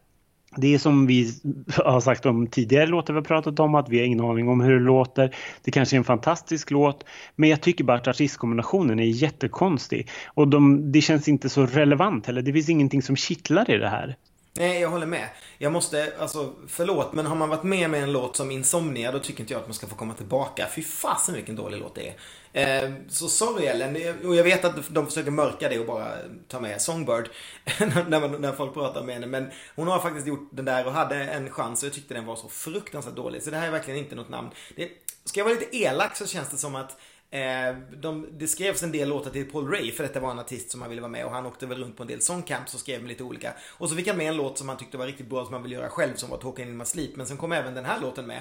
Det 0.56 0.74
är 0.74 0.78
som 0.78 1.06
vi 1.06 1.34
har 1.76 2.00
sagt 2.00 2.26
om 2.26 2.46
tidigare 2.46 2.86
låtar 2.86 3.14
vi 3.14 3.18
har 3.18 3.24
pratat 3.24 3.60
om 3.60 3.74
att 3.74 3.88
vi 3.88 3.98
har 3.98 4.06
ingen 4.06 4.20
aning 4.20 4.48
om 4.48 4.60
hur 4.60 4.78
det 4.78 4.84
låter. 4.84 5.36
Det 5.62 5.70
kanske 5.70 5.96
är 5.96 5.98
en 5.98 6.04
fantastisk 6.04 6.70
låt 6.70 7.04
men 7.36 7.50
jag 7.50 7.60
tycker 7.60 7.84
bara 7.84 7.96
att 7.96 8.08
artistkombinationen 8.08 9.00
är 9.00 9.04
jättekonstig 9.04 10.08
och 10.26 10.48
de, 10.48 10.92
det 10.92 11.00
känns 11.00 11.28
inte 11.28 11.48
så 11.48 11.66
relevant 11.66 12.26
heller. 12.26 12.42
Det 12.42 12.52
finns 12.52 12.68
ingenting 12.68 13.02
som 13.02 13.16
kittlar 13.16 13.70
i 13.70 13.78
det 13.78 13.88
här. 13.88 14.16
Nej, 14.58 14.80
jag 14.80 14.88
håller 14.88 15.06
med. 15.06 15.28
Jag 15.58 15.72
måste, 15.72 16.12
alltså 16.20 16.52
förlåt, 16.68 17.12
men 17.12 17.26
har 17.26 17.36
man 17.36 17.48
varit 17.48 17.62
med 17.62 17.90
med 17.90 18.02
en 18.02 18.12
låt 18.12 18.36
som 18.36 18.50
Insomnia, 18.50 19.12
då 19.12 19.18
tycker 19.18 19.40
inte 19.40 19.52
jag 19.52 19.60
att 19.60 19.66
man 19.66 19.74
ska 19.74 19.86
få 19.86 19.94
komma 19.94 20.14
tillbaka. 20.14 20.66
Fy 20.74 20.82
fasen 20.82 21.34
vilken 21.34 21.56
dålig 21.56 21.80
låt 21.80 21.94
det 21.94 22.08
är. 22.08 22.14
Eh, 22.52 22.90
så 23.08 23.28
sorry 23.28 23.66
Ellen, 23.66 23.96
och 24.24 24.36
jag 24.36 24.44
vet 24.44 24.64
att 24.64 24.94
de 24.94 25.06
försöker 25.06 25.30
mörka 25.30 25.68
det 25.68 25.78
och 25.78 25.86
bara 25.86 26.08
ta 26.48 26.60
med 26.60 26.82
Songbird 26.82 27.28
när, 28.08 28.20
man, 28.20 28.40
när 28.40 28.52
folk 28.52 28.74
pratar 28.74 29.02
med 29.02 29.14
henne. 29.14 29.26
Men 29.26 29.50
hon 29.76 29.88
har 29.88 29.98
faktiskt 29.98 30.26
gjort 30.26 30.48
den 30.52 30.64
där 30.64 30.86
och 30.86 30.92
hade 30.92 31.16
en 31.16 31.50
chans 31.50 31.82
och 31.82 31.86
jag 31.86 31.94
tyckte 31.94 32.14
den 32.14 32.26
var 32.26 32.36
så 32.36 32.48
fruktansvärt 32.48 33.16
dålig. 33.16 33.42
Så 33.42 33.50
det 33.50 33.56
här 33.56 33.66
är 33.66 33.70
verkligen 33.70 34.00
inte 34.00 34.14
något 34.14 34.28
namn. 34.28 34.50
Det, 34.76 34.88
ska 35.24 35.40
jag 35.40 35.44
vara 35.44 35.54
lite 35.54 35.76
elak 35.76 36.16
så 36.16 36.26
känns 36.26 36.48
det 36.48 36.56
som 36.56 36.74
att 36.74 36.98
Eh, 37.32 37.76
de, 37.96 38.28
det 38.32 38.48
skrevs 38.48 38.82
en 38.82 38.92
del 38.92 39.08
låtar 39.08 39.30
till 39.30 39.50
Paul 39.50 39.68
Ray 39.68 39.92
för 39.92 40.02
detta 40.02 40.20
var 40.20 40.30
en 40.30 40.38
artist 40.38 40.70
som 40.70 40.80
han 40.80 40.90
ville 40.90 41.02
vara 41.02 41.10
med 41.10 41.24
och 41.24 41.30
han 41.30 41.46
åkte 41.46 41.66
väl 41.66 41.78
runt 41.78 41.96
på 41.96 42.02
en 42.02 42.08
del 42.08 42.20
songcamps 42.20 42.74
och 42.74 42.80
skrev 42.80 43.00
med 43.00 43.08
lite 43.08 43.24
olika. 43.24 43.54
Och 43.78 43.88
så 43.88 43.96
fick 43.96 44.08
han 44.08 44.16
med 44.16 44.28
en 44.28 44.36
låt 44.36 44.58
som 44.58 44.68
han 44.68 44.78
tyckte 44.78 44.98
var 44.98 45.06
riktigt 45.06 45.28
bra 45.28 45.44
som 45.44 45.52
han 45.52 45.62
ville 45.62 45.74
göra 45.74 45.88
själv 45.88 46.14
som 46.14 46.30
var 46.30 46.38
Talking 46.38 46.68
in 46.68 46.76
my 46.76 46.84
sleep. 46.84 47.16
Men 47.16 47.26
sen 47.26 47.36
kom 47.36 47.52
även 47.52 47.74
den 47.74 47.84
här 47.84 48.00
låten 48.00 48.26
med. 48.26 48.40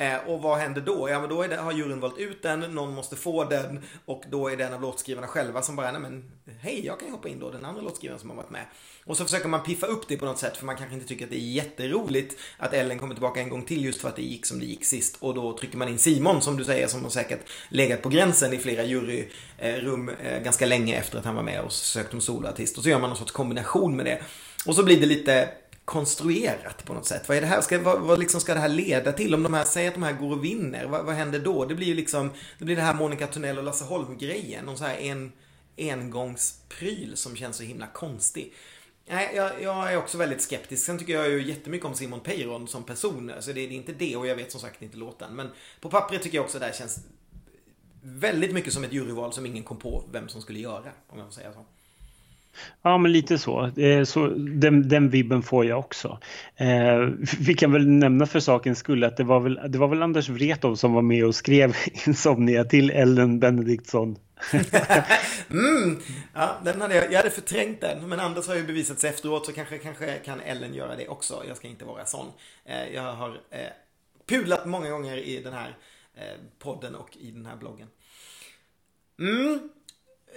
Eh, 0.00 0.16
och 0.26 0.42
vad 0.42 0.58
händer 0.58 0.80
då? 0.80 1.08
Ja 1.10 1.20
men 1.20 1.28
då 1.28 1.42
det, 1.42 1.56
har 1.56 1.72
juryn 1.72 2.00
valt 2.00 2.18
ut 2.18 2.42
den, 2.42 2.60
någon 2.60 2.94
måste 2.94 3.16
få 3.16 3.44
den 3.44 3.80
och 4.04 4.22
då 4.30 4.48
är 4.48 4.56
det 4.56 4.64
en 4.64 4.74
av 4.74 4.80
låtskrivarna 4.80 5.26
själva 5.26 5.62
som 5.62 5.76
bara, 5.76 5.92
nej 5.92 6.00
men 6.00 6.30
hej 6.60 6.86
jag 6.86 6.98
kan 6.98 7.08
ju 7.08 7.14
hoppa 7.14 7.28
in 7.28 7.38
då, 7.38 7.50
den 7.50 7.64
andra 7.64 7.82
låtskrivaren 7.82 8.20
som 8.20 8.30
har 8.30 8.36
varit 8.36 8.50
med. 8.50 8.64
Och 9.04 9.16
så 9.16 9.24
försöker 9.24 9.48
man 9.48 9.62
piffa 9.62 9.86
upp 9.86 10.08
det 10.08 10.16
på 10.16 10.24
något 10.24 10.38
sätt 10.38 10.56
för 10.56 10.66
man 10.66 10.76
kanske 10.76 10.94
inte 10.94 11.06
tycker 11.06 11.24
att 11.24 11.30
det 11.30 11.36
är 11.36 11.52
jätteroligt 11.52 12.36
att 12.56 12.72
Ellen 12.72 12.98
kommer 12.98 13.14
tillbaka 13.14 13.40
en 13.40 13.48
gång 13.48 13.64
till 13.64 13.84
just 13.84 14.00
för 14.00 14.08
att 14.08 14.16
det 14.16 14.22
gick 14.22 14.46
som 14.46 14.58
det 14.58 14.66
gick 14.66 14.84
sist. 14.84 15.16
Och 15.20 15.34
då 15.34 15.58
trycker 15.58 15.78
man 15.78 15.88
in 15.88 15.98
Simon 15.98 16.42
som 16.42 16.56
du 16.56 16.64
säger 16.64 16.86
som 16.86 17.02
har 17.02 17.10
säkert 17.10 17.40
legat 17.68 18.02
på 18.02 18.08
gränsen 18.08 18.52
i 18.52 18.58
flera 18.58 18.84
juryrum 18.84 20.08
eh, 20.08 20.42
ganska 20.42 20.66
länge 20.66 20.96
efter 20.96 21.18
att 21.18 21.24
han 21.24 21.34
var 21.34 21.42
med 21.42 21.60
och 21.60 21.72
sökt 21.72 22.14
om 22.14 22.20
soloartist. 22.20 22.76
Och 22.76 22.82
så 22.82 22.88
gör 22.88 22.98
man 22.98 23.10
någon 23.10 23.18
sorts 23.18 23.32
kombination 23.32 23.96
med 23.96 24.06
det. 24.06 24.22
Och 24.66 24.74
så 24.74 24.82
blir 24.82 25.00
det 25.00 25.06
lite 25.06 25.48
konstruerat 25.84 26.84
på 26.84 26.94
något 26.94 27.06
sätt. 27.06 27.28
Vad 27.28 27.36
är 27.36 27.40
det 27.40 27.46
här? 27.46 27.60
Ska, 27.60 27.78
vad, 27.78 28.00
vad 28.00 28.18
liksom 28.18 28.40
ska 28.40 28.54
det 28.54 28.60
här 28.60 28.68
leda 28.68 29.12
till? 29.12 29.34
Om 29.34 29.42
de 29.42 29.54
här 29.54 29.64
säger 29.64 29.88
att 29.88 29.94
de 29.94 30.02
här 30.02 30.12
går 30.12 30.32
och 30.32 30.44
vinner, 30.44 30.86
vad, 30.86 31.04
vad 31.04 31.14
händer 31.14 31.38
då? 31.38 31.64
Det 31.64 31.74
blir 31.74 31.86
ju 31.86 31.94
liksom, 31.94 32.30
det 32.58 32.64
blir 32.64 32.76
det 32.76 32.82
här 32.82 32.94
Monica 32.94 33.26
Tunnell 33.26 33.58
och 33.58 33.64
Lasse 33.64 33.84
Holm-grejen. 33.84 34.64
Någon 34.64 34.78
så 34.78 34.84
här 34.84 34.96
en, 34.96 35.32
engångspryl 35.80 37.16
som 37.16 37.36
känns 37.36 37.56
så 37.56 37.62
himla 37.62 37.86
konstig. 37.86 38.54
Nej, 39.06 39.32
jag, 39.34 39.62
jag, 39.62 39.92
är 39.92 39.96
också 39.96 40.18
väldigt 40.18 40.42
skeptisk. 40.42 40.86
Sen 40.86 40.98
tycker 40.98 41.12
jag 41.12 41.30
ju 41.30 41.42
jättemycket 41.42 41.86
om 41.86 41.94
Simon 41.94 42.20
Peyron 42.20 42.68
som 42.68 42.84
person. 42.84 43.32
Så 43.40 43.52
det, 43.52 43.66
det 43.66 43.74
är 43.74 43.76
inte 43.76 43.92
det 43.92 44.16
och 44.16 44.26
jag 44.26 44.36
vet 44.36 44.52
som 44.52 44.60
sagt 44.60 44.82
inte 44.82 44.96
låten. 44.96 45.36
Men 45.36 45.50
på 45.80 45.90
pappret 45.90 46.22
tycker 46.22 46.38
jag 46.38 46.44
också 46.44 46.58
det 46.58 46.64
här 46.64 46.72
känns 46.72 47.04
väldigt 48.02 48.52
mycket 48.52 48.72
som 48.72 48.84
ett 48.84 48.92
juryval 48.92 49.32
som 49.32 49.46
ingen 49.46 49.62
kom 49.62 49.76
på 49.76 50.04
vem 50.12 50.28
som 50.28 50.42
skulle 50.42 50.58
göra. 50.58 50.92
Om 51.08 51.18
jag 51.18 51.26
får 51.26 51.32
säga 51.32 51.52
så. 51.52 51.66
Ja, 52.82 52.98
men 52.98 53.12
lite 53.12 53.38
så. 53.38 53.66
Eh, 53.66 54.04
så 54.04 54.26
den, 54.36 54.88
den 54.88 55.10
vibben 55.10 55.42
får 55.42 55.66
jag 55.66 55.78
också. 55.78 56.18
Eh, 56.56 56.98
vi 57.40 57.54
kan 57.54 57.72
väl 57.72 57.86
nämna 57.86 58.26
för 58.26 58.40
sakens 58.40 58.78
skull 58.78 59.04
att 59.04 59.16
det 59.16 59.24
var 59.24 59.40
väl, 59.40 59.60
det 59.68 59.78
var 59.78 59.88
väl 59.88 60.02
Anders 60.02 60.28
Wrethov 60.28 60.74
som 60.74 60.92
var 60.92 61.02
med 61.02 61.24
och 61.24 61.34
skrev 61.34 61.76
Insomnia 62.06 62.64
till 62.64 62.90
Ellen 62.90 63.40
Benediktsson. 63.40 64.16
mm. 65.50 66.00
Ja, 66.34 66.60
den 66.64 66.80
hade 66.80 66.94
jag, 66.94 67.12
jag 67.12 67.18
hade 67.18 67.30
förträngt 67.30 67.80
den, 67.80 68.08
men 68.08 68.20
Anders 68.20 68.48
har 68.48 68.54
ju 68.54 68.62
bevisat 68.62 68.98
sig 68.98 69.10
efteråt 69.10 69.46
så 69.46 69.52
kanske, 69.52 69.78
kanske 69.78 70.18
kan 70.18 70.40
Ellen 70.40 70.74
göra 70.74 70.96
det 70.96 71.08
också. 71.08 71.42
Jag 71.48 71.56
ska 71.56 71.68
inte 71.68 71.84
vara 71.84 72.06
sån. 72.06 72.26
Eh, 72.64 72.94
jag 72.94 73.12
har 73.12 73.40
eh, 73.50 73.60
pudlat 74.28 74.66
många 74.66 74.90
gånger 74.90 75.16
i 75.16 75.42
den 75.42 75.52
här 75.52 75.76
eh, 76.14 76.40
podden 76.58 76.94
och 76.94 77.16
i 77.16 77.30
den 77.30 77.46
här 77.46 77.56
bloggen. 77.56 77.88
Mm. 79.18 79.58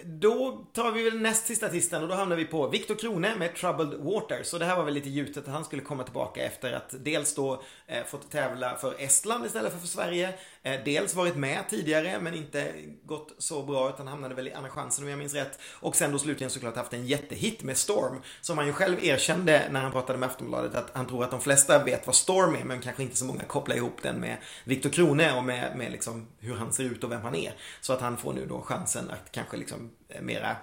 Då 0.05 0.65
tar 0.73 0.91
vi 0.91 1.03
väl 1.03 1.19
näst 1.19 1.45
sista 1.45 1.65
artisten 1.65 2.03
och 2.03 2.07
då 2.07 2.15
hamnar 2.15 2.35
vi 2.35 2.45
på 2.45 2.67
Viktor 2.67 2.95
Krone 2.95 3.35
med 3.35 3.55
Troubled 3.55 3.93
Water. 3.99 4.43
Så 4.43 4.57
det 4.57 4.65
här 4.65 4.77
var 4.77 4.83
väl 4.83 4.93
lite 4.93 5.09
gjutet 5.09 5.47
att 5.47 5.53
han 5.53 5.65
skulle 5.65 5.81
komma 5.81 6.03
tillbaka 6.03 6.43
efter 6.45 6.73
att 6.73 6.95
dels 7.03 7.35
då 7.35 7.63
eh, 7.87 8.03
fått 8.03 8.31
tävla 8.31 8.75
för 8.75 8.95
Estland 8.97 9.45
istället 9.45 9.71
för 9.71 9.79
för 9.79 9.87
Sverige. 9.87 10.33
Eh, 10.65 10.79
dels 10.85 11.15
varit 11.15 11.35
med 11.35 11.63
tidigare 11.69 12.19
men 12.19 12.33
inte 12.33 12.73
gått 13.05 13.35
så 13.37 13.63
bra 13.63 13.89
utan 13.89 14.07
hamnade 14.07 14.35
väl 14.35 14.47
i 14.47 14.53
andra 14.53 14.69
chansen 14.69 15.03
om 15.03 15.09
jag 15.09 15.19
minns 15.19 15.33
rätt. 15.33 15.59
Och 15.79 15.95
sen 15.95 16.11
då 16.11 16.19
slutligen 16.19 16.51
såklart 16.51 16.75
haft 16.75 16.93
en 16.93 17.07
jättehit 17.07 17.63
med 17.63 17.77
Storm. 17.77 18.21
Som 18.41 18.57
han 18.57 18.67
ju 18.67 18.73
själv 18.73 19.03
erkände 19.03 19.67
när 19.71 19.81
han 19.81 19.91
pratade 19.91 20.19
med 20.19 20.29
Aftonbladet 20.29 20.75
att 20.75 20.91
han 20.93 21.07
tror 21.07 21.23
att 21.23 21.31
de 21.31 21.41
flesta 21.41 21.83
vet 21.83 22.07
vad 22.07 22.15
Storm 22.15 22.55
är 22.55 22.63
men 22.63 22.81
kanske 22.81 23.03
inte 23.03 23.15
så 23.15 23.25
många 23.25 23.43
kopplar 23.43 23.75
ihop 23.75 24.01
den 24.01 24.19
med 24.19 24.37
Viktor 24.63 24.89
Krone 24.89 25.37
och 25.37 25.43
med, 25.43 25.77
med 25.77 25.91
liksom 25.91 26.27
hur 26.39 26.55
han 26.55 26.73
ser 26.73 26.83
ut 26.83 27.03
och 27.03 27.11
vem 27.11 27.21
han 27.21 27.35
är. 27.35 27.53
Så 27.81 27.93
att 27.93 28.01
han 28.01 28.17
får 28.17 28.33
nu 28.33 28.45
då 28.45 28.61
chansen 28.61 29.09
att 29.09 29.31
kanske 29.31 29.57
liksom 29.57 29.91
mera 30.21 30.55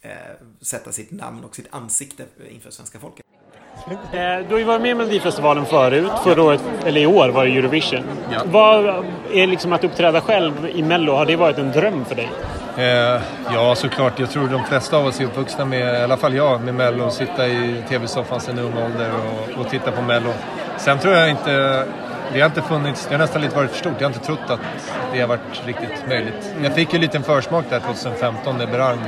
eh, 0.00 0.12
sätta 0.60 0.92
sitt 0.92 1.10
namn 1.10 1.44
och 1.44 1.56
sitt 1.56 1.68
ansikte 1.70 2.24
inför 2.50 2.70
svenska 2.70 2.98
folket. 2.98 3.26
Eh, 3.86 4.46
du 4.48 4.54
har 4.54 4.58
ju 4.58 4.64
varit 4.64 4.80
med 4.80 4.90
i 4.90 4.94
Melodifestivalen 4.94 5.66
förut, 5.66 6.12
förra 6.24 6.42
året, 6.42 6.60
eller 6.86 7.00
i 7.00 7.06
år 7.06 7.28
var 7.28 7.44
det 7.44 7.50
Eurovision. 7.50 8.04
Ja. 8.30 8.40
Vad 8.44 9.04
är 9.32 9.46
liksom 9.46 9.72
att 9.72 9.84
uppträda 9.84 10.20
själv 10.20 10.70
i 10.74 10.82
Mello, 10.82 11.14
har 11.14 11.26
det 11.26 11.36
varit 11.36 11.58
en 11.58 11.72
dröm 11.72 12.04
för 12.04 12.14
dig? 12.14 12.28
Eh, 12.76 13.22
ja, 13.54 13.74
såklart. 13.74 14.18
Jag 14.18 14.30
tror 14.30 14.48
de 14.48 14.64
flesta 14.64 14.96
av 14.96 15.06
oss 15.06 15.20
är 15.20 15.24
uppvuxna 15.24 15.64
med, 15.64 16.00
i 16.00 16.02
alla 16.02 16.16
fall 16.16 16.34
jag, 16.34 16.60
med 16.60 16.74
Mello. 16.74 17.10
Sitta 17.10 17.46
i 17.48 17.82
tv-soffan 17.88 18.40
sedan 18.40 18.58
ung 18.58 18.72
ålder 18.84 19.10
och, 19.10 19.60
och 19.60 19.70
titta 19.70 19.90
på 19.90 20.02
Mello. 20.02 20.30
Sen 20.76 20.98
tror 20.98 21.14
jag 21.14 21.30
inte 21.30 21.84
det 22.32 22.40
har 22.40 22.46
inte 22.46 22.62
funnits, 22.62 23.06
det 23.06 23.14
har 23.14 23.18
nästan 23.18 23.42
lite 23.42 23.56
varit 23.56 23.70
för 23.70 23.78
stort. 23.78 23.92
Jag 23.98 24.08
har 24.08 24.14
inte 24.14 24.26
trott 24.26 24.50
att 24.50 24.60
det 25.12 25.20
har 25.20 25.28
varit 25.28 25.66
riktigt 25.66 26.08
möjligt. 26.08 26.54
Jag 26.62 26.74
fick 26.74 26.92
ju 26.92 26.96
en 26.96 27.02
liten 27.02 27.22
försmak 27.22 27.64
där 27.70 27.80
2015 27.80 28.56
med 28.56 28.70
Berang. 28.70 28.98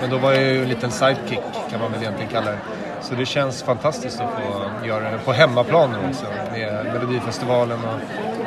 Men 0.00 0.10
då 0.10 0.18
var 0.18 0.32
jag 0.32 0.42
ju 0.42 0.62
en 0.62 0.68
liten 0.68 0.90
sidekick 0.90 1.40
kan 1.70 1.80
man 1.80 1.92
väl 1.92 2.02
egentligen 2.02 2.30
kalla 2.30 2.50
det. 2.50 2.58
Så 3.08 3.14
det 3.14 3.26
känns 3.26 3.62
fantastiskt 3.62 4.20
att 4.20 4.30
få 4.30 4.86
göra 4.86 5.10
det 5.10 5.18
på 5.24 5.32
hemmaplan 5.32 5.94
också. 6.08 6.24
Med 6.52 6.84
Melodifestivalen 6.84 7.78
och 7.78 8.00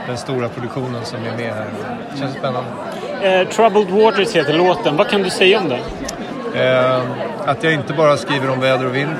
den 0.07 0.17
stora 0.17 0.49
produktionen 0.49 1.05
som 1.05 1.19
är 1.19 1.37
med 1.37 1.53
här. 1.53 1.65
Det 2.13 2.19
känns 2.19 2.35
spännande. 2.35 2.69
Eh, 3.21 3.47
Troubled 3.47 3.89
Waters 3.89 4.35
heter 4.35 4.53
låten. 4.53 4.97
Vad 4.97 5.09
kan 5.09 5.21
du 5.21 5.29
säga 5.29 5.59
om 5.59 5.69
den? 5.69 5.79
Eh, 6.55 7.01
att 7.45 7.63
jag 7.63 7.73
inte 7.73 7.93
bara 7.93 8.17
skriver 8.17 8.49
om 8.49 8.59
väder 8.59 8.85
och 8.85 8.95
vind. 8.95 9.15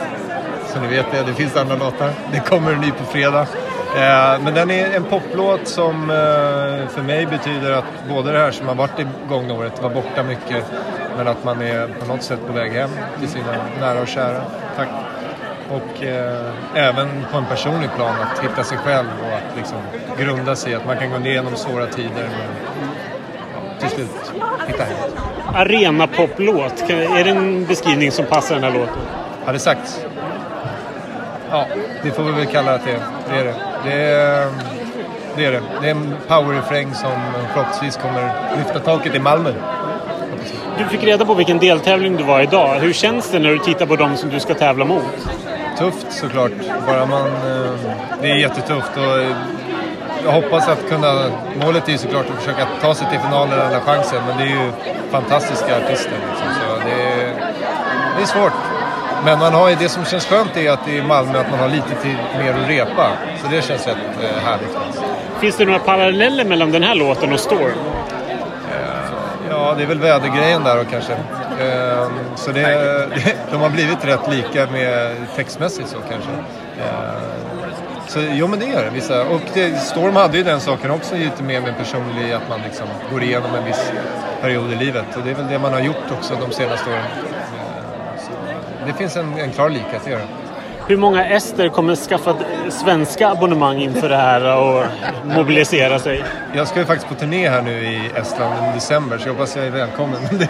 Så 0.68 0.80
ni 0.80 0.88
vet 0.88 1.06
det, 1.12 1.24
det 1.24 1.34
finns 1.34 1.56
andra 1.56 1.76
låtar. 1.76 2.12
Det 2.32 2.40
kommer 2.40 2.72
en 2.72 2.82
ny 2.82 2.92
på 2.92 3.04
fredag. 3.04 3.48
Eh, 3.96 4.42
men 4.44 4.54
den 4.54 4.72
är 4.72 4.96
en 4.96 5.04
poplåt 5.04 5.68
som 5.68 6.10
eh, 6.10 6.88
för 6.90 7.02
mig 7.02 7.26
betyder 7.26 7.72
att 7.72 8.10
både 8.10 8.32
det 8.32 8.40
här 8.40 8.52
som 8.52 8.68
har 8.68 8.76
varit 8.76 8.98
det 8.98 9.08
gångna 9.30 9.54
året, 9.54 9.82
var 9.82 9.90
borta 9.90 10.24
mycket, 10.24 10.66
men 11.18 11.28
att 11.28 11.44
man 11.44 11.62
är 11.62 11.88
på 11.88 12.06
något 12.06 12.24
sätt 12.24 12.40
på 12.48 12.54
väg 12.54 12.72
hem 12.72 12.90
till 13.20 13.30
sina 13.30 13.56
nära 13.80 14.02
och 14.02 14.08
kära. 14.08 14.42
Tack. 14.76 14.88
Och 15.70 16.04
eh, 16.04 16.54
även 16.76 17.26
på 17.32 17.38
en 17.38 17.46
personlig 17.46 17.90
plan 17.96 18.16
att 18.22 18.44
hitta 18.44 18.64
sig 18.64 18.78
själv 18.78 19.08
och 19.22 19.34
att 19.34 19.58
liksom 19.58 19.78
grunda 20.20 20.56
sig 20.56 20.76
att 20.76 20.86
man 20.86 20.98
kan 20.98 21.10
gå 21.10 21.30
igenom 21.30 21.56
svåra 21.56 21.86
tider 21.86 22.30
men 22.38 23.80
till 23.80 23.90
slut 23.90 24.34
hitta 24.68 24.84
hem. 24.84 24.98
Arena-poplåt, 25.54 26.90
är 26.90 27.24
det 27.24 27.30
en 27.30 27.66
beskrivning 27.66 28.12
som 28.12 28.26
passar 28.26 28.56
den 28.56 28.64
här 28.64 28.72
låten? 28.80 28.96
Har 29.46 29.54
det 29.54 29.60
sagts? 29.60 30.06
Ja, 31.52 31.66
det 32.04 32.12
får 32.12 32.24
vi 32.24 32.32
väl 32.32 32.46
kalla 32.46 32.72
det. 32.72 33.00
Det 33.30 33.40
är 33.40 33.44
det. 33.44 33.56
Det 33.86 33.94
är 33.94 34.52
det. 35.36 35.46
Är 35.46 35.52
det. 35.52 35.62
det 35.82 35.88
är 35.88 35.92
en 35.92 36.16
powerrefräng 36.28 36.94
som 36.94 37.12
förhoppningsvis 37.54 37.98
kommer 37.98 38.32
lyfta 38.58 38.80
taket 38.80 39.16
i 39.16 39.20
Malmö. 39.20 39.54
Du 40.78 40.86
fick 40.86 41.04
reda 41.04 41.26
på 41.26 41.34
vilken 41.34 41.58
deltävling 41.58 42.18
du 42.18 42.24
var 42.24 42.42
idag. 42.42 42.76
Hur 42.76 42.94
känns 42.94 43.32
det 43.32 43.40
när 43.40 43.50
du 43.50 43.60
tittar 43.60 43.86
på 43.86 43.96
dem 43.96 44.18
som 44.18 44.30
du 44.30 44.40
ska 44.40 44.54
tävla 44.54 44.86
mot? 44.86 45.04
Tufft 45.80 46.12
såklart. 46.12 46.52
Bara 46.88 47.06
man, 47.06 47.26
eh, 47.28 47.72
det 48.22 48.32
är 48.32 48.36
jättetufft. 48.36 48.98
Och 48.98 49.20
jag 50.26 50.32
hoppas 50.32 50.68
att 50.68 50.90
kunna... 50.90 51.32
Målet 51.66 51.88
är 51.88 51.92
ju 51.92 51.98
såklart 51.98 52.26
att 52.30 52.44
försöka 52.44 52.68
ta 52.82 52.96
sig 52.96 53.08
till 53.10 53.20
finalen 53.20 53.60
alla 53.60 53.80
chansen. 53.80 54.22
Men 54.28 54.38
det 54.38 54.44
är 54.44 54.48
ju 54.48 54.72
fantastiska 55.12 55.78
artister. 55.78 56.18
Liksom, 56.30 56.48
så 56.60 56.90
det 56.90 57.04
är, 57.04 57.54
det 58.18 58.22
är 58.22 58.26
svårt. 58.26 58.54
Men 59.26 59.40
man 59.40 59.54
har 59.54 59.76
det 59.80 59.90
som 59.90 60.06
känns 60.06 60.26
skönt 60.26 60.58
är 60.58 60.72
att 60.72 60.88
i 60.88 61.02
Malmö 61.02 61.40
att 61.40 61.52
man 61.52 61.60
har 61.60 61.70
lite 61.70 61.96
tid 62.04 62.18
mer 62.40 62.54
att 62.54 62.70
repa. 62.70 63.12
Så 63.44 63.48
det 63.52 63.62
känns 63.62 63.88
rätt 63.88 63.98
eh, 64.22 64.44
härligt. 64.46 64.78
Finns 65.40 65.58
det 65.58 65.66
några 65.66 65.80
paralleller 65.80 66.46
mellan 66.46 66.72
den 66.72 66.84
här 66.84 66.96
låten 66.96 67.34
och 67.34 67.40
Storm? 67.40 67.74
Ja, 69.50 69.74
det 69.78 69.84
är 69.84 69.88
väl 69.88 70.00
vädergrejen 70.00 70.64
där 70.64 70.80
och 70.80 70.90
kanske. 70.92 71.14
Ehm, 71.60 72.12
så 72.36 72.52
det, 72.52 72.62
de 73.52 73.62
har 73.62 73.70
blivit 73.70 74.06
rätt 74.06 74.30
lika 74.30 74.72
med 74.72 75.16
textmässigt 75.36 75.90
så 75.90 75.98
kanske. 76.10 76.32
Ehm, 76.32 77.40
så 78.08 78.20
jo 78.20 78.48
men 78.48 78.60
det 78.60 78.66
är 78.66 78.84
det. 78.84 78.90
Vissa. 78.90 79.24
Och 79.24 79.42
det, 79.54 79.80
Storm 79.80 80.16
hade 80.16 80.38
ju 80.38 80.44
den 80.44 80.60
saken 80.60 80.92
också 80.92 81.16
lite 81.16 81.44
mer 81.44 81.62
med 81.62 81.78
personlig, 81.78 82.32
att 82.32 82.50
man 82.50 82.62
liksom 82.62 82.88
går 83.12 83.24
igenom 83.24 83.56
en 83.56 83.66
viss 83.66 83.92
period 84.42 84.72
i 84.72 84.76
livet. 84.76 85.06
Och 85.18 85.24
det 85.24 85.32
är 85.32 85.36
väl 85.36 85.48
det 85.48 85.60
man 85.60 85.74
har 85.74 85.80
gjort 85.82 86.12
också 86.12 86.36
de 86.36 86.52
senaste 86.52 86.90
åren. 86.90 87.04
Ehm, 87.04 88.20
så 88.20 88.32
det 88.86 88.94
finst 88.94 89.18
en, 89.18 89.38
en 89.38 89.52
klar 89.52 89.70
likhet, 89.70 90.02
det 90.06 90.12
gör 90.12 90.20
det. 90.20 90.39
Hur 90.90 90.98
många 90.98 91.26
ester 91.26 91.70
kommer 91.70 91.96
skaffa 91.96 92.38
svenska 92.70 93.30
abonnemang 93.30 93.78
inför 93.78 94.10
det 94.10 94.16
här 94.16 94.58
och 94.58 94.86
mobilisera 95.36 96.00
sig? 96.00 96.26
Jag 96.54 96.68
ska 96.68 96.80
ju 96.80 96.86
faktiskt 96.86 97.10
på 97.10 97.16
turné 97.16 97.50
här 97.50 97.62
nu 97.62 97.72
i 97.72 98.12
Estland 98.16 98.72
i 98.72 98.74
december 98.74 99.18
så 99.18 99.28
jag 99.28 99.34
hoppas 99.34 99.56
jag 99.56 99.66
är 99.66 99.72
välkommen. 99.72 100.22
Det, 100.32 100.48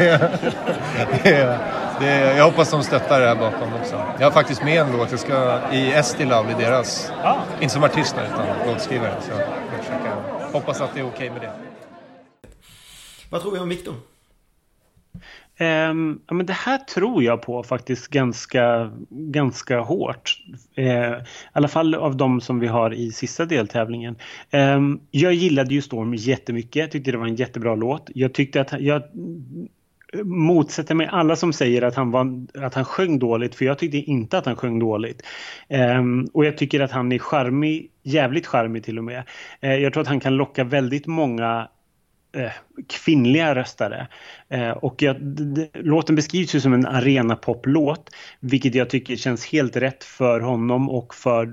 det, 1.24 1.60
det, 2.00 2.38
jag 2.38 2.46
hoppas 2.46 2.72
de 2.72 2.84
stöttar 2.84 3.20
det 3.22 3.28
här 3.28 3.36
bakom 3.36 3.74
också. 3.74 4.04
Jag 4.20 4.26
har 4.26 4.32
faktiskt 4.32 4.64
med 4.64 4.82
en 4.82 4.98
låt. 4.98 5.12
Jag 5.12 5.20
ska 5.20 5.60
i 5.72 5.92
Estilab 5.92 6.46
i 6.50 6.64
deras, 6.64 7.12
ah. 7.24 7.36
inte 7.60 7.74
som 7.74 7.84
artist 7.84 8.16
utan 8.34 8.68
låtskrivare. 8.74 9.14
Så 9.22 9.32
jag 9.32 9.80
försöker, 9.80 10.12
hoppas 10.54 10.82
att 10.82 10.94
det 10.94 11.00
är 11.00 11.08
okej 11.08 11.30
okay 11.30 11.30
med 11.30 11.42
det. 11.42 11.52
Vad 13.30 13.42
tror 13.42 13.52
vi 13.52 13.60
om 13.60 13.70
Viktor? 13.70 13.96
Um, 15.62 16.22
ja, 16.28 16.34
men 16.34 16.46
det 16.46 16.54
här 16.54 16.78
tror 16.78 17.24
jag 17.24 17.42
på 17.42 17.64
faktiskt 17.64 18.08
ganska, 18.08 18.92
ganska 19.10 19.80
hårt. 19.80 20.38
Uh, 20.78 20.86
I 20.86 21.24
alla 21.52 21.68
fall 21.68 21.96
av 21.96 22.18
de 22.18 22.42
som 22.42 22.60
vi 22.60 22.68
har 22.68 22.94
i 22.94 23.12
sista 23.12 23.46
deltävlingen. 23.46 24.16
Um, 24.52 25.02
jag 25.12 25.34
gillade 25.34 25.74
ju 25.74 25.82
Storm 25.82 26.14
jättemycket. 26.14 26.76
Jag 26.76 26.92
tyckte 26.92 27.12
det 27.12 27.18
var 27.18 27.28
en 27.28 27.36
jättebra 27.36 27.76
låt. 27.76 28.10
Jag 28.14 28.34
tyckte 28.34 28.62
att 28.62 28.82
jag 28.82 29.04
motsätter 30.24 30.96
mig 30.96 31.08
alla 31.12 31.36
som 31.36 31.54
säger 31.54 31.82
att 31.82 31.96
han, 31.96 32.12
var, 32.12 32.48
att 32.66 32.74
han 32.74 32.86
sjöng 32.86 33.20
dåligt 33.20 33.56
för 33.56 33.66
jag 33.66 33.78
tyckte 33.78 33.98
inte 33.98 34.38
att 34.38 34.46
han 34.46 34.56
sjöng 34.56 34.80
dåligt. 34.80 35.22
Um, 35.98 36.30
och 36.34 36.46
jag 36.46 36.58
tycker 36.58 36.80
att 36.80 36.92
han 36.92 37.12
är 37.12 37.20
charmig, 37.20 37.92
jävligt 38.04 38.48
charmig 38.48 38.84
till 38.84 38.98
och 38.98 39.04
med. 39.04 39.24
Uh, 39.64 39.76
jag 39.76 39.94
tror 39.94 40.02
att 40.02 40.08
han 40.08 40.20
kan 40.20 40.36
locka 40.36 40.64
väldigt 40.64 41.08
många 41.08 41.68
eh, 42.36 42.52
kvinnliga 42.88 43.56
röstare. 43.56 44.08
Eh, 44.50 44.70
och 44.70 45.02
jag, 45.02 45.18
låten 45.74 46.16
beskrivs 46.16 46.56
ju 46.56 46.60
som 46.60 46.74
en 46.74 46.86
arenapoplåt, 46.86 48.10
vilket 48.40 48.76
jag 48.76 48.90
tycker 48.90 49.16
känns 49.16 49.46
helt 49.46 49.76
rätt 49.76 50.04
för 50.04 50.40
honom 50.40 50.90
och 50.90 51.16
för 51.16 51.52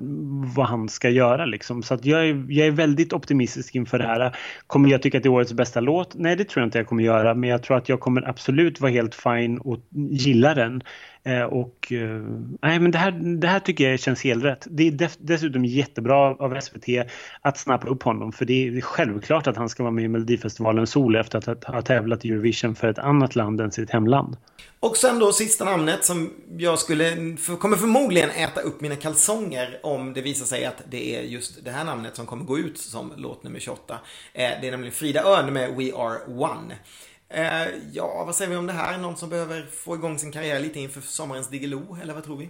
vad 0.57 0.67
han 0.67 0.89
ska 0.89 1.11
göra. 1.11 1.45
Liksom. 1.45 1.83
Så 1.83 1.95
att 1.95 2.05
jag, 2.05 2.29
är, 2.29 2.47
jag 2.49 2.67
är 2.67 2.71
väldigt 2.71 3.13
optimistisk 3.13 3.75
inför 3.75 3.99
det 3.99 4.07
här. 4.07 4.37
Kommer 4.67 4.91
jag 4.91 5.03
tycka 5.03 5.19
att 5.19 5.23
det 5.23 5.29
är 5.29 5.31
årets 5.31 5.53
bästa 5.53 5.81
låt? 5.81 6.15
Nej, 6.15 6.37
det 6.37 6.45
tror 6.45 6.61
jag 6.63 6.67
inte 6.67 6.79
jag 6.79 6.87
kommer 6.87 7.03
göra, 7.05 7.35
men 7.35 7.51
jag 7.51 7.63
tror 7.63 7.77
att 7.77 7.89
jag 7.89 8.01
kommer 8.01 8.29
absolut 8.29 8.81
vara 8.81 8.93
helt 8.93 9.15
fine 9.15 9.59
och 9.59 9.79
gilla 10.11 10.55
den. 10.55 10.83
Eh, 11.27 11.43
och 11.43 11.93
eh, 11.93 12.23
nej, 12.63 12.81
men 12.81 12.91
det 12.91 12.99
här, 12.99 13.11
det 13.11 13.49
här 13.49 13.61
tycker 13.61 13.91
jag 13.91 14.01
känns 14.01 14.25
helt 14.25 14.45
rätt. 14.45 14.67
Det 14.71 14.87
är 14.87 14.91
def, 14.91 15.17
dessutom 15.19 15.65
jättebra 15.65 16.17
av 16.17 16.61
SVT 16.61 16.89
att 17.41 17.59
snappa 17.59 17.89
upp 17.89 18.03
honom 18.03 18.33
för 18.33 18.45
det 18.45 18.69
är 18.69 18.81
självklart 18.81 19.47
att 19.47 19.57
han 19.57 19.69
ska 19.69 19.83
vara 19.83 19.93
med 19.93 20.05
i 20.05 20.09
Melodifestivalen 20.09 20.87
Sol 20.87 21.17
efter 21.17 21.51
att 21.51 21.65
ha 21.65 21.83
tävlat 21.83 22.25
i 22.25 22.29
Eurovision 22.29 22.75
för 22.75 22.89
ett 22.89 22.99
annat 22.99 23.37
land 23.37 23.61
än 23.61 23.73
sitt 23.73 23.91
hemland. 23.91 24.37
Och 24.81 24.97
sen 24.97 25.19
då 25.19 25.33
sista 25.33 25.65
namnet 25.65 26.05
som 26.05 26.33
jag 26.59 26.79
skulle, 26.79 27.37
för, 27.37 27.57
kommer 27.57 27.77
förmodligen 27.77 28.31
äta 28.31 28.61
upp 28.61 28.81
mina 28.81 28.97
kalsonger 28.97 29.81
om 29.83 30.13
det 30.13 30.21
visar 30.21 30.47
sig 30.47 30.65
att 30.65 30.83
det 30.91 31.17
är 31.17 31.23
just 31.23 31.65
det 31.65 31.71
här 31.71 31.85
namnet 31.85 32.17
som 32.17 32.27
kommer 32.27 32.45
gå 32.45 32.59
ut 32.59 32.79
som 32.79 33.13
låt 33.17 33.43
nummer 33.43 33.61
28. 33.61 33.99
Eh, 34.33 34.51
det 34.61 34.67
är 34.67 34.71
nämligen 34.71 34.93
Frida 34.93 35.23
Örn 35.25 35.53
med 35.53 35.77
We 35.77 35.93
Are 35.95 36.19
One. 36.27 36.75
Eh, 37.29 37.67
ja, 37.93 38.25
vad 38.25 38.35
säger 38.35 38.51
vi 38.51 38.57
om 38.57 38.67
det 38.67 38.73
här? 38.73 38.99
Någon 38.99 39.17
som 39.17 39.29
behöver 39.29 39.63
få 39.63 39.95
igång 39.95 40.19
sin 40.19 40.33
karriär 40.33 40.61
lite 40.61 40.81
inför 40.81 41.01
sommarens 41.01 41.51
Diggiloo, 41.51 41.99
eller 42.03 42.15
vad 42.15 42.25
tror 42.25 42.37
vi? 42.37 42.49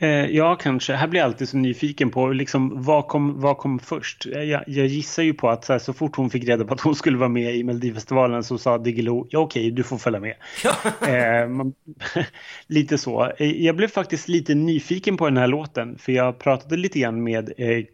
Eh, 0.00 0.08
ja, 0.08 0.56
kanske. 0.56 0.94
Här 0.94 1.08
blir 1.08 1.20
jag 1.20 1.26
alltid 1.26 1.48
så 1.48 1.56
nyfiken 1.56 2.10
på 2.10 2.28
liksom, 2.28 2.82
vad, 2.82 3.08
kom, 3.08 3.40
vad 3.40 3.58
kom 3.58 3.78
först? 3.78 4.26
Jag, 4.26 4.64
jag 4.66 4.86
gissar 4.86 5.22
ju 5.22 5.34
på 5.34 5.50
att 5.50 5.64
så, 5.64 5.72
här, 5.72 5.80
så, 5.80 5.92
fort 5.92 6.16
hon 6.16 6.30
fick 6.30 6.44
reda 6.44 6.64
på 6.64 6.74
att 6.74 6.80
hon 6.80 6.94
skulle 6.94 7.18
vara 7.18 7.28
med 7.28 7.56
i 7.56 7.64
Melodifestivalen 7.64 8.44
så 8.44 8.58
sa 8.58 8.78
Diggiloo, 8.78 9.26
ja 9.30 9.38
okej, 9.38 9.70
du 9.70 9.82
får 9.82 9.98
följa 9.98 10.20
med. 10.20 10.34
eh, 11.42 11.48
man, 11.48 11.74
lite 12.66 12.98
så. 12.98 13.32
Eh, 13.38 13.64
jag 13.64 13.76
blev 13.76 13.88
faktiskt 13.88 14.28
lite 14.28 14.54
nyfiken 14.54 15.16
på 15.16 15.24
den 15.24 15.36
här 15.36 15.46
låten 15.46 15.98
för 15.98 16.12
jag 16.12 16.38
pratade 16.38 16.76
lite 16.76 16.98
grann 16.98 17.24
med 17.24 17.52
eh, 17.56 17.84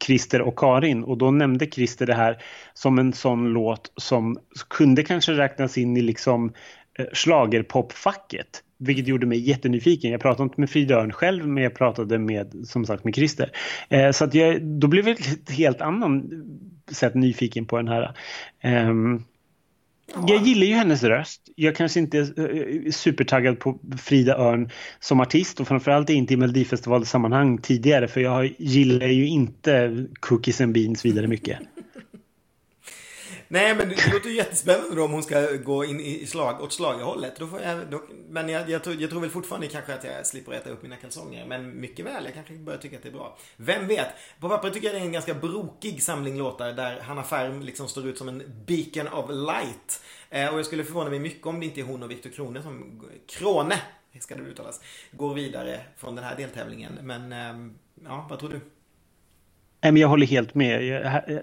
Christer 0.00 0.40
och 0.40 0.58
Karin 0.58 1.04
och 1.04 1.18
då 1.18 1.30
nämnde 1.30 1.66
Christer 1.66 2.06
det 2.06 2.14
här 2.14 2.42
som 2.74 2.98
en 2.98 3.12
sån 3.12 3.48
låt 3.48 3.92
som 3.96 4.38
kunde 4.68 5.02
kanske 5.02 5.32
räknas 5.32 5.78
in 5.78 5.96
i 5.96 6.00
liksom 6.00 6.52
eh, 6.98 7.06
schlagerpopfacket. 7.12 8.62
Vilket 8.80 9.08
gjorde 9.08 9.26
mig 9.26 9.48
jättenyfiken. 9.48 10.10
Jag 10.10 10.20
pratade 10.20 10.42
inte 10.42 10.60
med 10.60 10.70
Frida 10.70 10.94
Örn 10.94 11.12
själv 11.12 11.48
men 11.48 11.62
jag 11.62 11.74
pratade 11.74 12.18
med 12.18 12.54
som 12.64 12.84
sagt 12.84 13.04
med 13.04 13.14
Christer. 13.14 13.50
Eh, 13.88 14.10
så 14.10 14.24
att 14.24 14.34
jag, 14.34 14.62
då 14.62 14.86
blev 14.86 15.08
jag 15.08 15.20
ett 15.20 15.50
helt 15.50 15.80
annan 15.80 16.16
eh, 16.18 16.94
sätt 16.94 17.14
nyfiken 17.14 17.66
på 17.66 17.76
den 17.76 17.88
här. 17.88 18.14
Um, 18.64 19.24
jag 20.26 20.42
gillar 20.42 20.66
ju 20.66 20.74
hennes 20.74 21.02
röst. 21.02 21.42
Jag 21.54 21.76
kanske 21.76 22.00
inte 22.00 22.18
är 22.18 22.40
eh, 22.40 22.90
supertaggad 22.90 23.60
på 23.60 23.78
Frida 23.98 24.38
Örn 24.38 24.70
som 25.00 25.20
artist 25.20 25.60
och 25.60 25.68
framförallt 25.68 26.10
inte 26.10 26.34
i 26.34 26.36
Melodifestivalsammanhang 26.36 27.58
tidigare 27.58 28.08
för 28.08 28.20
jag 28.20 28.54
gillar 28.58 29.06
ju 29.06 29.26
inte 29.26 30.04
Cookies 30.20 30.60
and 30.60 30.72
Beans 30.72 31.04
vidare 31.04 31.26
mycket. 31.26 31.58
Nej, 33.50 33.74
men 33.74 33.88
det 33.88 34.12
låter 34.12 34.28
ju 34.28 34.36
jättespännande 34.36 34.96
då 34.96 35.04
om 35.04 35.12
hon 35.12 35.22
ska 35.22 35.52
gå 35.52 35.84
in 35.84 36.00
i 36.00 36.26
slag, 36.26 36.60
åt 36.60 36.72
slagerhållet. 36.72 37.36
Då 37.38 37.46
får 37.46 37.60
jag, 37.60 37.90
då, 37.90 38.02
men 38.28 38.48
jag, 38.48 38.70
jag, 38.70 38.84
tror, 38.84 38.96
jag 39.00 39.10
tror 39.10 39.20
väl 39.20 39.30
fortfarande 39.30 39.66
kanske 39.66 39.94
att 39.94 40.04
jag 40.04 40.26
slipper 40.26 40.52
äta 40.52 40.70
upp 40.70 40.82
mina 40.82 40.96
kalsonger. 40.96 41.46
Men 41.46 41.80
mycket 41.80 42.06
väl, 42.06 42.24
jag 42.24 42.34
kanske 42.34 42.54
börjar 42.54 42.78
tycka 42.78 42.96
att 42.96 43.02
det 43.02 43.08
är 43.08 43.12
bra. 43.12 43.38
Vem 43.56 43.86
vet? 43.86 44.08
På 44.40 44.48
pappret 44.48 44.74
tycker 44.74 44.86
jag 44.86 44.96
det 44.96 45.00
är 45.00 45.04
en 45.04 45.12
ganska 45.12 45.34
brokig 45.34 46.02
samling 46.02 46.38
låtar 46.38 46.72
där 46.72 47.00
Hanna 47.00 47.22
Färm 47.22 47.62
liksom 47.62 47.88
står 47.88 48.06
ut 48.06 48.18
som 48.18 48.28
en 48.28 48.42
beacon 48.66 49.12
of 49.12 49.30
light. 49.30 50.02
Eh, 50.30 50.52
och 50.52 50.58
jag 50.58 50.66
skulle 50.66 50.84
förvåna 50.84 51.10
mig 51.10 51.18
mycket 51.18 51.46
om 51.46 51.60
det 51.60 51.66
inte 51.66 51.80
är 51.80 51.84
hon 51.84 52.02
och 52.02 52.10
Viktor 52.10 52.30
Krone 52.30 52.62
som, 52.62 53.02
Krone, 53.26 53.80
ska 54.20 54.34
det 54.34 54.42
uttalas, 54.42 54.80
går 55.10 55.34
vidare 55.34 55.80
från 55.96 56.14
den 56.14 56.24
här 56.24 56.36
deltävlingen. 56.36 56.98
Men, 57.02 57.32
eh, 57.32 57.72
ja, 58.04 58.26
vad 58.30 58.38
tror 58.38 58.50
du? 58.50 58.60
Nej, 59.80 59.92
men 59.92 60.02
jag 60.02 60.08
håller 60.08 60.26
helt 60.26 60.54
med. 60.54 60.80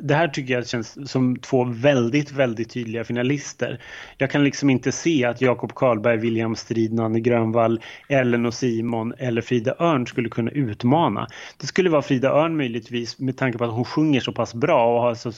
Det 0.01 0.15
här 0.15 0.27
tycker 0.27 0.53
jag 0.53 0.67
känns 0.67 1.11
som 1.11 1.37
två 1.37 1.63
väldigt, 1.63 2.31
väldigt 2.31 2.69
tydliga 2.69 3.03
finalister. 3.03 3.79
Jag 4.17 4.31
kan 4.31 4.43
liksom 4.43 4.69
inte 4.69 4.91
se 4.91 5.25
att 5.25 5.41
Jakob 5.41 5.75
Karlberg, 5.75 6.17
William 6.17 6.55
Strid, 6.55 6.93
Nanne 6.93 7.19
Grönvall, 7.19 7.81
Ellen 8.09 8.45
och 8.45 8.53
Simon 8.53 9.13
eller 9.17 9.41
Frida 9.41 9.75
Örn 9.79 10.07
skulle 10.07 10.29
kunna 10.29 10.51
utmana. 10.51 11.27
Det 11.61 11.67
skulle 11.67 11.89
vara 11.89 12.01
Frida 12.01 12.29
Örn 12.29 12.57
möjligtvis 12.57 13.19
med 13.19 13.37
tanke 13.37 13.57
på 13.57 13.63
att 13.63 13.71
hon 13.71 13.85
sjunger 13.85 14.19
så 14.19 14.31
pass 14.31 14.53
bra 14.53 14.95
och 14.95 15.01
har 15.01 15.15
så 15.15 15.31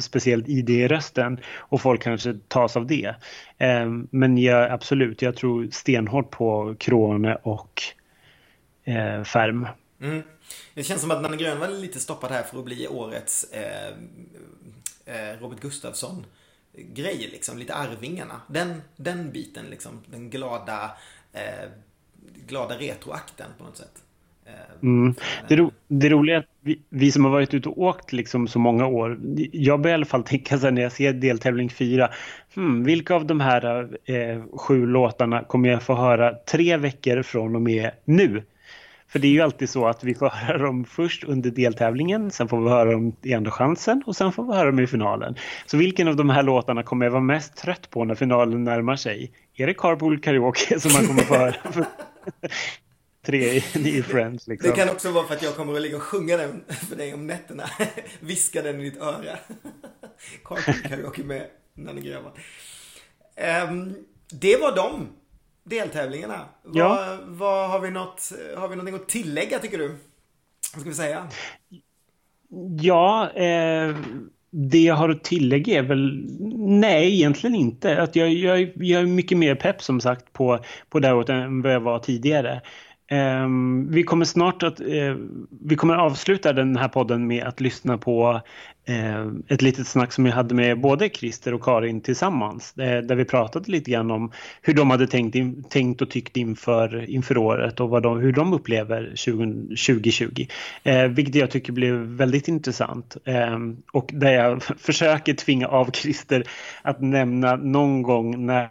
speciellt 0.00 0.48
ID 0.48 0.70
i 0.70 0.88
rösten 0.88 1.40
och 1.58 1.80
folk 1.80 2.02
kanske 2.02 2.34
tas 2.48 2.76
av 2.76 2.86
det. 2.86 3.14
Ehm, 3.58 4.08
men 4.10 4.38
ja, 4.38 4.70
absolut, 4.70 5.22
jag 5.22 5.36
tror 5.36 5.68
stenhårt 5.70 6.30
på 6.30 6.74
Krone 6.78 7.34
och 7.34 7.82
eh, 8.84 9.24
Färm. 9.24 9.66
Mm. 10.00 10.22
Det 10.74 10.82
känns 10.82 11.00
som 11.00 11.10
att 11.10 11.22
Nanne 11.22 11.36
Grönvall 11.36 11.74
är 11.74 11.78
lite 11.78 12.00
stoppad 12.00 12.30
här 12.30 12.42
för 12.42 12.58
att 12.58 12.64
bli 12.64 12.88
årets 12.88 13.44
eh, 13.52 13.88
eh, 15.06 15.40
Robert 15.40 15.60
Gustafsson 15.60 16.26
grej 16.76 17.28
liksom, 17.32 17.58
lite 17.58 17.74
Arvingarna. 17.74 18.40
Den, 18.46 18.82
den 18.96 19.32
biten 19.32 19.64
liksom, 19.70 20.00
den 20.06 20.30
glada, 20.30 20.90
eh, 21.32 21.68
glada 22.46 22.74
retroakten 22.74 23.46
på 23.58 23.64
något 23.64 23.76
sätt. 23.76 24.02
Eh, 24.46 24.52
mm. 24.82 25.14
Det, 25.48 25.56
ro, 25.56 25.70
det 25.88 26.08
roliga 26.08 26.36
är 26.36 26.40
att 26.40 26.48
vi, 26.60 26.80
vi, 26.88 27.12
som 27.12 27.24
har 27.24 27.32
varit 27.32 27.54
ute 27.54 27.68
och 27.68 27.78
åkt 27.78 28.12
liksom 28.12 28.48
så 28.48 28.58
många 28.58 28.86
år, 28.86 29.20
jag 29.52 29.80
börjar 29.80 29.94
i 29.94 29.98
alla 29.98 30.06
fall 30.06 30.24
tänka 30.24 30.58
så 30.58 30.70
när 30.70 30.82
jag 30.82 30.92
ser 30.92 31.12
deltävling 31.12 31.70
fyra, 31.70 32.10
hmm, 32.54 32.84
vilka 32.84 33.14
av 33.14 33.26
de 33.26 33.40
här 33.40 33.88
eh, 34.04 34.42
sju 34.52 34.86
låtarna 34.86 35.44
kommer 35.44 35.68
jag 35.68 35.82
få 35.82 35.94
höra 35.94 36.34
tre 36.34 36.76
veckor 36.76 37.22
från 37.22 37.56
och 37.56 37.62
med 37.62 37.90
nu? 38.04 38.42
För 39.14 39.18
det 39.18 39.26
är 39.28 39.32
ju 39.32 39.40
alltid 39.40 39.70
så 39.70 39.86
att 39.86 40.04
vi 40.04 40.14
får 40.14 40.28
höra 40.28 40.58
dem 40.58 40.84
först 40.84 41.24
under 41.24 41.50
deltävlingen, 41.50 42.30
sen 42.30 42.48
får 42.48 42.60
vi 42.60 42.68
höra 42.68 42.92
dem 42.92 43.16
i 43.22 43.34
andra 43.34 43.50
chansen 43.50 44.02
och 44.06 44.16
sen 44.16 44.32
får 44.32 44.44
vi 44.44 44.52
höra 44.52 44.66
dem 44.66 44.78
i 44.78 44.86
finalen. 44.86 45.36
Så 45.66 45.76
vilken 45.76 46.08
av 46.08 46.16
de 46.16 46.30
här 46.30 46.42
låtarna 46.42 46.82
kommer 46.82 47.06
jag 47.06 47.10
vara 47.10 47.22
mest 47.22 47.56
trött 47.56 47.90
på 47.90 48.04
när 48.04 48.14
finalen 48.14 48.64
närmar 48.64 48.96
sig? 48.96 49.32
Är 49.56 49.66
det 49.66 49.74
Carpool 49.74 50.20
Karaoke 50.20 50.80
som 50.80 50.92
man 50.92 51.06
kommer 51.06 51.22
få 51.22 51.34
höra? 51.34 51.54
tre 53.26 53.62
i 53.74 54.02
Friends. 54.02 54.46
Liksom. 54.46 54.70
Det 54.70 54.76
kan 54.76 54.88
också 54.88 55.10
vara 55.10 55.26
för 55.26 55.34
att 55.34 55.42
jag 55.42 55.56
kommer 55.56 55.74
att 55.74 55.82
ligga 55.82 55.96
och 55.96 56.02
sjunga 56.02 56.36
den 56.36 56.64
för 56.88 56.96
dig 56.96 57.14
om 57.14 57.26
nätterna. 57.26 57.64
Viska 58.20 58.62
den 58.62 58.80
i 58.80 58.84
ditt 58.84 59.00
öra. 59.00 59.38
Carpool 60.44 60.90
Karaoke 60.90 61.24
med 61.24 61.46
Nanne 61.74 62.00
Grönvall. 62.00 62.32
Um, 63.70 63.94
det 64.30 64.56
var 64.56 64.76
dem 64.76 65.08
deltävlingarna. 65.64 66.40
Ja. 66.72 66.88
Vad, 66.88 67.18
vad, 67.36 67.70
har, 67.70 67.80
vi 67.80 67.90
något, 67.90 68.32
har 68.56 68.68
vi 68.68 68.76
någonting 68.76 68.94
att 68.94 69.08
tillägga 69.08 69.58
tycker 69.58 69.78
du? 69.78 69.88
Vad 70.74 70.80
ska 70.80 70.90
vi 70.90 70.94
säga? 70.94 71.28
Ja, 72.80 73.30
eh, 73.30 73.96
det 74.50 74.78
jag 74.78 74.94
har 74.94 75.08
att 75.08 75.24
tillägga 75.24 75.78
är 75.78 75.82
väl 75.82 76.26
nej, 76.56 77.14
egentligen 77.14 77.56
inte. 77.56 78.02
Att 78.02 78.16
jag, 78.16 78.32
jag, 78.32 78.72
jag 78.74 79.02
är 79.02 79.06
mycket 79.06 79.38
mer 79.38 79.54
pepp 79.54 79.82
som 79.82 80.00
sagt 80.00 80.32
på, 80.32 80.58
på 80.88 80.98
det 80.98 81.08
här 81.08 81.30
än 81.30 81.62
vad 81.62 81.72
jag 81.72 81.80
var 81.80 81.98
tidigare. 81.98 82.60
Um, 83.10 83.90
vi 83.90 84.02
kommer 84.02 84.24
snart 84.24 84.62
att 84.62 84.80
uh, 84.80 85.16
vi 85.60 85.76
kommer 85.76 85.94
avsluta 85.94 86.52
den 86.52 86.76
här 86.76 86.88
podden 86.88 87.26
med 87.26 87.44
att 87.44 87.60
lyssna 87.60 87.98
på 87.98 88.40
uh, 88.90 89.32
ett 89.48 89.62
litet 89.62 89.86
snack 89.86 90.12
som 90.12 90.26
jag 90.26 90.32
hade 90.32 90.54
med 90.54 90.80
både 90.80 91.08
Christer 91.08 91.54
och 91.54 91.62
Karin 91.62 92.00
tillsammans. 92.00 92.74
Uh, 92.78 92.84
där 92.84 93.14
vi 93.14 93.24
pratade 93.24 93.70
lite 93.70 93.90
grann 93.90 94.10
om 94.10 94.32
hur 94.62 94.74
de 94.74 94.90
hade 94.90 95.06
tänkt, 95.06 95.34
in, 95.34 95.64
tänkt 95.64 96.02
och 96.02 96.10
tyckt 96.10 96.36
inför, 96.36 97.10
inför 97.10 97.38
året 97.38 97.80
och 97.80 97.90
vad 97.90 98.02
de, 98.02 98.20
hur 98.20 98.32
de 98.32 98.52
upplever 98.52 99.12
20, 99.14 99.44
2020. 99.86 100.46
vilket 101.10 101.34
jag 101.34 101.50
tycker 101.50 101.72
blev 101.72 101.94
väldigt 101.94 102.48
intressant. 102.48 103.16
Ehm, 103.24 103.76
och 103.92 104.10
där 104.12 104.32
jag 104.32 104.62
försöker 104.78 105.34
tvinga 105.34 105.68
av 105.68 105.90
Christer 105.90 106.44
att 106.82 107.00
nämna 107.00 107.56
någon 107.56 108.02
gång 108.02 108.46
när 108.46 108.70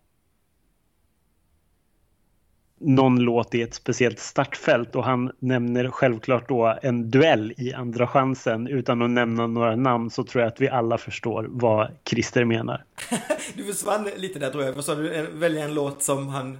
någon 2.83 3.19
låt 3.19 3.55
i 3.55 3.61
ett 3.61 3.73
speciellt 3.73 4.19
startfält 4.19 4.95
och 4.95 5.03
han 5.03 5.31
nämner 5.39 5.89
självklart 5.89 6.49
då 6.49 6.77
en 6.81 7.11
duell 7.11 7.53
i 7.57 7.73
andra 7.73 8.07
chansen 8.07 8.67
utan 8.67 9.01
att 9.01 9.09
nämna 9.09 9.47
några 9.47 9.75
namn 9.75 10.09
så 10.09 10.23
tror 10.23 10.41
jag 10.41 10.47
att 10.47 10.61
vi 10.61 10.69
alla 10.69 10.97
förstår 10.97 11.47
vad 11.49 11.87
Christer 12.05 12.45
menar. 12.45 12.83
du 13.53 13.63
försvann 13.63 14.09
lite 14.17 14.39
där 14.39 14.49
tror 14.49 14.63
jag. 14.63 14.73
Vad 14.73 14.85
sa 14.85 14.95
du? 14.95 15.27
Välja 15.33 15.63
en 15.63 15.73
låt 15.73 16.03
som 16.03 16.27
han... 16.27 16.53
Eh, 16.53 16.57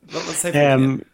vad, 0.00 0.22
vad 0.26 0.34
säger 0.34 0.78
du? 0.78 0.84
Um, 0.84 1.04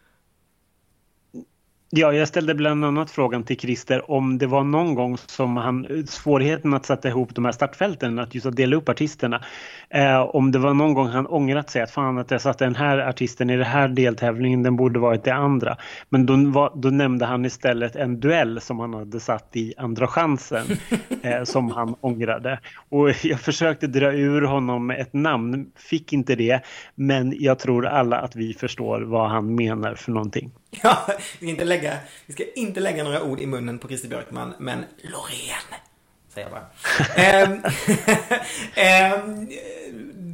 Ja, 1.90 2.12
jag 2.12 2.28
ställde 2.28 2.54
bland 2.54 2.84
annat 2.84 3.10
frågan 3.10 3.44
till 3.44 3.56
Christer 3.58 4.10
om 4.10 4.38
det 4.38 4.46
var 4.46 4.64
någon 4.64 4.94
gång 4.94 5.16
som 5.18 5.56
han, 5.56 6.06
svårigheten 6.06 6.74
att 6.74 6.86
sätta 6.86 7.08
ihop 7.08 7.34
de 7.34 7.44
här 7.44 7.52
startfälten, 7.52 8.18
att 8.18 8.34
just 8.34 8.46
att 8.46 8.56
dela 8.56 8.76
upp 8.76 8.88
artisterna, 8.88 9.44
eh, 9.90 10.20
om 10.20 10.52
det 10.52 10.58
var 10.58 10.74
någon 10.74 10.94
gång 10.94 11.06
han 11.06 11.26
ångrat 11.26 11.70
sig 11.70 11.82
att 11.82 11.90
fan 11.90 12.18
att 12.18 12.30
jag 12.30 12.40
satte 12.40 12.64
den 12.64 12.74
här 12.74 12.98
artisten 12.98 13.50
i 13.50 13.56
den 13.56 13.66
här 13.66 13.88
deltävlingen, 13.88 14.62
den 14.62 14.76
borde 14.76 14.98
varit 14.98 15.24
det 15.24 15.34
andra. 15.34 15.76
Men 16.08 16.26
då, 16.26 16.36
var, 16.36 16.72
då 16.74 16.88
nämnde 16.88 17.26
han 17.26 17.44
istället 17.44 17.96
en 17.96 18.20
duell 18.20 18.60
som 18.60 18.80
han 18.80 18.94
hade 18.94 19.20
satt 19.20 19.56
i 19.56 19.74
andra 19.76 20.06
chansen 20.06 20.66
eh, 21.22 21.44
som 21.44 21.70
han 21.70 21.94
ångrade. 22.00 22.60
Och 22.88 23.10
jag 23.24 23.40
försökte 23.40 23.86
dra 23.86 24.12
ur 24.12 24.42
honom 24.42 24.90
ett 24.90 25.12
namn, 25.12 25.66
fick 25.76 26.12
inte 26.12 26.34
det, 26.34 26.60
men 26.94 27.34
jag 27.38 27.58
tror 27.58 27.86
alla 27.86 28.18
att 28.18 28.36
vi 28.36 28.54
förstår 28.54 29.00
vad 29.00 29.30
han 29.30 29.54
menar 29.54 29.94
för 29.94 30.12
någonting. 30.12 30.50
Ja, 30.82 31.06
vi 31.08 31.46
ska, 31.46 31.46
inte 31.46 31.64
lägga, 31.64 31.98
vi 32.26 32.32
ska 32.32 32.44
inte 32.54 32.80
lägga 32.80 33.04
några 33.04 33.22
ord 33.22 33.40
i 33.40 33.46
munnen 33.46 33.78
på 33.78 33.88
Christer 33.88 34.08
Björkman, 34.08 34.54
men 34.58 34.84
Loreen. 35.02 35.80
Säger 36.28 36.48
jag 36.48 36.52
bara. 36.52 37.44
um, 37.44 37.62
um, 39.30 39.48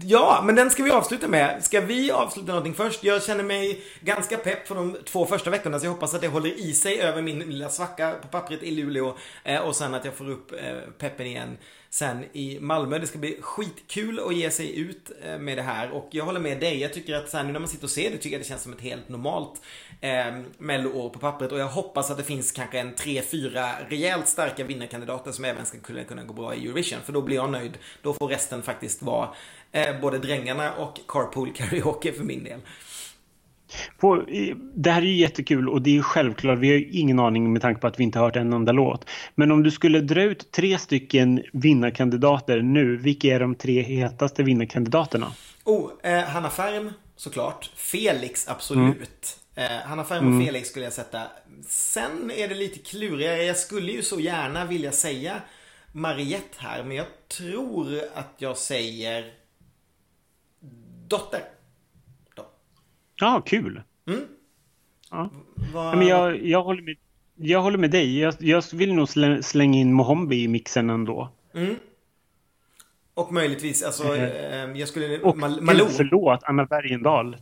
ja, 0.04 0.42
men 0.44 0.54
den 0.54 0.70
ska 0.70 0.82
vi 0.82 0.90
avsluta 0.90 1.28
med. 1.28 1.64
Ska 1.64 1.80
vi 1.80 2.10
avsluta 2.10 2.46
någonting 2.46 2.74
först? 2.74 3.04
Jag 3.04 3.22
känner 3.22 3.44
mig 3.44 3.82
ganska 4.00 4.36
pepp 4.36 4.68
för 4.68 4.74
de 4.74 4.96
två 5.04 5.26
första 5.26 5.50
veckorna, 5.50 5.78
så 5.78 5.86
jag 5.86 5.90
hoppas 5.92 6.14
att 6.14 6.20
det 6.20 6.28
håller 6.28 6.60
i 6.60 6.72
sig 6.72 7.00
över 7.00 7.22
min 7.22 7.38
lilla 7.38 7.68
svacka 7.68 8.14
på 8.22 8.28
pappret 8.28 8.62
i 8.62 8.70
Luleå. 8.70 9.16
Eh, 9.44 9.60
och 9.60 9.76
sen 9.76 9.94
att 9.94 10.04
jag 10.04 10.14
får 10.14 10.30
upp 10.30 10.52
eh, 10.52 10.76
peppen 10.98 11.26
igen 11.26 11.56
sen 11.90 12.24
i 12.32 12.58
Malmö. 12.60 12.98
Det 12.98 13.06
ska 13.06 13.18
bli 13.18 13.38
skitkul 13.40 14.20
att 14.26 14.34
ge 14.34 14.50
sig 14.50 14.78
ut 14.78 15.10
eh, 15.24 15.38
med 15.38 15.58
det 15.58 15.62
här 15.62 15.90
och 15.90 16.08
jag 16.10 16.24
håller 16.24 16.40
med 16.40 16.60
dig. 16.60 16.80
Jag 16.80 16.92
tycker 16.92 17.14
att 17.14 17.28
sen 17.30 17.46
nu 17.46 17.52
när 17.52 17.60
man 17.60 17.68
sitter 17.68 17.84
och 17.84 17.90
ser 17.90 18.10
det 18.10 18.16
tycker 18.16 18.36
jag 18.36 18.40
det 18.40 18.48
känns 18.48 18.62
som 18.62 18.72
ett 18.72 18.80
helt 18.80 19.08
normalt 19.08 19.60
eh, 20.02 20.34
melloår 20.58 21.08
på 21.08 21.18
pappret 21.18 21.52
och 21.52 21.58
jag 21.58 21.68
hoppas 21.68 22.10
att 22.10 22.16
det 22.16 22.24
finns 22.24 22.52
kanske 22.52 22.78
en 22.78 22.94
tre, 22.94 23.22
fyra 23.22 23.68
rejält 23.88 24.28
starka 24.28 24.64
vinnarkandidater 24.64 25.32
som 25.32 25.44
även 25.44 25.66
ska 25.66 25.78
kunna 26.08 26.24
gå 26.24 26.34
bra 26.34 26.54
i 26.54 26.66
Eurovision 26.66 27.00
för 27.04 27.12
då 27.12 27.22
blir 27.22 27.36
jag 27.36 27.50
nöjd. 27.50 27.78
Då 28.02 28.14
får 28.14 28.28
resten 28.28 28.62
faktiskt 28.62 29.02
vara 29.02 29.28
eh, 29.72 30.00
både 30.00 30.18
Drängarna 30.18 30.72
och 30.72 31.00
Carpool 31.08 31.52
Karaoke 31.52 32.12
för 32.12 32.24
min 32.24 32.44
del. 32.44 32.60
På, 33.98 34.24
det 34.74 34.90
här 34.90 35.02
är 35.02 35.06
ju 35.06 35.16
jättekul 35.16 35.68
och 35.68 35.82
det 35.82 35.90
är 35.90 35.94
ju 35.94 36.02
självklart, 36.02 36.58
vi 36.58 36.68
har 36.68 36.74
ju 36.74 36.90
ingen 36.90 37.18
aning 37.18 37.52
med 37.52 37.62
tanke 37.62 37.80
på 37.80 37.86
att 37.86 38.00
vi 38.00 38.04
inte 38.04 38.18
hört 38.18 38.36
en 38.36 38.52
enda 38.52 38.72
låt. 38.72 39.08
Men 39.34 39.52
om 39.52 39.62
du 39.62 39.70
skulle 39.70 40.00
dra 40.00 40.22
ut 40.22 40.52
tre 40.52 40.78
stycken 40.78 41.42
vinnarkandidater 41.52 42.62
nu, 42.62 42.96
vilka 42.96 43.28
är 43.28 43.40
de 43.40 43.54
tre 43.54 43.82
hetaste 43.82 44.42
vinnarkandidaterna? 44.42 45.32
Oh, 45.64 45.90
eh, 46.02 46.24
Hanna 46.24 46.50
Färm 46.50 46.92
såklart. 47.16 47.70
Felix 47.76 48.48
absolut. 48.48 48.82
Mm. 48.82 49.06
Eh, 49.54 49.66
Hanna 49.84 50.04
Färm 50.04 50.26
och 50.26 50.32
mm. 50.32 50.46
Felix 50.46 50.68
skulle 50.68 50.86
jag 50.86 50.92
sätta. 50.92 51.22
Sen 51.68 52.30
är 52.30 52.48
det 52.48 52.54
lite 52.54 52.78
klurigare. 52.78 53.42
Jag 53.42 53.56
skulle 53.56 53.92
ju 53.92 54.02
så 54.02 54.20
gärna 54.20 54.64
vilja 54.64 54.92
säga 54.92 55.40
Mariette 55.92 56.56
här, 56.58 56.84
men 56.84 56.96
jag 56.96 57.06
tror 57.28 58.00
att 58.14 58.34
jag 58.38 58.56
säger 58.56 59.32
Dotter. 61.08 61.42
Ja, 63.14 63.42
kul. 63.46 63.82
Mm. 64.06 64.20
Ja. 65.10 65.30
Var... 65.74 65.96
Men 65.96 66.06
jag, 66.06 66.46
jag, 66.46 66.62
håller 66.62 66.82
med, 66.82 66.96
jag 67.36 67.62
håller 67.62 67.78
med 67.78 67.90
dig. 67.90 68.18
Jag, 68.18 68.34
jag 68.38 68.64
vill 68.72 68.94
nog 68.94 69.08
slänga 69.44 69.78
in 69.78 69.92
Mohombi 69.92 70.42
i 70.42 70.48
mixen 70.48 70.90
ändå. 70.90 71.28
Mm. 71.54 71.76
Och 73.14 73.32
möjligtvis, 73.32 73.82
alltså, 73.82 74.14
mm. 74.14 74.76
jag 74.76 74.88
skulle... 74.88 75.20
Och 75.20 75.38
Malou. 75.38 75.86
förlåt, 75.88 76.40
Anna 76.42 76.64
Bergendahl. 76.64 77.36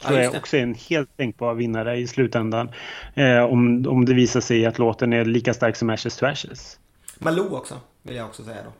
Tror 0.00 0.18
ja, 0.18 0.24
jag 0.24 0.34
också 0.34 0.56
är 0.56 0.62
en 0.62 0.74
helt 0.74 1.16
tänkbar 1.16 1.54
vinnare 1.54 1.96
i 1.96 2.06
slutändan. 2.06 2.70
Eh, 3.14 3.42
om, 3.42 3.86
om 3.88 4.04
det 4.04 4.14
visar 4.14 4.40
sig 4.40 4.66
att 4.66 4.78
låten 4.78 5.12
är 5.12 5.24
lika 5.24 5.54
stark 5.54 5.76
som 5.76 5.90
Ashes 5.90 6.16
to 6.16 6.26
Ashes. 6.26 6.78
Malou 7.18 7.56
också, 7.56 7.80
vill 8.02 8.16
jag 8.16 8.26
också 8.26 8.44
säga 8.44 8.62
då. 8.62 8.72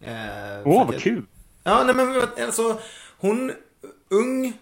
Åh, 0.00 0.10
eh, 0.10 0.66
oh, 0.66 0.86
vad 0.86 0.94
jag... 0.94 1.02
kul! 1.02 1.26
Ja, 1.62 1.82
nej 1.84 1.94
men 1.94 2.22
alltså, 2.46 2.80
hon, 3.18 3.52
ung, 4.08 4.52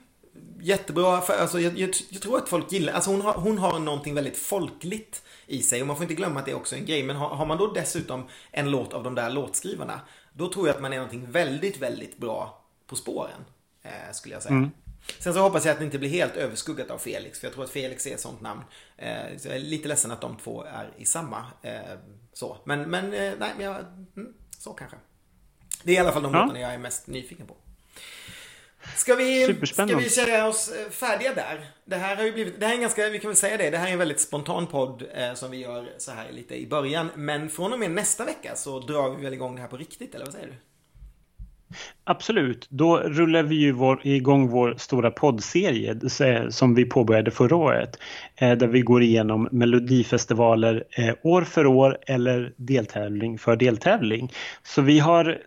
jättebra. 0.61 1.21
För, 1.21 1.33
alltså, 1.33 1.61
jag, 1.61 1.79
jag, 1.79 1.91
jag, 2.11 2.23
tror 2.23 2.39
att 2.39 2.49
folk 2.49 2.73
gillar, 2.73 2.93
alltså 2.93 3.11
hon 3.11 3.21
har, 3.21 3.33
hon 3.33 3.59
har 3.59 3.79
någonting 3.79 4.15
väldigt 4.15 4.37
folkligt 4.37 5.23
i 5.47 5.63
sig 5.63 5.81
och 5.81 5.87
man 5.87 5.97
får 5.97 6.05
inte 6.05 6.15
glömma 6.15 6.41
att 6.41 6.47
det 6.47 6.53
är 6.53 6.57
också 6.57 6.77
en 6.77 6.87
grej. 6.87 7.03
Men 7.03 7.17
har, 7.17 7.29
har 7.29 7.47
man 7.47 7.59
då 7.59 7.73
dessutom 7.73 8.25
en 8.51 8.71
låt 8.71 8.93
av 8.93 9.03
de 9.03 9.15
där 9.15 9.31
låtskrivarna, 9.31 10.01
då 10.33 10.53
tror 10.53 10.67
jag 10.67 10.77
att 10.77 10.83
man 10.83 10.93
är 10.93 10.97
någonting 10.97 11.31
väldigt, 11.31 11.83
väldigt 11.83 12.19
bra 12.19 12.65
på 12.87 12.97
spåren. 12.97 13.45
Eh, 13.83 14.13
skulle 14.13 14.35
jag 14.35 14.43
säga. 14.43 14.55
Mm. 14.55 14.71
Sen 15.19 15.35
så 15.35 15.41
hoppas 15.41 15.65
jag 15.65 15.73
att 15.73 15.79
det 15.79 15.85
inte 15.85 15.99
blir 15.99 16.09
helt 16.09 16.37
överskuggat 16.37 16.91
av 16.91 16.99
Felix, 16.99 17.41
för 17.41 17.47
jag 17.47 17.55
tror 17.55 17.65
att 17.65 17.71
Felix 17.71 18.07
är 18.07 18.15
ett 18.15 18.21
sånt 18.21 18.41
namn. 18.41 18.61
Eh, 18.97 19.17
så 19.39 19.49
jag 19.49 19.57
är 19.57 19.61
lite 19.61 19.89
ledsen 19.89 20.11
att 20.11 20.21
de 20.21 20.37
två 20.37 20.65
är 20.65 20.91
i 20.97 21.05
samma. 21.05 21.47
Eh, 21.63 21.73
så. 22.33 22.57
Men, 22.65 22.91
men 22.91 23.05
eh, 23.05 23.33
nej, 23.39 23.53
men 23.57 23.65
jag, 23.65 23.77
mm, 24.17 24.33
så 24.59 24.73
kanske. 24.73 24.97
Det 25.83 25.93
är 25.93 25.97
i 25.97 25.99
alla 25.99 26.13
fall 26.13 26.23
de 26.23 26.35
Ja. 26.35 26.41
låtarna 26.41 26.61
jag 26.61 26.75
är 26.75 26.79
mest 26.79 27.07
nyfiken 27.07 27.47
på. 27.47 27.57
Ska 28.97 29.15
vi, 29.15 29.57
ska 29.67 29.85
vi 29.85 30.11
köra 30.11 30.49
oss 30.49 30.73
färdiga 30.91 31.35
där? 31.35 31.71
Det 31.85 31.97
här 31.97 32.17
har 32.17 32.25
ju 32.25 32.33
blivit, 32.33 32.61
det 32.61 32.67
här 32.67 32.73
är 32.73 32.77
en 32.77 32.83
ganska, 32.83 33.09
vi 33.09 33.19
kan 33.19 33.29
väl 33.29 33.37
säga 33.37 33.57
det, 33.57 33.71
det 33.71 33.79
här 33.79 33.89
är 33.89 33.93
en 33.93 33.99
väldigt 33.99 34.21
spontan 34.21 34.67
podd 34.67 35.05
eh, 35.15 35.35
som 35.35 35.51
vi 35.51 35.57
gör 35.57 35.93
så 35.99 36.13
här 36.13 36.33
lite 36.33 36.55
i 36.61 36.67
början. 36.67 37.11
Men 37.15 37.51
från 37.51 37.73
och 37.73 37.79
med 37.79 37.91
nästa 37.91 38.25
vecka 38.25 38.57
så 38.57 38.81
drar 38.81 39.11
vi 39.11 39.25
väl 39.25 39.33
igång 39.35 39.55
det 39.55 39.61
här 39.61 39.69
på 39.69 39.77
riktigt, 39.77 40.15
eller 40.15 40.25
vad 40.25 40.35
säger 40.35 40.47
du? 40.47 40.55
Absolut. 42.11 42.67
Då 42.71 42.97
rullar 42.99 43.43
vi 43.43 43.55
ju 43.55 43.73
vår, 43.73 44.01
igång 44.03 44.49
vår 44.49 44.75
stora 44.79 45.11
poddserie 45.11 45.97
som 46.51 46.75
vi 46.75 46.85
påbörjade 46.85 47.31
förra 47.31 47.57
året. 47.57 47.99
Eh, 48.37 48.53
där 48.53 48.67
vi 48.67 48.81
går 48.81 49.03
igenom 49.03 49.49
melodifestivaler 49.53 50.85
eh, 50.91 51.15
år 51.23 51.43
för 51.43 51.67
år 51.67 51.99
eller 52.07 52.53
deltävling 52.57 53.39
för 53.39 53.57
deltävling. 53.57 54.33
Så 54.63 54.83
vi 54.83 54.99
har 54.99 55.39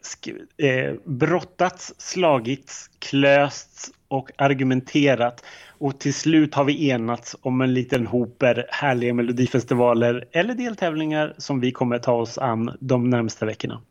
eh, 0.57 0.93
brottats, 1.05 1.93
slagits, 1.97 2.89
klösts 2.99 3.91
och 4.07 4.31
argumenterat 4.37 5.43
och 5.67 5.99
till 5.99 6.13
slut 6.13 6.55
har 6.55 6.63
vi 6.63 6.89
enats 6.89 7.35
om 7.41 7.61
en 7.61 7.73
liten 7.73 8.07
hoper 8.07 8.65
härliga 8.69 9.13
melodifestivaler 9.13 10.25
eller 10.31 10.53
deltävlingar 10.53 11.33
som 11.37 11.59
vi 11.59 11.71
kommer 11.71 11.99
ta 11.99 12.13
oss 12.13 12.37
an 12.37 12.77
de 12.79 13.09
närmsta 13.09 13.45
veckorna. 13.45 13.81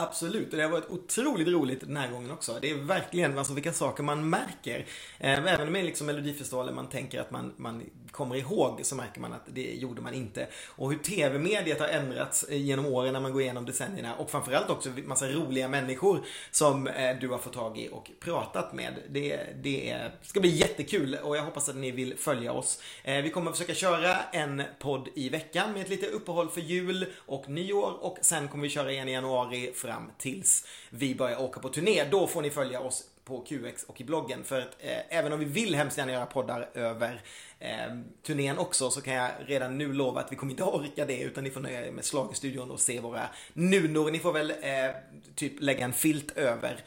Absolut, 0.00 0.50
och 0.50 0.56
det 0.56 0.62
har 0.62 0.70
varit 0.70 0.90
otroligt 0.90 1.48
roligt 1.48 1.80
den 1.80 1.96
här 1.96 2.10
gången 2.10 2.30
också. 2.30 2.58
Det 2.60 2.70
är 2.70 2.74
verkligen 2.74 3.38
alltså 3.38 3.54
vilka 3.54 3.72
saker 3.72 4.02
man 4.02 4.30
märker. 4.30 4.86
Ehm, 5.18 5.46
även 5.46 5.72
med 5.72 5.84
liksom 5.84 6.06
Melodifestivalen 6.06 6.74
man 6.74 6.88
tänker 6.88 7.20
att 7.20 7.30
man, 7.30 7.52
man 7.56 7.82
kommer 8.10 8.36
ihåg 8.36 8.80
så 8.82 8.94
märker 8.94 9.20
man 9.20 9.32
att 9.32 9.42
det 9.46 9.74
gjorde 9.74 10.00
man 10.00 10.14
inte. 10.14 10.46
Och 10.66 10.90
hur 10.90 10.98
tv-mediet 10.98 11.80
har 11.80 11.88
ändrats 11.88 12.42
eh, 12.42 12.56
genom 12.56 12.86
åren 12.86 13.12
när 13.12 13.20
man 13.20 13.32
går 13.32 13.42
igenom 13.42 13.66
decennierna. 13.66 14.14
Och 14.14 14.30
framförallt 14.30 14.70
också 14.70 14.88
massa 15.06 15.28
roliga 15.28 15.68
människor 15.68 16.20
som 16.50 16.86
eh, 16.86 17.16
du 17.20 17.28
har 17.28 17.38
fått 17.38 17.52
tag 17.52 17.78
i 17.78 17.88
och 17.92 18.10
pratat 18.20 18.72
med. 18.72 18.94
Det, 19.10 19.40
det 19.62 20.10
ska 20.22 20.40
bli 20.40 20.56
jättekul 20.56 21.14
och 21.22 21.36
jag 21.36 21.42
hoppas 21.42 21.68
att 21.68 21.76
ni 21.76 21.90
vill 21.90 22.16
följa 22.18 22.52
oss. 22.52 22.82
Ehm, 23.04 23.24
vi 23.24 23.30
kommer 23.30 23.52
försöka 23.52 23.74
köra 23.74 24.16
en 24.32 24.62
podd 24.78 25.08
i 25.14 25.28
veckan 25.28 25.72
med 25.72 25.82
ett 25.82 25.88
litet 25.88 26.10
uppehåll 26.10 26.48
för 26.48 26.60
jul 26.60 27.06
och 27.16 27.48
nyår 27.48 28.04
och 28.04 28.18
sen 28.20 28.48
kommer 28.48 28.62
vi 28.62 28.70
köra 28.70 28.92
igen 28.92 29.08
i 29.08 29.12
januari 29.12 29.72
fram 29.90 30.10
tills 30.18 30.66
vi 30.90 31.14
börjar 31.14 31.42
åka 31.42 31.60
på 31.60 31.68
turné. 31.68 32.04
Då 32.10 32.26
får 32.26 32.42
ni 32.42 32.50
följa 32.50 32.80
oss 32.80 33.04
på 33.24 33.40
QX 33.40 33.84
och 33.84 34.00
i 34.00 34.04
bloggen 34.04 34.44
för 34.44 34.60
att 34.60 34.76
eh, 34.80 35.18
även 35.18 35.32
om 35.32 35.38
vi 35.38 35.44
vill 35.44 35.74
hemskt 35.74 35.98
gärna 35.98 36.12
göra 36.12 36.26
poddar 36.26 36.68
över 36.74 37.20
eh, 37.58 37.96
turnén 38.22 38.58
också 38.58 38.90
så 38.90 39.00
kan 39.00 39.14
jag 39.14 39.30
redan 39.46 39.78
nu 39.78 39.92
lova 39.92 40.20
att 40.20 40.32
vi 40.32 40.36
kommer 40.36 40.50
inte 40.52 40.64
orka 40.78 41.06
det 41.06 41.20
utan 41.20 41.44
ni 41.44 41.50
får 41.50 41.60
nöja 41.60 41.86
er 41.86 41.92
med 41.92 42.04
Schlagerstudion 42.04 42.70
och 42.70 42.80
se 42.80 43.00
våra 43.00 43.28
nunor. 43.52 44.10
Ni 44.10 44.18
får 44.18 44.32
väl 44.32 44.50
eh, 44.50 44.90
typ 45.34 45.52
lägga 45.60 45.84
en 45.84 45.92
filt 45.92 46.30
över 46.36 46.84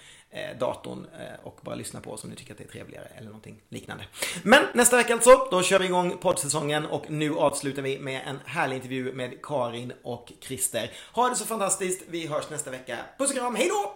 datorn 0.60 1.07
eh, 1.19 1.45
och 1.47 1.60
bara 1.61 1.76
lyssna 1.76 1.99
på 2.01 2.11
oss 2.11 2.23
om 2.23 2.30
ni 2.30 2.35
tycker 2.35 2.51
att 2.51 2.57
det 2.57 2.64
är 2.64 2.68
trevligare 2.68 3.07
eller 3.18 3.27
någonting 3.27 3.55
liknande. 3.69 4.03
Men 4.43 4.64
nästa 4.73 4.97
vecka 4.97 5.14
alltså, 5.14 5.47
då 5.51 5.61
kör 5.61 5.80
vi 5.80 5.85
igång 5.85 6.18
poddsäsongen 6.18 6.85
och 6.85 7.11
nu 7.11 7.35
avslutar 7.38 7.81
vi 7.81 7.99
med 7.99 8.22
en 8.27 8.39
härlig 8.45 8.76
intervju 8.76 9.14
med 9.14 9.41
Karin 9.43 9.93
och 10.03 10.31
Christer. 10.41 10.91
Ha 11.14 11.30
det 11.30 11.35
så 11.35 11.45
fantastiskt, 11.45 12.03
vi 12.10 12.27
hörs 12.27 12.49
nästa 12.49 12.72
vecka. 12.72 12.97
Puss 13.18 13.31
och 13.31 13.38
kram, 13.38 13.55
hej 13.55 13.68
då! 13.69 13.93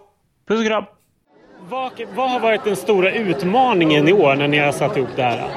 Puss 0.54 0.60
och 0.60 0.66
kram! 0.66 0.84
Vad, 1.60 1.92
vad 2.14 2.30
har 2.30 2.40
varit 2.40 2.64
den 2.64 2.76
stora 2.76 3.12
utmaningen 3.12 4.08
i 4.08 4.12
år 4.12 4.34
när 4.34 4.48
ni 4.48 4.58
har 4.58 4.72
satt 4.72 4.96
ihop 4.96 5.08
det 5.16 5.22
här? 5.22 5.48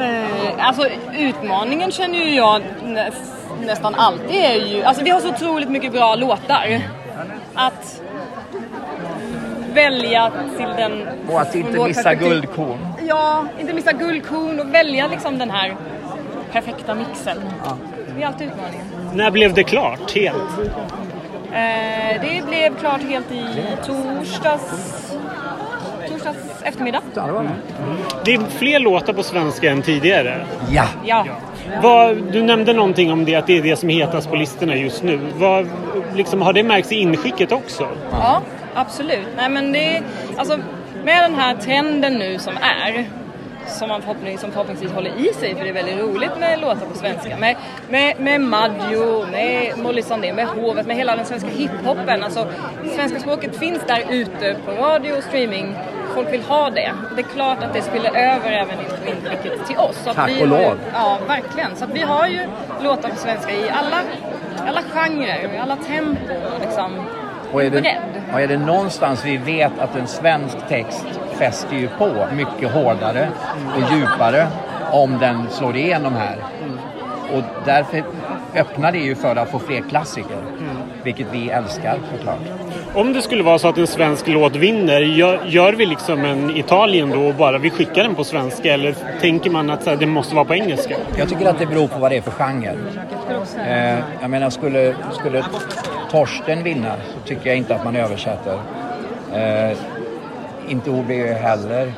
Eh, 0.00 0.66
Alltså 0.66 0.88
utmaningen 1.18 1.92
känner 1.92 2.18
ju 2.18 2.34
jag 2.34 2.62
nä, 2.84 3.12
nästan 3.60 3.94
alltid 3.94 4.36
är 4.36 4.54
ju, 4.54 4.82
alltså 4.82 5.04
vi 5.04 5.10
har 5.10 5.20
så 5.20 5.28
otroligt 5.28 5.70
mycket 5.70 5.92
bra 5.92 6.14
låtar. 6.14 6.80
Att 7.54 8.02
välja 9.74 10.32
till 10.56 10.68
den... 10.76 11.08
Och 11.28 11.40
att 11.40 11.54
inte 11.54 11.70
missa 11.70 12.02
perspektiv- 12.02 12.28
guldkorn. 12.28 12.78
Ja, 13.08 13.44
inte 13.60 13.72
missa 13.72 13.92
guldkorn 13.92 14.60
och 14.60 14.74
välja 14.74 15.06
liksom 15.06 15.38
den 15.38 15.50
här 15.50 15.76
perfekta 16.52 16.94
mixen. 16.94 17.36
Det 18.16 18.22
är 18.22 18.26
alltid 18.26 18.46
utmaningen. 18.48 18.86
När 19.14 19.30
blev 19.30 19.54
det 19.54 19.64
klart 19.64 20.14
helt? 20.14 20.36
Eh, 21.52 22.20
det 22.22 22.46
blev 22.46 22.74
klart 22.80 23.02
helt 23.02 23.32
i 23.32 23.44
torsdags, 23.86 25.12
torsdags 26.08 26.36
eftermiddag. 26.62 27.00
Det 28.24 28.34
är 28.34 28.40
fler 28.58 28.78
låtar 28.78 29.12
på 29.12 29.22
svenska 29.22 29.70
än 29.70 29.82
tidigare. 29.82 30.46
Ja. 30.70 30.84
Ja. 31.04 31.24
Vad, 31.82 32.16
du 32.32 32.42
nämnde 32.42 32.72
någonting 32.72 33.12
om 33.12 33.24
det, 33.24 33.34
att 33.34 33.46
det 33.46 33.58
är 33.58 33.62
det 33.62 33.76
som 33.76 33.90
är 33.90 33.94
hetast 33.94 34.30
på 34.30 34.36
listorna 34.36 34.76
just 34.76 35.02
nu. 35.02 35.20
Vad, 35.36 35.68
liksom, 36.14 36.42
har 36.42 36.52
det 36.52 36.62
märkts 36.62 36.92
i 36.92 36.94
inskicket 36.94 37.52
också? 37.52 37.88
Ja, 38.10 38.40
absolut. 38.74 39.28
Nej, 39.36 39.48
men 39.48 39.72
det 39.72 40.02
alltså, 40.36 40.58
med 41.04 41.22
den 41.22 41.34
här 41.34 41.54
trenden 41.56 42.12
nu 42.14 42.38
som 42.38 42.54
är, 42.56 43.04
som 43.66 43.88
man 43.88 44.00
förhoppningsvis, 44.02 44.40
som 44.40 44.50
förhoppningsvis 44.52 44.92
håller 44.92 45.10
i 45.10 45.32
sig, 45.34 45.54
för 45.54 45.64
det 45.64 45.70
är 45.70 45.74
väldigt 45.74 45.98
roligt 45.98 46.38
med 46.40 46.60
låtar 46.60 46.86
på 46.92 46.98
svenska. 46.98 47.36
Med, 47.36 47.56
med, 47.88 48.20
med 48.20 48.40
Maggio, 48.40 49.26
med 49.30 49.78
Molly 49.78 50.02
Sandén, 50.02 50.36
med 50.36 50.46
Hovet, 50.46 50.86
med 50.86 50.96
hela 50.96 51.16
den 51.16 51.24
svenska 51.24 51.48
hiphopen. 51.50 52.22
Alltså, 52.24 52.46
svenska 52.96 53.20
språket 53.20 53.58
finns 53.58 53.82
där 53.86 54.02
ute 54.10 54.56
på 54.66 54.72
radio 54.72 55.12
och 55.12 55.22
streaming. 55.24 55.74
Folk 56.14 56.32
vill 56.32 56.42
ha 56.42 56.70
det. 56.70 56.92
Det 57.16 57.20
är 57.22 57.26
klart 57.34 57.62
att 57.62 57.74
det 57.74 57.82
spiller 57.82 58.10
över 58.16 58.50
även 58.52 58.78
in- 58.80 59.14
inblicket 59.16 59.66
till 59.66 59.76
oss. 59.78 59.96
Så 60.04 60.14
Tack 60.14 60.28
vi 60.30 60.44
och 60.44 60.48
har 60.48 60.58
ju- 60.58 60.64
lov. 60.64 60.78
Ja, 60.94 61.18
verkligen. 61.28 61.76
Så 61.76 61.84
att 61.84 61.90
vi 61.90 62.00
har 62.00 62.26
ju 62.28 62.40
låtar 62.82 63.08
på 63.08 63.16
svenska 63.16 63.52
i 63.52 63.70
alla, 63.70 63.96
alla 64.68 64.82
genrer, 64.82 65.54
i 65.54 65.58
alla 65.58 65.76
tempon. 65.76 66.16
Liksom. 66.60 67.03
Och 67.54 67.62
är, 67.62 67.70
det, 67.70 67.96
och 68.32 68.40
är 68.40 68.48
det 68.48 68.58
någonstans 68.58 69.24
vi 69.24 69.36
vet 69.36 69.78
att 69.78 69.96
en 69.96 70.06
svensk 70.06 70.56
text 70.68 71.06
fäster 71.38 71.76
ju 71.76 71.88
på 71.88 72.26
mycket 72.32 72.72
hårdare 72.72 73.28
och 73.76 73.92
djupare 73.92 74.46
om 74.92 75.18
den 75.18 75.50
slår 75.50 75.76
igenom 75.76 76.14
här. 76.14 76.36
Och 77.32 77.42
därför 77.64 78.02
öppnar 78.54 78.92
det 78.92 78.98
ju 78.98 79.14
för 79.14 79.36
att 79.36 79.50
få 79.50 79.58
fler 79.58 79.80
klassiker. 79.80 80.36
Vilket 81.02 81.26
vi 81.32 81.50
älskar 81.50 81.98
såklart. 82.16 82.38
Om 82.94 83.12
det 83.12 83.22
skulle 83.22 83.42
vara 83.42 83.58
så 83.58 83.68
att 83.68 83.78
en 83.78 83.86
svensk 83.86 84.28
låt 84.28 84.56
vinner, 84.56 85.00
gör, 85.00 85.40
gör 85.46 85.72
vi 85.72 85.86
liksom 85.86 86.24
en 86.24 86.56
Italien 86.56 87.10
då 87.10 87.26
och 87.26 87.34
bara 87.34 87.58
vi 87.58 87.70
skickar 87.70 88.02
den 88.02 88.14
på 88.14 88.24
svenska 88.24 88.74
eller 88.74 88.94
tänker 89.20 89.50
man 89.50 89.70
att 89.70 89.82
så 89.82 89.90
här, 89.90 89.96
det 89.96 90.06
måste 90.06 90.34
vara 90.34 90.44
på 90.44 90.54
engelska? 90.54 90.96
Jag 91.18 91.28
tycker 91.28 91.46
att 91.46 91.58
det 91.58 91.66
beror 91.66 91.88
på 91.88 91.98
vad 91.98 92.10
det 92.10 92.16
är 92.16 92.22
för 92.22 92.30
genre. 92.30 92.74
Eh, 93.66 93.98
jag 94.20 94.30
menar, 94.30 94.50
skulle, 94.50 94.94
skulle 95.12 95.44
Torsten 96.14 96.62
vinna 96.62 96.96
så 97.14 97.28
tycker 97.28 97.48
jag 97.48 97.56
inte 97.56 97.74
att 97.74 97.84
man 97.84 97.96
översätter. 97.96 98.58
Eh, 99.32 99.76
inte 100.68 100.90
OB 100.90 101.10
heller. 101.10 101.92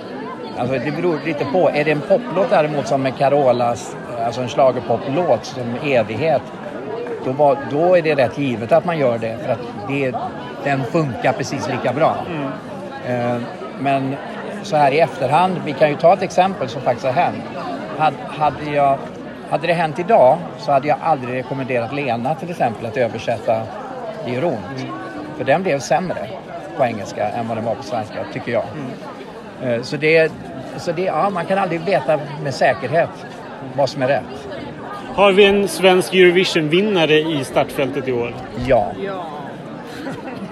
Alltså 0.58 0.78
det 0.78 0.90
beror 0.90 1.20
lite 1.24 1.44
på. 1.44 1.70
Är 1.70 1.84
det 1.84 1.90
en 1.90 2.00
poplåt 2.00 2.50
däremot 2.50 2.86
som 2.86 3.02
med 3.02 3.16
Carolas, 3.16 3.96
alltså 4.24 4.40
en 4.40 4.48
schlagerpoplåt 4.48 5.44
som 5.44 5.74
evighet. 5.84 6.42
Då, 7.24 7.32
var, 7.32 7.58
då 7.70 7.96
är 7.96 8.02
det 8.02 8.14
rätt 8.14 8.38
givet 8.38 8.72
att 8.72 8.84
man 8.84 8.98
gör 8.98 9.18
det 9.18 9.36
för 9.44 9.52
att 9.52 9.88
det, 9.88 10.14
den 10.64 10.84
funkar 10.84 11.32
precis 11.32 11.68
lika 11.68 11.92
bra. 11.92 12.16
Eh, 13.06 13.36
men 13.80 14.16
så 14.62 14.76
här 14.76 14.92
i 14.92 15.00
efterhand, 15.00 15.56
vi 15.64 15.72
kan 15.72 15.88
ju 15.88 15.96
ta 15.96 16.12
ett 16.12 16.22
exempel 16.22 16.68
som 16.68 16.82
faktiskt 16.82 17.06
har 17.06 17.12
hänt. 17.12 17.44
Hade, 17.98 18.16
hade, 18.28 18.70
jag, 18.70 18.98
hade 19.50 19.66
det 19.66 19.72
hänt 19.72 19.98
idag 19.98 20.38
så 20.58 20.72
hade 20.72 20.88
jag 20.88 20.98
aldrig 21.02 21.34
rekommenderat 21.34 21.94
Lena 21.94 22.34
till 22.34 22.50
exempel 22.50 22.86
att 22.86 22.96
översätta 22.96 23.62
det 24.26 24.32
gör 24.32 24.44
ont. 24.44 24.86
För 25.36 25.44
den 25.44 25.62
blev 25.62 25.78
sämre 25.78 26.28
på 26.76 26.84
engelska 26.84 27.28
än 27.28 27.48
vad 27.48 27.56
den 27.56 27.64
var 27.64 27.74
på 27.74 27.82
svenska, 27.82 28.14
tycker 28.32 28.52
jag. 28.52 28.64
Mm. 29.62 29.72
Eh, 29.72 29.82
så, 29.82 29.96
det, 29.96 30.32
så 30.76 30.92
det, 30.92 31.02
ja, 31.02 31.30
man 31.30 31.46
kan 31.46 31.58
aldrig 31.58 31.80
veta 31.80 32.20
med 32.42 32.54
säkerhet 32.54 33.10
vad 33.76 33.88
som 33.88 34.02
är 34.02 34.08
rätt. 34.08 34.48
Har 35.14 35.32
vi 35.32 35.44
en 35.44 35.68
svensk 35.68 36.14
Eurovision-vinnare 36.14 37.18
i 37.18 37.44
startfältet 37.44 38.08
i 38.08 38.12
år? 38.12 38.34
Ja. 38.66 38.92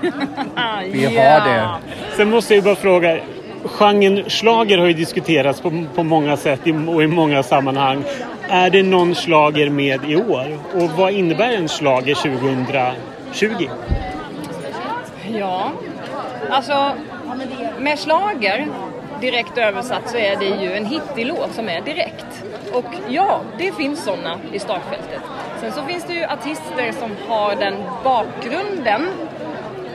vi 0.92 1.05
har 1.05 1.48
det. 1.48 1.68
Sen 2.16 2.30
måste 2.30 2.55
jag 2.55 2.64
bara 2.64 2.74
fråga, 2.74 3.18
genren 3.64 4.30
slager 4.30 4.78
har 4.78 4.86
ju 4.86 4.92
diskuterats 4.92 5.60
på, 5.60 5.84
på 5.94 6.02
många 6.02 6.36
sätt 6.36 6.60
och 6.88 7.02
i 7.02 7.06
många 7.06 7.42
sammanhang. 7.42 8.05
Är 8.48 8.70
det 8.70 8.82
någon 8.82 9.14
slager 9.14 9.70
med 9.70 10.10
i 10.10 10.16
år? 10.16 10.59
Och 10.74 10.90
vad 10.90 11.12
innebär 11.12 11.52
en 11.52 11.68
slager 11.68 12.14
2000? 12.14 12.66
20? 13.35 13.70
Ja, 15.28 15.73
alltså 16.51 16.93
med 17.78 17.98
slager 17.98 18.66
direkt 19.20 19.59
översatt 19.59 20.11
så 20.11 20.16
är 20.16 20.36
det 20.36 20.62
ju 20.62 20.73
en 20.73 20.85
hittig 20.85 21.27
låt 21.27 21.55
som 21.55 21.69
är 21.69 21.81
direkt. 21.81 22.44
Och 22.73 22.85
ja, 23.09 23.40
det 23.59 23.73
finns 23.73 24.05
sådana 24.05 24.39
i 24.52 24.59
startfältet. 24.59 25.20
Sen 25.61 25.73
så 25.73 25.82
finns 25.82 26.05
det 26.05 26.12
ju 26.15 26.24
artister 26.24 26.93
som 26.93 27.11
har 27.28 27.56
den 27.56 27.74
bakgrunden. 28.05 29.09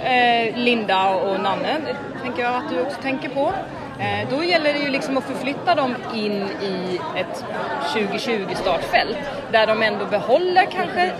Eh, 0.03 0.57
Linda 0.57 1.09
och 1.15 1.39
Nanne, 1.39 1.77
tänker 2.23 2.43
jag 2.43 2.55
att 2.55 2.69
du 2.69 2.81
också 2.81 3.01
tänker 3.01 3.29
på. 3.29 3.53
Eh, 3.99 4.29
då 4.29 4.43
gäller 4.43 4.73
det 4.73 4.79
ju 4.79 4.89
liksom 4.89 5.17
att 5.17 5.23
förflytta 5.23 5.75
dem 5.75 5.95
in 6.13 6.47
i 6.61 6.99
ett 7.15 7.45
2020-startfält 7.93 9.17
där 9.51 9.67
de 9.67 9.83
ändå 9.83 10.05
behåller 10.05 10.65
kanske 10.65 11.11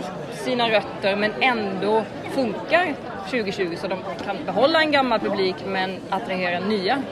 sina 0.49 0.69
rötter 0.69 1.15
men 1.15 1.31
ändå 1.39 2.03
funkar 2.31 2.93
2020 3.29 3.75
så 3.81 3.87
de 3.87 3.99
kan 4.25 4.37
behålla 4.45 4.81
en 4.81 4.91
gammal 4.91 5.19
publik 5.19 5.55
men 5.67 5.97
attrahera 6.09 6.59
nya. 6.59 7.03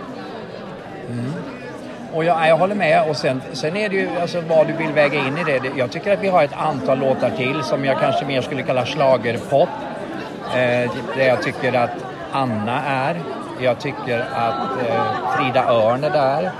Mm. 1.10 1.34
Och 2.14 2.24
jag, 2.24 2.48
jag 2.48 2.58
håller 2.58 2.76
med. 2.76 3.10
Och 3.10 3.18
sen, 3.18 3.42
sen 3.54 3.78
är 3.78 3.90
det 3.90 3.96
ju 3.96 4.10
alltså, 4.22 4.42
vad 4.42 4.68
du 4.68 4.74
vill 4.74 4.92
väga 4.92 5.20
in 5.20 5.38
i 5.38 5.44
det. 5.44 5.62
Jag 5.78 5.92
tycker 5.92 6.14
att 6.14 6.24
vi 6.24 6.28
har 6.28 6.44
ett 6.44 6.54
antal 6.54 7.00
låtar 7.00 7.30
till 7.30 7.64
som 7.64 7.86
jag 7.86 8.00
kanske 8.00 8.26
mer 8.26 8.42
skulle 8.42 8.64
kalla 8.64 8.86
schlagerpop. 8.86 9.70
Eh, 10.52 10.92
där 11.16 11.28
jag 11.28 11.44
tycker 11.44 11.74
att 11.74 12.06
Anna 12.32 12.82
är. 12.84 13.16
Jag 13.60 13.80
tycker 13.80 14.20
att 14.20 14.88
eh, 14.90 15.36
Frida 15.36 15.64
Örn 15.70 16.04
är 16.04 16.10
där. 16.10 16.52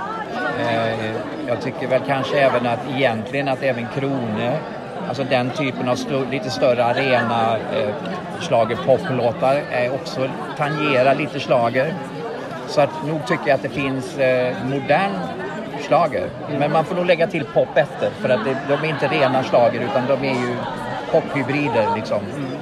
Eh, 0.58 1.10
jag 1.48 1.60
tycker 1.60 1.86
väl 1.86 2.02
kanske 2.06 2.38
även 2.38 2.66
att 2.66 2.80
egentligen 2.96 3.48
att 3.48 3.62
även 3.62 3.86
Krone, 3.94 4.58
alltså 5.08 5.24
den 5.24 5.50
typen 5.50 5.88
av 5.88 5.94
st- 5.94 6.24
lite 6.30 6.50
större 6.50 6.84
arena 6.84 7.56
eh, 7.74 7.88
schlagerpoplåtar 8.40 9.62
är 9.70 9.94
också 9.94 10.28
tangerar 10.56 11.14
lite 11.14 11.40
schlager. 11.40 11.94
Så 12.68 12.80
att 12.80 13.06
nog 13.06 13.26
tycker 13.26 13.46
jag 13.48 13.54
att 13.54 13.62
det 13.62 13.68
finns 13.68 14.18
eh, 14.18 14.54
modern 14.64 15.10
schlager. 15.88 16.26
Men 16.58 16.72
man 16.72 16.84
får 16.84 16.94
nog 16.94 17.06
lägga 17.06 17.26
till 17.26 17.44
pop 17.44 17.68
efter 17.76 18.10
för 18.20 18.28
att 18.28 18.44
det, 18.44 18.56
de 18.68 18.74
är 18.74 18.88
inte 18.90 19.08
rena 19.08 19.42
schlager 19.42 19.80
utan 19.80 20.06
de 20.06 20.28
är 20.28 20.34
ju 20.34 20.56
pophybrider 21.12 21.86
liksom. 21.96 22.18
Mm. 22.36 22.57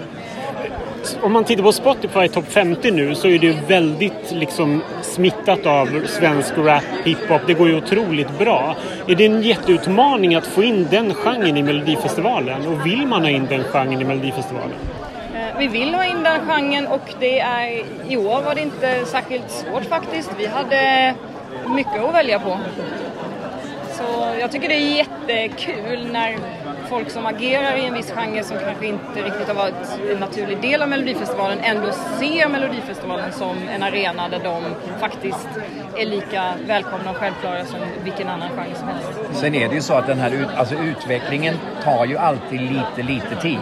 Om 1.23 1.33
man 1.33 1.45
tittar 1.45 1.63
på 1.63 1.73
Spotify 1.73 2.29
topp 2.29 2.45
50 2.49 2.91
nu 2.91 3.15
så 3.15 3.29
är 3.29 3.39
det 3.39 3.47
ju 3.47 3.57
väldigt 3.69 4.33
liksom 4.33 4.83
smittat 5.03 5.67
av 5.67 6.07
svensk 6.07 6.59
rap, 6.59 6.83
hiphop. 7.05 7.41
Det 7.47 7.55
går 7.55 7.69
ju 7.69 7.77
otroligt 7.77 8.39
bra. 8.39 8.77
Är 9.09 9.15
det 9.15 9.27
en 9.27 9.43
jätteutmaning 9.43 10.35
att 10.35 10.47
få 10.47 10.63
in 10.63 10.87
den 10.91 11.15
genren 11.15 11.57
i 11.57 11.63
Melodifestivalen? 11.63 12.67
Och 12.67 12.87
vill 12.87 13.07
man 13.07 13.23
ha 13.23 13.31
in 13.31 13.47
den 13.47 13.65
genren 13.65 14.01
i 14.01 14.05
Melodifestivalen? 14.05 14.77
Eh, 15.35 15.59
vi 15.59 15.69
vill 15.69 15.95
ha 15.95 16.05
in 16.05 16.23
den 16.23 16.41
genren 16.47 16.87
och 16.87 17.15
det 17.21 17.41
är, 17.41 17.83
i 18.09 18.17
år 18.17 18.43
var 18.43 18.55
det 18.55 18.63
inte 18.63 19.05
särskilt 19.07 19.51
svårt 19.51 19.85
faktiskt. 19.85 20.31
Vi 20.39 20.47
hade 20.47 21.15
mycket 21.75 22.05
att 22.05 22.15
välja 22.15 22.39
på. 22.41 22.59
Så 23.93 24.35
jag 24.41 24.53
tycker 24.53 24.69
det 24.69 24.75
är 24.75 24.97
jättekul 24.97 26.09
när 26.13 26.37
folk 26.89 27.11
som 27.11 27.27
agerar 27.27 27.77
i 27.77 27.87
en 27.87 27.95
viss 27.95 28.11
genre 28.11 28.43
som 28.43 28.57
kanske 28.59 28.87
inte 28.87 29.23
riktigt 29.23 29.49
har 29.49 29.55
varit 29.55 29.75
en 30.13 30.19
naturlig 30.19 30.61
del 30.61 30.83
av 30.83 30.89
Melodifestivalen 30.89 31.59
ändå 31.61 31.93
ser 31.93 32.49
Melodifestivalen 32.49 33.33
som 33.33 33.57
en 33.69 33.83
arena 33.83 34.29
där 34.29 34.41
de 34.45 34.63
faktiskt 35.01 35.49
är 35.97 36.07
lika 36.07 36.53
välkomna 36.67 37.11
och 37.11 37.17
självklara 37.17 37.65
som 37.65 37.79
vilken 38.05 38.29
annan 38.29 38.49
genre 38.49 38.75
som 38.75 38.89
helst. 38.89 39.41
Sen 39.41 39.55
är 39.55 39.69
det 39.69 39.75
ju 39.75 39.81
så 39.81 39.95
att 39.95 40.07
den 40.07 40.19
här 40.19 40.31
ut, 40.31 40.49
alltså 40.57 40.75
utvecklingen 40.75 41.55
tar 41.85 42.07
ju 42.07 42.19
alltid 42.19 42.61
lite, 42.61 43.03
lite 43.03 43.37
tid. 43.43 43.59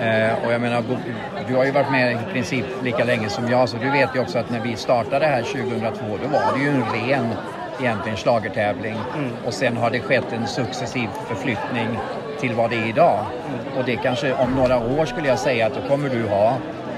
Eh, 0.00 0.44
och 0.44 0.52
jag 0.52 0.60
menar, 0.60 0.82
du 1.48 1.56
har 1.56 1.64
ju 1.64 1.70
varit 1.70 1.90
med 1.90 2.12
i 2.12 2.32
princip 2.32 2.64
lika 2.82 3.04
länge 3.04 3.28
som 3.28 3.48
jag 3.48 3.68
så 3.68 3.76
du 3.76 3.90
vet 3.90 4.14
ju 4.14 4.20
också 4.20 4.38
att 4.38 4.50
när 4.50 4.60
vi 4.60 4.76
startade 4.76 5.26
här 5.26 5.42
2002 5.42 6.04
då 6.22 6.28
var 6.28 6.58
det 6.58 6.64
ju 6.64 6.68
en 6.68 6.84
ren 6.84 7.26
egentligen 7.80 8.16
schlagertävling 8.16 8.96
och 9.46 9.54
sen 9.54 9.76
har 9.76 9.90
det 9.90 10.00
skett 10.00 10.32
en 10.32 10.46
successiv 10.46 11.08
förflyttning 11.28 11.98
till 12.40 12.54
vad 12.54 12.70
det 12.70 12.76
är 12.76 12.88
idag. 12.88 13.24
Och 13.78 13.84
det 13.84 13.96
kanske 13.96 14.34
om 14.34 14.54
några 14.54 14.78
år 14.78 15.06
skulle 15.06 15.28
jag 15.28 15.38
säga 15.38 15.66
att 15.66 15.74
då 15.74 15.88
kommer 15.88 16.08
du 16.08 16.28
ha 16.28 16.56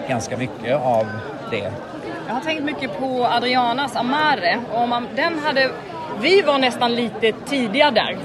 ganska 0.09 0.36
mycket 0.36 0.74
av 0.74 1.06
det. 1.51 1.73
Jag 2.27 2.35
har 2.35 2.40
tänkt 2.40 2.64
mycket 2.64 2.98
på 2.98 3.27
Adrianas 3.27 3.97
Amare. 3.97 4.60
Och 4.73 4.82
om 4.82 5.06
den 5.16 5.39
hade, 5.39 5.70
vi 6.20 6.43
var 6.43 6.59
nästan 6.59 6.94
lite 6.94 7.32
tidiga 7.32 7.90
där. 7.90 8.16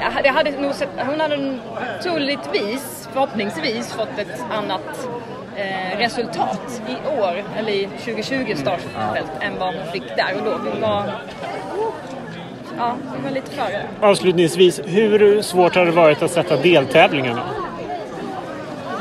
Jag 0.00 0.10
hade, 0.10 0.28
jag 0.28 0.34
hade 0.34 0.50
nog 0.50 0.74
sett, 0.74 0.88
hon 1.06 1.20
hade 1.20 1.58
troligtvis, 2.02 3.08
förhoppningsvis, 3.12 3.92
fått 3.92 4.18
ett 4.18 4.44
annat 4.50 5.08
eh, 5.56 5.98
resultat 5.98 6.82
i 6.88 7.20
år, 7.20 7.44
eller 7.58 7.72
i 7.72 7.86
2020 7.86 8.54
startfält, 8.56 9.30
än 9.40 9.58
vad 9.58 9.74
hon 9.74 9.92
fick 9.92 10.16
där 10.16 10.34
och 10.38 10.44
då. 10.44 10.70
Hon 10.70 10.80
var, 10.80 11.12
ja, 12.78 12.96
var 13.24 13.30
lite 13.30 13.50
före. 13.50 13.82
Avslutningsvis, 14.00 14.80
hur 14.84 15.42
svårt 15.42 15.74
har 15.74 15.84
det 15.84 15.90
varit 15.92 16.22
att 16.22 16.30
sätta 16.30 16.56
deltävlingarna? 16.56 17.42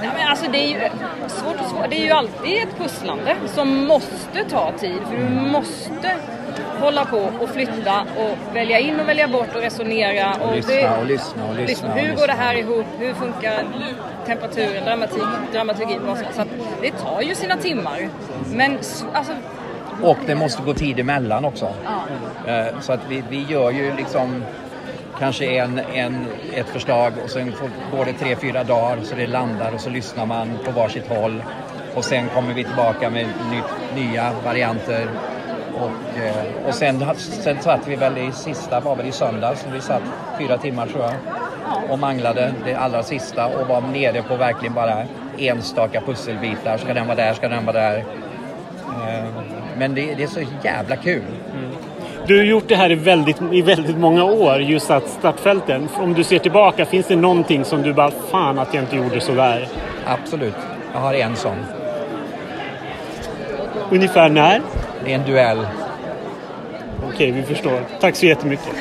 Ja, 0.04 0.10
men 0.18 0.28
alltså 0.28 0.52
det 0.52 0.58
är 0.58 0.68
ju 0.70 0.80
svårt 1.28 1.56
och 1.60 1.66
svårt. 1.70 1.90
Det 1.90 1.96
är 2.00 2.06
ju 2.06 2.12
alltid 2.12 2.58
ett 2.58 2.78
pusslande 2.78 3.36
som 3.46 3.86
måste 3.88 4.44
ta 4.50 4.72
tid. 4.78 4.98
För 5.10 5.18
du 5.18 5.30
måste 5.52 6.16
hålla 6.80 7.06
på 7.06 7.30
och 7.42 7.50
flytta 7.50 8.02
och 8.18 8.56
välja 8.56 8.80
in 8.80 9.00
och 9.00 9.08
välja 9.10 9.28
bort 9.28 9.56
och 9.56 9.62
resonera. 9.62 10.34
Och 10.42 10.56
Lyssna 10.56 10.98
och 10.98 11.06
lyssna 11.06 11.46
och 11.50 11.56
lyssna 11.56 11.94
och 11.94 12.00
Hur 12.00 12.08
går 12.08 12.12
lyssna. 12.12 12.28
det 12.28 12.34
här 12.34 12.56
ihop? 12.56 12.86
Hur 13.00 13.14
funkar 13.14 13.64
temperaturen, 14.26 14.86
dramatik, 14.86 15.24
dramaturgin? 15.54 16.00
Så 16.36 16.42
att 16.42 16.48
det 16.82 16.92
tar 16.92 17.22
ju 17.22 17.36
sina 17.36 17.58
timmar. 17.58 18.10
Men 18.54 18.78
alltså, 19.14 19.34
Och 20.02 20.18
det 20.26 20.36
måste 20.36 20.64
gå 20.64 20.74
tid 20.74 21.00
emellan 21.00 21.46
också. 21.46 21.70
Eh, 22.48 22.80
Så 22.80 22.94
att 22.94 23.00
vi, 23.10 23.24
vi 23.30 23.44
gör 23.44 23.72
ju 23.72 23.96
liksom 23.96 24.44
kanske 25.20 25.46
en, 25.46 25.80
en, 25.94 26.28
ett 26.54 26.68
förslag 26.70 27.14
och 27.24 27.30
sen 27.30 27.52
får, 27.52 27.98
går 27.98 28.06
det 28.06 28.14
tre, 28.14 28.36
fyra 28.36 28.64
dagar 28.64 28.98
så 29.04 29.16
det 29.16 29.28
landar 29.28 29.72
och 29.74 29.82
så 29.82 29.90
lyssnar 29.90 30.26
man 30.26 30.50
på 30.66 30.72
varsitt 30.72 31.08
håll. 31.08 31.44
Och 31.96 32.06
sen 32.06 32.30
kommer 32.30 32.54
vi 32.54 32.64
tillbaka 32.64 33.10
med 33.10 33.28
ny, 33.52 33.62
nya 34.04 34.32
varianter. 34.46 35.08
Och, 35.76 36.20
eh, 36.24 36.68
och 36.68 36.74
sen, 36.74 37.06
sen 37.18 37.58
satt 37.62 37.88
vi 37.88 37.96
väl 37.96 38.18
i 38.18 38.32
sista, 38.32 38.80
var 38.80 38.96
väl 38.96 39.06
i 39.06 39.12
söndags, 39.12 39.66
vi 39.74 39.82
satt 39.82 40.02
fyra 40.40 40.58
timmar 40.58 40.88
tror 40.88 41.04
jag 41.04 41.14
och 41.90 42.00
manglade 42.00 42.54
det 42.66 42.76
allra 42.76 43.04
sista 43.04 43.46
och 43.48 43.68
var 43.68 43.82
nere 43.82 44.22
på 44.22 44.36
verkligen 44.36 44.74
bara 44.74 45.06
enstaka 45.38 46.02
pusselbitar. 46.02 46.78
Ska 46.78 46.94
den 46.94 47.08
vara 47.08 47.16
där? 47.16 47.34
Ska 47.34 47.48
den 47.50 47.66
vara 47.66 47.80
där? 47.80 48.04
Men 49.78 49.96
det, 49.96 50.16
det 50.16 50.24
är 50.24 50.28
så 50.28 50.42
jävla 50.64 50.96
kul. 50.96 51.24
Du 52.28 52.38
har 52.38 52.44
gjort 52.44 52.68
det 52.68 52.76
här 52.76 52.92
i 52.92 52.96
väldigt, 52.96 53.38
i 53.52 53.62
väldigt 53.62 53.98
många 53.98 54.24
år, 54.24 54.62
just 54.62 54.92
att 54.92 55.10
startfälten. 55.10 55.90
Om 55.98 56.14
du 56.14 56.24
ser 56.24 56.40
tillbaka, 56.40 56.86
finns 56.86 57.08
det 57.08 57.16
någonting 57.16 57.66
som 57.66 57.82
du 57.82 57.94
bara, 57.94 58.12
fan 58.32 58.60
att 58.60 58.74
jag 58.74 58.84
inte 58.84 58.96
gjorde 58.96 59.22
så 59.22 59.32
där? 59.32 59.68
Absolut. 60.06 60.56
Jag 60.94 61.00
har 61.00 61.14
en 61.14 61.36
sån. 61.36 61.58
Ungefär 63.92 64.30
när? 64.30 64.62
Det 65.06 65.12
är 65.12 65.16
en 65.16 65.26
duell. 65.26 65.68
Okej, 67.14 67.32
vi 67.32 67.44
förstår. 67.44 67.80
Tack 68.00 68.16
så 68.16 68.26
jättemycket. 68.26 68.76